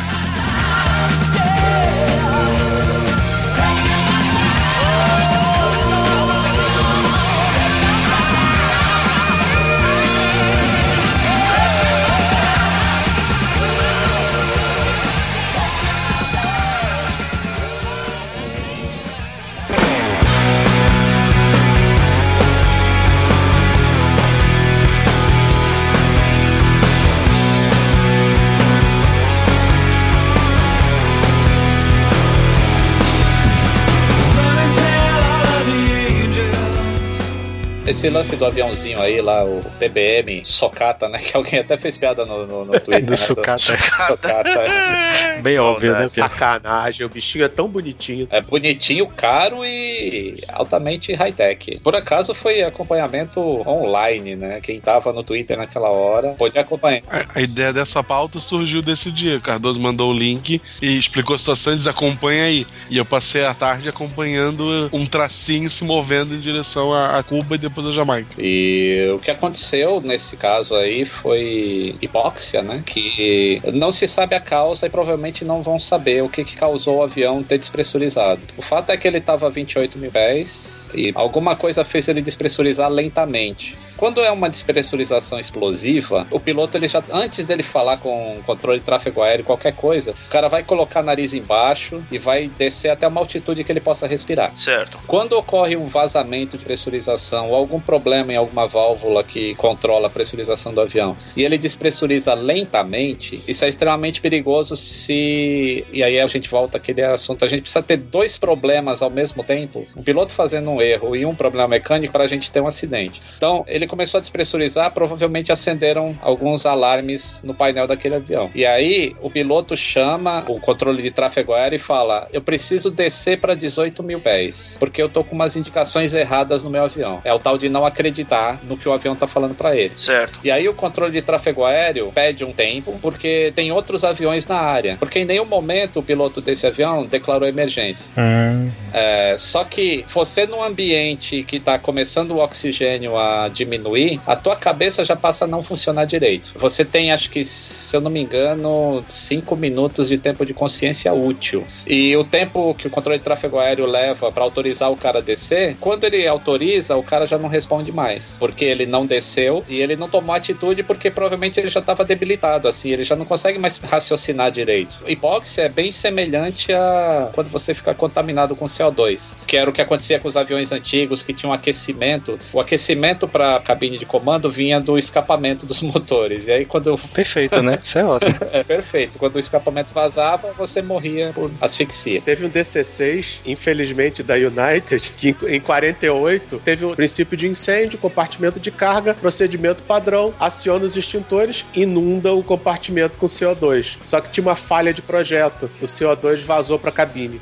Esse 37.89 38.11
lance 38.11 38.37
do 38.37 38.45
aviãozinho 38.45 39.01
aí, 39.01 39.19
lá, 39.23 39.43
o 39.43 39.65
TBM, 39.79 40.43
socata, 40.45 41.09
né? 41.09 41.19
Que 41.25 41.35
alguém 41.35 41.59
até 41.59 41.79
fez 41.79 41.97
piada 41.97 42.27
no, 42.27 42.47
no, 42.47 42.65
no 42.67 42.79
Twitter. 42.79 43.03
Do 43.03 43.11
né? 43.13 43.17
sucata. 43.17 43.79
Socata. 44.07 45.41
Bem 45.41 45.59
óbvio, 45.59 45.93
né? 45.93 46.01
Pedro? 46.01 46.11
Sacanagem, 46.11 47.07
o 47.07 47.09
bichinho 47.09 47.47
é 47.47 47.49
tão 47.49 47.67
bonitinho. 47.67 48.29
É 48.31 48.43
bonitinho, 48.43 49.07
caro 49.07 49.65
e 49.65 50.39
altamente 50.49 51.15
high-tech. 51.15 51.81
Por 51.83 51.97
acaso 51.97 52.35
foi 52.35 52.63
acompanhamento 52.63 53.41
online, 53.67 54.37
né? 54.37 54.61
Quem 54.61 54.79
tava 54.81 55.11
no 55.11 55.23
Twitter 55.23 55.57
naquela 55.57 55.89
hora 55.89 56.35
pôde 56.35 56.59
acompanhar. 56.59 57.03
A, 57.09 57.39
a 57.39 57.41
ideia 57.41 57.73
dessa 57.73 58.05
pauta 58.05 58.39
surgiu 58.39 58.83
desse 58.83 59.11
dia. 59.11 59.41
Cardoso 59.41 59.81
mandou 59.81 60.13
o 60.13 60.17
link 60.17 60.61
e 60.83 60.99
explicou 60.99 61.37
a 61.37 61.39
situação 61.39 61.73
e 61.73 61.77
diz: 61.77 61.87
acompanha 61.87 62.45
aí. 62.45 62.67
E 62.91 62.99
eu 62.99 63.05
passei 63.05 63.47
a 63.47 63.55
tarde 63.55 63.89
acompanhando 63.89 64.91
um 64.93 65.07
tracinho 65.07 65.71
se 65.71 65.85
movendo 65.85 66.35
em 66.35 66.41
direção 66.41 66.93
a, 66.93 67.19
a 67.19 67.23
Cuba 67.23 67.55
e 67.55 67.59
depois 67.59 67.78
a 67.87 67.93
Jamaica. 67.93 68.35
E 68.39 69.11
o 69.15 69.19
que 69.19 69.31
aconteceu 69.31 70.01
nesse 70.01 70.37
caso 70.37 70.75
aí 70.75 71.05
foi 71.05 71.95
hipóxia, 72.01 72.63
né? 72.63 72.83
Que 72.85 73.61
não 73.73 73.93
se 73.93 74.07
sabe 74.07 74.35
a 74.35 74.41
causa 74.41 74.87
e 74.87 74.91
provavelmente 74.91 75.45
não 75.45 75.63
vão 75.63 75.79
saber 75.79 76.23
o 76.23 76.29
que, 76.29 76.45
que 76.45 76.57
causou 76.57 76.99
o 76.99 77.03
avião 77.03 77.43
ter 77.43 77.59
despressurizado. 77.59 78.41
O 78.57 78.63
fato 78.63 78.91
é 78.91 78.97
que 78.97 79.07
ele 79.07 79.19
estava 79.19 79.47
a 79.47 79.51
28 79.51 79.99
mil 79.99 80.11
pés 80.11 80.78
e 80.95 81.13
alguma 81.15 81.57
coisa 81.57 81.85
fez 81.85 82.09
ele 82.09 82.23
despressurizar 82.23 82.91
lentamente. 82.91 83.77
Quando 83.97 84.21
é 84.21 84.31
uma 84.31 84.49
despressurização 84.49 85.39
explosiva, 85.39 86.27
o 86.31 86.39
piloto 86.39 86.77
ele 86.77 86.89
já 86.89 87.03
antes 87.11 87.47
dele 87.47 87.63
falar 87.63 87.97
com 87.99 88.39
o 88.39 88.43
controle 88.45 88.79
de 88.79 88.85
tráfego 88.85 89.23
aéreo 89.23 89.45
qualquer 89.45 89.75
coisa, 89.75 90.13
o 90.13 90.31
cara 90.31 90.49
vai 90.49 90.63
colocar 90.63 91.01
o 91.01 91.05
nariz 91.05 91.35
embaixo 91.35 92.03
e 92.11 92.19
vai 92.19 92.49
descer 92.57 92.91
até 92.91 93.09
uma 93.09 93.21
altitude 93.21 93.65
que 93.65 93.73
ele 93.73 93.81
possa 93.81 94.07
respirar. 94.07 94.57
Certo. 94.57 94.99
Quando 95.07 95.33
ocorre 95.33 95.77
um 95.77 95.87
vazamento 95.87 96.57
de 96.57 96.65
pressurização 96.65 97.51
ou 97.51 97.57
algum 97.57 97.81
problema 97.81 98.33
em 98.33 98.37
alguma 98.37 98.67
válvula 98.67 99.25
que 99.25 99.55
controla 99.57 100.07
a 100.07 100.11
pressurização 100.11 100.73
do 100.73 100.81
avião 100.81 101.17
e 101.37 101.45
ele 101.45 101.59
despressuriza 101.59 102.35
lentamente, 102.35 103.43
isso 103.47 103.65
é 103.65 103.69
extremamente 103.69 104.21
perigoso 104.21 104.77
se. 104.77 105.85
E 105.93 106.03
aí 106.03 106.21
a 106.21 106.27
gente 106.27 106.49
volta 106.49 106.79
àquele 106.79 107.03
assunto. 107.03 107.45
A 107.45 107.49
gente 107.49 107.63
precisa 107.63 107.83
ter 107.83 107.97
dois 107.97 108.37
problemas 108.37 109.03
ao 109.03 109.11
mesmo 109.11 109.43
tempo: 109.43 109.87
um 109.97 110.03
piloto 110.03 110.33
fazendo 110.33 110.71
um 110.71 110.78
erro 110.81 111.17
e 111.17 111.25
um 111.25 111.35
problema 111.35 111.69
mecânico 111.69 112.13
para 112.13 112.25
a 112.25 112.27
gente 112.27 112.51
ter 112.51 112.61
um 112.61 112.67
acidente. 112.67 113.21
Então 113.37 113.65
ele 113.67 113.87
começou 113.87 114.19
a 114.19 114.21
despressurizar, 114.21 114.91
provavelmente 114.93 115.53
acenderam 115.53 116.17
alguns 116.21 116.67
alarmes 116.67 117.43
no 117.45 117.55
painel 117.55 117.87
daquele 117.87 118.17
avião. 118.17 118.51
E 118.55 118.65
aí 118.65 119.15
o 119.21 119.31
piloto 119.31 119.77
chama 119.77 120.45
o 120.49 120.61
controle 120.61 121.03
de 121.03 121.11
tráfego 121.11 121.53
aéreo 121.53 121.77
e 121.77 121.79
fala: 121.79 122.29
Eu 122.33 122.43
preciso 122.43 122.91
descer 122.91 123.39
para 123.39 123.55
18 123.55 124.03
mil 124.03 124.21
pés, 124.21 124.77
porque 124.79 125.03
eu 125.03 125.09
tô 125.09 125.25
com 125.25 125.35
umas 125.35 125.57
indicações 125.57 126.15
erradas 126.15 126.65
no 126.65 126.71
meu 126.71 126.85
avião. 126.85 127.21
É 127.25 127.33
o 127.33 127.39
tal 127.39 127.59
de 127.59 127.69
não 127.69 127.85
acreditar 127.85 128.61
no 128.65 128.77
que 128.77 128.89
o 128.89 128.93
avião 128.93 129.15
tá 129.15 129.27
falando 129.27 129.55
para 129.55 129.77
ele. 129.77 129.93
Certo. 129.97 130.39
E 130.45 130.51
aí 130.51 130.69
o 130.69 130.75
controle 130.75 131.13
de 131.13 131.23
tráfego 131.23 131.65
aéreo 131.65 132.13
pede 132.15 132.45
um 132.45 132.53
tempo, 132.53 132.99
porque 133.01 133.53
tem 133.55 133.73
outros 133.73 134.05
aviões 134.05 134.47
na 134.47 134.59
área. 134.59 134.97
Porque 134.99 135.21
em 135.21 135.25
nenhum 135.25 135.45
momento 135.45 136.01
o 136.01 136.03
piloto 136.03 136.41
desse 136.41 136.67
avião 136.67 137.07
declarou 137.07 137.49
emergência. 137.49 138.11
Hum, 138.17 138.71
É, 138.93 139.35
só 139.39 139.65
que 139.65 140.05
você 140.09 140.47
num 140.47 140.63
ambiente 140.69 141.43
que 141.43 141.59
tá 141.59 141.79
começando 141.79 142.33
o 142.33 142.39
oxigênio 142.39 143.17
a 143.17 143.49
diminuir, 143.49 144.21
a 144.27 144.37
tua 144.37 144.57
cabeça 144.57 145.05
já 145.05 145.17
passa 145.17 145.45
a 145.45 145.49
não 145.49 145.63
funcionar 145.63 146.05
direito. 146.05 146.53
Você 146.57 146.85
tem, 146.85 147.13
acho 147.13 147.31
que, 147.31 147.45
se 147.45 147.97
eu 147.97 148.01
não 148.01 148.11
me 148.11 148.21
engano, 148.21 149.05
cinco 149.09 149.57
minutos 149.57 150.09
de 150.09 150.19
tempo 150.19 150.45
de 150.45 150.55
consciência 150.55 151.13
útil. 151.13 151.65
E 151.87 152.17
o 152.17 152.25
tempo 152.25 152.75
que 152.75 152.87
o 152.87 152.91
controle 152.91 153.19
de 153.19 153.25
tráfego 153.25 153.59
aéreo 153.59 153.87
leva 153.87 154.31
para 154.31 154.45
autorizar 154.45 154.91
o 154.91 154.97
cara 154.97 155.19
a 155.19 155.23
descer, 155.23 155.77
quando 155.81 156.05
ele 156.05 156.27
autoriza, 156.27 156.97
o 156.97 157.03
cara 157.03 157.27
já 157.27 157.39
não 157.39 157.49
responde 157.49 157.93
mais. 157.93 158.37
Porque 158.39 158.65
ele 158.65 158.87
não 158.87 159.07
desceu 159.07 159.65
e 159.69 159.81
ele 159.81 159.97
não 159.97 160.09
tomou 160.09 160.35
atitude 160.35 160.83
porque 160.83 161.11
provavelmente 161.11 161.59
ele 161.59 161.69
já 161.69 161.81
estava 161.81 162.05
debilitado, 162.05 162.69
assim, 162.69 162.91
ele 162.91 163.05
já 163.05 163.17
não 163.17 163.25
consegue 163.25 163.59
mais 163.59 163.79
raciocinar 163.79 164.51
direito. 164.51 164.97
Hipóxia 165.07 165.63
é 165.63 165.69
bem 165.69 165.93
semelhante 165.93 166.73
a 166.73 167.31
quando 167.33 167.49
você 167.49 167.75
fica 167.75 167.95
contaminado 167.95 168.57
com 168.57 168.67
CO2, 168.67 169.37
que 169.47 169.57
era 169.57 169.69
o 169.69 169.73
que 169.73 169.81
acontecia 169.81 170.19
com 170.19 170.29
os 170.29 170.37
aviões 170.37 170.58
antigos 170.73 171.23
que 171.23 171.33
tinham 171.33 171.53
aquecimento. 171.53 172.39
O 172.53 172.61
aquecimento 172.61 173.27
para 173.27 173.57
a 173.57 173.61
cabine 173.61 173.99
de 173.99 174.07
comando 174.07 174.51
vinha 174.51 174.81
do 174.81 174.99
escapamento 174.99 175.67
dos 175.67 175.81
motores. 175.83 176.47
E 176.49 176.53
aí 176.53 176.65
quando 176.65 176.97
perfeito, 177.13 177.63
né? 177.63 177.79
Isso 177.83 177.99
é 177.99 178.05
ótimo. 178.05 178.35
é 178.53 178.65
perfeito, 178.65 179.19
quando 179.19 179.37
o 179.37 179.39
escapamento 179.39 179.93
vazava, 179.93 180.53
você 180.53 180.83
morria 180.83 181.33
por 181.35 181.51
asfixia. 181.61 182.21
Teve 182.21 182.45
um 182.45 182.51
DC-6, 182.51 183.41
infelizmente, 183.47 184.23
da 184.23 184.35
United, 184.35 185.11
que 185.17 185.35
em 185.47 185.61
48 185.61 186.61
teve 186.65 186.85
o 186.85 186.95
princípio 186.95 187.37
de 187.37 187.47
incêndio, 187.47 187.99
compartimento 187.99 188.61
de 188.61 188.71
carga, 188.71 189.15
procedimento 189.15 189.83
padrão, 189.83 190.35
aciona 190.39 190.85
os 190.85 190.97
extintores, 190.97 191.65
inunda 191.75 192.33
o 192.33 192.43
compartimento 192.43 193.19
com 193.19 193.27
CO2. 193.27 193.97
Só 194.05 194.21
que 194.21 194.31
tinha 194.31 194.45
uma 194.45 194.57
falha 194.57 194.93
de 194.93 195.03
projeto. 195.03 195.71
O 195.81 195.85
CO2 195.85 196.41
vazou 196.41 196.79
pra 196.79 196.91
cabine. 196.91 197.41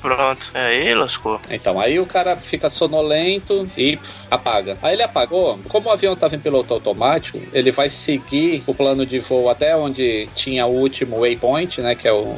Pronto. 0.00 0.50
Aí 0.54 0.94
lascou. 0.94 1.40
Então, 1.50 1.80
aí 1.80 1.98
o 1.98 2.06
cara 2.06 2.36
fica 2.36 2.70
sonolento 2.70 3.68
e 3.76 3.98
apaga. 4.30 4.78
Aí 4.82 4.94
ele 4.94 5.02
apagou. 5.02 5.58
Como 5.68 5.88
o 5.88 5.92
avião 5.92 6.12
estava 6.12 6.36
em 6.36 6.40
piloto 6.40 6.72
automático, 6.72 7.40
ele 7.52 7.70
vai 7.70 7.90
seguir 7.90 8.62
o 8.66 8.74
plano 8.74 9.04
de 9.04 9.18
voo 9.18 9.48
até 9.48 9.76
onde 9.76 10.28
tinha 10.34 10.66
o 10.66 10.70
último 10.70 11.20
waypoint, 11.20 11.80
né? 11.80 11.94
Que 11.94 12.06
é 12.06 12.12
o. 12.12 12.34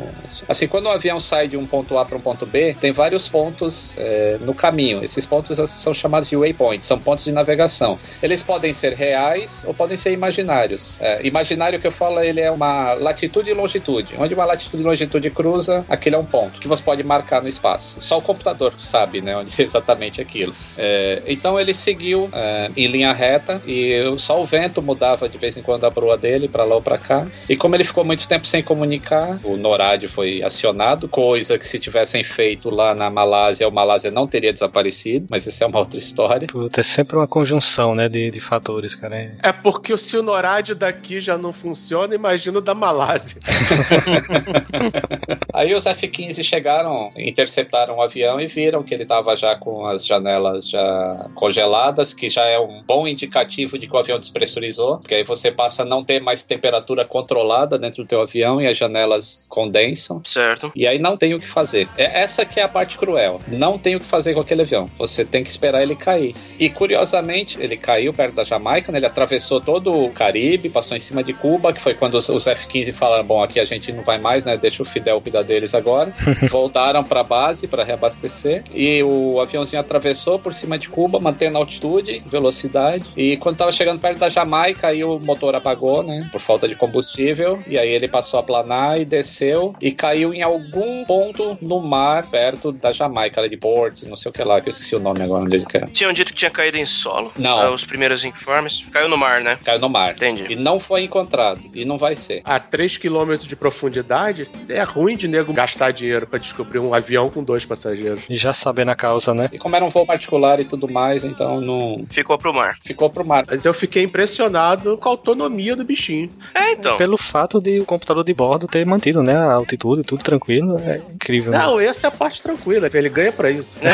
Assim, 0.48 0.66
quando 0.66 0.86
o 0.86 0.90
avião 0.90 1.20
sai 1.20 1.48
de 1.48 1.56
um 1.56 1.66
ponto 1.66 1.98
A 1.98 2.04
para 2.04 2.16
um 2.16 2.20
ponto 2.20 2.46
B, 2.46 2.74
tem 2.80 2.92
vários 2.92 3.28
pontos 3.28 3.94
é, 3.98 4.38
no 4.40 4.54
caminho. 4.54 5.04
Esses 5.04 5.26
pontos 5.26 5.58
são 5.70 5.92
chamados 5.92 6.28
de 6.28 6.36
waypoints, 6.36 6.86
são 6.86 6.98
pontos 6.98 7.24
de 7.24 7.32
navegação. 7.32 7.98
Eles 8.22 8.42
podem 8.42 8.72
ser 8.72 8.94
reais 8.94 9.62
ou 9.66 9.74
podem 9.74 9.96
ser 9.96 10.12
imaginários. 10.12 10.92
É, 11.00 11.26
imaginário 11.26 11.78
que 11.80 11.86
eu 11.86 11.92
falo, 11.92 12.20
ele 12.20 12.40
é 12.40 12.50
uma 12.50 12.94
latitude 12.94 13.50
e 13.50 13.54
longitude. 13.54 14.14
Onde 14.18 14.34
uma 14.34 14.44
latitude 14.44 14.82
e 14.82 14.86
longitude 14.86 15.30
cruza, 15.30 15.84
aquele 15.88 16.16
é 16.16 16.18
um 16.18 16.24
ponto 16.24 16.60
que 16.60 16.68
você 16.68 16.82
pode 16.82 17.02
marcar 17.02 17.42
no 17.42 17.49
espaço. 17.50 17.96
Só 18.00 18.18
o 18.18 18.22
computador 18.22 18.72
sabe, 18.78 19.20
né, 19.20 19.36
onde 19.36 19.52
é 19.60 19.64
exatamente 19.64 20.20
aquilo. 20.20 20.54
É, 20.78 21.22
então 21.26 21.58
ele 21.60 21.74
seguiu 21.74 22.28
é, 22.32 22.70
em 22.76 22.86
linha 22.86 23.12
reta 23.12 23.60
e 23.66 23.92
só 24.18 24.40
o 24.40 24.44
vento 24.46 24.80
mudava 24.80 25.28
de 25.28 25.36
vez 25.36 25.56
em 25.56 25.62
quando 25.62 25.84
a 25.84 25.90
proa 25.90 26.16
dele 26.16 26.48
para 26.48 26.64
lá 26.64 26.76
ou 26.76 26.82
para 26.82 26.96
cá. 26.98 27.26
E 27.48 27.56
como 27.56 27.74
ele 27.74 27.84
ficou 27.84 28.04
muito 28.04 28.26
tempo 28.26 28.46
sem 28.46 28.62
comunicar, 28.62 29.38
o 29.44 29.56
NORAD 29.56 30.08
foi 30.08 30.42
acionado, 30.42 31.08
coisa 31.08 31.58
que 31.58 31.66
se 31.66 31.78
tivessem 31.78 32.24
feito 32.24 32.70
lá 32.70 32.94
na 32.94 33.10
Malásia, 33.10 33.68
o 33.68 33.72
Malásia 33.72 34.10
não 34.10 34.26
teria 34.26 34.52
desaparecido, 34.52 35.26
mas 35.28 35.46
isso 35.46 35.62
é 35.62 35.66
uma 35.66 35.78
outra 35.78 35.98
história. 35.98 36.46
Puta, 36.48 36.80
é 36.80 36.84
sempre 36.84 37.16
uma 37.16 37.26
conjunção, 37.28 37.94
né, 37.94 38.08
de, 38.08 38.30
de 38.30 38.40
fatores, 38.40 38.94
cara. 38.94 39.16
É- 39.16 39.30
É 39.42 39.52
porque 39.52 39.96
se 39.96 40.16
o 40.16 40.22
NORAD 40.22 40.74
daqui 40.74 41.20
já 41.20 41.36
não 41.36 41.52
funciona, 41.52 42.14
imagina 42.14 42.58
o 42.58 42.60
da 42.60 42.74
Malásia. 42.74 43.40
Aí 45.52 45.74
os 45.74 45.86
F-15 45.86 46.42
chegaram, 46.42 47.10
interceptaram 47.40 47.96
o 47.96 48.02
avião 48.02 48.38
e 48.38 48.46
viram 48.46 48.82
que 48.82 48.92
ele 48.92 49.04
estava 49.04 49.34
já 49.34 49.56
com 49.56 49.86
as 49.86 50.06
janelas 50.06 50.68
já 50.68 51.30
congeladas, 51.34 52.12
que 52.12 52.28
já 52.28 52.44
é 52.44 52.58
um 52.58 52.82
bom 52.82 53.08
indicativo 53.08 53.78
de 53.78 53.86
que 53.86 53.94
o 53.94 53.98
avião 53.98 54.18
despressurizou, 54.18 54.98
porque 54.98 55.14
aí 55.14 55.24
você 55.24 55.50
passa 55.50 55.82
a 55.82 55.86
não 55.86 56.04
ter 56.04 56.20
mais 56.20 56.42
temperatura 56.42 57.04
controlada 57.04 57.78
dentro 57.78 58.04
do 58.04 58.08
teu 58.08 58.20
avião 58.20 58.60
e 58.60 58.66
as 58.66 58.76
janelas 58.76 59.46
condensam. 59.48 60.20
Certo. 60.24 60.70
E 60.76 60.86
aí 60.86 60.98
não 60.98 61.16
tem 61.16 61.32
o 61.34 61.40
que 61.40 61.46
fazer. 61.46 61.88
É 61.96 62.20
essa 62.20 62.44
que 62.44 62.60
é 62.60 62.62
a 62.62 62.68
parte 62.68 62.98
cruel. 62.98 63.38
Não 63.48 63.78
tem 63.78 63.96
o 63.96 64.00
que 64.00 64.06
fazer 64.06 64.34
com 64.34 64.40
aquele 64.40 64.62
avião. 64.62 64.90
Você 64.96 65.24
tem 65.24 65.42
que 65.42 65.50
esperar 65.50 65.82
ele 65.82 65.96
cair. 65.96 66.34
E 66.58 66.68
curiosamente, 66.68 67.58
ele 67.60 67.76
caiu 67.76 68.12
perto 68.12 68.34
da 68.34 68.44
Jamaica, 68.44 68.92
né? 68.92 68.98
ele 68.98 69.06
atravessou 69.06 69.60
todo 69.60 69.92
o 69.92 70.10
Caribe, 70.10 70.68
passou 70.68 70.96
em 70.96 71.00
cima 71.00 71.24
de 71.24 71.32
Cuba, 71.32 71.72
que 71.72 71.80
foi 71.80 71.94
quando 71.94 72.14
os, 72.14 72.28
os 72.28 72.46
F-15 72.46 72.92
falaram: 72.92 73.24
bom, 73.24 73.42
aqui 73.42 73.58
a 73.58 73.64
gente 73.64 73.92
não 73.92 74.02
vai 74.02 74.18
mais, 74.18 74.44
né? 74.44 74.56
Deixa 74.56 74.82
o 74.82 74.86
Fidel 74.86 75.20
cuidar 75.20 75.42
deles 75.42 75.74
agora. 75.74 76.12
Voltaram 76.50 77.02
para 77.02 77.22
base 77.30 77.68
para 77.68 77.84
reabastecer. 77.84 78.64
E 78.74 79.00
o 79.04 79.40
aviãozinho 79.40 79.80
atravessou 79.80 80.36
por 80.36 80.52
cima 80.52 80.76
de 80.76 80.88
Cuba, 80.88 81.20
mantendo 81.20 81.56
a 81.56 81.60
altitude, 81.60 82.20
velocidade. 82.26 83.04
E 83.16 83.36
quando 83.36 83.56
tava 83.58 83.70
chegando 83.70 84.00
perto 84.00 84.18
da 84.18 84.28
Jamaica, 84.28 84.88
aí 84.88 85.04
o 85.04 85.20
motor 85.20 85.54
apagou, 85.54 86.02
né? 86.02 86.28
Por 86.32 86.40
falta 86.40 86.66
de 86.66 86.74
combustível. 86.74 87.62
E 87.68 87.78
aí 87.78 87.88
ele 87.88 88.08
passou 88.08 88.40
a 88.40 88.42
planar 88.42 89.00
e 89.00 89.04
desceu 89.04 89.74
e 89.80 89.92
caiu 89.92 90.34
em 90.34 90.42
algum 90.42 91.04
ponto 91.04 91.56
no 91.62 91.80
mar 91.80 92.26
perto 92.28 92.72
da 92.72 92.90
Jamaica, 92.90 93.40
ali 93.40 93.48
de 93.48 93.56
Port, 93.56 94.02
não 94.02 94.16
sei 94.16 94.30
o 94.30 94.32
que 94.32 94.42
lá, 94.42 94.60
que 94.60 94.68
eu 94.68 94.70
esqueci 94.70 94.96
o 94.96 95.00
nome 95.00 95.22
agora 95.22 95.44
onde 95.44 95.54
ele 95.56 95.66
caiu. 95.66 95.86
Tinham 95.88 96.12
dito 96.12 96.32
que 96.32 96.38
tinha 96.38 96.50
caído 96.50 96.78
em 96.78 96.86
solo. 96.86 97.32
Não. 97.38 97.60
Ah, 97.60 97.70
Os 97.70 97.84
primeiros 97.84 98.24
informes. 98.24 98.82
Caiu 98.92 99.08
no 99.08 99.16
mar, 99.16 99.40
né? 99.40 99.56
Caiu 99.64 99.78
no 99.78 99.88
mar. 99.88 100.14
Entendi. 100.16 100.46
E 100.50 100.56
não 100.56 100.80
foi 100.80 101.04
encontrado. 101.04 101.60
E 101.72 101.84
não 101.84 101.96
vai 101.96 102.16
ser. 102.16 102.42
A 102.44 102.58
3 102.58 102.96
km 102.96 103.36
de 103.40 103.54
profundidade, 103.54 104.48
é 104.68 104.82
ruim 104.82 105.16
de 105.16 105.28
nego 105.28 105.52
gastar 105.52 105.92
dinheiro 105.92 106.26
pra 106.26 106.38
descobrir 106.38 106.78
um 106.78 106.92
avião 106.94 107.19
com 107.28 107.42
dois 107.42 107.64
passageiros. 107.64 108.22
E 108.28 108.36
já 108.36 108.52
sabendo 108.52 108.90
a 108.90 108.94
causa, 108.96 109.34
né? 109.34 109.48
E 109.52 109.58
como 109.58 109.76
era 109.76 109.84
um 109.84 109.90
voo 109.90 110.06
particular 110.06 110.60
e 110.60 110.64
tudo 110.64 110.90
mais, 110.90 111.24
então 111.24 111.60
não. 111.60 112.04
Ficou 112.10 112.36
pro 112.38 112.52
mar. 112.52 112.76
Ficou 112.84 113.10
pro 113.10 113.24
mar. 113.24 113.44
Mas 113.48 113.64
eu 113.64 113.74
fiquei 113.74 114.02
impressionado 114.04 114.96
com 114.98 115.08
a 115.08 115.12
autonomia 115.12 115.74
do 115.76 115.84
bichinho. 115.84 116.30
É, 116.54 116.72
então. 116.72 116.96
Pelo 116.96 117.16
fato 117.16 117.60
de 117.60 117.80
o 117.80 117.84
computador 117.84 118.24
de 118.24 118.32
bordo 118.34 118.66
ter 118.66 118.84
mantido, 118.86 119.22
né? 119.22 119.36
A 119.36 119.52
altitude, 119.54 120.02
tudo 120.02 120.22
tranquilo. 120.22 120.76
É 120.80 121.00
incrível. 121.14 121.52
né? 121.52 121.58
Não, 121.58 121.80
essa 121.80 122.06
é 122.06 122.08
a 122.08 122.10
parte 122.10 122.42
tranquila, 122.42 122.90
ele 122.92 123.08
ganha 123.08 123.32
pra 123.32 123.50
isso. 123.50 123.78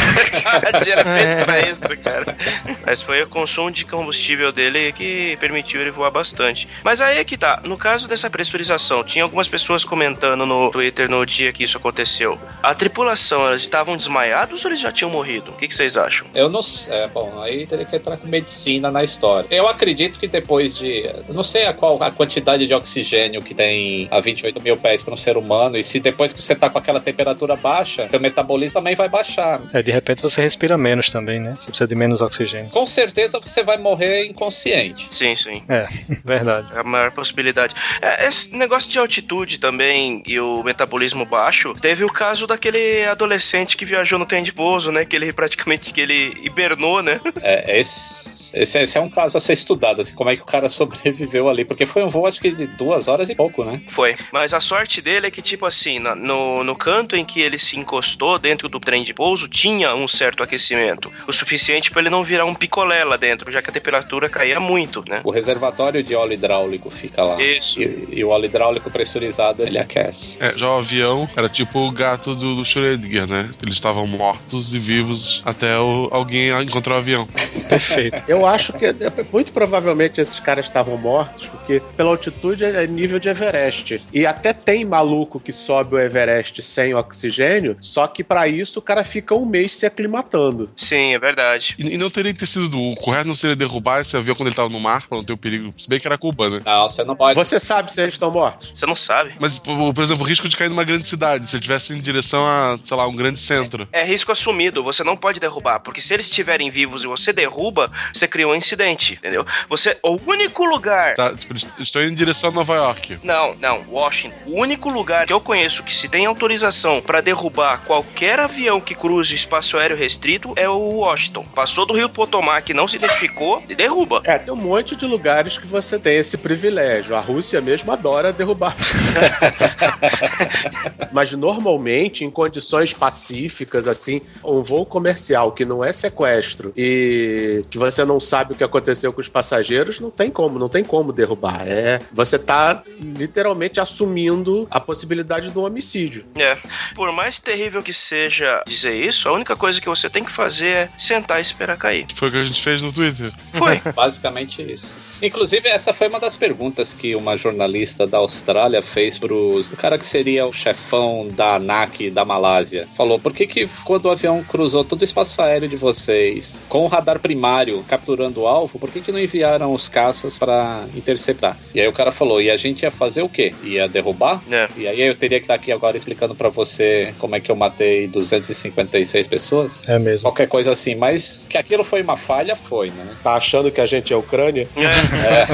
Era 0.86 1.04
feito 1.04 1.44
pra 1.44 1.60
isso, 1.68 1.96
cara. 2.02 2.36
Mas 2.84 3.02
foi 3.02 3.22
o 3.22 3.26
consumo 3.28 3.70
de 3.70 3.84
combustível 3.84 4.52
dele 4.52 4.92
que 4.92 5.36
permitiu 5.38 5.80
ele 5.80 5.90
voar 5.90 6.10
bastante. 6.10 6.68
Mas 6.84 7.00
aí 7.00 7.18
é 7.18 7.24
que 7.24 7.36
tá. 7.36 7.60
No 7.64 7.76
caso 7.76 8.08
dessa 8.08 8.28
pressurização, 8.30 9.04
tinha 9.04 9.24
algumas 9.24 9.48
pessoas 9.48 9.84
comentando 9.84 10.46
no 10.46 10.70
Twitter 10.70 11.08
no 11.10 11.24
dia 11.26 11.52
que 11.52 11.64
isso 11.64 11.76
aconteceu. 11.76 12.38
A 12.62 12.74
tripulação, 12.74 13.15
eles 13.16 13.62
estavam 13.62 13.96
desmaiados 13.96 14.64
ou 14.64 14.70
eles 14.70 14.80
já 14.80 14.92
tinham 14.92 15.10
morrido? 15.10 15.50
O 15.52 15.54
que, 15.54 15.68
que 15.68 15.74
vocês 15.74 15.96
acham? 15.96 16.26
Eu 16.34 16.48
não 16.48 16.62
sei. 16.62 16.94
É, 16.94 17.08
bom, 17.08 17.40
aí 17.40 17.66
teria 17.66 17.84
que 17.84 17.96
entrar 17.96 18.16
com 18.16 18.26
medicina 18.28 18.90
na 18.90 19.02
história. 19.02 19.46
Eu 19.50 19.68
acredito 19.68 20.18
que 20.18 20.26
depois 20.26 20.76
de. 20.76 21.04
eu 21.28 21.34
Não 21.34 21.42
sei 21.42 21.66
a 21.66 21.72
qual 21.72 22.02
a 22.02 22.10
quantidade 22.10 22.66
de 22.66 22.74
oxigênio 22.74 23.42
que 23.42 23.54
tem 23.54 24.08
a 24.10 24.20
28 24.20 24.60
mil 24.62 24.76
pés 24.76 25.02
para 25.02 25.14
um 25.14 25.16
ser 25.16 25.36
humano, 25.36 25.76
e 25.76 25.84
se 25.84 26.00
depois 26.00 26.32
que 26.32 26.42
você 26.42 26.54
tá 26.54 26.68
com 26.68 26.78
aquela 26.78 27.00
temperatura 27.00 27.56
baixa, 27.56 28.08
seu 28.08 28.20
metabolismo 28.20 28.78
também 28.78 28.94
vai 28.94 29.08
baixar. 29.08 29.60
É, 29.72 29.82
de 29.82 29.90
repente 29.90 30.22
você 30.22 30.40
respira 30.40 30.76
menos 30.76 31.10
também, 31.10 31.40
né? 31.40 31.56
Você 31.58 31.66
precisa 31.66 31.88
de 31.88 31.94
menos 31.94 32.20
oxigênio. 32.20 32.70
Com 32.70 32.86
certeza 32.86 33.40
você 33.40 33.62
vai 33.62 33.76
morrer 33.76 34.26
inconsciente. 34.26 35.06
Sim, 35.10 35.34
sim. 35.34 35.62
É, 35.68 35.86
verdade. 36.24 36.68
É 36.74 36.80
a 36.80 36.84
maior 36.84 37.10
possibilidade. 37.10 37.74
É, 38.00 38.26
esse 38.26 38.54
negócio 38.54 38.90
de 38.90 38.98
altitude 38.98 39.58
também 39.58 40.22
e 40.26 40.38
o 40.38 40.62
metabolismo 40.62 41.24
baixo, 41.24 41.72
teve 41.74 42.04
o 42.04 42.12
caso 42.12 42.46
daquele 42.46 43.04
adolescente 43.08 43.76
que 43.76 43.84
viajou 43.84 44.18
no 44.18 44.26
trem 44.26 44.42
de 44.42 44.52
pouso, 44.52 44.90
né? 44.92 45.04
Que 45.04 45.16
ele 45.16 45.32
praticamente 45.32 45.92
que 45.92 46.00
ele 46.00 46.36
hibernou, 46.42 47.02
né? 47.02 47.20
É, 47.42 47.78
esse, 47.78 48.58
esse, 48.58 48.78
esse 48.80 48.98
é 48.98 49.00
um 49.00 49.08
caso 49.10 49.36
a 49.36 49.40
ser 49.40 49.52
estudado, 49.52 50.00
assim, 50.00 50.14
como 50.14 50.30
é 50.30 50.36
que 50.36 50.42
o 50.42 50.46
cara 50.46 50.68
sobreviveu 50.70 51.48
ali, 51.48 51.64
porque 51.64 51.86
foi 51.86 52.02
um 52.02 52.08
voo 52.08 52.26
acho 52.26 52.40
que 52.40 52.50
de 52.50 52.66
duas 52.66 53.06
horas 53.08 53.28
e 53.28 53.34
pouco, 53.34 53.64
né? 53.64 53.80
Foi. 53.88 54.16
Mas 54.32 54.52
a 54.54 54.60
sorte 54.60 55.00
dele 55.00 55.26
é 55.26 55.30
que, 55.30 55.40
tipo 55.42 55.64
assim, 55.66 55.98
na- 55.98 56.14
no, 56.14 56.64
no 56.64 56.74
canto 56.74 57.14
em 57.14 57.24
que 57.24 57.40
ele 57.40 57.58
se 57.58 57.78
encostou 57.78 58.38
dentro 58.38 58.68
do 58.68 58.80
trem 58.80 59.04
de 59.04 59.14
pouso, 59.14 59.48
tinha 59.48 59.94
um 59.94 60.08
certo 60.08 60.42
aquecimento. 60.42 61.12
O 61.28 61.32
suficiente 61.32 61.90
pra 61.90 62.00
ele 62.00 62.10
não 62.10 62.24
virar 62.24 62.44
um 62.46 62.54
picolé 62.54 63.04
lá 63.04 63.16
dentro, 63.16 63.50
já 63.52 63.62
que 63.62 63.70
a 63.70 63.72
temperatura 63.72 64.28
caía 64.28 64.58
muito, 64.58 65.04
né? 65.08 65.20
O 65.22 65.30
reservatório 65.30 66.02
de 66.02 66.14
óleo 66.14 66.32
hidráulico 66.32 66.90
fica 66.90 67.22
lá. 67.22 67.40
Isso. 67.42 67.80
E, 67.80 68.08
e 68.12 68.24
o 68.24 68.28
óleo 68.30 68.46
hidráulico 68.46 68.90
pressurizado, 68.90 69.62
ele 69.62 69.78
aquece. 69.78 70.38
É, 70.42 70.56
já 70.56 70.68
o 70.68 70.78
avião 70.78 71.28
era 71.36 71.48
tipo 71.48 71.78
o 71.78 71.90
gato 71.92 72.34
do, 72.34 72.56
do 72.56 72.64
Schrödinger, 72.96 73.26
né? 73.26 73.50
Eles 73.62 73.74
estavam 73.74 74.06
mortos 74.06 74.74
e 74.74 74.78
vivos 74.78 75.42
até 75.44 75.78
o- 75.78 76.08
alguém 76.10 76.50
encontrar 76.62 76.94
o 76.94 76.98
avião. 76.98 77.26
Perfeito. 77.68 78.22
Eu 78.26 78.46
acho 78.46 78.72
que 78.72 78.86
é- 78.86 78.94
muito 79.32 79.52
provavelmente 79.52 80.20
esses 80.20 80.40
caras 80.40 80.66
estavam 80.66 80.96
mortos, 80.96 81.48
porque 81.66 81.82
pela 81.96 82.10
altitude 82.10 82.64
é 82.64 82.86
nível 82.86 83.18
de 83.18 83.28
Everest. 83.28 84.00
E 84.12 84.24
até 84.24 84.52
tem 84.52 84.84
maluco 84.84 85.40
que 85.40 85.52
sobe 85.52 85.96
o 85.96 85.98
Everest 85.98 86.62
sem 86.62 86.94
oxigênio, 86.94 87.76
só 87.80 88.06
que 88.06 88.22
pra 88.22 88.46
isso 88.46 88.78
o 88.78 88.82
cara 88.82 89.02
fica 89.02 89.34
um 89.34 89.44
mês 89.44 89.74
se 89.74 89.84
aclimatando. 89.84 90.70
Sim, 90.76 91.14
é 91.14 91.18
verdade. 91.18 91.74
E, 91.76 91.94
e 91.94 91.98
não 91.98 92.08
teria 92.08 92.32
que 92.32 92.38
ter 92.38 92.46
sido. 92.46 92.80
O 92.80 92.94
correto 92.94 93.26
não 93.26 93.34
seria 93.34 93.56
derrubar 93.56 94.00
esse 94.00 94.16
avião 94.16 94.36
quando 94.36 94.46
ele 94.46 94.54
tava 94.54 94.68
no 94.68 94.78
mar, 94.78 95.06
pra 95.08 95.18
não 95.18 95.24
ter 95.24 95.32
o 95.32 95.36
perigo. 95.36 95.74
Se 95.76 95.88
bem 95.88 95.98
que 95.98 96.06
era 96.06 96.16
Cuba, 96.16 96.48
né? 96.48 96.62
Não, 96.64 96.88
você 96.88 97.02
não 97.02 97.16
pode. 97.16 97.34
Você 97.34 97.58
sabe 97.58 97.92
se 97.92 98.00
eles 98.00 98.14
estão 98.14 98.30
mortos? 98.30 98.70
Você 98.72 98.86
não 98.86 98.94
sabe. 98.94 99.32
Mas, 99.40 99.58
por, 99.58 99.92
por 99.92 100.04
exemplo, 100.04 100.22
o 100.22 100.26
risco 100.26 100.48
de 100.48 100.56
cair 100.56 100.68
numa 100.68 100.84
grande 100.84 101.08
cidade, 101.08 101.50
se 101.50 101.56
ele 101.56 101.62
tivesse 101.62 101.92
em 101.92 102.00
direção 102.00 102.46
a, 102.46 102.78
sei 102.82 102.96
lá, 102.96 103.08
um 103.08 103.16
grande 103.16 103.40
centro. 103.40 103.88
É 103.90 104.04
risco 104.04 104.30
assumido, 104.30 104.84
você 104.84 105.02
não 105.02 105.16
pode 105.16 105.40
derrubar, 105.40 105.80
porque 105.80 106.00
se 106.00 106.14
eles 106.14 106.26
estiverem 106.26 106.70
vivos 106.70 107.02
e 107.02 107.06
você 107.08 107.32
derruba, 107.32 107.90
você 108.12 108.28
cria 108.28 108.46
um 108.46 108.54
incidente, 108.54 109.14
entendeu? 109.14 109.44
Você, 109.68 109.98
o 110.02 110.16
único 110.26 110.64
lugar 110.64 111.16
Tá, 111.16 111.34
eles 111.56 111.88
estão 111.88 112.02
indo 112.02 112.12
em 112.12 112.14
direção 112.14 112.50
a 112.50 112.52
Nova 112.52 112.74
York. 112.74 113.18
Não, 113.22 113.54
não, 113.54 113.84
Washington. 113.90 114.36
O 114.46 114.60
único 114.60 114.90
lugar 114.90 115.26
que 115.26 115.32
eu 115.32 115.40
conheço 115.40 115.82
que 115.82 115.94
se 115.94 116.08
tem 116.08 116.26
autorização 116.26 117.00
pra 117.00 117.20
derrubar 117.20 117.82
qualquer 117.84 118.38
avião 118.38 118.80
que 118.80 118.94
cruze 118.94 119.32
o 119.32 119.36
espaço 119.36 119.78
aéreo 119.78 119.96
restrito 119.96 120.52
é 120.56 120.68
o 120.68 120.78
Washington. 120.78 121.44
Passou 121.54 121.86
do 121.86 121.94
Rio 121.94 122.08
Potomac, 122.08 122.72
não 122.74 122.86
se 122.86 122.96
identificou 122.96 123.62
e 123.68 123.74
derruba. 123.74 124.20
É, 124.24 124.38
tem 124.38 124.52
um 124.52 124.56
monte 124.56 124.96
de 124.96 125.06
lugares 125.06 125.56
que 125.56 125.66
você 125.66 125.98
tem 125.98 126.16
esse 126.16 126.36
privilégio. 126.36 127.16
A 127.16 127.20
Rússia 127.20 127.60
mesmo 127.60 127.92
adora 127.92 128.32
derrubar. 128.32 128.76
Mas 131.12 131.32
normalmente, 131.32 132.24
em 132.24 132.30
condições 132.30 132.92
pacíficas, 132.92 133.88
assim, 133.88 134.20
um 134.44 134.62
voo 134.62 134.84
comercial 134.84 135.52
que 135.52 135.64
não 135.64 135.84
é 135.84 135.92
sequestro 135.92 136.72
e 136.76 137.64
que 137.70 137.78
você 137.78 138.04
não 138.04 138.20
sabe 138.20 138.52
o 138.52 138.56
que 138.56 138.64
aconteceu 138.64 139.12
com 139.12 139.20
os 139.20 139.28
passageiros, 139.28 140.00
não 140.00 140.10
tem 140.10 140.30
como, 140.30 140.58
não 140.58 140.68
tem 140.68 140.84
como 140.84 141.12
derrubar. 141.12 141.45
É, 141.66 142.00
você 142.12 142.38
tá 142.38 142.82
literalmente 143.00 143.80
assumindo 143.80 144.66
a 144.70 144.80
possibilidade 144.80 145.50
de 145.50 145.58
um 145.58 145.64
homicídio. 145.64 146.24
É. 146.36 146.58
Por 146.94 147.12
mais 147.12 147.38
terrível 147.38 147.82
que 147.82 147.92
seja 147.92 148.62
dizer 148.66 148.94
isso, 148.94 149.28
a 149.28 149.32
única 149.32 149.56
coisa 149.56 149.80
que 149.80 149.88
você 149.88 150.08
tem 150.08 150.24
que 150.24 150.30
fazer 150.30 150.66
é 150.68 150.88
sentar 150.98 151.38
e 151.38 151.42
esperar 151.42 151.76
cair. 151.76 152.06
Foi 152.14 152.28
o 152.28 152.32
que 152.32 152.38
a 152.38 152.44
gente 152.44 152.62
fez 152.62 152.82
no 152.82 152.92
Twitter. 152.92 153.32
Foi. 153.52 153.80
Basicamente 153.94 154.62
isso. 154.62 154.96
Inclusive, 155.22 155.68
essa 155.68 155.92
foi 155.92 156.08
uma 156.08 156.20
das 156.20 156.36
perguntas 156.36 156.92
que 156.92 157.14
uma 157.14 157.36
jornalista 157.36 158.06
da 158.06 158.18
Austrália 158.18 158.82
fez 158.82 159.18
pro 159.18 159.60
o 159.60 159.76
cara 159.76 159.98
que 159.98 160.06
seria 160.06 160.46
o 160.46 160.52
chefão 160.52 161.28
da 161.28 161.54
ANAC 161.56 162.10
da 162.10 162.24
Malásia. 162.24 162.86
Falou: 162.96 163.18
por 163.18 163.32
que, 163.32 163.46
que 163.46 163.68
quando 163.84 164.06
o 164.06 164.10
avião 164.10 164.42
cruzou 164.42 164.84
todo 164.84 165.00
o 165.00 165.04
espaço 165.04 165.40
aéreo 165.40 165.68
de 165.68 165.76
vocês, 165.76 166.66
com 166.68 166.84
o 166.84 166.86
radar 166.86 167.18
primário 167.18 167.84
capturando 167.88 168.42
o 168.42 168.46
alvo, 168.46 168.78
por 168.78 168.90
que, 168.90 169.00
que 169.00 169.12
não 169.12 169.18
enviaram 169.18 169.72
os 169.72 169.88
caças 169.88 170.38
para 170.38 170.86
interceptar? 170.94 171.56
E 171.74 171.80
aí 171.80 171.88
o 171.88 171.92
cara 171.92 172.12
falou: 172.12 172.40
e 172.40 172.50
a 172.50 172.56
gente 172.56 172.82
ia 172.82 172.90
fazer 172.90 173.22
o 173.22 173.28
quê? 173.28 173.54
Ia 173.62 173.88
derrubar? 173.88 174.42
É. 174.50 174.68
E 174.76 174.86
aí 174.86 175.00
eu 175.00 175.14
teria 175.14 175.38
que 175.38 175.44
estar 175.44 175.54
aqui 175.54 175.72
agora 175.72 175.96
explicando 175.96 176.34
para 176.34 176.48
você 176.48 177.14
como 177.18 177.34
é 177.34 177.40
que 177.40 177.50
eu 177.50 177.56
matei 177.56 178.06
256 178.08 179.26
pessoas? 179.26 179.88
É 179.88 179.98
mesmo. 179.98 180.22
Qualquer 180.22 180.48
coisa 180.48 180.72
assim, 180.72 180.94
mas 180.94 181.46
que 181.48 181.56
aquilo 181.56 181.84
foi 181.84 182.02
uma 182.02 182.16
falha, 182.16 182.54
foi, 182.56 182.90
né? 182.90 183.16
Tá 183.22 183.34
achando 183.34 183.70
que 183.70 183.80
a 183.80 183.86
gente 183.86 184.12
é 184.12 184.16
Ucrânia? 184.16 184.68
É. 184.76 185.05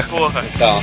Porra. 0.09 0.43
Então. 0.53 0.81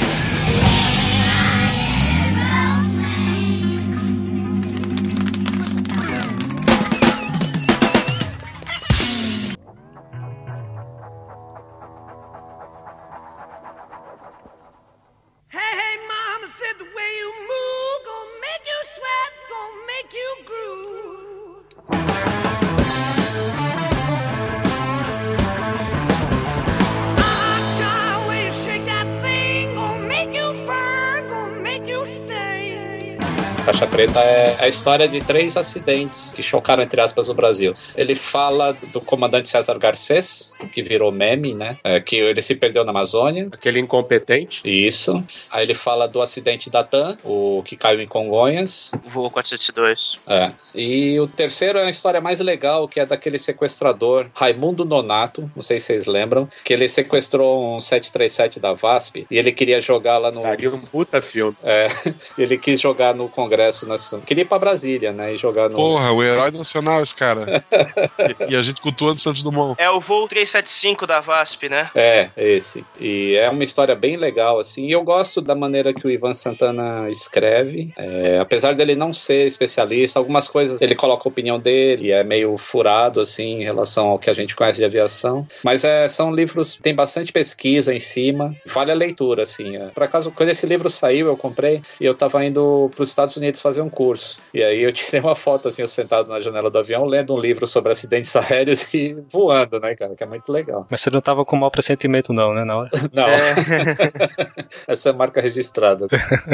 Preta 34.01 34.18
é 34.20 34.64
a 34.64 34.66
história 34.66 35.06
de 35.06 35.20
três 35.20 35.59
acidentes 35.59 36.32
que 36.32 36.43
chocaram, 36.43 36.82
entre 36.82 36.98
aspas, 37.02 37.28
o 37.28 37.35
Brasil. 37.35 37.74
Ele 37.94 38.14
fala 38.14 38.74
do 38.94 38.98
comandante 38.98 39.51
César 39.51 39.78
Garcês, 39.78 40.55
que 40.72 40.82
virou 40.82 41.12
meme, 41.12 41.52
né? 41.52 41.77
É, 41.85 42.01
que 42.01 42.16
ele 42.16 42.40
se 42.40 42.55
perdeu 42.55 42.82
na 42.82 42.93
Amazônia. 42.93 43.48
Aquele 43.52 43.78
incompetente. 43.78 44.62
Isso. 44.64 45.22
Aí 45.51 45.66
ele 45.66 45.74
fala 45.74 46.09
do 46.09 46.22
acidente 46.22 46.70
da 46.70 46.82
TAM, 46.82 47.18
o 47.22 47.62
que 47.62 47.77
caiu 47.77 48.01
em 48.01 48.06
Congonhas. 48.06 48.90
Voo 49.05 49.31
402. 49.31 50.18
É. 50.27 50.51
E 50.74 51.18
o 51.18 51.27
terceiro 51.27 51.78
é 51.78 51.86
a 51.86 51.90
história 51.90 52.20
mais 52.20 52.40
legal, 52.40 52.89
que 52.89 53.01
é 53.01 53.06
daquele 53.06 53.39
sequestrador, 53.39 54.27
Raimundo 54.35 54.85
Nonato, 54.85 55.51
não 55.55 55.62
sei 55.62 55.81
se 55.81 55.86
vocês 55.86 56.06
lembram, 56.06 56.48
que 56.64 56.72
ele 56.72 56.89
sequestrou 56.89 57.77
um 57.77 57.81
737 57.81 58.60
da 58.60 58.72
VASP 58.72 59.27
e 59.31 59.36
ele 59.36 59.52
queria 59.52 59.81
jogar 59.81 60.18
lá 60.18 60.31
no. 60.31 60.43
Daria 60.43 60.72
um 60.72 60.81
puta 60.81 61.20
filme. 61.20 61.56
É, 61.62 61.89
ele 62.39 62.56
quis 62.56 62.81
jogar 62.81 63.14
no 63.14 63.28
Congresso 63.28 63.86
Nacional. 63.90 64.26
Queria 64.26 64.42
ir 64.42 64.46
pra 64.46 64.58
Brasília, 64.58 65.12
né? 65.12 65.34
E 65.34 65.36
jogar 65.36 65.68
no. 65.68 65.76
Porra, 65.76 66.12
o 66.12 66.22
herói 66.22 66.50
nacional, 66.50 67.02
esse 67.02 67.14
cara. 67.14 67.62
e 68.48 68.56
a 68.56 68.62
gente 68.62 68.80
cultuando 68.80 69.20
Santos 69.20 69.42
Dumont. 69.42 69.74
É 69.78 69.90
o 69.90 70.00
voo 70.00 70.26
375 70.26 71.06
da 71.06 71.20
VASP, 71.20 71.68
né? 71.68 71.90
É, 71.94 72.30
esse. 72.36 72.84
E 72.98 73.36
é 73.36 73.48
uma 73.50 73.64
história 73.64 73.94
bem 73.94 74.16
legal, 74.16 74.58
assim. 74.58 74.86
E 74.86 74.92
eu 74.92 75.02
gosto 75.02 75.40
da 75.40 75.54
maneira 75.54 75.92
que 75.92 76.06
o 76.06 76.10
Ivan 76.10 76.32
Santana 76.32 77.10
escreve. 77.10 77.92
É, 77.96 78.38
apesar 78.40 78.74
dele 78.74 78.94
não 78.94 79.12
ser 79.12 79.46
especialista, 79.46 80.18
algumas 80.18 80.48
coisas 80.48 80.80
ele 80.80 80.94
coloca 80.94 81.28
a 81.28 81.30
opinião 81.30 81.58
dele, 81.58 82.08
e 82.08 82.12
é 82.12 82.22
meio 82.24 82.56
furado, 82.56 83.20
assim, 83.20 83.60
em 83.60 83.64
relação 83.64 84.08
ao 84.08 84.18
que 84.18 84.30
a 84.30 84.34
gente 84.34 84.54
conhece 84.54 84.78
de 84.78 84.84
aviação. 84.84 85.46
Mas 85.62 85.84
é, 85.84 86.08
são 86.08 86.32
livros, 86.32 86.78
tem 86.80 86.94
bastante 86.94 87.32
pesquisa 87.32 87.94
em 87.94 88.00
cima. 88.00 88.54
Vale 88.66 88.92
a 88.92 88.94
leitura, 88.94 89.42
assim. 89.42 89.76
É. 89.76 89.86
Por 89.88 90.02
acaso, 90.02 90.30
quando 90.30 90.50
esse 90.50 90.66
livro 90.66 90.88
saiu, 90.88 91.26
eu 91.26 91.36
comprei 91.36 91.82
e 92.00 92.04
eu 92.04 92.14
tava 92.14 92.44
indo 92.44 92.90
pros 92.94 93.08
Estados 93.08 93.36
Unidos 93.36 93.60
fazer 93.60 93.80
um 93.81 93.90
curso. 93.90 94.39
E 94.52 94.62
aí 94.62 94.82
eu 94.82 94.93
tirei 94.93 95.20
uma 95.20 95.35
foto, 95.35 95.69
assim, 95.69 95.82
eu 95.82 95.89
sentado 95.89 96.28
na 96.28 96.40
janela 96.40 96.70
do 96.70 96.78
avião, 96.78 97.05
lendo 97.05 97.35
um 97.35 97.39
livro 97.39 97.66
sobre 97.66 97.93
acidentes 97.93 98.35
aéreos 98.36 98.93
e 98.94 99.15
voando, 99.28 99.81
né, 99.81 99.94
cara? 99.94 100.15
Que 100.15 100.24
é 100.24 100.27
muito 100.27 100.51
legal. 100.51 100.86
Mas 100.90 101.01
você 101.01 101.11
não 101.11 101.20
tava 101.20 101.44
com 101.44 101.57
mau 101.57 101.70
pressentimento, 101.70 102.32
não, 102.32 102.55
né? 102.55 102.65
Na 102.65 102.78
hora. 102.78 102.90
Não. 103.12 103.27
Essa 104.86 105.11
é 105.11 105.12
marca 105.12 105.40
registrada. 105.40 106.07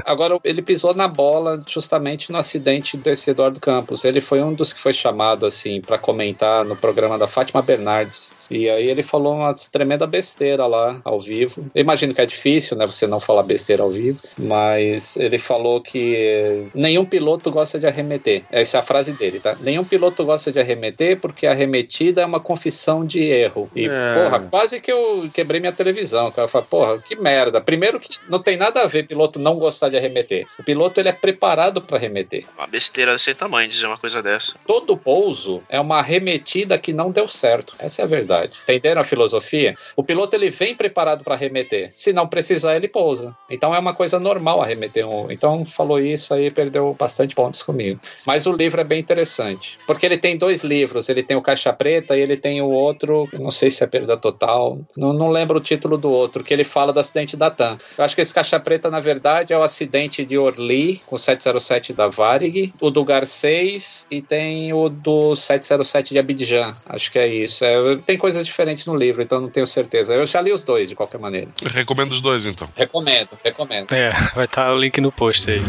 Agora, 0.04 0.38
ele 0.42 0.62
pisou 0.62 0.94
na 0.94 1.06
bola 1.06 1.62
justamente 1.66 2.32
no 2.32 2.38
acidente 2.38 2.96
desse 2.96 3.30
Eduardo 3.30 3.60
Campos. 3.60 4.04
Ele 4.04 4.20
foi 4.20 4.42
um 4.42 4.54
dos 4.54 4.72
que 4.72 4.80
foi 4.80 4.92
chamado, 4.92 5.44
assim, 5.44 5.80
para 5.80 5.98
comentar 5.98 6.64
no 6.64 6.76
programa 6.76 7.18
da 7.18 7.26
Fátima 7.26 7.62
Bernardes. 7.62 8.32
E 8.50 8.68
aí 8.68 8.88
ele 8.88 9.02
falou 9.02 9.34
uma 9.34 9.52
tremenda 9.72 10.06
besteira 10.06 10.66
lá 10.66 11.00
ao 11.04 11.20
vivo. 11.20 11.66
Eu 11.74 11.80
imagino 11.80 12.14
que 12.14 12.20
é 12.20 12.26
difícil, 12.26 12.76
né, 12.76 12.86
você 12.86 13.06
não 13.06 13.20
falar 13.20 13.42
besteira 13.42 13.82
ao 13.82 13.90
vivo, 13.90 14.18
mas 14.38 15.16
ele 15.16 15.38
falou 15.38 15.80
que 15.80 16.68
nenhum 16.74 17.04
piloto 17.04 17.50
gosta 17.50 17.78
de 17.78 17.86
arremeter. 17.86 18.42
Essa 18.50 18.78
é 18.78 18.80
a 18.80 18.82
frase 18.82 19.12
dele, 19.12 19.40
tá? 19.40 19.56
Nenhum 19.60 19.84
piloto 19.84 20.24
gosta 20.24 20.52
de 20.52 20.58
arremeter 20.58 21.18
porque 21.18 21.46
a 21.46 21.50
arremetida 21.52 22.22
é 22.22 22.26
uma 22.26 22.40
confissão 22.40 23.04
de 23.04 23.20
erro. 23.20 23.68
E, 23.74 23.86
É. 23.86 24.14
porra, 24.14 24.40
quase 24.40 24.80
que 24.80 24.90
eu 24.92 25.28
quebrei 25.32 25.60
minha 25.60 25.72
televisão. 25.72 26.30
Cara, 26.30 26.44
eu 26.44 26.48
falei, 26.50 26.66
porra, 26.68 26.98
que 26.98 27.16
merda. 27.16 27.60
Primeiro 27.60 27.98
que 28.00 28.10
não 28.28 28.40
tem 28.42 28.56
nada 28.56 28.82
a 28.82 28.86
ver 28.86 29.06
piloto 29.06 29.38
não 29.38 29.56
gostar 29.58 29.88
de 29.88 29.96
arremeter. 29.96 30.46
O 30.58 30.62
piloto 30.62 31.00
ele 31.00 31.08
é 31.08 31.12
preparado 31.12 31.80
para 31.80 31.96
arremeter. 31.96 32.44
Uma 32.56 32.66
besteira 32.66 33.12
desse 33.12 33.34
tamanho 33.34 33.68
dizer 33.68 33.86
uma 33.86 33.98
coisa 33.98 34.22
dessa. 34.22 34.54
Todo 34.66 34.96
pouso 34.96 35.62
é 35.68 35.80
uma 35.80 35.98
arremetida 35.98 36.78
que 36.78 36.92
não 36.92 37.10
deu 37.10 37.28
certo. 37.28 37.74
Essa 37.78 38.02
é 38.02 38.04
a 38.04 38.08
verdade. 38.08 38.35
Entenderam 38.44 39.00
a 39.00 39.04
filosofia? 39.04 39.74
O 39.94 40.02
piloto 40.02 40.36
ele 40.36 40.50
vem 40.50 40.74
preparado 40.74 41.24
para 41.24 41.34
arremeter. 41.34 41.92
Se 41.94 42.12
não 42.12 42.26
precisar, 42.26 42.76
ele 42.76 42.88
pousa. 42.88 43.36
Então 43.50 43.74
é 43.74 43.78
uma 43.78 43.94
coisa 43.94 44.18
normal 44.18 44.62
arremeter 44.62 45.08
um. 45.08 45.30
Então 45.30 45.64
falou 45.64 45.98
isso 45.98 46.34
aí, 46.34 46.50
perdeu 46.50 46.94
bastante 46.98 47.34
pontos 47.34 47.62
comigo. 47.62 48.00
Mas 48.26 48.46
o 48.46 48.52
livro 48.52 48.80
é 48.80 48.84
bem 48.84 49.00
interessante. 49.00 49.78
Porque 49.86 50.06
ele 50.06 50.18
tem 50.18 50.36
dois 50.36 50.62
livros. 50.62 51.08
Ele 51.08 51.22
tem 51.22 51.36
o 51.36 51.42
Caixa 51.42 51.72
Preta 51.72 52.16
e 52.16 52.20
ele 52.20 52.36
tem 52.36 52.60
o 52.60 52.68
outro, 52.68 53.28
não 53.32 53.50
sei 53.50 53.70
se 53.70 53.82
é 53.82 53.86
Perda 53.86 54.16
Total. 54.16 54.78
Não, 54.96 55.12
não 55.12 55.30
lembro 55.30 55.58
o 55.58 55.60
título 55.60 55.96
do 55.96 56.10
outro, 56.10 56.44
que 56.44 56.52
ele 56.52 56.64
fala 56.64 56.92
do 56.92 57.00
acidente 57.00 57.36
da 57.36 57.50
TAM. 57.50 57.78
Eu 57.96 58.04
acho 58.04 58.14
que 58.14 58.20
esse 58.20 58.34
Caixa 58.34 58.58
Preta, 58.58 58.90
na 58.90 59.00
verdade, 59.00 59.52
é 59.52 59.58
o 59.58 59.62
acidente 59.62 60.24
de 60.24 60.36
Orly, 60.36 61.00
com 61.06 61.18
707 61.18 61.92
da 61.92 62.08
Varig, 62.08 62.72
o 62.80 62.90
do 62.90 63.04
Garcês 63.04 64.06
e 64.10 64.20
tem 64.22 64.72
o 64.72 64.88
do 64.88 65.34
707 65.36 66.14
de 66.14 66.18
Abidjan. 66.18 66.74
Acho 66.86 67.10
que 67.10 67.18
é 67.18 67.26
isso. 67.26 67.64
É, 67.64 67.96
tem 68.04 68.16
coisas 68.26 68.44
diferentes 68.44 68.84
no 68.86 68.96
livro, 68.96 69.22
então 69.22 69.40
não 69.40 69.48
tenho 69.48 69.68
certeza. 69.68 70.12
Eu 70.12 70.26
já 70.26 70.40
li 70.40 70.52
os 70.52 70.64
dois, 70.64 70.88
de 70.88 70.96
qualquer 70.96 71.18
maneira. 71.18 71.46
Recomendo 71.64 72.10
os 72.10 72.20
dois, 72.20 72.44
então. 72.44 72.68
Recomendo, 72.74 73.28
recomendo. 73.44 73.92
É, 73.92 74.10
vai 74.34 74.46
estar 74.46 74.74
o 74.74 74.76
link 74.76 75.00
no 75.00 75.12
post 75.12 75.48
aí. 75.48 75.62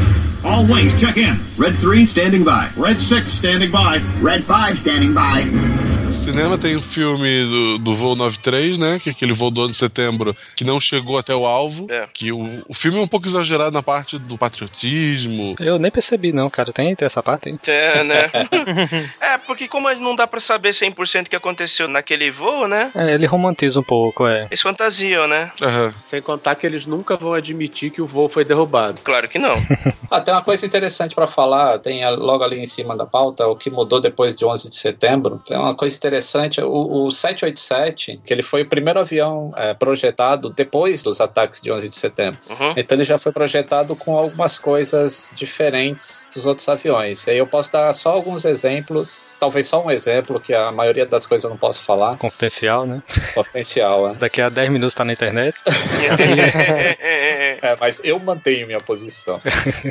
All 0.44 0.64
wings, 0.64 1.00
check 1.00 1.18
in. 1.18 1.38
Red 1.60 1.74
3 1.74 2.10
standing 2.10 2.44
by. 2.44 2.72
Red 2.76 2.98
6 2.98 3.30
standing 3.30 3.70
by. 3.70 4.02
Red 4.24 4.42
5 4.42 4.76
standing 4.76 5.14
by. 5.14 5.88
Cinema 6.12 6.58
tem 6.58 6.76
o 6.76 6.82
filme 6.82 7.44
do, 7.44 7.78
do 7.80 7.94
voo 7.94 8.16
93, 8.16 8.78
né? 8.78 8.98
Que 8.98 9.10
é 9.10 9.12
aquele 9.12 9.34
voo 9.34 9.52
do 9.52 9.62
ano 9.62 9.72
de 9.72 9.78
setembro 9.78 10.36
que 10.56 10.64
não 10.64 10.80
chegou 10.80 11.18
até 11.18 11.36
o 11.36 11.46
alvo. 11.46 11.86
É. 11.90 12.08
Que 12.14 12.32
o, 12.32 12.64
o 12.68 12.74
filme 12.74 12.98
é 12.98 13.02
um 13.02 13.08
pouco 13.08 13.28
exagerado 13.28 13.72
na 13.72 13.84
parte 13.84 14.18
do 14.18 14.38
patriotismo. 14.38 15.56
Eu 15.60 15.78
nem 15.78 15.92
percebi, 15.92 16.32
não, 16.32 16.50
cara. 16.50 16.72
Tem, 16.72 16.96
tem 16.96 17.06
essa 17.06 17.22
parte 17.22 17.50
aí. 17.50 17.60
É, 17.68 18.04
né? 18.04 18.32
é, 19.20 19.38
porque 19.40 19.68
como 19.68 19.94
não 19.96 20.16
dá 20.16 20.26
pra 20.26 20.40
saber 20.40 20.70
100% 20.70 21.26
o 21.26 21.30
que 21.30 21.36
aconteceu 21.36 21.90
naquele 21.90 22.32
voo, 22.32 22.47
né? 22.68 22.92
É, 22.96 23.14
ele 23.14 23.26
romantiza 23.26 23.80
um 23.80 23.84
pouco, 23.84 24.28
é. 24.28 24.46
Eles 24.46 24.62
fantasiam, 24.62 25.28
né? 25.28 25.52
Aham. 25.62 25.94
Sem 26.00 26.22
contar 26.22 26.56
que 26.56 26.66
eles 26.66 26.86
nunca 26.86 27.16
vão 27.16 27.34
admitir 27.34 27.92
que 27.92 28.02
o 28.02 28.06
voo 28.06 28.30
foi 28.30 28.46
derrubado. 28.46 29.00
Claro 29.04 29.28
que 29.28 29.40
não. 29.40 29.56
Ah, 30.10 30.22
tem 30.22 30.34
uma 30.34 30.42
coisa 30.42 30.66
interessante 30.66 31.14
para 31.14 31.28
falar, 31.28 31.80
tem 31.80 32.10
logo 32.16 32.42
ali 32.42 32.60
em 32.60 32.66
cima 32.66 32.96
da 32.96 33.06
pauta, 33.06 33.46
o 33.46 33.58
que 33.58 33.70
mudou 33.70 34.00
depois 34.00 34.34
de 34.34 34.46
11 34.46 34.70
de 34.70 34.76
setembro. 34.78 35.42
É 35.50 35.58
uma 35.58 35.76
coisa 35.76 35.98
interessante, 35.98 36.62
o, 36.62 37.08
o 37.08 37.12
787, 37.12 38.22
que 38.26 38.34
ele 38.34 38.42
foi 38.42 38.62
o 38.62 38.66
primeiro 38.66 39.02
avião 39.02 39.52
é, 39.58 39.74
projetado 39.74 40.50
depois 40.50 41.04
dos 41.04 41.20
ataques 41.20 41.62
de 41.62 41.72
11 41.72 41.90
de 41.90 41.96
setembro. 41.96 42.40
Uhum. 42.50 42.74
Então 42.78 42.96
ele 42.96 43.04
já 43.04 43.18
foi 43.18 43.34
projetado 43.34 43.98
com 43.98 44.18
algumas 44.18 44.58
coisas 44.58 45.34
diferentes 45.36 46.30
dos 46.34 46.46
outros 46.46 46.68
aviões. 46.70 47.28
Aí 47.28 47.38
eu 47.38 47.48
posso 47.48 47.72
dar 47.72 47.92
só 47.94 48.12
alguns 48.12 48.46
exemplos, 48.46 49.36
talvez 49.40 49.68
só 49.68 49.84
um 49.84 49.92
exemplo, 49.92 50.40
que 50.40 50.54
a 50.54 50.72
maioria 50.72 51.06
das 51.06 51.28
coisas 51.28 51.44
eu 51.44 51.50
não 51.50 51.58
posso 51.58 51.84
falar, 51.84 52.18
Confidencial, 52.38 52.86
né? 52.86 53.02
confidencial, 53.34 54.10
né? 54.10 54.18
Daqui 54.20 54.42
a 54.42 54.50
10 54.50 54.70
minutos 54.70 54.94
tá 54.94 55.04
na 55.04 55.14
internet. 55.14 55.58
É, 55.66 56.98
é, 56.98 56.98
é, 57.00 57.52
é. 57.54 57.60
É, 57.62 57.76
mas 57.80 58.02
eu 58.04 58.20
mantenho 58.20 58.68
minha 58.68 58.80
posição. 58.80 59.42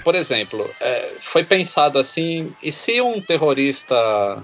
Por 0.04 0.14
exemplo, 0.14 0.68
é, 0.80 1.10
foi 1.20 1.44
pensado 1.44 1.98
assim: 1.98 2.54
e 2.62 2.70
se 2.70 3.00
um 3.00 3.20
terrorista 3.20 3.96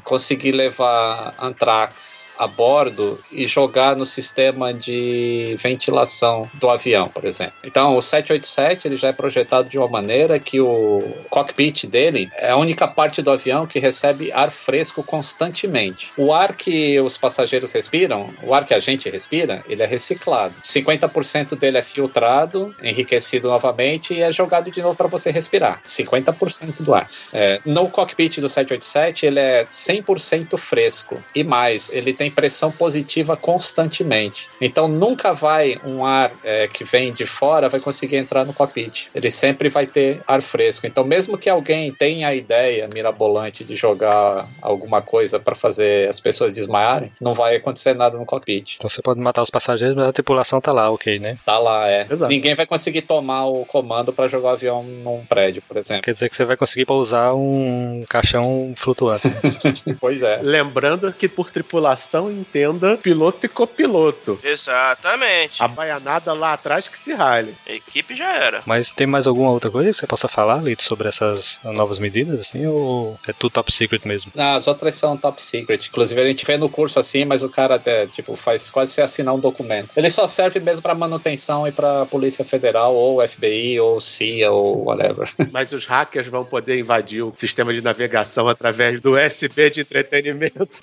conseguir 0.04 0.52
levar 0.52 1.34
antrax 1.38 2.32
a 2.38 2.46
bordo 2.46 3.18
e 3.30 3.46
jogar 3.46 3.96
no 3.96 4.04
sistema 4.04 4.74
de 4.74 5.56
ventilação 5.58 6.50
do 6.54 6.68
avião, 6.68 7.08
por 7.08 7.24
exemplo? 7.24 7.54
Então, 7.62 7.96
o 7.96 8.02
787 8.02 8.88
ele 8.88 8.96
já 8.96 9.08
é 9.08 9.12
projetado 9.12 9.68
de 9.68 9.78
uma 9.78 9.88
maneira 9.88 10.38
que 10.38 10.60
o 10.60 11.02
cockpit 11.30 11.86
dele 11.86 12.30
é 12.34 12.50
a 12.50 12.56
única 12.56 12.88
parte 12.88 13.22
do 13.22 13.30
avião 13.30 13.66
que 13.66 13.78
recebe 13.78 14.32
ar 14.32 14.50
fresco 14.50 15.02
constantemente. 15.02 16.10
O 16.16 16.32
ar 16.32 16.54
que 16.54 17.00
os 17.00 17.16
passageiros 17.16 17.70
respiram, 17.92 18.30
o 18.42 18.54
ar 18.54 18.64
que 18.64 18.72
a 18.72 18.80
gente 18.80 19.08
respira, 19.10 19.62
ele 19.68 19.82
é 19.82 19.86
reciclado. 19.86 20.54
50% 20.64 21.56
dele 21.58 21.76
é 21.76 21.82
filtrado, 21.82 22.74
enriquecido 22.82 23.48
novamente 23.48 24.14
e 24.14 24.22
é 24.22 24.32
jogado 24.32 24.70
de 24.70 24.80
novo 24.80 24.96
para 24.96 25.08
você 25.08 25.30
respirar. 25.30 25.82
50% 25.86 26.80
do 26.80 26.94
ar. 26.94 27.08
É, 27.32 27.60
no 27.66 27.88
cockpit 27.90 28.38
do 28.40 28.48
787, 28.48 29.26
ele 29.26 29.38
é 29.38 29.64
100% 29.64 30.56
fresco. 30.56 31.22
E 31.34 31.44
mais, 31.44 31.90
ele 31.92 32.14
tem 32.14 32.30
pressão 32.30 32.72
positiva 32.72 33.36
constantemente. 33.36 34.48
Então 34.58 34.88
nunca 34.88 35.34
vai 35.34 35.78
um 35.84 36.04
ar 36.04 36.32
é, 36.42 36.68
que 36.68 36.84
vem 36.84 37.12
de 37.12 37.26
fora 37.26 37.68
vai 37.68 37.80
conseguir 37.80 38.16
entrar 38.16 38.46
no 38.46 38.54
cockpit. 38.54 39.08
Ele 39.14 39.30
sempre 39.30 39.68
vai 39.68 39.86
ter 39.86 40.22
ar 40.26 40.40
fresco. 40.40 40.86
Então 40.86 41.04
mesmo 41.04 41.36
que 41.36 41.50
alguém 41.50 41.92
tenha 41.92 42.28
a 42.28 42.34
ideia 42.34 42.88
mirabolante 42.92 43.64
de 43.64 43.76
jogar 43.76 44.48
alguma 44.62 45.02
coisa 45.02 45.38
para 45.38 45.54
fazer 45.54 46.08
as 46.08 46.20
pessoas 46.20 46.54
desmaiarem, 46.54 47.12
não 47.20 47.34
vai 47.34 47.56
acontecer 47.56 47.81
nada 47.94 48.16
no 48.16 48.24
cockpit. 48.24 48.76
Então 48.76 48.88
você 48.88 49.02
pode 49.02 49.20
matar 49.20 49.42
os 49.42 49.50
passageiros, 49.50 49.96
mas 49.96 50.08
a 50.08 50.12
tripulação 50.12 50.60
tá 50.60 50.72
lá, 50.72 50.90
ok, 50.90 51.18
né? 51.18 51.38
Tá 51.44 51.58
lá, 51.58 51.88
é. 51.88 52.06
Exato. 52.10 52.30
Ninguém 52.30 52.54
vai 52.54 52.66
conseguir 52.66 53.02
tomar 53.02 53.46
o 53.46 53.64
comando 53.64 54.12
para 54.12 54.28
jogar 54.28 54.50
o 54.50 54.52
avião 54.52 54.82
num 54.82 55.24
prédio, 55.26 55.62
por 55.66 55.76
exemplo. 55.76 56.02
Quer 56.02 56.12
dizer 56.12 56.28
que 56.28 56.36
você 56.36 56.44
vai 56.44 56.56
conseguir 56.56 56.84
pousar 56.84 57.34
um 57.34 58.04
caixão 58.08 58.74
flutuante. 58.76 59.28
pois 60.00 60.22
é. 60.22 60.40
Lembrando 60.42 61.12
que 61.12 61.28
por 61.28 61.50
tripulação 61.50 62.30
entenda 62.30 62.96
piloto 62.96 63.46
e 63.46 63.48
copiloto. 63.48 64.38
Exatamente. 64.42 65.62
A 65.62 65.68
baianada 65.68 66.32
lá 66.32 66.52
atrás 66.52 66.88
que 66.88 66.98
se 66.98 67.12
rale. 67.12 67.54
A 67.66 67.72
equipe 67.72 68.14
já 68.14 68.32
era. 68.34 68.62
Mas 68.66 68.90
tem 68.92 69.06
mais 69.06 69.26
alguma 69.26 69.50
outra 69.50 69.70
coisa 69.70 69.90
que 69.90 69.96
você 69.96 70.06
possa 70.06 70.28
falar, 70.28 70.62
Lito, 70.62 70.82
sobre 70.82 71.08
essas 71.08 71.60
novas 71.64 71.98
medidas, 71.98 72.40
assim, 72.40 72.66
ou 72.66 73.18
é 73.26 73.32
tudo 73.32 73.52
top 73.52 73.72
secret 73.72 74.06
mesmo? 74.06 74.32
Ah, 74.36 74.54
as 74.54 74.66
outras 74.66 74.94
são 74.94 75.16
top 75.16 75.42
secret. 75.42 75.88
Inclusive, 75.88 76.20
a 76.20 76.26
gente 76.26 76.44
vê 76.44 76.56
no 76.56 76.68
curso 76.68 76.98
assim, 76.98 77.24
mas 77.24 77.42
o 77.42 77.48
cara 77.48 77.71
até, 77.72 78.06
tipo, 78.06 78.36
faz 78.36 78.70
quase 78.70 78.92
você 78.92 79.02
assinar 79.02 79.34
um 79.34 79.38
documento. 79.38 79.90
Ele 79.96 80.10
só 80.10 80.26
serve 80.26 80.60
mesmo 80.60 80.82
para 80.82 80.94
manutenção 80.94 81.66
e 81.66 81.72
para 81.72 82.06
Polícia 82.06 82.44
Federal, 82.44 82.94
ou 82.94 83.26
FBI, 83.26 83.80
ou 83.80 84.00
CIA, 84.00 84.50
ou 84.50 84.84
whatever. 84.84 85.30
Mas 85.50 85.72
os 85.72 85.86
hackers 85.86 86.28
vão 86.28 86.44
poder 86.44 86.78
invadir 86.78 87.22
o 87.22 87.32
sistema 87.34 87.72
de 87.72 87.80
navegação 87.80 88.48
através 88.48 89.00
do 89.00 89.16
USB 89.16 89.70
de 89.70 89.80
entretenimento. 89.80 90.80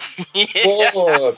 Pô, 0.64 1.36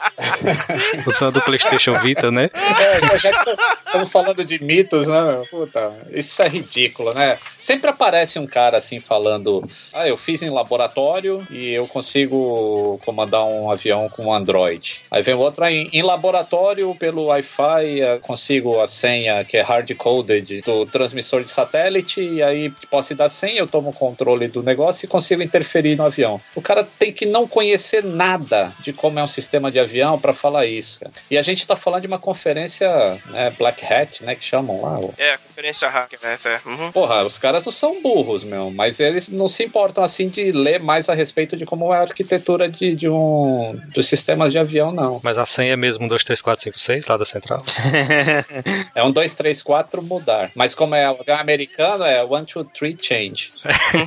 Usando 1.08 1.38
o 1.38 1.42
PlayStation 1.42 2.00
Vita, 2.00 2.32
né? 2.32 2.50
é, 2.54 3.18
já 3.18 3.32
que 3.32 3.52
estamos 3.86 4.12
falando 4.12 4.44
de 4.44 4.64
mitos, 4.64 5.08
né? 5.08 5.24
meu? 5.24 5.46
Puta, 5.48 5.96
isso 6.12 6.42
é 6.42 6.48
ridículo, 6.48 7.14
né? 7.14 7.38
Sempre 7.58 7.90
aparece 7.90 8.40
um 8.40 8.48
cara 8.48 8.78
assim 8.78 9.00
falando: 9.00 9.68
Ah, 9.94 10.08
eu 10.08 10.18
fiz 10.18 10.42
em 10.42 10.50
laboratório 10.50 11.46
e 11.50 11.74
eu 11.74 11.88
consigo 11.88 13.00
comandar 13.04 13.44
um 13.46 13.72
avião 13.72 14.10
com 14.10 14.34
Android. 14.34 15.02
Aí 15.10 15.22
vem 15.22 15.31
outro 15.38 15.66
em, 15.66 15.90
em 15.92 16.02
laboratório 16.02 16.94
pelo 16.96 17.26
Wi-Fi, 17.26 18.00
eu 18.00 18.20
consigo 18.20 18.80
a 18.80 18.88
senha 18.88 19.44
que 19.44 19.58
é 19.58 19.62
hard-coded 19.62 20.62
do 20.62 20.86
transmissor 20.86 21.44
de 21.44 21.52
satélite, 21.52 22.22
e 22.22 22.42
aí 22.42 22.70
posso 22.90 23.14
dar 23.16 23.30
senha, 23.30 23.60
eu 23.60 23.68
tomo 23.68 23.90
o 23.90 23.94
controle 23.94 24.48
do 24.48 24.64
negócio 24.64 25.06
e 25.06 25.08
consigo 25.08 25.42
interferir 25.42 25.96
no 25.96 26.04
avião. 26.04 26.42
O 26.56 26.62
cara 26.62 26.84
tem 26.84 27.12
que 27.12 27.26
não 27.26 27.48
conhecer 27.48 28.04
nada 28.04 28.74
de 28.80 28.94
como 28.94 29.20
é 29.20 29.24
um 29.24 29.28
sistema 29.28 29.72
de 29.72 29.80
avião 29.80 30.20
para 30.20 30.34
falar 30.34 30.66
isso. 30.66 31.00
cara. 31.00 31.12
E 31.30 31.38
a 31.38 31.42
gente 31.42 31.66
tá 31.66 31.76
falando 31.76 32.02
de 32.02 32.08
uma 32.08 32.20
conferência 32.20 32.90
né, 33.28 33.54
Black 33.58 33.86
Hat, 33.86 34.24
né, 34.24 34.36
que 34.36 34.46
chamam 34.46 34.82
lá. 34.82 35.00
É, 35.18 35.34
a 35.34 35.38
conferência 35.38 35.90
hacker, 35.90 36.20
né? 36.22 36.38
É. 36.46 36.68
Uhum. 36.68 36.92
Porra, 36.92 37.24
os 37.24 37.38
caras 37.38 37.66
não 37.66 37.72
são 37.72 38.02
burros, 38.02 38.44
meu, 38.44 38.72
mas 38.72 39.00
eles 39.00 39.30
não 39.30 39.48
se 39.48 39.64
importam 39.64 40.04
assim 40.04 40.30
de 40.30 40.52
ler 40.52 40.80
mais 40.80 41.10
a 41.10 41.14
respeito 41.14 41.56
de 41.56 41.66
como 41.66 41.94
é 41.94 41.98
a 41.98 42.02
arquitetura 42.02 42.70
de, 42.70 42.96
de 42.96 43.10
um 43.10 43.80
dos 43.94 44.08
sistemas 44.08 44.52
de 44.52 44.58
avião, 44.58 44.92
não. 44.92 45.21
Mas 45.24 45.38
a 45.38 45.46
senha 45.46 45.74
é 45.74 45.76
mesmo 45.76 46.06
1, 46.06 46.08
2, 46.08 46.24
3, 46.24 46.42
4, 46.42 46.64
5, 46.64 46.80
6 46.80 47.06
lá 47.08 47.18
da 47.18 47.26
central. 47.26 47.64
É 48.96 49.04
um 49.04 49.12
2, 49.12 49.34
3, 49.36 49.62
4 49.62 50.02
mudar. 50.02 50.52
Mas 50.56 50.74
como 50.76 50.96
é 50.96 51.06
americano, 51.40 52.04
é 52.04 52.24
1, 52.24 52.28
2, 52.28 52.68
3 52.78 52.96
change. 53.02 53.52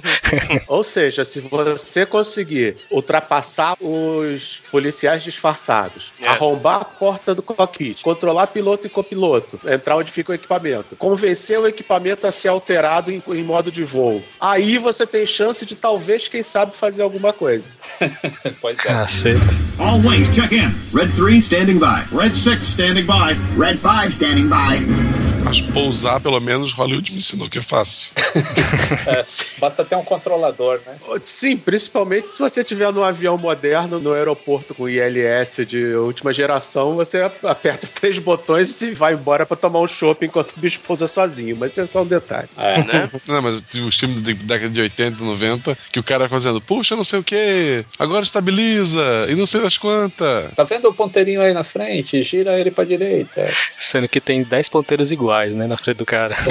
Ou 0.68 0.82
seja, 0.84 1.24
se 1.24 1.40
você 1.40 2.04
conseguir 2.06 2.76
ultrapassar 2.90 3.76
os 3.80 4.62
policiais 4.70 5.22
disfarçados, 5.22 6.12
É. 6.20 6.26
arrombar 6.28 6.80
a 6.80 6.84
porta 6.84 7.34
do 7.34 7.42
cockpit, 7.42 8.02
controlar 8.02 8.48
piloto 8.48 8.86
e 8.86 8.90
copiloto, 8.90 9.60
entrar 9.66 9.96
onde 9.96 10.10
fica 10.12 10.32
o 10.32 10.34
equipamento, 10.34 10.96
convencer 10.96 11.58
o 11.58 11.66
equipamento 11.66 12.26
a 12.26 12.30
ser 12.32 12.48
alterado 12.48 13.10
em, 13.10 13.22
em 13.28 13.42
modo 13.42 13.70
de 13.70 13.84
voo, 13.84 14.22
aí 14.40 14.78
você 14.78 15.06
tem 15.06 15.24
chance 15.26 15.64
de 15.64 15.74
talvez, 15.74 16.28
quem 16.28 16.42
sabe, 16.42 16.72
fazer 16.74 17.02
alguma 17.02 17.32
coisa. 17.32 17.70
pois 18.60 18.78
é. 18.78 18.82
Cacete. 18.82 19.40
All 19.78 19.98
wings, 19.98 20.30
check 20.34 20.52
in. 20.52 20.70
Red 21.04 21.12
3 21.12 21.40
standing 21.42 21.78
by. 21.78 22.06
Red 22.10 22.34
6 22.34 22.66
standing 22.66 23.06
by. 23.06 23.34
Red 23.56 23.78
5 23.78 24.14
standing 24.14 24.48
by. 24.48 25.33
Mas 25.44 25.60
pousar, 25.60 26.20
pelo 26.20 26.40
menos, 26.40 26.72
Hollywood 26.72 27.12
me 27.12 27.18
ensinou 27.18 27.50
que 27.50 27.58
é 27.58 27.62
fácil. 27.62 28.12
É, 29.06 29.22
basta 29.58 29.84
ter 29.84 29.96
um 29.96 30.04
controlador, 30.04 30.80
né? 30.86 30.96
Sim, 31.22 31.56
principalmente 31.56 32.28
se 32.28 32.38
você 32.38 32.60
estiver 32.60 32.92
num 32.92 33.02
avião 33.02 33.36
moderno, 33.36 34.00
no 34.00 34.12
aeroporto 34.12 34.74
com 34.74 34.88
ILS 34.88 35.66
de 35.66 35.94
última 35.94 36.32
geração, 36.32 36.96
você 36.96 37.30
aperta 37.42 37.86
três 37.94 38.18
botões 38.18 38.80
e 38.82 38.92
vai 38.92 39.14
embora 39.14 39.44
pra 39.44 39.56
tomar 39.56 39.80
um 39.80 39.88
chopp 39.88 40.24
enquanto 40.24 40.52
o 40.52 40.60
bicho 40.60 40.80
pousa 40.80 41.06
sozinho. 41.06 41.56
Mas 41.58 41.72
isso 41.72 41.80
é 41.82 41.86
só 41.86 42.02
um 42.02 42.06
detalhe. 42.06 42.48
É. 42.56 42.78
Né? 42.82 43.10
Não, 43.28 43.42
mas 43.42 43.62
tive 43.62 43.86
os 43.86 43.98
filmes 43.98 44.22
da 44.22 44.32
década 44.32 44.70
de 44.70 44.80
80, 44.80 45.22
90, 45.22 45.78
que 45.92 46.00
o 46.00 46.02
cara 46.02 46.28
fazendo, 46.28 46.60
puxa, 46.60 46.96
não 46.96 47.04
sei 47.04 47.18
o 47.18 47.24
que, 47.24 47.84
agora 47.98 48.22
estabiliza, 48.22 49.26
e 49.28 49.34
não 49.34 49.46
sei 49.46 49.60
das 49.60 49.76
quantas. 49.76 50.52
Tá 50.54 50.64
vendo 50.64 50.88
o 50.88 50.94
ponteirinho 50.94 51.42
aí 51.42 51.52
na 51.52 51.64
frente? 51.64 52.22
Gira 52.22 52.58
ele 52.58 52.70
pra 52.70 52.84
direita. 52.84 53.52
Sendo 53.78 54.08
que 54.08 54.20
tem 54.20 54.42
10 54.42 54.68
ponteiros 54.68 55.12
iguais, 55.12 55.33
né, 55.54 55.66
na 55.66 55.76
frente 55.76 55.98
do 55.98 56.06
cara. 56.06 56.36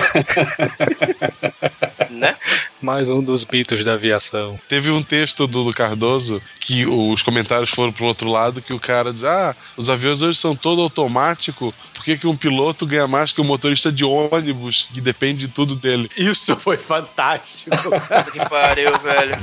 né? 2.10 2.36
Mais 2.82 3.10
um 3.10 3.24
dos 3.24 3.46
mitos 3.46 3.84
da 3.84 3.94
aviação. 3.94 4.60
Teve 4.68 4.90
um 4.90 5.02
texto 5.02 5.48
do, 5.48 5.64
do 5.64 5.72
Cardoso 5.72 6.42
que 6.60 6.86
os 6.86 7.22
comentários 7.22 7.70
foram 7.70 7.92
pro 7.92 8.06
outro 8.06 8.30
lado, 8.30 8.62
que 8.62 8.74
o 8.74 8.80
cara 8.80 9.12
diz, 9.12 9.24
ah, 9.24 9.56
os 9.78 9.90
aviões 9.90 10.22
hoje 10.22 10.38
são 10.38 10.56
todo 10.56 10.82
automático, 10.82 11.74
por 12.04 12.08
que, 12.08 12.18
que 12.18 12.28
um 12.28 12.36
piloto 12.36 12.86
ganha 12.86 13.08
mais 13.08 13.32
que 13.32 13.40
um 13.40 13.46
motorista 13.46 13.90
de 13.90 14.04
ônibus, 14.04 14.90
que 14.94 15.00
depende 15.00 15.48
de 15.48 15.54
tudo 15.54 15.74
dele? 15.74 16.10
Isso 16.18 16.54
foi 16.58 16.76
fantástico. 16.76 17.72
Que 18.34 18.40
pariu, 18.50 18.92
velho. 19.00 19.36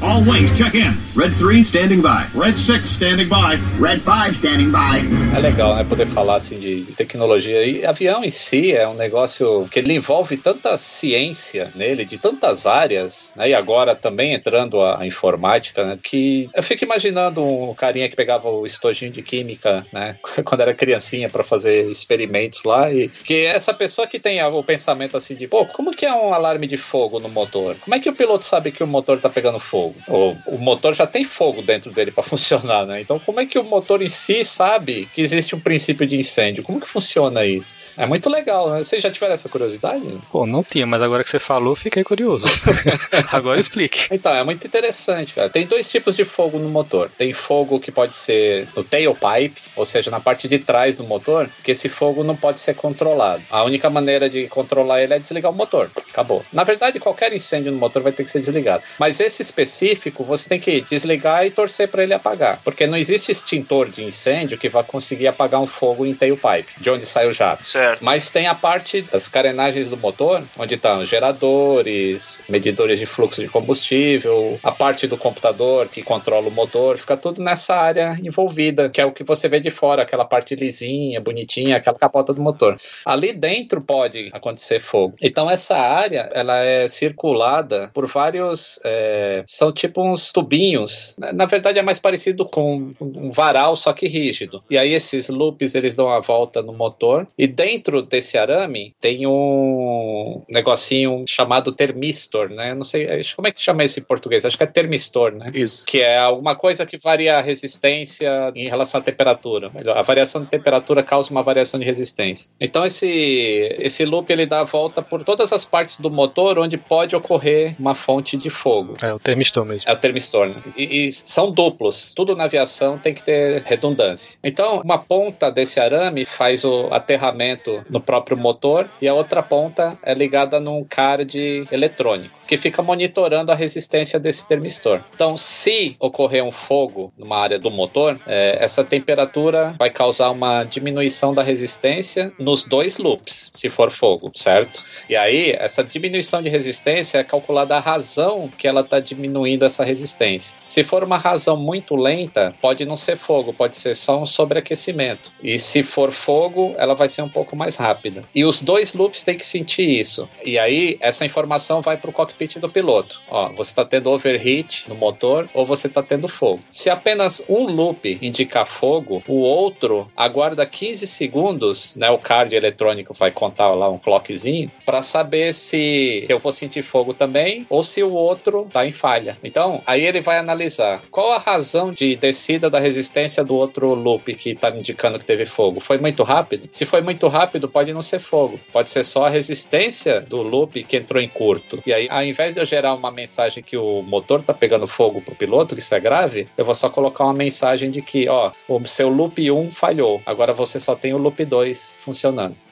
All 0.00 0.22
wings, 0.22 0.54
check 0.54 0.74
in. 0.74 0.96
Red 1.16 1.32
3 1.38 1.66
standing 1.66 2.00
by. 2.00 2.26
Red 2.38 2.56
6 2.56 2.86
standing 2.86 3.26
by. 3.28 3.58
Red 3.80 4.00
5 4.00 4.32
standing 4.34 4.70
by. 4.70 5.36
É 5.36 5.40
legal, 5.40 5.74
né? 5.74 5.82
Poder 5.82 6.06
falar 6.06 6.36
assim 6.36 6.60
de 6.60 6.82
tecnologia. 6.96 7.64
E 7.64 7.84
avião 7.84 8.22
em 8.22 8.30
si 8.30 8.72
é 8.72 8.86
um 8.86 8.94
negócio 8.94 9.66
que 9.70 9.80
ele 9.80 9.94
envolve 9.94 10.36
tanta 10.36 10.76
ciência 10.78 11.72
nele, 11.74 12.04
de 12.04 12.18
tantas 12.18 12.66
áreas, 12.66 13.32
né? 13.34 13.48
E 13.48 13.54
agora 13.54 13.94
também 13.96 14.34
entrando 14.34 14.80
a, 14.80 15.00
a 15.00 15.06
informática, 15.06 15.84
né? 15.84 15.98
Que 16.00 16.48
eu 16.54 16.62
fico 16.62 16.84
imaginando 16.84 17.42
um 17.42 17.74
carinha 17.74 18.08
que 18.08 18.16
pegava 18.16 18.48
o 18.48 18.66
estojinho 18.66 19.10
de 19.10 19.22
química, 19.22 19.84
né? 19.92 20.16
Quando 20.44 20.60
era 20.60 20.74
criancinha 20.74 21.28
para 21.28 21.42
fazer 21.42 21.87
experimentos 21.90 22.62
lá. 22.64 22.92
E 22.92 23.08
que 23.08 23.44
essa 23.44 23.72
pessoa 23.72 24.06
que 24.06 24.18
tem 24.18 24.42
o 24.42 24.62
pensamento 24.62 25.16
assim 25.16 25.34
de, 25.34 25.46
pô, 25.46 25.66
como 25.66 25.94
que 25.94 26.06
é 26.06 26.12
um 26.12 26.32
alarme 26.32 26.66
de 26.66 26.76
fogo 26.76 27.18
no 27.18 27.28
motor? 27.28 27.76
Como 27.80 27.94
é 27.94 28.00
que 28.00 28.08
o 28.08 28.14
piloto 28.14 28.44
sabe 28.44 28.72
que 28.72 28.82
o 28.82 28.86
motor 28.86 29.20
tá 29.20 29.28
pegando 29.28 29.58
fogo? 29.58 29.94
O, 30.06 30.36
o 30.46 30.58
motor 30.58 30.94
já 30.94 31.06
tem 31.06 31.24
fogo 31.24 31.62
dentro 31.62 31.90
dele 31.90 32.10
para 32.10 32.22
funcionar, 32.24 32.86
né? 32.86 33.00
Então, 33.00 33.18
como 33.18 33.40
é 33.40 33.46
que 33.46 33.58
o 33.58 33.64
motor 33.64 34.02
em 34.02 34.08
si 34.08 34.44
sabe 34.44 35.08
que 35.14 35.20
existe 35.20 35.54
um 35.54 35.60
princípio 35.60 36.06
de 36.06 36.16
incêndio? 36.16 36.62
Como 36.62 36.80
que 36.80 36.88
funciona 36.88 37.44
isso? 37.44 37.76
É 37.96 38.06
muito 38.06 38.28
legal, 38.28 38.70
né? 38.70 38.82
Vocês 38.82 39.02
já 39.02 39.10
tiveram 39.10 39.34
essa 39.34 39.48
curiosidade? 39.48 40.18
Pô, 40.30 40.46
não 40.46 40.62
tinha, 40.62 40.86
mas 40.86 41.02
agora 41.02 41.24
que 41.24 41.30
você 41.30 41.38
falou, 41.38 41.74
fiquei 41.74 42.04
curioso. 42.04 42.46
Agora 43.30 43.60
explique. 43.60 44.06
Então, 44.10 44.34
é 44.34 44.44
muito 44.44 44.66
interessante, 44.66 45.34
cara. 45.34 45.48
Tem 45.48 45.66
dois 45.66 45.88
tipos 45.90 46.16
de 46.16 46.24
fogo 46.24 46.58
no 46.58 46.68
motor. 46.68 47.10
Tem 47.16 47.32
fogo 47.32 47.80
que 47.80 47.90
pode 47.90 48.14
ser 48.14 48.68
no 48.76 48.84
tailpipe, 48.84 49.60
ou 49.76 49.84
seja, 49.84 50.10
na 50.10 50.20
parte 50.20 50.48
de 50.48 50.58
trás 50.58 50.96
do 50.96 51.04
motor, 51.04 51.48
que 51.62 51.74
esse 51.78 51.88
fogo 51.88 52.24
não 52.24 52.34
pode 52.36 52.60
ser 52.60 52.74
controlado. 52.74 53.42
A 53.50 53.62
única 53.62 53.88
maneira 53.88 54.28
de 54.28 54.48
controlar 54.48 55.02
ele 55.02 55.14
é 55.14 55.18
desligar 55.18 55.52
o 55.52 55.54
motor. 55.54 55.90
Acabou. 56.10 56.44
Na 56.52 56.64
verdade, 56.64 56.98
qualquer 56.98 57.32
incêndio 57.32 57.70
no 57.70 57.78
motor 57.78 58.02
vai 58.02 58.12
ter 58.12 58.24
que 58.24 58.30
ser 58.30 58.40
desligado. 58.40 58.82
Mas 58.98 59.20
esse 59.20 59.40
específico, 59.40 60.24
você 60.24 60.48
tem 60.48 60.60
que 60.60 60.80
desligar 60.80 61.46
e 61.46 61.50
torcer 61.50 61.88
para 61.88 62.02
ele 62.02 62.14
apagar. 62.14 62.60
Porque 62.64 62.86
não 62.86 62.98
existe 62.98 63.30
extintor 63.30 63.88
de 63.88 64.02
incêndio 64.02 64.58
que 64.58 64.68
vai 64.68 64.82
conseguir 64.82 65.28
apagar 65.28 65.60
um 65.60 65.66
fogo 65.66 66.04
em 66.04 66.14
tailpipe, 66.14 66.72
de 66.80 66.90
onde 66.90 67.06
sai 67.06 67.28
o 67.28 67.32
jato. 67.32 67.68
Certo. 67.68 68.04
Mas 68.04 68.30
tem 68.30 68.46
a 68.46 68.54
parte 68.54 69.02
das 69.02 69.28
carenagens 69.28 69.88
do 69.88 69.96
motor, 69.96 70.42
onde 70.58 70.74
estão 70.74 71.04
geradores, 71.04 72.40
medidores 72.48 72.98
de 72.98 73.06
fluxo 73.06 73.40
de 73.40 73.48
combustível, 73.48 74.58
a 74.62 74.72
parte 74.72 75.06
do 75.06 75.16
computador 75.16 75.88
que 75.88 76.02
controla 76.02 76.48
o 76.48 76.50
motor, 76.50 76.98
fica 76.98 77.16
tudo 77.16 77.42
nessa 77.42 77.76
área 77.76 78.18
envolvida, 78.22 78.88
que 78.88 79.00
é 79.00 79.06
o 79.06 79.12
que 79.12 79.22
você 79.22 79.48
vê 79.48 79.60
de 79.60 79.70
fora, 79.70 80.02
aquela 80.02 80.24
parte 80.24 80.54
lisinha, 80.54 81.20
bonitinha, 81.20 81.67
aquela 81.74 81.98
capota 81.98 82.32
do 82.32 82.40
motor. 82.40 82.78
Ali 83.04 83.32
dentro 83.32 83.82
pode 83.82 84.28
acontecer 84.32 84.80
fogo. 84.80 85.14
Então 85.20 85.50
essa 85.50 85.76
área, 85.76 86.30
ela 86.32 86.58
é 86.60 86.86
circulada 86.88 87.90
por 87.92 88.06
vários, 88.06 88.78
é, 88.84 89.42
são 89.46 89.72
tipo 89.72 90.02
uns 90.02 90.32
tubinhos. 90.32 91.14
Na- 91.18 91.46
verdade 91.48 91.78
é 91.78 91.82
mais 91.82 91.98
parecido 91.98 92.44
com 92.46 92.90
um 93.00 93.30
varal, 93.32 93.74
só 93.74 93.92
que 93.92 94.06
rígido. 94.06 94.62
E 94.70 94.76
aí 94.76 94.92
esses 94.92 95.28
loops, 95.28 95.74
eles 95.74 95.94
dão 95.94 96.08
a 96.10 96.20
volta 96.20 96.62
no 96.62 96.72
motor. 96.72 97.26
E 97.38 97.46
dentro 97.46 98.02
desse 98.02 98.36
arame 98.36 98.94
tem 99.00 99.26
um 99.26 100.42
negocinho 100.48 101.24
chamado 101.26 101.72
termistor, 101.72 102.50
né? 102.50 102.74
Não 102.74 102.84
sei, 102.84 103.06
como 103.34 103.48
é 103.48 103.52
que 103.52 103.62
chama 103.62 103.84
isso 103.84 103.98
em 103.98 104.02
português? 104.02 104.44
Acho 104.44 104.56
que 104.56 104.64
é 104.64 104.66
termistor, 104.66 105.32
né? 105.32 105.50
Isso. 105.54 105.84
Que 105.86 106.00
é 106.02 106.18
alguma 106.18 106.54
coisa 106.54 106.84
que 106.84 106.98
varia 106.98 107.38
a 107.38 107.40
resistência 107.40 108.52
em 108.54 108.68
relação 108.68 109.00
à 109.00 109.04
temperatura. 109.04 109.70
A 109.94 110.02
variação 110.02 110.42
de 110.42 110.48
temperatura 110.48 111.02
causa 111.02 111.30
uma 111.30 111.42
variação 111.42 111.57
de 111.78 111.84
resistência. 111.84 112.50
Então 112.60 112.84
esse, 112.84 113.76
esse 113.80 114.04
loop 114.04 114.30
ele 114.30 114.46
dá 114.46 114.60
a 114.60 114.64
volta 114.64 115.02
por 115.02 115.24
todas 115.24 115.52
as 115.52 115.64
partes 115.64 116.00
do 116.00 116.10
motor 116.10 116.58
onde 116.58 116.76
pode 116.76 117.14
ocorrer 117.16 117.74
uma 117.78 117.94
fonte 117.94 118.36
de 118.36 118.50
fogo. 118.50 118.94
É 119.02 119.12
o 119.12 119.18
termistor 119.18 119.64
mesmo. 119.64 119.88
É 119.88 119.92
o 119.92 119.96
termistor, 119.96 120.48
né? 120.48 120.56
E, 120.76 121.06
e 121.06 121.12
são 121.12 121.50
duplos. 121.50 122.12
Tudo 122.14 122.36
na 122.36 122.44
aviação 122.44 122.98
tem 122.98 123.14
que 123.14 123.22
ter 123.22 123.62
redundância. 123.62 124.38
Então, 124.42 124.80
uma 124.84 124.98
ponta 124.98 125.50
desse 125.50 125.80
arame 125.80 126.24
faz 126.24 126.64
o 126.64 126.88
aterramento 126.90 127.84
no 127.88 128.00
próprio 128.00 128.36
motor 128.36 128.88
e 129.00 129.08
a 129.08 129.14
outra 129.14 129.42
ponta 129.42 129.96
é 130.02 130.14
ligada 130.14 130.60
num 130.60 130.84
card 130.84 131.66
eletrônico 131.70 132.37
que 132.48 132.56
fica 132.56 132.82
monitorando 132.82 133.52
a 133.52 133.54
resistência 133.54 134.18
desse 134.18 134.48
termistor. 134.48 135.02
Então, 135.14 135.36
se 135.36 135.94
ocorrer 136.00 136.42
um 136.42 136.50
fogo 136.50 137.12
numa 137.16 137.38
área 137.38 137.58
do 137.58 137.70
motor, 137.70 138.18
é, 138.26 138.56
essa 138.58 138.82
temperatura 138.82 139.74
vai 139.78 139.90
causar 139.90 140.30
uma 140.30 140.64
diminuição 140.64 141.34
da 141.34 141.42
resistência 141.42 142.32
nos 142.38 142.64
dois 142.64 142.96
loops, 142.96 143.50
se 143.52 143.68
for 143.68 143.90
fogo, 143.90 144.32
certo? 144.34 144.82
E 145.10 145.14
aí, 145.14 145.50
essa 145.58 145.84
diminuição 145.84 146.42
de 146.42 146.48
resistência 146.48 147.18
é 147.18 147.24
calculada 147.24 147.76
a 147.76 147.80
razão 147.80 148.48
que 148.48 148.66
ela 148.66 148.80
está 148.80 148.98
diminuindo 148.98 149.66
essa 149.66 149.84
resistência. 149.84 150.56
Se 150.66 150.82
for 150.82 151.04
uma 151.04 151.18
razão 151.18 151.56
muito 151.56 151.94
lenta, 151.94 152.54
pode 152.62 152.86
não 152.86 152.96
ser 152.96 153.16
fogo, 153.16 153.52
pode 153.52 153.76
ser 153.76 153.94
só 153.94 154.22
um 154.22 154.26
sobreaquecimento. 154.26 155.30
E 155.42 155.58
se 155.58 155.82
for 155.82 156.12
fogo, 156.12 156.72
ela 156.78 156.94
vai 156.94 157.10
ser 157.10 157.20
um 157.20 157.28
pouco 157.28 157.54
mais 157.54 157.76
rápida. 157.76 158.22
E 158.34 158.42
os 158.42 158.62
dois 158.62 158.94
loops 158.94 159.22
têm 159.22 159.36
que 159.36 159.46
sentir 159.46 159.88
isso. 159.88 160.26
E 160.42 160.58
aí, 160.58 160.96
essa 161.00 161.26
informação 161.26 161.82
vai 161.82 161.98
para 161.98 162.08
o 162.08 162.12
cockpit 162.12 162.37
do 162.60 162.68
piloto. 162.68 163.20
Ó, 163.28 163.48
você 163.50 163.70
está 163.70 163.84
tendo 163.84 164.10
overheat 164.10 164.88
no 164.88 164.94
motor 164.94 165.48
ou 165.52 165.66
você 165.66 165.88
está 165.88 166.02
tendo 166.02 166.28
fogo. 166.28 166.60
Se 166.70 166.88
apenas 166.88 167.44
um 167.48 167.64
loop 167.64 168.18
indicar 168.22 168.66
fogo, 168.66 169.22
o 169.26 169.40
outro 169.40 170.10
aguarda 170.16 170.64
15 170.64 171.06
segundos, 171.06 171.94
né? 171.96 172.10
O 172.10 172.18
card 172.18 172.54
eletrônico 172.54 173.12
vai 173.12 173.30
contar 173.30 173.68
lá 173.68 173.88
um 173.90 173.98
clockzinho 173.98 174.70
para 174.86 175.02
saber 175.02 175.52
se 175.52 176.24
eu 176.28 176.38
vou 176.38 176.52
sentir 176.52 176.82
fogo 176.82 177.12
também 177.12 177.66
ou 177.68 177.82
se 177.82 178.02
o 178.02 178.12
outro 178.12 178.64
está 178.66 178.86
em 178.86 178.92
falha. 178.92 179.36
Então, 179.42 179.82
aí 179.86 180.04
ele 180.04 180.20
vai 180.20 180.38
analisar 180.38 181.00
qual 181.10 181.32
a 181.32 181.38
razão 181.38 181.92
de 181.92 182.16
descida 182.16 182.70
da 182.70 182.78
resistência 182.78 183.42
do 183.42 183.54
outro 183.54 183.94
loop 183.94 184.34
que 184.34 184.50
está 184.50 184.70
indicando 184.70 185.18
que 185.18 185.24
teve 185.24 185.46
fogo. 185.46 185.80
Foi 185.80 185.98
muito 185.98 186.22
rápido? 186.22 186.66
Se 186.70 186.86
foi 186.86 187.00
muito 187.00 187.26
rápido, 187.28 187.68
pode 187.68 187.92
não 187.92 188.02
ser 188.02 188.18
fogo. 188.18 188.60
Pode 188.72 188.90
ser 188.90 189.04
só 189.04 189.26
a 189.26 189.30
resistência 189.30 190.20
do 190.20 190.42
loop 190.42 190.82
que 190.84 190.96
entrou 190.96 191.20
em 191.20 191.28
curto. 191.28 191.82
E 191.86 191.92
aí, 191.92 192.08
ao 192.10 192.24
invés 192.28 192.54
de 192.54 192.60
eu 192.60 192.66
gerar 192.66 192.94
uma 192.94 193.10
mensagem 193.10 193.62
que 193.62 193.76
o 193.76 194.02
motor 194.02 194.42
tá 194.42 194.54
pegando 194.54 194.86
fogo 194.86 195.20
pro 195.20 195.34
piloto, 195.34 195.74
que 195.74 195.82
isso 195.82 195.94
é 195.94 196.00
grave, 196.00 196.48
eu 196.56 196.64
vou 196.64 196.74
só 196.74 196.88
colocar 196.88 197.24
uma 197.24 197.34
mensagem 197.34 197.90
de 197.90 198.02
que, 198.02 198.28
ó, 198.28 198.52
o 198.68 198.86
seu 198.86 199.08
loop 199.08 199.50
1 199.50 199.72
falhou. 199.72 200.22
Agora 200.24 200.52
você 200.52 200.78
só 200.78 200.94
tem 200.94 201.14
o 201.14 201.18
loop 201.18 201.44
2 201.44 201.96
funcionando. 202.00 202.67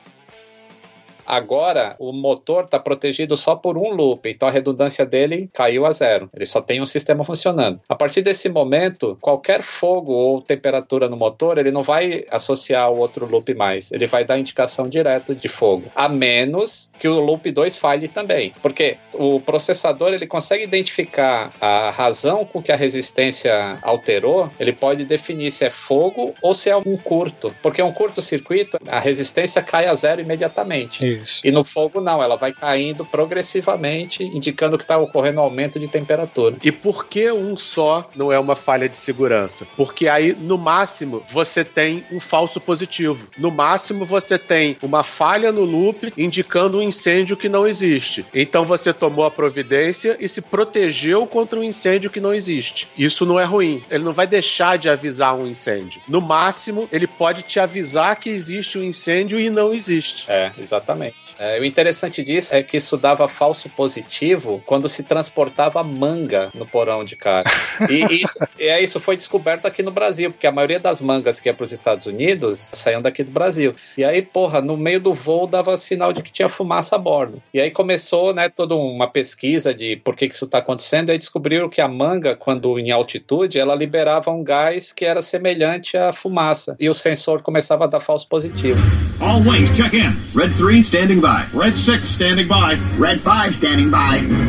Agora, 1.26 1.94
o 1.98 2.12
motor 2.12 2.64
está 2.64 2.78
protegido 2.78 3.36
só 3.36 3.56
por 3.56 3.76
um 3.76 3.90
loop, 3.92 4.28
então 4.28 4.48
a 4.48 4.52
redundância 4.52 5.04
dele 5.04 5.48
caiu 5.52 5.84
a 5.84 5.92
zero. 5.92 6.30
Ele 6.34 6.46
só 6.46 6.60
tem 6.60 6.80
um 6.80 6.86
sistema 6.86 7.24
funcionando. 7.24 7.80
A 7.88 7.94
partir 7.94 8.22
desse 8.22 8.48
momento, 8.48 9.16
qualquer 9.20 9.62
fogo 9.62 10.12
ou 10.12 10.40
temperatura 10.40 11.08
no 11.08 11.16
motor, 11.16 11.58
ele 11.58 11.70
não 11.70 11.82
vai 11.82 12.24
associar 12.30 12.90
o 12.90 12.98
outro 12.98 13.26
loop 13.26 13.52
mais. 13.54 13.90
Ele 13.90 14.06
vai 14.06 14.24
dar 14.24 14.38
indicação 14.38 14.88
direto 14.88 15.34
de 15.34 15.48
fogo. 15.48 15.90
A 15.94 16.08
menos 16.08 16.90
que 16.98 17.08
o 17.08 17.20
loop 17.20 17.50
2 17.50 17.76
falhe 17.76 18.08
também. 18.08 18.52
Porque 18.62 18.96
o 19.12 19.40
processador 19.40 20.14
ele 20.14 20.26
consegue 20.26 20.64
identificar 20.64 21.52
a 21.60 21.90
razão 21.90 22.44
com 22.44 22.62
que 22.62 22.70
a 22.70 22.76
resistência 22.76 23.76
alterou. 23.82 24.50
Ele 24.60 24.72
pode 24.72 25.04
definir 25.04 25.50
se 25.50 25.64
é 25.64 25.70
fogo 25.70 26.34
ou 26.42 26.54
se 26.54 26.70
é 26.70 26.76
um 26.76 26.96
curto. 26.96 27.52
Porque 27.62 27.82
um 27.82 27.92
curto-circuito, 27.92 28.78
a 28.86 29.00
resistência 29.00 29.62
cai 29.62 29.86
a 29.86 29.94
zero 29.94 30.20
imediatamente. 30.20 31.06
Isso. 31.06 31.15
E 31.44 31.51
no 31.51 31.64
fogo 31.64 32.01
não, 32.01 32.22
ela 32.22 32.36
vai 32.36 32.52
caindo 32.52 33.05
progressivamente, 33.05 34.22
indicando 34.22 34.76
que 34.76 34.84
está 34.84 34.97
ocorrendo 34.98 35.40
aumento 35.40 35.78
de 35.78 35.88
temperatura. 35.88 36.56
E 36.62 36.72
por 36.72 37.06
que 37.06 37.30
um 37.30 37.56
só 37.56 38.09
não 38.14 38.32
é 38.32 38.38
uma 38.38 38.56
falha 38.56 38.88
de 38.88 38.98
segurança? 38.98 39.66
Porque 39.76 40.09
aí, 40.09 40.34
no 40.34 40.59
máximo, 40.59 41.22
você 41.30 41.64
tem 41.64 42.05
um 42.10 42.20
falso 42.20 42.60
positivo. 42.60 43.28
No 43.38 43.51
máximo, 43.51 44.05
você 44.05 44.38
tem 44.38 44.76
uma 44.82 45.02
falha 45.02 45.52
no 45.52 45.64
loop 45.64 46.12
indicando 46.16 46.78
um 46.78 46.82
incêndio 46.82 47.36
que 47.36 47.48
não 47.48 47.66
existe. 47.66 48.24
Então 48.34 48.64
você 48.64 48.93
tomou 48.93 49.24
a 49.24 49.30
providência 49.30 50.16
e 50.20 50.28
se 50.28 50.43
protegeu 50.43 51.26
contra 51.26 51.59
um 51.59 51.62
incêndio 51.62 52.10
que 52.10 52.20
não 52.20 52.34
existe. 52.34 52.88
Isso 52.97 53.24
não 53.24 53.38
é 53.38 53.44
ruim. 53.44 53.82
Ele 53.90 54.05
não 54.05 54.12
vai 54.12 54.26
deixar 54.26 54.78
de 54.78 54.88
avisar 54.88 55.34
um 55.34 55.47
incêndio. 55.47 56.01
No 56.09 56.20
máximo, 56.20 56.88
ele 56.93 57.06
pode 57.06 57.43
te 57.43 57.59
avisar 57.60 58.16
que 58.16 58.30
existe 58.30 58.78
um 58.78 58.82
incêndio 58.82 59.38
e 59.38 59.51
não 59.51 59.72
existe. 59.72 60.30
É, 60.30 60.52
exatamente. 60.59 61.05
É, 61.38 61.60
o 61.60 61.64
interessante 61.64 62.24
disso 62.24 62.54
é 62.54 62.62
que 62.62 62.76
isso 62.76 62.96
dava 62.96 63.28
falso 63.28 63.68
positivo 63.68 64.62
quando 64.66 64.88
se 64.88 65.02
transportava 65.02 65.82
manga 65.82 66.50
no 66.54 66.66
porão 66.66 67.04
de 67.04 67.16
cara. 67.16 67.50
E 67.90 68.22
isso, 68.22 68.38
e 68.58 68.64
é, 68.64 68.82
isso 68.82 68.98
foi 68.98 69.16
descoberto 69.16 69.66
aqui 69.66 69.82
no 69.82 69.90
Brasil, 69.90 70.30
porque 70.30 70.46
a 70.46 70.52
maioria 70.52 70.80
das 70.80 71.00
mangas 71.00 71.38
que 71.38 71.48
ia 71.48 71.54
para 71.54 71.64
os 71.64 71.72
Estados 71.72 72.06
Unidos 72.06 72.70
saíam 72.72 73.02
daqui 73.02 73.22
do 73.22 73.30
Brasil. 73.30 73.74
E 73.96 74.04
aí, 74.04 74.22
porra, 74.22 74.60
no 74.60 74.76
meio 74.76 74.98
do 74.98 75.12
voo 75.12 75.46
dava 75.46 75.76
sinal 75.76 76.12
de 76.12 76.22
que 76.22 76.32
tinha 76.32 76.48
fumaça 76.48 76.96
a 76.96 76.98
bordo. 76.98 77.42
E 77.52 77.60
aí 77.60 77.70
começou, 77.70 78.32
né, 78.32 78.48
toda 78.48 78.74
uma 78.74 79.06
pesquisa 79.06 79.74
de 79.74 79.96
por 79.96 80.16
que, 80.16 80.28
que 80.28 80.34
isso 80.34 80.46
está 80.46 80.58
acontecendo. 80.58 81.10
E 81.10 81.12
aí 81.12 81.18
descobriram 81.18 81.68
que 81.68 81.80
a 81.80 81.88
manga, 81.88 82.34
quando 82.34 82.78
em 82.78 82.90
altitude, 82.90 83.58
ela 83.58 83.74
liberava 83.74 84.30
um 84.30 84.42
gás 84.42 84.92
que 84.92 85.04
era 85.04 85.20
semelhante 85.20 85.96
à 85.96 86.12
fumaça. 86.12 86.76
E 86.80 86.88
o 86.88 86.94
sensor 86.94 87.42
começava 87.42 87.84
a 87.84 87.86
dar 87.86 88.00
falso 88.00 88.26
positivo. 88.26 88.80
All 89.20 89.40
wings, 89.40 89.72
check 89.74 89.92
in. 89.94 90.12
Red 90.34 90.54
3 90.56 90.84
standing 90.84 91.20
by. 91.20 91.25
Red 91.52 91.76
6 91.76 92.06
standing 92.06 92.46
by. 92.46 92.78
Red 92.98 93.20
5 93.20 93.54
standing 93.54 93.90
by. 93.90 94.45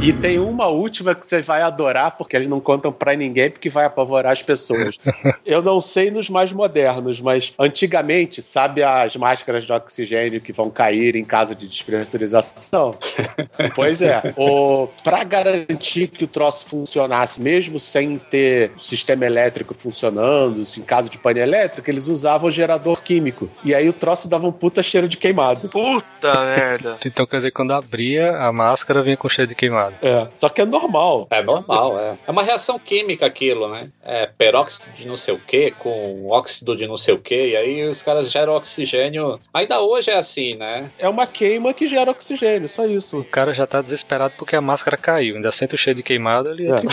E 0.00 0.12
tem 0.12 0.38
uma 0.38 0.66
última 0.66 1.14
que 1.14 1.26
você 1.26 1.40
vai 1.40 1.62
adorar, 1.62 2.16
porque 2.16 2.36
eles 2.36 2.48
não 2.48 2.60
contam 2.60 2.92
pra 2.92 3.14
ninguém, 3.14 3.50
porque 3.50 3.68
vai 3.68 3.86
apavorar 3.86 4.32
as 4.32 4.42
pessoas. 4.42 4.98
Eu 5.46 5.62
não 5.62 5.80
sei 5.80 6.10
nos 6.10 6.28
mais 6.28 6.52
modernos, 6.52 7.20
mas 7.20 7.54
antigamente, 7.58 8.42
sabe 8.42 8.82
as 8.82 9.16
máscaras 9.16 9.64
de 9.64 9.72
oxigênio 9.72 10.40
que 10.40 10.52
vão 10.52 10.68
cair 10.68 11.16
em 11.16 11.24
caso 11.24 11.54
de 11.54 11.66
despressurização? 11.66 12.94
pois 13.74 14.02
é. 14.02 14.34
O, 14.36 14.88
pra 15.02 15.24
garantir 15.24 16.08
que 16.08 16.24
o 16.24 16.28
troço 16.28 16.66
funcionasse, 16.66 17.40
mesmo 17.40 17.80
sem 17.80 18.18
ter 18.18 18.72
sistema 18.78 19.24
elétrico 19.24 19.74
funcionando, 19.74 20.62
em 20.76 20.82
caso 20.82 21.08
de 21.08 21.16
pane 21.16 21.40
elétrico, 21.40 21.90
eles 21.90 22.08
usavam 22.08 22.50
gerador 22.50 23.00
químico. 23.00 23.48
E 23.64 23.74
aí 23.74 23.88
o 23.88 23.92
troço 23.92 24.28
dava 24.28 24.46
um 24.46 24.52
puta 24.52 24.82
cheiro 24.82 25.08
de 25.08 25.16
queimado. 25.16 25.68
Puta 25.68 26.44
merda. 26.44 26.98
Então 27.04 27.26
quer 27.26 27.36
dizer 27.36 27.50
que 27.50 27.56
quando 27.56 27.72
abria, 27.72 28.36
a 28.36 28.52
máscara 28.52 29.02
vinha 29.02 29.16
com 29.16 29.28
cheiro 29.28 29.48
de 29.48 29.54
queimado. 29.54 29.83
É, 30.02 30.28
só 30.36 30.48
que 30.48 30.60
é 30.60 30.64
normal. 30.64 31.26
É 31.30 31.42
normal, 31.42 31.98
é. 31.98 32.16
É 32.26 32.30
uma 32.30 32.42
reação 32.42 32.78
química 32.78 33.26
aquilo, 33.26 33.68
né? 33.68 33.88
É 34.02 34.26
peróxido 34.26 34.86
de 34.96 35.06
não 35.06 35.16
sei 35.16 35.34
o 35.34 35.38
que 35.38 35.70
com 35.72 36.26
óxido 36.28 36.76
de 36.76 36.86
não 36.86 36.96
sei 36.96 37.14
o 37.14 37.18
que, 37.18 37.48
e 37.48 37.56
aí 37.56 37.86
os 37.86 38.02
caras 38.02 38.30
geram 38.30 38.54
oxigênio. 38.54 39.38
Ainda 39.52 39.80
hoje 39.80 40.10
é 40.10 40.16
assim, 40.16 40.54
né? 40.54 40.90
É 40.98 41.08
uma 41.08 41.26
queima 41.26 41.72
que 41.74 41.86
gera 41.86 42.10
oxigênio, 42.10 42.68
só 42.68 42.86
isso. 42.86 43.18
O 43.18 43.24
cara 43.24 43.52
já 43.52 43.66
tá 43.66 43.80
desesperado 43.80 44.34
porque 44.38 44.56
a 44.56 44.60
máscara 44.60 44.96
caiu. 44.96 45.36
Ainda 45.36 45.52
sente 45.52 45.74
o 45.74 45.78
cheiro 45.78 45.98
de 45.98 46.02
queimado, 46.02 46.50
ele 46.50 46.68
entra 46.68 46.84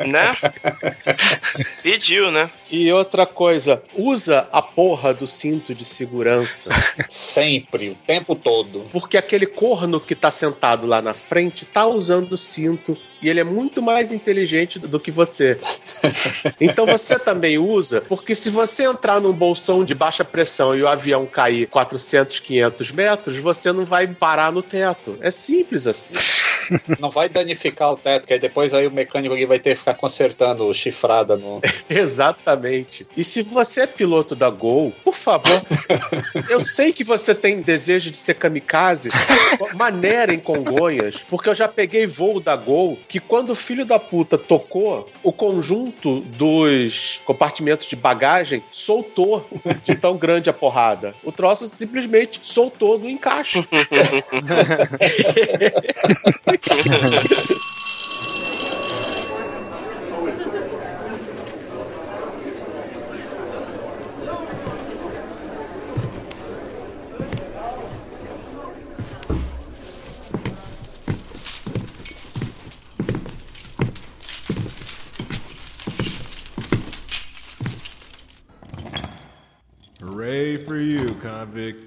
É. 0.00 0.04
Né? 0.04 0.36
Pediu, 1.82 2.30
né? 2.30 2.50
E 2.70 2.92
outra 2.92 3.26
coisa, 3.26 3.82
usa 3.94 4.48
a 4.50 4.60
porra 4.62 5.12
do 5.12 5.26
cinto 5.26 5.74
de 5.74 5.84
segurança. 5.84 6.70
Sempre, 7.08 7.90
o 7.90 7.94
tempo 7.94 8.34
todo. 8.34 8.86
Porque 8.90 9.16
aquele 9.16 9.46
corno 9.46 10.00
que 10.00 10.14
tá 10.14 10.30
sentado 10.30 10.86
lá 10.86 11.00
na 11.00 11.14
frente 11.14 11.64
tá 11.74 11.84
usando 11.88 12.36
cinto 12.36 12.96
e 13.24 13.30
ele 13.30 13.40
é 13.40 13.44
muito 13.44 13.80
mais 13.80 14.12
inteligente 14.12 14.78
do 14.78 15.00
que 15.00 15.10
você. 15.10 15.58
Então 16.60 16.86
você 16.86 17.18
também 17.18 17.58
usa, 17.58 18.02
porque 18.02 18.34
se 18.34 18.50
você 18.50 18.84
entrar 18.84 19.20
num 19.20 19.32
bolsão 19.32 19.84
de 19.84 19.94
baixa 19.94 20.24
pressão 20.24 20.74
e 20.74 20.82
o 20.82 20.88
avião 20.88 21.26
cair 21.26 21.66
400, 21.66 22.38
500 22.40 22.90
metros, 22.90 23.36
você 23.38 23.72
não 23.72 23.84
vai 23.84 24.06
parar 24.06 24.52
no 24.52 24.62
teto. 24.62 25.16
É 25.20 25.30
simples 25.30 25.86
assim. 25.86 26.14
Não 26.98 27.10
vai 27.10 27.28
danificar 27.28 27.92
o 27.92 27.96
teto, 27.96 28.26
que 28.26 28.32
aí 28.32 28.38
depois 28.38 28.72
aí 28.72 28.86
o 28.86 28.90
mecânico 28.90 29.34
vai 29.46 29.58
ter 29.58 29.70
que 29.70 29.76
ficar 29.76 29.94
consertando 29.94 30.72
chifrada 30.74 31.36
no. 31.36 31.60
Exatamente. 31.88 33.06
E 33.16 33.24
se 33.24 33.42
você 33.42 33.82
é 33.82 33.86
piloto 33.86 34.34
da 34.34 34.50
Gol, 34.50 34.92
por 35.04 35.14
favor, 35.14 35.60
eu 36.48 36.60
sei 36.60 36.92
que 36.92 37.04
você 37.04 37.34
tem 37.34 37.60
desejo 37.60 38.10
de 38.10 38.16
ser 38.16 38.34
kamikaze, 38.34 39.08
maneira 39.74 40.32
em 40.32 40.38
Congonhas, 40.38 41.16
porque 41.28 41.48
eu 41.48 41.54
já 41.54 41.68
peguei 41.68 42.06
voo 42.06 42.40
da 42.40 42.56
Gol 42.56 42.98
que 43.14 43.20
quando 43.20 43.50
o 43.50 43.54
filho 43.54 43.86
da 43.86 43.96
puta 43.96 44.36
tocou, 44.36 45.08
o 45.22 45.32
conjunto 45.32 46.18
dos 46.20 47.20
compartimentos 47.24 47.86
de 47.86 47.94
bagagem 47.94 48.60
soltou 48.72 49.48
de 49.84 49.94
tão 49.94 50.16
grande 50.16 50.50
a 50.50 50.52
porrada. 50.52 51.14
O 51.22 51.30
troço 51.30 51.68
simplesmente 51.68 52.40
soltou 52.42 52.98
do 52.98 53.08
encaixe. 53.08 53.64
Hooray 80.54 80.64
for 80.64 80.76
you, 80.76 81.14
convict. 81.16 81.84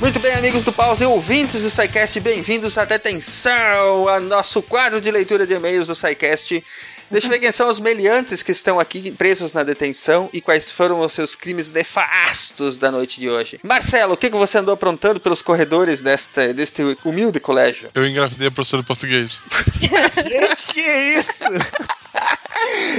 Muito 0.00 0.18
bem, 0.18 0.34
amigos 0.34 0.64
do 0.64 0.72
Pause 0.72 1.04
e 1.04 1.06
ouvintes 1.06 1.62
do 1.62 1.70
SciCast, 1.70 2.18
bem-vindos 2.18 2.76
à 2.76 2.84
detenção, 2.84 4.08
a 4.08 4.18
nosso 4.18 4.60
quadro 4.60 5.00
de 5.00 5.10
leitura 5.10 5.46
de 5.46 5.54
e-mails 5.54 5.86
do 5.86 5.94
SciCast. 5.94 6.64
Deixa 7.10 7.26
eu 7.26 7.30
ver 7.30 7.40
quem 7.40 7.50
são 7.50 7.68
os 7.68 7.80
meliantes 7.80 8.42
que 8.42 8.52
estão 8.52 8.78
aqui 8.78 9.10
presos 9.10 9.52
na 9.52 9.62
detenção 9.62 10.30
e 10.32 10.40
quais 10.40 10.70
foram 10.70 11.00
os 11.00 11.12
seus 11.12 11.34
crimes 11.34 11.72
nefastos 11.72 12.78
da 12.78 12.90
noite 12.90 13.18
de 13.18 13.28
hoje. 13.28 13.58
Marcelo, 13.64 14.14
o 14.14 14.16
que, 14.16 14.30
que 14.30 14.36
você 14.36 14.58
andou 14.58 14.74
aprontando 14.74 15.18
pelos 15.18 15.42
corredores 15.42 16.00
desta, 16.00 16.54
deste 16.54 16.96
humilde 17.04 17.40
colégio? 17.40 17.90
Eu 17.94 18.06
engravidei 18.06 18.46
a 18.46 18.50
professora 18.50 18.82
de 18.82 18.86
português. 18.86 19.40
que 20.72 20.80
isso? 20.80 21.44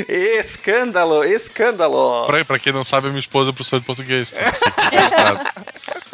Escândalo, 0.10 1.24
escândalo. 1.24 2.26
Pra, 2.26 2.44
pra 2.44 2.60
quem 2.60 2.74
não 2.74 2.84
sabe, 2.84 3.08
a 3.08 3.10
minha 3.10 3.20
esposa 3.20 3.52
é 3.52 3.54
professora 3.54 3.80
de 3.80 3.86
português. 3.86 4.32
Tá? 4.32 5.54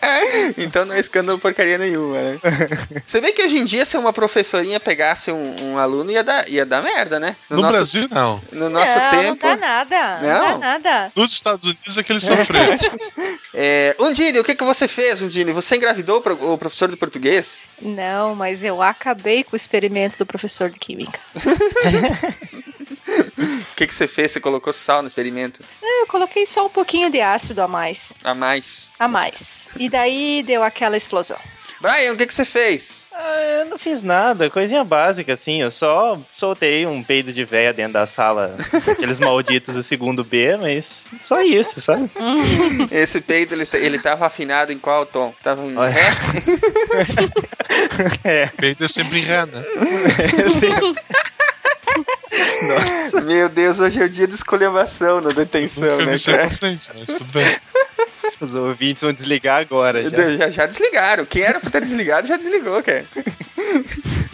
Então 0.58 0.84
não 0.84 0.94
é 0.94 1.00
escândalo 1.00 1.38
porcaria 1.38 1.78
nenhuma, 1.78 2.16
né? 2.16 2.40
Você 3.06 3.20
vê 3.20 3.32
que 3.32 3.42
hoje 3.42 3.58
em 3.58 3.64
dia, 3.64 3.84
se 3.84 3.96
uma 3.96 4.12
professorinha 4.12 4.80
pegasse 4.80 5.30
um, 5.30 5.56
um 5.62 5.78
aluno, 5.78 6.10
ia 6.10 6.22
dar, 6.24 6.48
ia 6.48 6.64
dar 6.64 6.82
merda, 6.82 7.18
né? 7.20 7.36
No, 7.48 7.62
Brasil, 7.62 8.08
não. 8.10 8.40
No 8.52 8.68
nosso 8.68 8.98
não, 8.98 9.10
tempo. 9.10 9.46
não 9.46 9.56
dá 9.56 9.56
nada. 9.56 10.18
Não, 10.20 10.28
Não? 10.28 10.50
dá 10.50 10.58
nada. 10.58 11.12
Nos 11.14 11.32
Estados 11.32 11.64
Unidos 11.64 11.98
é 11.98 12.02
que 12.02 12.12
ele 12.12 12.20
sofreu. 12.20 12.62
É, 13.60 13.96
Undine, 13.98 14.38
o 14.38 14.44
que, 14.44 14.54
que 14.54 14.62
você 14.62 14.86
fez, 14.86 15.20
Undine? 15.20 15.50
Você 15.52 15.74
engravidou 15.74 16.22
o 16.42 16.58
professor 16.58 16.88
de 16.88 16.96
português? 16.96 17.58
Não, 17.80 18.34
mas 18.34 18.62
eu 18.62 18.80
acabei 18.80 19.42
com 19.42 19.54
o 19.54 19.56
experimento 19.56 20.18
do 20.18 20.26
professor 20.26 20.70
de 20.70 20.78
química. 20.78 21.18
O 23.70 23.74
que, 23.78 23.86
que 23.86 23.94
você 23.94 24.08
fez? 24.08 24.32
Você 24.32 24.40
colocou 24.40 24.72
sal 24.72 25.02
no 25.02 25.08
experimento? 25.08 25.62
Eu 25.80 26.06
coloquei 26.08 26.44
só 26.44 26.66
um 26.66 26.68
pouquinho 26.68 27.08
de 27.10 27.20
ácido 27.20 27.62
a 27.62 27.68
mais. 27.68 28.12
A 28.24 28.34
mais. 28.34 28.90
A 28.98 29.06
mais. 29.06 29.70
E 29.76 29.88
daí 29.88 30.42
deu 30.44 30.64
aquela 30.64 30.96
explosão. 30.96 31.38
Brian, 31.80 32.12
o 32.12 32.16
que, 32.16 32.26
que 32.26 32.34
você 32.34 32.44
fez? 32.44 33.06
Ah, 33.12 33.40
eu 33.60 33.66
não 33.66 33.78
fiz 33.78 34.02
nada, 34.02 34.50
coisinha 34.50 34.82
básica, 34.82 35.32
assim. 35.32 35.62
Eu 35.62 35.70
só 35.70 36.20
soltei 36.36 36.84
um 36.86 37.04
peido 37.04 37.32
de 37.32 37.44
véia 37.44 37.72
dentro 37.72 37.92
da 37.92 38.06
sala, 38.06 38.56
aqueles 38.90 39.20
malditos 39.20 39.76
do 39.76 39.82
segundo 39.84 40.24
B, 40.24 40.56
mas 40.56 40.84
só 41.24 41.40
isso, 41.40 41.80
sabe? 41.80 42.10
Esse 42.90 43.20
peido, 43.20 43.54
ele, 43.54 43.68
ele 43.74 43.98
tava 44.00 44.26
afinado 44.26 44.72
em 44.72 44.78
qual 44.78 45.06
tom? 45.06 45.32
Tava 45.40 45.62
em 45.64 45.76
Olha. 45.76 45.90
ré? 45.90 46.10
É. 48.24 48.46
Peito 48.46 48.84
é 48.84 48.88
sempre 48.88 49.18
em 49.18 49.22
ré, 49.22 49.44
né? 49.46 49.62
Meu 53.24 53.48
Deus, 53.48 53.78
hoje 53.78 54.00
é 54.02 54.04
o 54.04 54.08
dia 54.08 54.26
de 54.28 54.34
escolhevação 54.34 55.20
na 55.20 55.30
detenção, 55.30 55.98
né, 55.98 56.12
aí 56.12 56.20
pra 56.20 56.36
cara? 56.36 56.50
frente, 56.50 56.90
mas 56.94 57.06
tudo 57.06 57.32
bem. 57.32 57.56
Os 58.40 58.54
ouvintes 58.54 59.02
vão 59.02 59.12
desligar 59.12 59.60
agora. 59.60 60.08
Já. 60.08 60.36
Já, 60.36 60.50
já 60.50 60.66
desligaram. 60.66 61.24
Quem 61.24 61.42
era 61.42 61.58
pra 61.58 61.70
ter 61.70 61.80
desligado 61.80 62.28
já 62.28 62.36
desligou, 62.36 62.80
cara. 62.82 63.04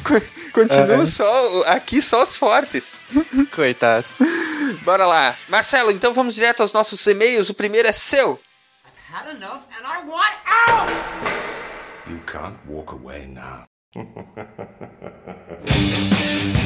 Co- 0.05 0.21
Continua 0.53 1.03
Ah. 1.03 1.07
só, 1.07 1.63
aqui 1.67 2.03
só 2.03 2.23
os 2.23 2.37
fortes. 2.37 3.03
Coitado. 3.55 4.05
Bora 4.83 5.07
lá. 5.07 5.37
Marcelo, 5.49 5.91
então 5.91 6.13
vamos 6.13 6.35
direto 6.35 6.61
aos 6.61 6.73
nossos 6.73 7.05
e-mails. 7.07 7.49
O 7.49 7.55
primeiro 7.55 7.89
é 7.89 7.93
seu. 7.93 8.39
Had 9.13 9.31
enough 9.37 9.63
and 9.73 9.87
I 9.87 10.07
want 10.07 10.35
out! 10.69 10.93
You 12.11 12.21
can't 12.27 12.57
walk 12.69 12.93
away 12.93 13.27
now. 13.27 13.65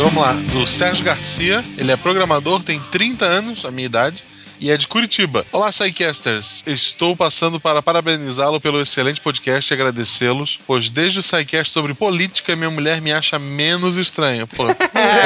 Então 0.00 0.08
vamos 0.08 0.26
lá. 0.26 0.32
Do 0.50 0.66
Sérgio 0.66 1.04
Garcia. 1.04 1.62
Ele 1.76 1.92
é 1.92 1.96
programador, 1.96 2.62
tem 2.62 2.80
30 2.80 3.22
anos, 3.22 3.66
a 3.66 3.70
minha 3.70 3.84
idade. 3.84 4.24
E 4.58 4.70
é 4.70 4.76
de 4.78 4.88
Curitiba. 4.88 5.44
Olá, 5.52 5.68
Psycasters. 5.68 6.64
Estou 6.66 7.14
passando 7.14 7.60
para 7.60 7.82
parabenizá-lo 7.82 8.58
pelo 8.58 8.80
excelente 8.80 9.20
podcast 9.20 9.70
e 9.70 9.74
agradecê-los, 9.74 10.58
pois 10.66 10.88
desde 10.88 11.20
o 11.20 11.22
Psycast 11.22 11.70
sobre 11.70 11.92
política, 11.92 12.56
minha 12.56 12.70
mulher 12.70 13.02
me 13.02 13.12
acha 13.12 13.38
menos 13.38 13.98
estranha. 13.98 14.46
Pô, 14.46 14.64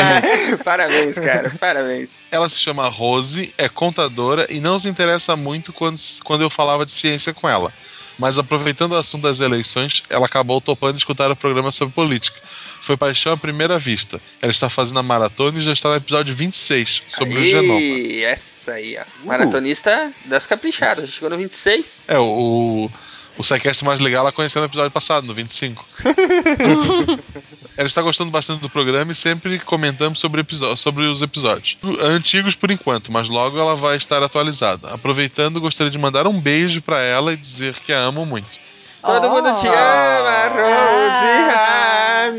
Parabéns, 0.65 1.15
cara. 1.21 1.51
Parabéns. 1.51 2.11
Ela 2.29 2.49
se 2.49 2.59
chama 2.59 2.89
Rose, 2.89 3.55
é 3.57 3.69
contadora 3.69 4.45
e 4.51 4.59
não 4.59 4.81
se 4.81 4.89
interessa 4.89 5.37
muito 5.37 5.73
quando, 5.73 6.01
quando 6.25 6.41
eu 6.41 6.51
falava 6.51 6.85
de 6.85 6.91
ciência 6.91 7.33
com 7.33 7.49
ela. 7.49 7.73
Mas 8.19 8.39
aproveitando 8.39 8.93
o 8.93 8.97
assunto 8.97 9.23
das 9.23 9.39
eleições, 9.39 10.03
ela 10.11 10.27
acabou 10.27 10.61
topando 10.61 10.99
escutar 10.99 11.31
o 11.31 11.37
programa 11.37 11.71
sobre 11.71 11.95
política. 11.95 12.41
Foi 12.85 12.99
paixão 12.99 13.33
à 13.33 13.37
primeira 13.39 13.79
vista. 13.79 14.21
Ela 14.43 14.53
está 14.53 14.69
fazendo 14.69 14.99
a 14.99 15.03
maratona 15.03 15.57
e 15.57 15.63
já 15.63 15.73
está 15.73 15.89
no 15.89 15.97
episódio 15.97 16.35
26, 16.35 17.05
sobre 17.09 17.39
o 17.39 17.43
genoma. 17.43 17.81
Essa 18.27 18.73
aí, 18.73 18.99
ó. 18.99 19.27
Maratonista 19.27 20.13
das 20.27 20.45
caprichadas. 20.45 21.09
Chegou 21.09 21.31
no 21.31 21.39
26. 21.39 22.05
É, 22.07 22.19
o, 22.19 22.91
o 23.39 23.43
Psycast 23.43 23.83
mais 23.87 24.01
legal 24.01 24.21
ela 24.21 24.33
conheceu 24.33 24.61
no 24.61 24.67
episódio 24.67 24.91
passado, 24.91 25.27
no 25.27 25.33
25. 25.33 25.83
ela 27.75 27.87
está 27.87 28.03
gostando 28.03 28.31
bastante 28.31 28.61
do 28.61 28.69
programa 28.69 29.13
e 29.13 29.15
sempre 29.15 29.59
comentamos 29.61 30.19
sobre, 30.19 30.45
sobre 30.77 31.07
os 31.07 31.23
episódios. 31.23 31.79
Antigos 32.03 32.55
por 32.55 32.71
enquanto, 32.71 33.11
mas 33.11 33.31
logo 33.31 33.59
ela 33.59 33.75
vai 33.75 33.97
estar 33.97 34.23
atualizada. 34.23 34.93
Aproveitando, 34.93 35.59
gostaria 35.59 35.91
de 35.91 35.97
mandar 35.97 36.27
um 36.27 36.39
beijo 36.39 36.83
para 36.83 37.01
ela 37.01 37.33
e 37.33 37.37
dizer 37.39 37.77
que 37.77 37.95
a 37.95 38.01
amo 38.01 38.27
muito. 38.27 38.63
Todo 39.05 39.27
Oh. 39.27 39.31
mundo 39.31 39.53
te 39.61 39.67
ama, 39.67 40.49
Rose. 40.49 41.55
Ah. 41.57 42.31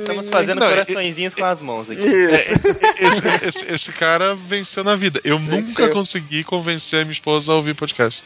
Estamos 0.00 0.28
fazendo 0.28 0.60
Não, 0.60 0.68
coraçõezinhos 0.68 1.34
com 1.34 1.44
as 1.44 1.60
mãos 1.60 1.90
aqui. 1.90 2.00
Isso. 2.02 3.22
Esse, 3.28 3.46
esse- 3.48 3.72
esse 3.74 3.92
cara 3.92 4.34
venceu 4.34 4.84
na 4.84 4.94
vida. 4.96 5.20
Eu 5.24 5.38
nunca 5.38 5.88
consegui 5.88 6.42
convencer 6.44 7.00
a 7.00 7.04
minha 7.04 7.12
esposa 7.12 7.52
a 7.52 7.56
ouvir 7.56 7.74
podcast. 7.74 8.22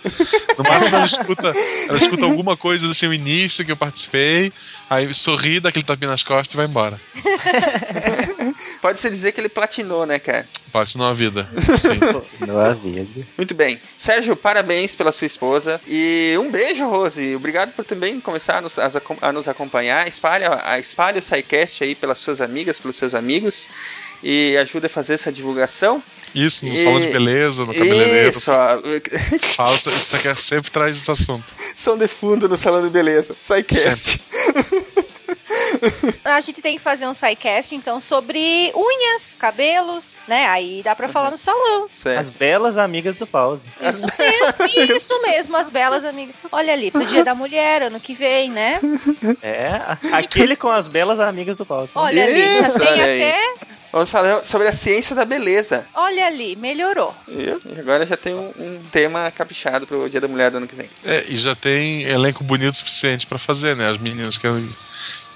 No 0.56 0.64
máximo, 0.68 0.96
ela 0.96 1.06
escuta, 1.06 1.52
ela 1.88 1.98
escuta 1.98 2.24
alguma 2.24 2.56
coisa 2.56 2.90
assim, 2.90 3.06
o 3.06 3.14
início 3.14 3.64
que 3.64 3.72
eu 3.72 3.76
participei, 3.76 4.52
aí 4.90 5.12
sorri, 5.14 5.60
dá 5.60 5.68
aquele 5.70 5.84
tapinha 5.84 6.10
nas 6.10 6.22
costas 6.22 6.52
e 6.54 6.56
vai 6.56 6.66
embora. 6.66 7.00
Pode-se 8.82 9.08
dizer 9.10 9.32
que 9.32 9.40
ele 9.40 9.48
platinou, 9.48 10.04
né, 10.06 10.18
cara? 10.18 10.46
Parte 10.72 10.98
numa 10.98 11.14
vida. 11.14 11.48
Sim. 11.80 11.98
Não 12.46 12.58
havia. 12.60 13.06
Muito 13.36 13.54
bem. 13.54 13.80
Sérgio, 13.96 14.36
parabéns 14.36 14.94
pela 14.94 15.10
sua 15.12 15.26
esposa. 15.26 15.80
E 15.86 16.34
um 16.38 16.50
beijo, 16.50 16.86
Rose. 16.88 17.34
Obrigado 17.34 17.72
por 17.72 17.84
também 17.84 18.20
começar 18.20 18.58
a 18.58 18.60
nos, 18.60 18.76
a 18.78 19.32
nos 19.32 19.48
acompanhar. 19.48 20.06
Espalha, 20.06 20.60
a- 20.64 20.78
espalha 20.78 21.18
o 21.18 21.22
SciCast 21.22 21.82
aí 21.84 21.94
pelas 21.94 22.18
suas 22.18 22.40
amigas, 22.40 22.78
pelos 22.78 22.96
seus 22.96 23.14
amigos. 23.14 23.66
E 24.22 24.56
ajuda 24.60 24.88
a 24.88 24.90
fazer 24.90 25.14
essa 25.14 25.30
divulgação. 25.32 26.02
Isso, 26.34 26.66
no 26.66 26.74
E- 26.74 26.82
salão 26.84 27.00
de 27.00 27.06
beleza, 27.08 27.64
no 27.64 27.72
cabeleireiro. 27.72 28.36
Isso, 28.36 28.50
ó. 28.50 28.80
Fala, 29.54 29.76
isso 29.76 30.16
aqui 30.16 30.34
sempre 30.42 30.70
traz 30.70 30.96
esse 30.96 31.10
assunto. 31.10 31.54
Som 31.76 31.96
de 31.96 32.08
fundo 32.08 32.48
no 32.48 32.56
salão 32.58 32.82
de 32.82 32.90
beleza. 32.90 33.34
SciCast. 33.40 34.20
A 36.24 36.40
gente 36.40 36.60
tem 36.60 36.76
que 36.76 36.82
fazer 36.82 37.06
um 37.06 37.14
sidecast, 37.14 37.74
então, 37.74 37.98
sobre 38.00 38.72
unhas, 38.74 39.34
cabelos, 39.38 40.18
né? 40.26 40.46
Aí 40.46 40.82
dá 40.82 40.94
pra 40.94 41.08
falar 41.08 41.30
no 41.30 41.38
salão. 41.38 41.88
As 42.18 42.30
belas 42.30 42.76
amigas 42.76 43.16
do 43.16 43.26
pause. 43.26 43.62
Isso 43.80 44.06
mesmo, 44.18 44.94
isso 44.96 45.22
mesmo, 45.22 45.56
as 45.56 45.68
belas 45.68 46.04
amigas. 46.04 46.34
Olha 46.52 46.72
ali, 46.72 46.90
pro 46.90 47.06
dia 47.06 47.24
da 47.24 47.34
mulher, 47.34 47.82
ano 47.82 48.00
que 48.00 48.14
vem, 48.14 48.50
né? 48.50 48.80
É, 49.42 49.80
aquele 50.12 50.56
com 50.56 50.68
as 50.68 50.88
belas 50.88 51.18
amigas 51.20 51.56
do 51.56 51.64
pause. 51.64 51.90
Olha 51.94 52.24
ali, 52.24 52.58
já 52.58 52.68
Isso, 52.68 52.78
tem 52.78 52.88
até. 52.88 53.54
Vamos 53.90 54.10
falar 54.10 54.44
sobre 54.44 54.68
a 54.68 54.72
ciência 54.72 55.16
da 55.16 55.24
beleza. 55.24 55.86
Olha 55.94 56.26
ali, 56.26 56.54
melhorou. 56.56 57.14
E 57.26 57.48
agora 57.78 58.04
já 58.04 58.16
tem 58.16 58.34
um, 58.34 58.52
um 58.58 58.82
tema 58.92 59.30
caprichado 59.30 59.86
pro 59.86 60.08
Dia 60.10 60.20
da 60.20 60.28
Mulher 60.28 60.50
do 60.50 60.58
ano 60.58 60.68
que 60.68 60.74
vem. 60.74 60.90
É, 61.04 61.24
e 61.26 61.36
já 61.36 61.54
tem 61.54 62.02
elenco 62.02 62.44
bonito 62.44 62.74
o 62.74 62.76
suficiente 62.76 63.26
pra 63.26 63.38
fazer, 63.38 63.74
né? 63.74 63.88
As 63.88 63.98
meninas 63.98 64.36
que, 64.36 64.46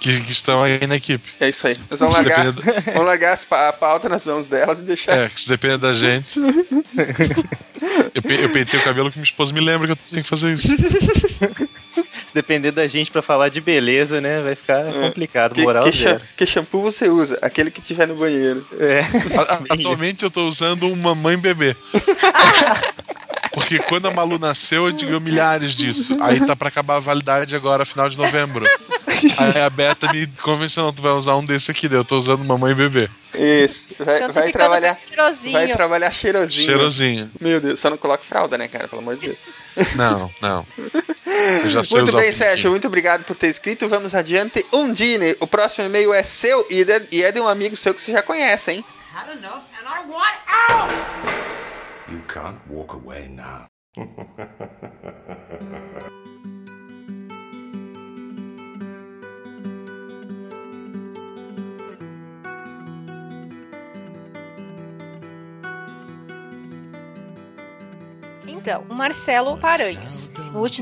que, 0.03 0.21
que 0.21 0.33
estão 0.33 0.63
aí 0.63 0.85
na 0.87 0.97
equipe. 0.97 1.25
É 1.41 1.49
isso 1.49 1.67
aí. 1.67 1.79
Nós 1.91 2.01
vamos 2.01 2.15
largar, 2.17 2.53
depender 2.53 2.83
vamos 2.93 3.05
largar 3.07 3.33
as 3.35 3.45
pa- 3.45 3.69
a 3.69 3.73
pauta 3.73 4.09
nas 4.09 4.27
mãos 4.27 4.49
delas 4.49 4.81
e 4.81 4.83
deixar. 4.83 5.17
É, 5.17 5.29
que 5.29 5.41
se 5.41 5.49
depender 5.49 5.79
da 5.79 5.95
gente. 5.95 6.39
eu, 8.15 8.23
pe- 8.23 8.43
eu 8.43 8.49
peitei 8.51 8.79
o 8.81 8.83
cabelo 8.83 9.11
que 9.11 9.19
minha 9.19 9.25
esposa 9.25 9.53
me 9.53 9.61
lembra 9.61 9.87
que 9.87 9.93
eu 9.93 9.97
tenho 9.97 10.23
que 10.23 10.29
fazer 10.29 10.53
isso. 10.53 10.69
Se 12.27 12.35
depender 12.37 12.71
da 12.71 12.87
gente 12.87 13.11
pra 13.11 13.21
falar 13.21 13.51
de 13.51 13.61
beleza, 13.61 14.19
né? 14.19 14.41
Vai 14.41 14.55
ficar 14.55 14.85
complicado, 14.91 15.55
Que, 15.55 15.61
moral 15.63 15.85
que, 15.85 15.93
zero. 15.93 16.23
que 16.35 16.47
shampoo 16.47 16.81
você 16.81 17.07
usa? 17.11 17.39
Aquele 17.43 17.71
que 17.71 17.83
tiver 17.83 18.09
no 18.09 18.15
banheiro. 18.17 18.67
É. 18.81 19.01
A- 19.37 19.55
a- 19.57 19.63
atualmente 19.75 20.23
eu 20.25 20.31
tô 20.31 20.47
usando 20.49 20.87
um 20.87 20.97
mamãe 20.97 21.37
bebê. 21.37 21.77
Porque 23.53 23.79
quando 23.79 24.09
a 24.09 24.11
Malu 24.11 24.39
nasceu, 24.39 24.87
eu 24.87 24.93
digo 24.93 25.21
milhares 25.21 25.73
disso. 25.73 26.17
Aí 26.23 26.41
tá 26.45 26.57
pra 26.57 26.69
acabar 26.69 26.97
a 26.97 27.01
validade 27.01 27.55
agora, 27.55 27.85
final 27.85 28.09
de 28.09 28.17
novembro. 28.17 28.65
Aí 29.39 29.61
a 29.61 29.71
Beta 29.71 30.11
me 30.13 30.27
convenceu, 30.27 30.85
não, 30.85 30.93
tu 30.93 31.03
vai 31.03 31.13
usar 31.13 31.37
um 31.37 31.45
desse 31.45 31.71
aqui, 31.71 31.89
daí 31.89 31.99
eu 31.99 32.05
tô 32.05 32.19
usando 32.19 32.45
mamãe 32.45 32.75
bebê. 32.75 33.09
Isso. 33.35 33.89
Vai, 33.99 34.17
Então 34.17 34.29
tá 34.29 34.41
vai 34.41 34.53
trabalhar. 34.53 34.97
Vai 35.53 35.73
trabalhar 35.73 36.11
cheirosinho. 36.11 36.65
Cheirosinho. 36.65 37.31
Meu 37.41 37.61
Deus, 37.61 37.79
só 37.81 37.89
não 37.91 37.97
coloque 37.97 38.27
fralda, 38.27 38.59
né, 38.59 38.69
cara? 38.69 38.89
Pelo 38.89 39.01
amor 39.01 39.17
de 39.17 39.29
Deus. 39.29 39.39
Não, 39.95 40.31
não. 40.41 40.67
Eu 41.65 41.71
já 41.71 41.85
sei 41.85 42.03
Muito 42.03 42.17
bem. 42.17 42.33
Sérgio. 42.33 42.71
Muito 42.71 42.87
obrigado 42.87 43.25
por 43.25 43.37
ter 43.37 43.49
escrito. 43.49 43.89
Vamos 43.89 44.15
adiante. 44.15 44.65
Undine, 44.73 45.37
o 45.41 45.47
próximo 45.47 45.87
e-mail 45.87 46.13
é 46.13 46.23
seu 46.23 46.67
e 46.71 46.85
e 47.11 47.23
é 47.23 47.33
de 47.33 47.41
um 47.41 47.49
amigo 47.49 47.77
seu 47.77 47.95
que 47.95 48.03
você 48.03 48.13
já 48.13 48.23
conhece, 48.23 48.73
hein? 48.73 48.85
Had 49.15 49.31
enough 49.31 49.63
and 49.79 49.87
I 49.87 50.09
want 50.09 50.39
out! 50.71 51.52
You 52.13 52.21
can't 52.29 52.59
walk 52.69 52.93
away 52.93 53.27
now. 53.27 53.69
Então, 68.47 68.85
Marcelo 68.91 69.57
Paranhos. 69.57 70.31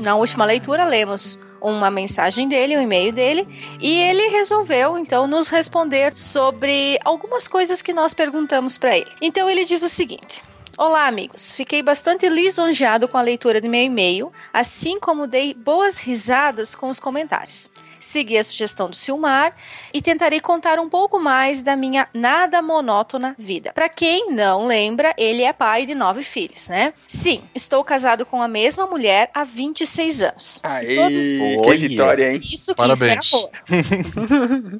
Na 0.01 0.15
última 0.17 0.43
leitura, 0.43 0.83
lemos 0.83 1.39
uma 1.61 1.89
mensagem 1.89 2.49
dele, 2.49 2.75
um 2.75 2.81
e-mail 2.81 3.13
dele, 3.13 3.47
e 3.79 3.97
ele 4.01 4.27
resolveu 4.27 4.97
então 4.97 5.27
nos 5.27 5.47
responder 5.47 6.13
sobre 6.13 6.99
algumas 7.05 7.47
coisas 7.47 7.81
que 7.81 7.93
nós 7.93 8.13
perguntamos 8.13 8.77
para 8.77 8.97
ele. 8.97 9.09
Então 9.21 9.49
ele 9.49 9.63
diz 9.63 9.81
o 9.81 9.87
seguinte: 9.87 10.50
Olá, 10.83 11.05
amigos. 11.05 11.53
Fiquei 11.53 11.83
bastante 11.83 12.27
lisonjeado 12.27 13.07
com 13.07 13.15
a 13.15 13.21
leitura 13.21 13.61
do 13.61 13.69
meu 13.69 13.83
e-mail, 13.83 14.33
assim 14.51 14.99
como 14.99 15.27
dei 15.27 15.53
boas 15.53 15.99
risadas 15.99 16.73
com 16.73 16.89
os 16.89 16.99
comentários. 16.99 17.69
Segui 18.01 18.37
a 18.37 18.43
sugestão 18.43 18.89
do 18.89 18.95
Silmar 18.95 19.53
e 19.93 20.01
tentarei 20.01 20.41
contar 20.41 20.79
um 20.79 20.89
pouco 20.89 21.19
mais 21.19 21.61
da 21.61 21.75
minha 21.75 22.07
nada 22.13 22.61
monótona 22.61 23.35
vida. 23.37 23.71
Para 23.73 23.87
quem 23.87 24.31
não 24.33 24.65
lembra, 24.67 25.13
ele 25.17 25.43
é 25.43 25.53
pai 25.53 25.85
de 25.85 25.95
nove 25.95 26.23
filhos, 26.23 26.67
né? 26.67 26.93
Sim, 27.07 27.41
estou 27.55 27.83
casado 27.83 28.25
com 28.25 28.41
a 28.41 28.47
mesma 28.47 28.85
mulher 28.87 29.29
há 29.33 29.43
26 29.43 30.21
anos. 30.23 30.59
Aê, 30.63 30.95
Todos- 30.95 31.71
que 31.71 31.77
vitória, 31.77 32.33
hein? 32.33 32.41
Isso 32.51 32.71
que 32.71 32.77
Parabéns. 32.77 33.25
isso 33.25 33.35
é 33.35 33.39
amor. 33.39 33.51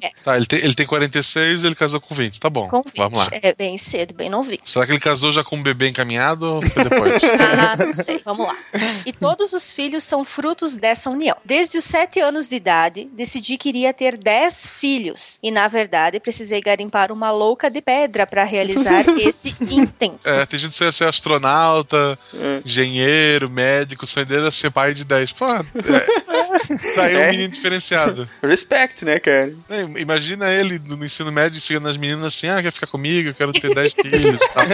Tá, 0.24 0.36
ele 0.36 0.46
tem, 0.46 0.58
ele 0.60 0.74
tem 0.74 0.86
46 0.86 1.62
e 1.62 1.66
ele 1.66 1.74
casou 1.74 2.00
com 2.00 2.14
20. 2.14 2.38
Tá 2.40 2.50
bom. 2.50 2.68
Com 2.68 2.82
20. 2.82 2.96
Vamos 2.96 3.20
lá. 3.20 3.28
É 3.32 3.54
bem 3.54 3.76
cedo, 3.78 4.14
bem 4.14 4.28
novinho. 4.28 4.60
Será 4.64 4.84
que 4.86 4.92
ele 4.92 5.00
casou 5.00 5.32
já 5.32 5.42
com 5.44 5.56
um 5.56 5.62
bebê 5.62 5.88
encaminhado 5.88 6.54
ou 6.56 6.62
foi 6.62 6.84
depois? 6.84 7.12
Ah, 7.62 7.76
não 7.76 7.94
sei. 7.94 8.20
Vamos 8.24 8.46
lá. 8.46 8.56
E 9.06 9.12
todos 9.12 9.52
os 9.52 9.70
filhos 9.70 10.04
são 10.04 10.24
frutos 10.24 10.74
dessa 10.76 11.10
união. 11.10 11.36
Desde 11.44 11.78
os 11.78 11.84
sete 11.84 12.18
anos 12.20 12.48
de 12.48 12.56
idade, 12.56 13.08
decidi 13.12 13.58
que 13.58 13.68
iria 13.68 13.92
ter 13.92 14.16
dez 14.16 14.66
filhos. 14.66 15.38
E, 15.42 15.50
na 15.50 15.68
verdade, 15.68 16.18
precisei 16.18 16.60
garimpar 16.60 17.12
uma 17.12 17.30
louca 17.30 17.70
de 17.70 17.80
pedra 17.82 18.26
para 18.26 18.42
realizar 18.44 19.04
esse 19.20 19.54
intento. 19.60 20.20
É, 20.24 20.46
tem 20.46 20.58
gente 20.58 20.70
que 20.72 20.76
ser, 20.78 20.92
ser 20.92 21.04
astronauta, 21.08 22.18
É. 22.34 22.60
engenheiro, 22.64 23.50
médico, 23.50 24.04
o 24.04 24.08
sonho 24.08 24.26
dele 24.26 24.48
é 24.48 24.50
ser 24.50 24.70
pai 24.70 24.94
de 24.94 25.04
10. 25.04 25.32
Pô, 25.32 25.46
é, 25.52 25.62
tá 26.94 27.02
aí 27.04 27.16
um 27.16 27.20
É. 27.20 27.30
menino 27.30 27.48
diferenciado. 27.52 28.28
Respect, 28.42 29.04
né, 29.04 29.18
cara? 29.18 29.52
É, 29.68 29.82
imagina 30.00 30.50
ele 30.50 30.78
no 30.78 31.04
ensino 31.04 31.30
médio 31.30 31.60
chegando 31.60 31.84
nas 31.84 31.96
meninas 31.96 32.26
assim: 32.34 32.48
ah, 32.48 32.62
quer 32.62 32.72
ficar 32.72 32.86
comigo? 32.86 33.28
Eu 33.28 33.34
quero 33.34 33.52
ter 33.52 33.74
10 33.74 33.92
filhos 34.00 34.40
e 34.40 34.48
tal. 34.48 34.64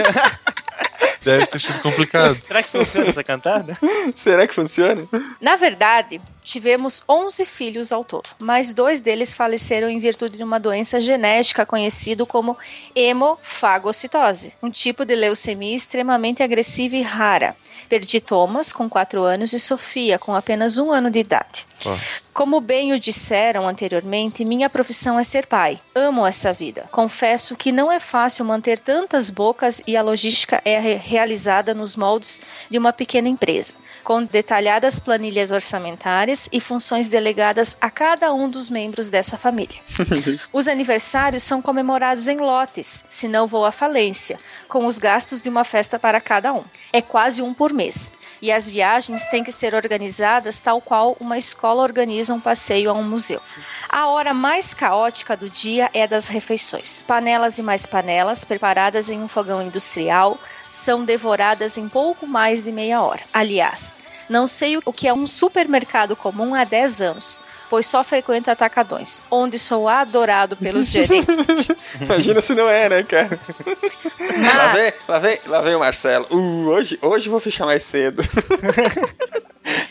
Deve 1.23 1.45
ter 1.47 1.59
sido 1.59 1.79
complicado. 1.81 2.39
Será 2.47 2.63
que 2.63 2.69
funciona 2.69 3.07
essa 3.09 3.23
cantada? 3.23 3.77
Será 4.15 4.47
que 4.47 4.55
funciona? 4.55 5.03
Na 5.41 5.55
verdade, 5.57 6.21
tivemos 6.49 7.03
11 7.07 7.45
filhos 7.45 7.91
ao 7.91 8.03
todo, 8.03 8.29
mas 8.39 8.73
dois 8.73 9.01
deles 9.01 9.33
faleceram 9.33 9.87
em 9.87 9.99
virtude 9.99 10.37
de 10.37 10.43
uma 10.43 10.59
doença 10.59 10.99
genética 10.99 11.65
conhecida 11.65 12.25
como 12.25 12.57
hemofagocitose, 12.95 14.53
um 14.61 14.69
tipo 14.69 15.05
de 15.05 15.15
leucemia 15.15 15.75
extremamente 15.75 16.41
agressiva 16.43 16.95
e 16.95 17.01
rara. 17.01 17.55
Perdi 17.87 18.19
Thomas 18.19 18.71
com 18.71 18.87
4 18.89 19.23
anos 19.23 19.53
e 19.53 19.59
Sofia 19.59 20.19
com 20.19 20.35
apenas 20.35 20.77
um 20.77 20.91
ano 20.91 21.09
de 21.09 21.19
idade. 21.19 21.65
Ó. 21.85 21.97
Como 22.33 22.61
bem 22.61 22.93
o 22.93 22.99
disseram 22.99 23.67
anteriormente, 23.67 24.45
minha 24.45 24.69
profissão 24.69 25.19
é 25.19 25.23
ser 25.23 25.45
pai. 25.47 25.79
Amo 25.95 26.25
essa 26.25 26.53
vida. 26.53 26.87
Confesso 26.91 27.55
que 27.55 27.71
não 27.71 27.91
é 27.91 27.99
fácil 27.99 28.45
manter 28.45 28.79
tantas 28.79 29.29
bocas 29.29 29.81
e 29.87 29.97
a 29.97 30.01
logística 30.01 30.61
é 30.63 30.79
re- 30.79 30.95
realizada 30.95 31.73
nos 31.73 31.95
moldes 31.95 32.41
de 32.69 32.77
uma 32.77 32.93
pequena 32.93 33.27
empresa, 33.27 33.75
com 34.03 34.23
detalhadas 34.23 34.99
planilhas 34.99 35.51
orçamentárias 35.51 36.38
e 36.51 36.61
funções 36.61 37.09
delegadas 37.09 37.75
a 37.81 37.89
cada 37.89 38.31
um 38.33 38.47
dos 38.47 38.69
membros 38.69 39.09
dessa 39.09 39.37
família. 39.37 39.79
Os 40.53 40.67
aniversários 40.67 41.43
são 41.43 41.61
comemorados 41.61 42.27
em 42.27 42.37
lotes, 42.37 43.03
senão 43.09 43.47
vou 43.47 43.65
à 43.65 43.71
falência, 43.71 44.37
com 44.67 44.85
os 44.85 44.99
gastos 44.99 45.41
de 45.41 45.49
uma 45.49 45.63
festa 45.63 45.97
para 45.97 46.21
cada 46.21 46.53
um. 46.53 46.63
É 46.93 47.01
quase 47.01 47.41
um 47.41 47.53
por 47.53 47.73
mês. 47.73 48.13
E 48.41 48.51
as 48.51 48.69
viagens 48.69 49.25
têm 49.27 49.43
que 49.43 49.51
ser 49.51 49.73
organizadas 49.73 50.61
tal 50.61 50.79
qual 50.79 51.17
uma 51.19 51.37
escola 51.37 51.83
organiza 51.83 52.33
um 52.33 52.39
passeio 52.39 52.89
a 52.89 52.93
um 52.93 53.03
museu. 53.03 53.41
A 53.89 54.07
hora 54.07 54.33
mais 54.33 54.73
caótica 54.73 55.35
do 55.35 55.49
dia 55.49 55.89
é 55.93 56.03
a 56.03 56.07
das 56.07 56.27
refeições. 56.27 57.01
Panelas 57.01 57.57
e 57.57 57.63
mais 57.63 57.85
panelas, 57.85 58.45
preparadas 58.45 59.09
em 59.09 59.19
um 59.19 59.27
fogão 59.27 59.61
industrial, 59.61 60.39
são 60.67 61.03
devoradas 61.03 61.77
em 61.77 61.89
pouco 61.89 62.27
mais 62.27 62.63
de 62.63 62.71
meia 62.71 63.01
hora. 63.01 63.23
Aliás, 63.33 63.97
não 64.29 64.45
sei 64.45 64.77
o 64.77 64.93
que 64.93 65.07
é 65.07 65.13
um 65.13 65.25
supermercado 65.25 66.15
comum 66.15 66.53
há 66.53 66.63
10 66.63 67.01
anos, 67.01 67.39
pois 67.69 67.85
só 67.85 68.03
frequento 68.03 68.49
atacadões, 68.49 69.25
onde 69.29 69.59
sou 69.59 69.87
adorado 69.87 70.57
pelos 70.57 70.87
gerentes. 70.89 71.69
Imagina 72.01 72.41
se 72.41 72.55
não 72.55 72.69
é, 72.69 72.89
né, 72.89 73.03
cara? 73.03 73.39
Lá 74.55 74.73
vem, 74.73 74.83
Mas, 74.83 75.03
lá 75.07 75.19
vem, 75.19 75.39
lá 75.45 75.61
vem 75.61 75.75
o 75.75 75.79
Marcelo. 75.79 76.27
Uh, 76.31 76.67
hoje, 76.67 76.99
hoje 77.01 77.29
vou 77.29 77.39
fechar 77.39 77.65
mais 77.65 77.83
cedo. 77.83 78.23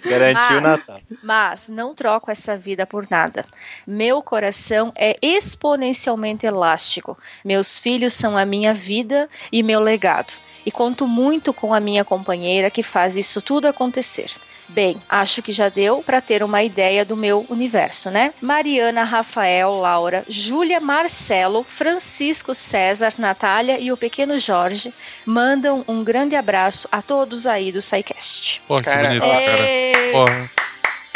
Garantiu 0.04 0.58
o 0.58 0.62
mas, 0.62 0.88
Natal. 0.88 1.02
mas 1.22 1.68
não 1.68 1.94
troco 1.94 2.30
essa 2.30 2.56
vida 2.56 2.86
por 2.86 3.06
nada. 3.08 3.44
Meu 3.86 4.22
coração 4.22 4.90
é 4.96 5.16
exponencialmente 5.22 6.46
elástico. 6.46 7.16
Meus 7.44 7.78
filhos 7.78 8.14
são 8.14 8.36
a 8.36 8.44
minha 8.44 8.74
vida 8.74 9.28
e 9.52 9.62
meu 9.62 9.80
legado. 9.80 10.32
E 10.64 10.70
conto 10.70 11.06
muito 11.06 11.52
com 11.52 11.72
a 11.72 11.80
minha 11.80 12.04
companheira 12.04 12.70
que 12.70 12.82
faz 12.82 13.16
isso 13.16 13.40
tudo 13.40 13.68
acontecer. 13.68 14.30
Bem, 14.68 14.98
acho 15.08 15.42
que 15.42 15.50
já 15.50 15.68
deu 15.68 16.02
para 16.02 16.20
ter 16.20 16.42
uma 16.42 16.62
ideia 16.62 17.04
do 17.04 17.16
meu 17.16 17.46
universo, 17.48 18.10
né? 18.10 18.32
Mariana, 18.40 19.02
Rafael, 19.02 19.74
Laura, 19.76 20.24
Júlia, 20.28 20.78
Marcelo, 20.78 21.62
Francisco, 21.62 22.54
César, 22.54 23.14
Natália 23.18 23.78
e 23.80 23.90
o 23.90 23.96
pequeno 23.96 24.36
Jorge 24.36 24.92
mandam 25.24 25.84
um 25.88 26.04
grande 26.04 26.36
abraço 26.36 26.88
a 26.92 27.00
todos 27.00 27.46
aí 27.46 27.72
do 27.72 27.80
SciCast. 27.80 28.62
Pô, 28.68 28.78
que 28.78 28.84
Cara, 28.84 29.08
bonito, 29.08 29.22
cara. 29.22 30.12
Porra. 30.12 30.67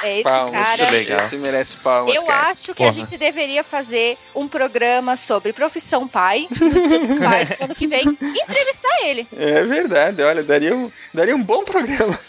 É 0.02 0.14
esse 0.14 0.22
Palmas. 0.24 0.60
cara. 0.60 0.96
Esse 1.24 1.36
merece 1.36 1.76
palmas, 1.76 2.14
Eu 2.14 2.24
cara. 2.24 2.50
acho 2.50 2.64
que 2.74 2.82
a 2.82 2.86
Porra. 2.86 2.92
gente 2.92 3.16
deveria 3.16 3.62
fazer 3.62 4.18
um 4.34 4.48
programa 4.48 5.16
sobre 5.16 5.52
profissão 5.52 6.08
pai 6.08 6.48
no 6.50 6.88
Dia 6.88 6.98
dos 7.00 7.18
Pais 7.18 7.50
no 7.50 7.64
ano 7.66 7.74
que 7.74 7.86
vem 7.86 8.16
e 8.20 8.42
entrevistar 8.42 9.02
ele. 9.04 9.26
É 9.36 9.62
verdade, 9.64 10.22
olha, 10.22 10.42
daria 10.42 10.74
um, 10.74 10.90
daria 11.14 11.36
um 11.36 11.42
bom 11.42 11.64
programa. 11.64 12.18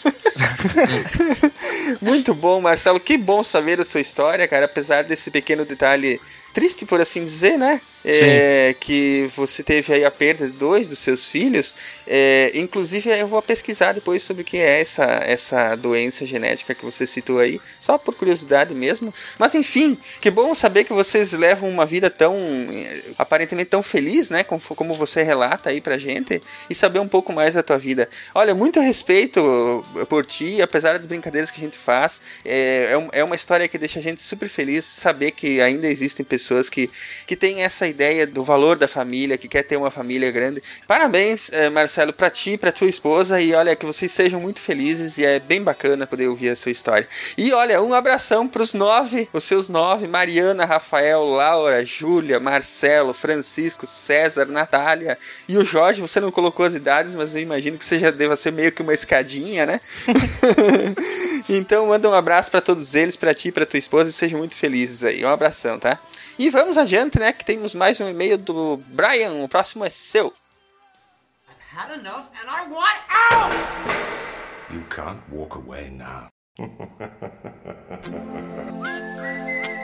Muito 2.00 2.34
bom, 2.34 2.60
Marcelo. 2.60 3.00
Que 3.00 3.16
bom 3.16 3.42
saber 3.42 3.80
a 3.80 3.84
sua 3.84 4.00
história, 4.00 4.46
cara. 4.48 4.66
Apesar 4.66 5.04
desse 5.04 5.30
pequeno 5.30 5.64
detalhe 5.64 6.20
triste, 6.54 6.86
por 6.86 7.00
assim 7.00 7.24
dizer, 7.24 7.58
né? 7.58 7.80
É, 8.06 8.76
que 8.78 9.30
você 9.34 9.62
teve 9.62 9.90
aí 9.94 10.04
a 10.04 10.10
perda 10.10 10.46
de 10.46 10.52
dois 10.52 10.90
dos 10.90 10.98
seus 10.98 11.26
filhos. 11.26 11.74
É, 12.06 12.52
inclusive, 12.54 13.10
eu 13.10 13.26
vou 13.26 13.40
pesquisar 13.40 13.92
depois 13.92 14.22
sobre 14.22 14.42
o 14.42 14.44
que 14.44 14.58
é 14.58 14.82
essa, 14.82 15.04
essa 15.04 15.74
doença 15.74 16.26
genética 16.26 16.74
que 16.74 16.84
você 16.84 17.06
citou 17.06 17.38
aí, 17.38 17.58
só 17.80 17.96
por 17.96 18.14
curiosidade 18.14 18.74
mesmo. 18.74 19.12
Mas 19.38 19.54
enfim, 19.54 19.96
que 20.20 20.30
bom 20.30 20.54
saber 20.54 20.84
que 20.84 20.92
vocês 20.92 21.32
levam 21.32 21.68
uma 21.68 21.86
vida 21.86 22.10
tão 22.10 22.36
eh, 22.36 23.04
aparentemente 23.16 23.70
tão 23.70 23.82
feliz, 23.82 24.28
né? 24.28 24.44
Como, 24.44 24.60
como 24.60 24.94
você 24.94 25.22
relata 25.22 25.70
aí 25.70 25.80
pra 25.80 25.96
gente, 25.96 26.40
e 26.68 26.74
saber 26.74 26.98
um 26.98 27.08
pouco 27.08 27.32
mais 27.32 27.54
da 27.54 27.62
tua 27.62 27.78
vida. 27.78 28.08
Olha, 28.34 28.54
muito 28.54 28.80
respeito 28.80 29.82
por 30.10 30.26
ti, 30.26 30.60
apesar 30.60 30.98
das 30.98 31.06
brincadeiras 31.06 31.50
que 31.50 31.58
a 31.58 31.64
gente 31.64 31.78
faz. 31.78 32.20
É, 32.44 32.94
é, 33.12 33.20
é 33.20 33.24
uma 33.24 33.34
história 33.34 33.66
que 33.66 33.78
deixa 33.78 33.98
a 33.98 34.02
gente 34.02 34.20
super 34.20 34.48
feliz 34.48 34.84
saber 34.84 35.30
que 35.30 35.62
ainda 35.62 35.88
existem 35.88 36.22
pessoas 36.22 36.43
que, 36.70 36.90
que 37.26 37.36
têm 37.36 37.62
essa 37.62 37.86
ideia 37.86 38.26
do 38.26 38.44
valor 38.44 38.76
da 38.76 38.88
família, 38.88 39.38
que 39.38 39.48
quer 39.48 39.62
ter 39.62 39.76
uma 39.76 39.90
família 39.90 40.30
grande. 40.30 40.62
Parabéns, 40.86 41.50
eh, 41.52 41.70
Marcelo, 41.70 42.12
pra 42.12 42.30
ti, 42.30 42.56
pra 42.56 42.72
tua 42.72 42.88
esposa, 42.88 43.40
e 43.40 43.54
olha, 43.54 43.76
que 43.76 43.86
vocês 43.86 44.10
sejam 44.10 44.40
muito 44.40 44.60
felizes, 44.60 45.18
e 45.18 45.24
é 45.24 45.38
bem 45.38 45.62
bacana 45.62 46.06
poder 46.06 46.28
ouvir 46.28 46.50
a 46.50 46.56
sua 46.56 46.72
história. 46.72 47.08
E 47.36 47.52
olha, 47.52 47.80
um 47.82 47.94
abração 47.94 48.46
pros 48.46 48.74
nove, 48.74 49.28
os 49.32 49.44
seus 49.44 49.68
nove, 49.68 50.06
Mariana, 50.06 50.64
Rafael, 50.64 51.24
Laura, 51.24 51.84
Júlia, 51.84 52.40
Marcelo, 52.40 53.14
Francisco, 53.14 53.86
César, 53.86 54.46
Natália 54.46 55.18
e 55.48 55.56
o 55.56 55.64
Jorge, 55.64 56.00
você 56.00 56.20
não 56.20 56.30
colocou 56.30 56.66
as 56.66 56.74
idades, 56.74 57.14
mas 57.14 57.34
eu 57.34 57.40
imagino 57.40 57.78
que 57.78 57.84
você 57.84 57.98
já 57.98 58.10
deva 58.10 58.36
ser 58.36 58.52
meio 58.52 58.72
que 58.72 58.82
uma 58.82 58.94
escadinha, 58.94 59.66
né? 59.66 59.80
então 61.48 61.86
manda 61.88 62.08
um 62.08 62.14
abraço 62.14 62.50
pra 62.50 62.60
todos 62.60 62.94
eles, 62.94 63.16
pra 63.16 63.34
ti, 63.34 63.52
pra 63.52 63.66
tua 63.66 63.78
esposa, 63.78 64.10
e 64.10 64.12
sejam 64.12 64.38
muito 64.38 64.54
felizes 64.54 65.04
aí. 65.04 65.24
Um 65.24 65.28
abração, 65.28 65.78
tá? 65.78 65.98
E 66.38 66.50
vamos 66.50 66.76
adiante, 66.76 67.18
né? 67.18 67.32
Que 67.32 67.44
temos 67.44 67.74
mais 67.74 68.00
um 68.00 68.08
e-mail 68.08 68.36
do 68.36 68.76
Brian. 68.88 69.44
O 69.44 69.48
próximo 69.48 69.84
é 69.84 69.90
seu. 69.90 70.34
Had 71.72 71.92
enough 71.92 72.30
and 72.40 72.48
I 72.48 72.66
want 72.68 73.00
out! 73.10 73.52
You 74.70 74.82
can't 74.88 75.20
walk 75.30 75.56
away 75.56 75.90
now. 75.90 76.30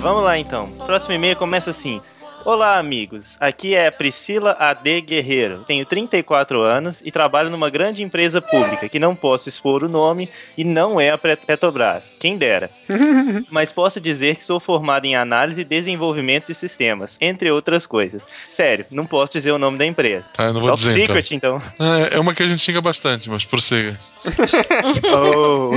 Vamos 0.00 0.24
lá 0.24 0.38
então. 0.38 0.64
O 0.78 0.86
próximo 0.86 1.12
e-mail 1.12 1.36
começa 1.36 1.70
assim. 1.70 2.00
Olá, 2.42 2.78
amigos. 2.78 3.36
Aqui 3.38 3.74
é 3.74 3.86
a 3.86 3.92
Priscila 3.92 4.56
AD 4.58 5.02
Guerreiro. 5.02 5.58
Tenho 5.66 5.84
34 5.84 6.62
anos 6.62 7.02
e 7.04 7.12
trabalho 7.12 7.50
numa 7.50 7.68
grande 7.68 8.02
empresa 8.02 8.40
pública 8.40 8.88
que 8.88 8.98
não 8.98 9.14
posso 9.14 9.46
expor 9.46 9.84
o 9.84 9.88
nome 9.90 10.30
e 10.56 10.64
não 10.64 10.98
é 10.98 11.10
a 11.10 11.18
Petrobras. 11.18 12.16
Quem 12.18 12.38
dera. 12.38 12.70
Mas 13.50 13.70
posso 13.72 14.00
dizer 14.00 14.36
que 14.36 14.44
sou 14.44 14.58
formado 14.58 15.04
em 15.04 15.14
análise 15.14 15.60
e 15.60 15.64
desenvolvimento 15.64 16.46
de 16.46 16.54
sistemas, 16.54 17.18
entre 17.20 17.50
outras 17.50 17.86
coisas. 17.86 18.22
Sério, 18.50 18.86
não 18.92 19.04
posso 19.04 19.34
dizer 19.34 19.52
o 19.52 19.58
nome 19.58 19.76
da 19.76 19.84
empresa. 19.84 20.24
Ah, 20.38 20.44
eu 20.44 20.54
não 20.54 20.62
vou 20.62 20.70
Top 20.70 20.82
dizer, 20.82 20.94
secret, 20.94 21.34
então. 21.34 21.60
É, 21.78 22.16
é 22.16 22.18
uma 22.18 22.34
que 22.34 22.42
a 22.42 22.48
gente 22.48 22.62
xinga 22.62 22.80
bastante, 22.80 23.28
mas 23.28 23.44
prossiga. 23.44 23.98
Oh. 25.12 25.70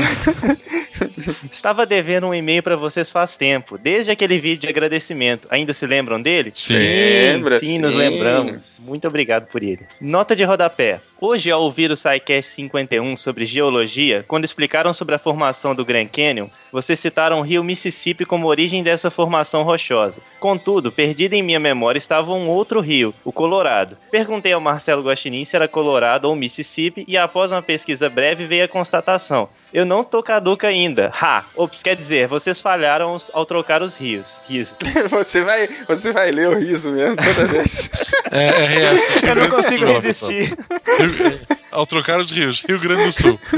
Estava 1.51 1.85
devendo 1.85 2.27
um 2.27 2.33
e-mail 2.33 2.61
pra 2.61 2.75
vocês 2.75 3.09
faz 3.11 3.37
tempo, 3.37 3.77
desde 3.77 4.11
aquele 4.11 4.39
vídeo 4.39 4.61
de 4.61 4.67
agradecimento. 4.67 5.47
Ainda 5.49 5.73
se 5.73 5.85
lembram 5.85 6.21
dele? 6.21 6.51
Sim. 6.53 6.73
Lembra, 6.73 7.59
sim, 7.59 7.79
nos 7.79 7.91
sim. 7.91 7.97
lembramos. 7.97 8.73
Muito 8.79 9.07
obrigado 9.07 9.47
por 9.47 9.63
ele. 9.63 9.85
Nota 9.99 10.35
de 10.35 10.43
rodapé. 10.43 10.99
Hoje, 11.25 11.49
ao 11.49 11.63
ouvir 11.63 11.89
o 11.89 11.95
SciCast 11.95 12.51
51 12.51 13.15
sobre 13.15 13.45
geologia, 13.45 14.25
quando 14.27 14.43
explicaram 14.43 14.93
sobre 14.93 15.15
a 15.15 15.17
formação 15.17 15.73
do 15.73 15.85
Grand 15.85 16.09
Canyon, 16.09 16.49
vocês 16.69 16.99
citaram 16.99 17.39
o 17.39 17.41
rio 17.41 17.63
Mississippi 17.63 18.25
como 18.25 18.45
origem 18.45 18.83
dessa 18.83 19.09
formação 19.09 19.63
rochosa. 19.63 20.19
Contudo, 20.37 20.91
perdido 20.91 21.33
em 21.33 21.41
minha 21.41 21.61
memória 21.61 21.97
estava 21.97 22.33
um 22.33 22.49
outro 22.49 22.81
rio, 22.81 23.13
o 23.23 23.31
Colorado. 23.31 23.97
Perguntei 24.11 24.51
ao 24.51 24.59
Marcelo 24.59 25.01
Guaxinim 25.01 25.45
se 25.45 25.55
era 25.55 25.65
Colorado 25.65 26.27
ou 26.27 26.35
Mississippi 26.35 27.05
e 27.07 27.15
após 27.15 27.53
uma 27.53 27.61
pesquisa 27.61 28.09
breve 28.09 28.45
veio 28.45 28.65
a 28.65 28.67
constatação. 28.67 29.47
Eu 29.73 29.85
não 29.85 30.03
tô 30.03 30.21
caduca 30.21 30.67
ainda. 30.67 31.11
Ha! 31.19 31.43
Ops, 31.55 31.81
quer 31.81 31.95
dizer, 31.95 32.27
vocês 32.27 32.61
falharam 32.61 33.17
ao 33.33 33.45
trocar 33.45 33.81
os 33.81 33.95
rios. 33.95 34.39
Riso. 34.47 34.75
você, 35.09 35.41
vai, 35.41 35.67
você 35.87 36.11
vai 36.11 36.29
ler 36.31 36.49
o 36.49 36.59
riso 36.59 36.91
mesmo 36.91 37.15
toda 37.17 37.45
vez. 37.47 37.89
É, 38.31 38.45
é. 38.45 38.67
Rio 38.67 39.29
Eu 39.29 39.35
não 39.35 39.49
consigo 39.49 39.85
Sul, 39.87 39.99
resistir. 39.99 40.57
Rio- 40.99 41.41
Ao 41.71 41.87
trocar 41.87 42.19
os 42.19 42.29
rios, 42.31 42.61
Rio 42.67 42.79
Grande 42.79 43.03
do 43.05 43.11
Sul. 43.11 43.39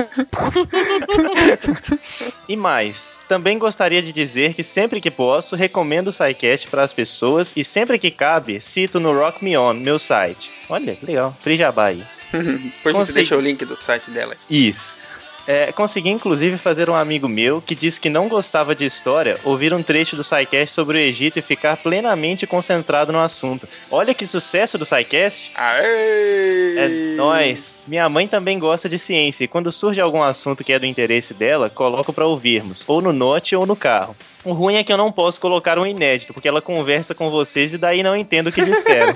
E 2.47 2.55
mais, 2.55 3.17
também 3.27 3.57
gostaria 3.57 4.01
de 4.01 4.11
dizer 4.13 4.53
que 4.53 4.63
sempre 4.63 5.01
que 5.01 5.09
posso, 5.09 5.55
recomendo 5.55 6.09
o 6.09 6.13
SciCast 6.13 6.67
para 6.69 6.83
as 6.83 6.93
pessoas 6.93 7.51
e 7.55 7.63
sempre 7.63 7.97
que 7.97 8.11
cabe, 8.11 8.61
cito 8.61 8.99
no 8.99 9.11
Rock 9.11 9.43
Me 9.43 9.57
On, 9.57 9.73
meu 9.73 9.97
site. 9.97 10.49
Olha, 10.69 10.95
que 10.95 11.05
legal. 11.05 11.35
Free 11.41 11.59
aí. 11.63 12.03
Depois 12.31 12.95
Consegui. 12.95 13.15
deixa 13.15 13.35
o 13.35 13.41
link 13.41 13.63
do 13.65 13.81
site 13.81 14.11
dela. 14.11 14.35
Isso. 14.49 15.04
É, 15.47 15.71
consegui 15.71 16.09
inclusive 16.09 16.57
fazer 16.57 16.89
um 16.89 16.95
amigo 16.95 17.27
meu 17.27 17.61
que 17.61 17.75
disse 17.75 17.99
que 17.99 18.09
não 18.09 18.27
gostava 18.27 18.75
de 18.75 18.85
história 18.85 19.37
ouvir 19.43 19.73
um 19.73 19.83
trecho 19.83 20.15
do 20.15 20.23
SciCast 20.23 20.73
sobre 20.73 20.97
o 20.97 21.01
Egito 21.01 21.37
e 21.37 21.41
ficar 21.41 21.77
plenamente 21.77 22.47
concentrado 22.47 23.11
no 23.11 23.19
assunto. 23.19 23.67
Olha 23.91 24.13
que 24.13 24.25
sucesso 24.25 24.77
do 24.77 24.85
SciCast! 24.85 25.51
Aê! 25.55 26.77
É 26.77 26.87
nóis! 27.15 27.75
Minha 27.87 28.09
mãe 28.09 28.27
também 28.27 28.57
gosta 28.57 28.89
de 28.89 28.97
ciência 28.97 29.43
e 29.43 29.47
quando 29.47 29.71
surge 29.71 30.01
algum 30.01 30.23
assunto 30.23 30.63
que 30.63 30.73
é 30.73 30.79
do 30.79 30.87
interesse 30.87 31.33
dela, 31.33 31.69
coloco 31.69 32.11
pra 32.11 32.25
ouvirmos, 32.25 32.83
ou 32.87 32.99
no 32.99 33.13
note 33.13 33.55
ou 33.55 33.65
no 33.67 33.75
carro. 33.75 34.15
O 34.45 34.53
ruim 34.53 34.75
é 34.75 34.83
que 34.83 34.93
eu 34.93 34.97
não 34.97 35.11
posso 35.11 35.41
colocar 35.41 35.79
um 35.79 35.87
inédito, 35.87 36.31
porque 36.31 36.47
ela 36.47 36.61
conversa 36.61 37.15
com 37.15 37.31
vocês 37.31 37.73
e 37.73 37.77
daí 37.79 38.03
não 38.03 38.15
entendo 38.15 38.47
o 38.47 38.51
que 38.51 38.63
disseram. 38.63 39.15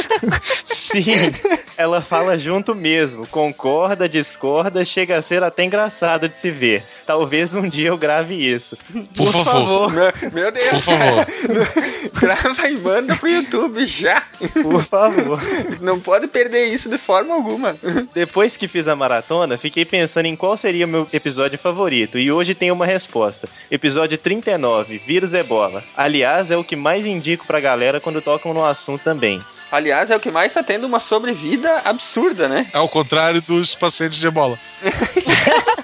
Sim, 0.66 1.32
ela 1.78 2.02
fala 2.02 2.36
junto 2.36 2.74
mesmo, 2.74 3.26
concorda, 3.28 4.08
discorda, 4.08 4.84
chega 4.84 5.16
a 5.16 5.22
ser 5.22 5.42
até 5.42 5.64
engraçado 5.64 6.28
de 6.28 6.36
se 6.36 6.50
ver. 6.50 6.84
Talvez 7.06 7.54
um 7.54 7.68
dia 7.68 7.88
eu 7.88 7.96
grave 7.96 8.34
isso. 8.34 8.76
Por 9.16 9.32
favor. 9.44 9.92
Meu, 9.92 10.12
meu 10.32 10.52
Deus! 10.52 10.68
Por 10.68 10.80
favor. 10.80 11.26
Grava 12.20 12.68
e 12.68 12.76
manda 12.76 13.16
pro 13.16 13.28
YouTube 13.28 13.86
já! 13.86 14.22
Por 14.62 14.84
favor. 14.84 15.40
Não 15.80 15.98
pode 15.98 16.28
perder 16.28 16.66
isso 16.66 16.88
de 16.88 16.98
forma 16.98 17.34
alguma. 17.34 17.76
Depois 18.12 18.56
que 18.56 18.68
fiz 18.68 18.86
a 18.86 18.94
maratona, 18.94 19.56
fiquei 19.56 19.84
pensando 19.84 20.26
em 20.26 20.36
qual 20.36 20.56
seria 20.56 20.86
o 20.86 20.88
meu 20.88 21.08
episódio 21.12 21.58
favorito 21.58 22.18
e 22.18 22.30
hoje 22.30 22.54
tenho 22.54 22.74
uma 22.74 22.86
resposta. 22.86 23.48
Episódio 23.70 24.18
39, 24.50 24.98
Vírus 24.98 25.34
Ebola. 25.34 25.84
Aliás, 25.96 26.50
é 26.50 26.56
o 26.56 26.64
que 26.64 26.74
mais 26.74 27.06
indico 27.06 27.46
pra 27.46 27.60
galera 27.60 28.00
quando 28.00 28.20
tocam 28.20 28.52
no 28.52 28.64
assunto 28.64 29.02
também. 29.02 29.40
Aliás, 29.70 30.10
é 30.10 30.16
o 30.16 30.20
que 30.20 30.30
mais 30.30 30.52
tá 30.52 30.62
tendo 30.62 30.86
uma 30.86 30.98
sobrevida 30.98 31.82
absurda, 31.84 32.48
né? 32.48 32.66
Ao 32.72 32.88
contrário 32.88 33.40
dos 33.42 33.74
pacientes 33.74 34.18
de 34.18 34.26
ebola. 34.26 34.58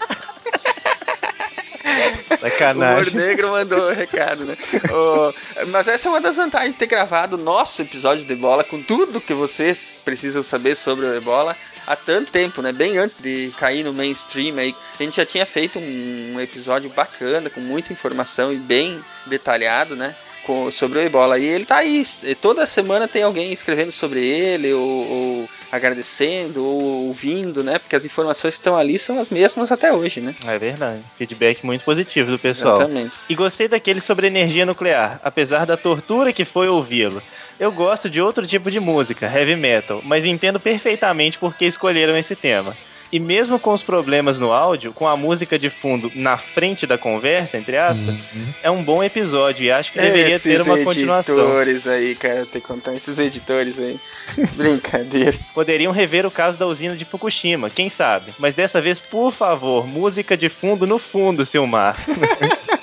O 2.36 2.50
Sacanagem. 2.50 3.14
Humor 3.14 3.26
Negro 3.26 3.50
mandou 3.50 3.80
o 3.80 3.92
recado, 3.92 4.44
né? 4.44 4.56
Ô, 4.90 5.32
mas 5.68 5.88
essa 5.88 6.08
é 6.08 6.10
uma 6.10 6.20
das 6.20 6.36
vantagens 6.36 6.72
de 6.72 6.78
ter 6.78 6.86
gravado 6.86 7.36
o 7.36 7.38
nosso 7.38 7.80
episódio 7.82 8.24
de 8.24 8.32
Ebola 8.32 8.62
com 8.62 8.82
tudo 8.82 9.20
que 9.20 9.32
vocês 9.32 10.00
precisam 10.04 10.42
saber 10.42 10.76
sobre 10.76 11.06
o 11.06 11.14
Ebola. 11.14 11.56
Há 11.86 11.94
tanto 11.96 12.32
tempo, 12.32 12.60
né? 12.62 12.72
Bem 12.72 12.98
antes 12.98 13.20
de 13.20 13.52
cair 13.58 13.84
no 13.84 13.92
mainstream 13.92 14.58
aí. 14.58 14.74
A 14.98 15.02
gente 15.02 15.16
já 15.16 15.26
tinha 15.26 15.46
feito 15.46 15.78
um 15.78 16.40
episódio 16.40 16.90
bacana, 16.90 17.48
com 17.50 17.60
muita 17.60 17.92
informação 17.92 18.52
e 18.52 18.56
bem 18.56 19.00
detalhado, 19.26 19.94
né? 19.96 20.14
com- 20.44 20.70
sobre 20.70 21.00
o 21.00 21.02
ebola. 21.02 21.40
E 21.40 21.44
ele 21.44 21.64
tá 21.64 21.78
aí. 21.78 22.06
Toda 22.40 22.64
semana 22.66 23.08
tem 23.08 23.24
alguém 23.24 23.52
escrevendo 23.52 23.90
sobre 23.90 24.24
ele, 24.24 24.72
ou, 24.72 24.80
ou 25.10 25.48
agradecendo, 25.72 26.64
ou 26.64 27.06
ouvindo, 27.08 27.64
né? 27.64 27.80
Porque 27.80 27.96
as 27.96 28.04
informações 28.04 28.54
que 28.54 28.58
estão 28.60 28.76
ali 28.76 28.96
são 28.96 29.18
as 29.18 29.28
mesmas 29.28 29.72
até 29.72 29.92
hoje, 29.92 30.20
né? 30.20 30.36
É 30.46 30.56
verdade. 30.56 31.00
Feedback 31.18 31.66
muito 31.66 31.84
positivo 31.84 32.30
do 32.30 32.38
pessoal. 32.38 32.76
Exatamente. 32.76 33.16
E 33.28 33.34
gostei 33.34 33.66
daquele 33.66 34.00
sobre 34.00 34.28
energia 34.28 34.64
nuclear, 34.64 35.20
apesar 35.24 35.66
da 35.66 35.76
tortura 35.76 36.32
que 36.32 36.44
foi 36.44 36.68
ouvi-lo. 36.68 37.20
Eu 37.58 37.72
gosto 37.72 38.10
de 38.10 38.20
outro 38.20 38.46
tipo 38.46 38.70
de 38.70 38.78
música, 38.78 39.26
heavy 39.26 39.56
metal, 39.56 40.02
mas 40.04 40.24
entendo 40.24 40.60
perfeitamente 40.60 41.38
por 41.38 41.54
que 41.56 41.64
escolheram 41.64 42.16
esse 42.16 42.36
tema. 42.36 42.76
E 43.12 43.20
mesmo 43.20 43.58
com 43.58 43.72
os 43.72 43.82
problemas 43.82 44.38
no 44.38 44.52
áudio, 44.52 44.92
com 44.92 45.06
a 45.06 45.16
música 45.16 45.58
de 45.58 45.70
fundo 45.70 46.10
na 46.14 46.36
frente 46.36 46.86
da 46.86 46.98
conversa, 46.98 47.56
entre 47.56 47.76
aspas, 47.76 48.16
é 48.62 48.70
um 48.70 48.82
bom 48.82 49.02
episódio 49.02 49.64
e 49.64 49.70
acho 49.70 49.92
que 49.92 50.00
deveria 50.00 50.38
ter 50.40 50.60
uma 50.60 50.76
continuação. 50.78 51.38
editores 51.38 51.86
aí, 51.86 52.14
cara, 52.16 52.44
tem 52.44 52.60
que 52.60 52.66
contar 52.66 52.92
esses 52.94 53.18
editores 53.18 53.78
aí. 53.78 53.98
Brincadeira. 54.56 55.38
Poderiam 55.54 55.92
rever 55.92 56.26
o 56.26 56.30
caso 56.30 56.58
da 56.58 56.66
usina 56.66 56.96
de 56.96 57.04
Fukushima, 57.04 57.70
quem 57.70 57.88
sabe? 57.88 58.34
Mas 58.38 58.54
dessa 58.54 58.80
vez, 58.80 58.98
por 58.98 59.32
favor, 59.32 59.86
música 59.86 60.36
de 60.36 60.48
fundo 60.48 60.86
no 60.86 60.98
fundo, 60.98 61.44
Silmar. 61.46 61.96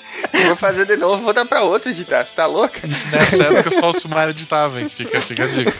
Vou 0.48 0.56
fazer 0.56 0.86
de 0.86 0.98
novo, 0.98 1.24
vou 1.24 1.34
dar 1.34 1.46
pra 1.46 1.62
outro 1.64 1.90
editar. 1.90 2.26
Você 2.26 2.36
tá 2.36 2.46
louca? 2.46 2.80
Nessa 3.12 3.44
época 3.44 3.72
só 3.72 3.90
o 3.92 4.00
Sumar 4.00 4.30
editava, 4.30 4.80
hein? 4.82 4.90
Fica, 4.90 5.20
fica 5.22 5.44
a 5.44 5.48
dica. 5.48 5.74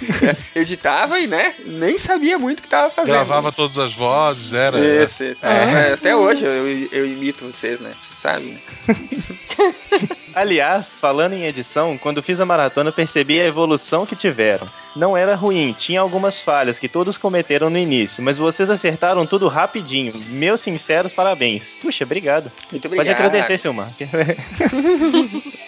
Editava 0.54 1.18
e, 1.18 1.26
né? 1.26 1.54
Nem 1.66 1.98
sabia 1.98 2.38
muito 2.38 2.60
o 2.60 2.62
que 2.62 2.68
tava 2.68 2.90
fazendo. 2.90 3.12
Gravava 3.14 3.50
todas 3.52 3.78
as 3.78 3.94
vozes, 3.94 4.52
era. 4.52 4.78
Isso, 4.78 5.22
isso. 5.24 5.46
É, 5.46 5.92
Até 5.92 6.14
hoje 6.14 6.44
eu, 6.44 6.66
eu 6.92 7.06
imito 7.06 7.46
vocês, 7.46 7.80
né? 7.80 7.90
Você 7.90 8.20
sabe, 8.20 8.44
né? 8.46 8.60
Aliás, 10.34 10.96
falando 11.00 11.32
em 11.34 11.44
edição, 11.44 11.98
quando 11.98 12.22
fiz 12.22 12.40
a 12.40 12.46
maratona 12.46 12.92
percebi 12.92 13.40
a 13.40 13.46
evolução 13.46 14.06
que 14.06 14.16
tiveram. 14.16 14.68
Não 14.96 15.16
era 15.16 15.34
ruim, 15.36 15.74
tinha 15.78 16.00
algumas 16.00 16.42
falhas 16.42 16.78
que 16.78 16.88
todos 16.88 17.16
cometeram 17.16 17.70
no 17.70 17.78
início, 17.78 18.22
mas 18.22 18.38
vocês 18.38 18.68
acertaram 18.68 19.24
tudo 19.24 19.46
rapidinho. 19.46 20.12
Meus 20.30 20.60
sinceros 20.60 21.12
parabéns. 21.12 21.76
Puxa, 21.80 22.04
obrigado. 22.04 22.50
Muito 22.70 22.88
Pode 22.88 23.00
obrigado. 23.00 23.26
agradecer, 23.26 23.58
Silmar. 23.58 23.88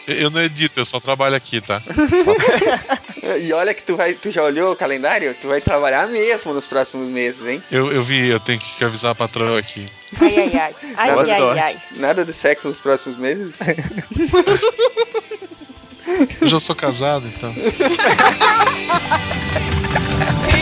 Eu 0.06 0.22
eu 0.22 0.30
não 0.30 0.42
edito, 0.42 0.80
eu 0.80 0.84
só 0.84 0.98
trabalho 0.98 1.36
aqui, 1.36 1.60
tá? 1.60 1.80
E 3.40 3.52
olha 3.52 3.72
que 3.72 3.82
tu, 3.82 3.94
vai, 3.96 4.14
tu 4.14 4.32
já 4.32 4.42
olhou 4.42 4.72
o 4.72 4.76
calendário? 4.76 5.34
Tu 5.40 5.46
vai 5.46 5.60
trabalhar 5.60 6.08
mesmo 6.08 6.52
nos 6.52 6.66
próximos 6.66 7.08
meses, 7.08 7.46
hein? 7.46 7.62
Eu, 7.70 7.92
eu 7.92 8.02
vi, 8.02 8.26
eu 8.28 8.40
tenho 8.40 8.58
que 8.58 8.84
avisar 8.84 9.12
a 9.12 9.14
patroa 9.14 9.60
aqui. 9.60 9.86
Ai, 10.20 10.36
ai, 10.36 10.50
ai. 10.54 10.74
Ai, 10.96 11.12
Boa 11.12 11.22
ai, 11.22 11.30
ai, 11.30 11.58
ai. 11.58 11.82
Nada 11.96 12.24
de 12.24 12.32
sexo 12.32 12.66
nos 12.66 12.80
próximos 12.80 13.16
meses? 13.16 13.52
Eu 16.40 16.48
já 16.48 16.60
sou 16.60 16.74
casado, 16.74 17.26
então. 17.26 17.54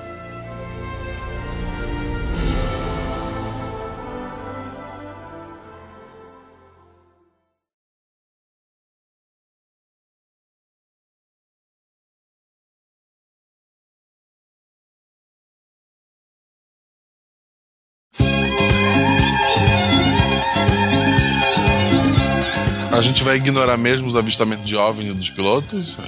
gente 23.21 23.23
vai 23.23 23.37
ignorar 23.37 23.77
mesmo 23.77 24.07
os 24.07 24.15
avistamentos 24.15 24.65
de 24.65 24.75
OVNI 24.75 25.13
dos 25.13 25.29
pilotos? 25.29 25.95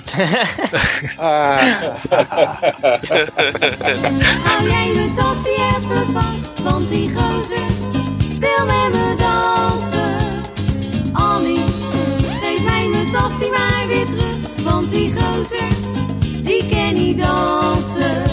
Hou 4.44 4.68
jij 4.68 4.94
die 6.90 7.10
gozer 7.10 7.65
wil 8.40 8.65
met 8.65 8.91
me 8.91 9.15
dansen. 9.18 10.18
Geef 12.41 12.64
mij 12.64 12.88
maar 13.49 13.88
weer 13.88 14.06
terug, 14.06 14.35
gozer, 15.14 15.69
die 16.41 16.64
niet 16.94 17.18
dansen. 17.18 18.23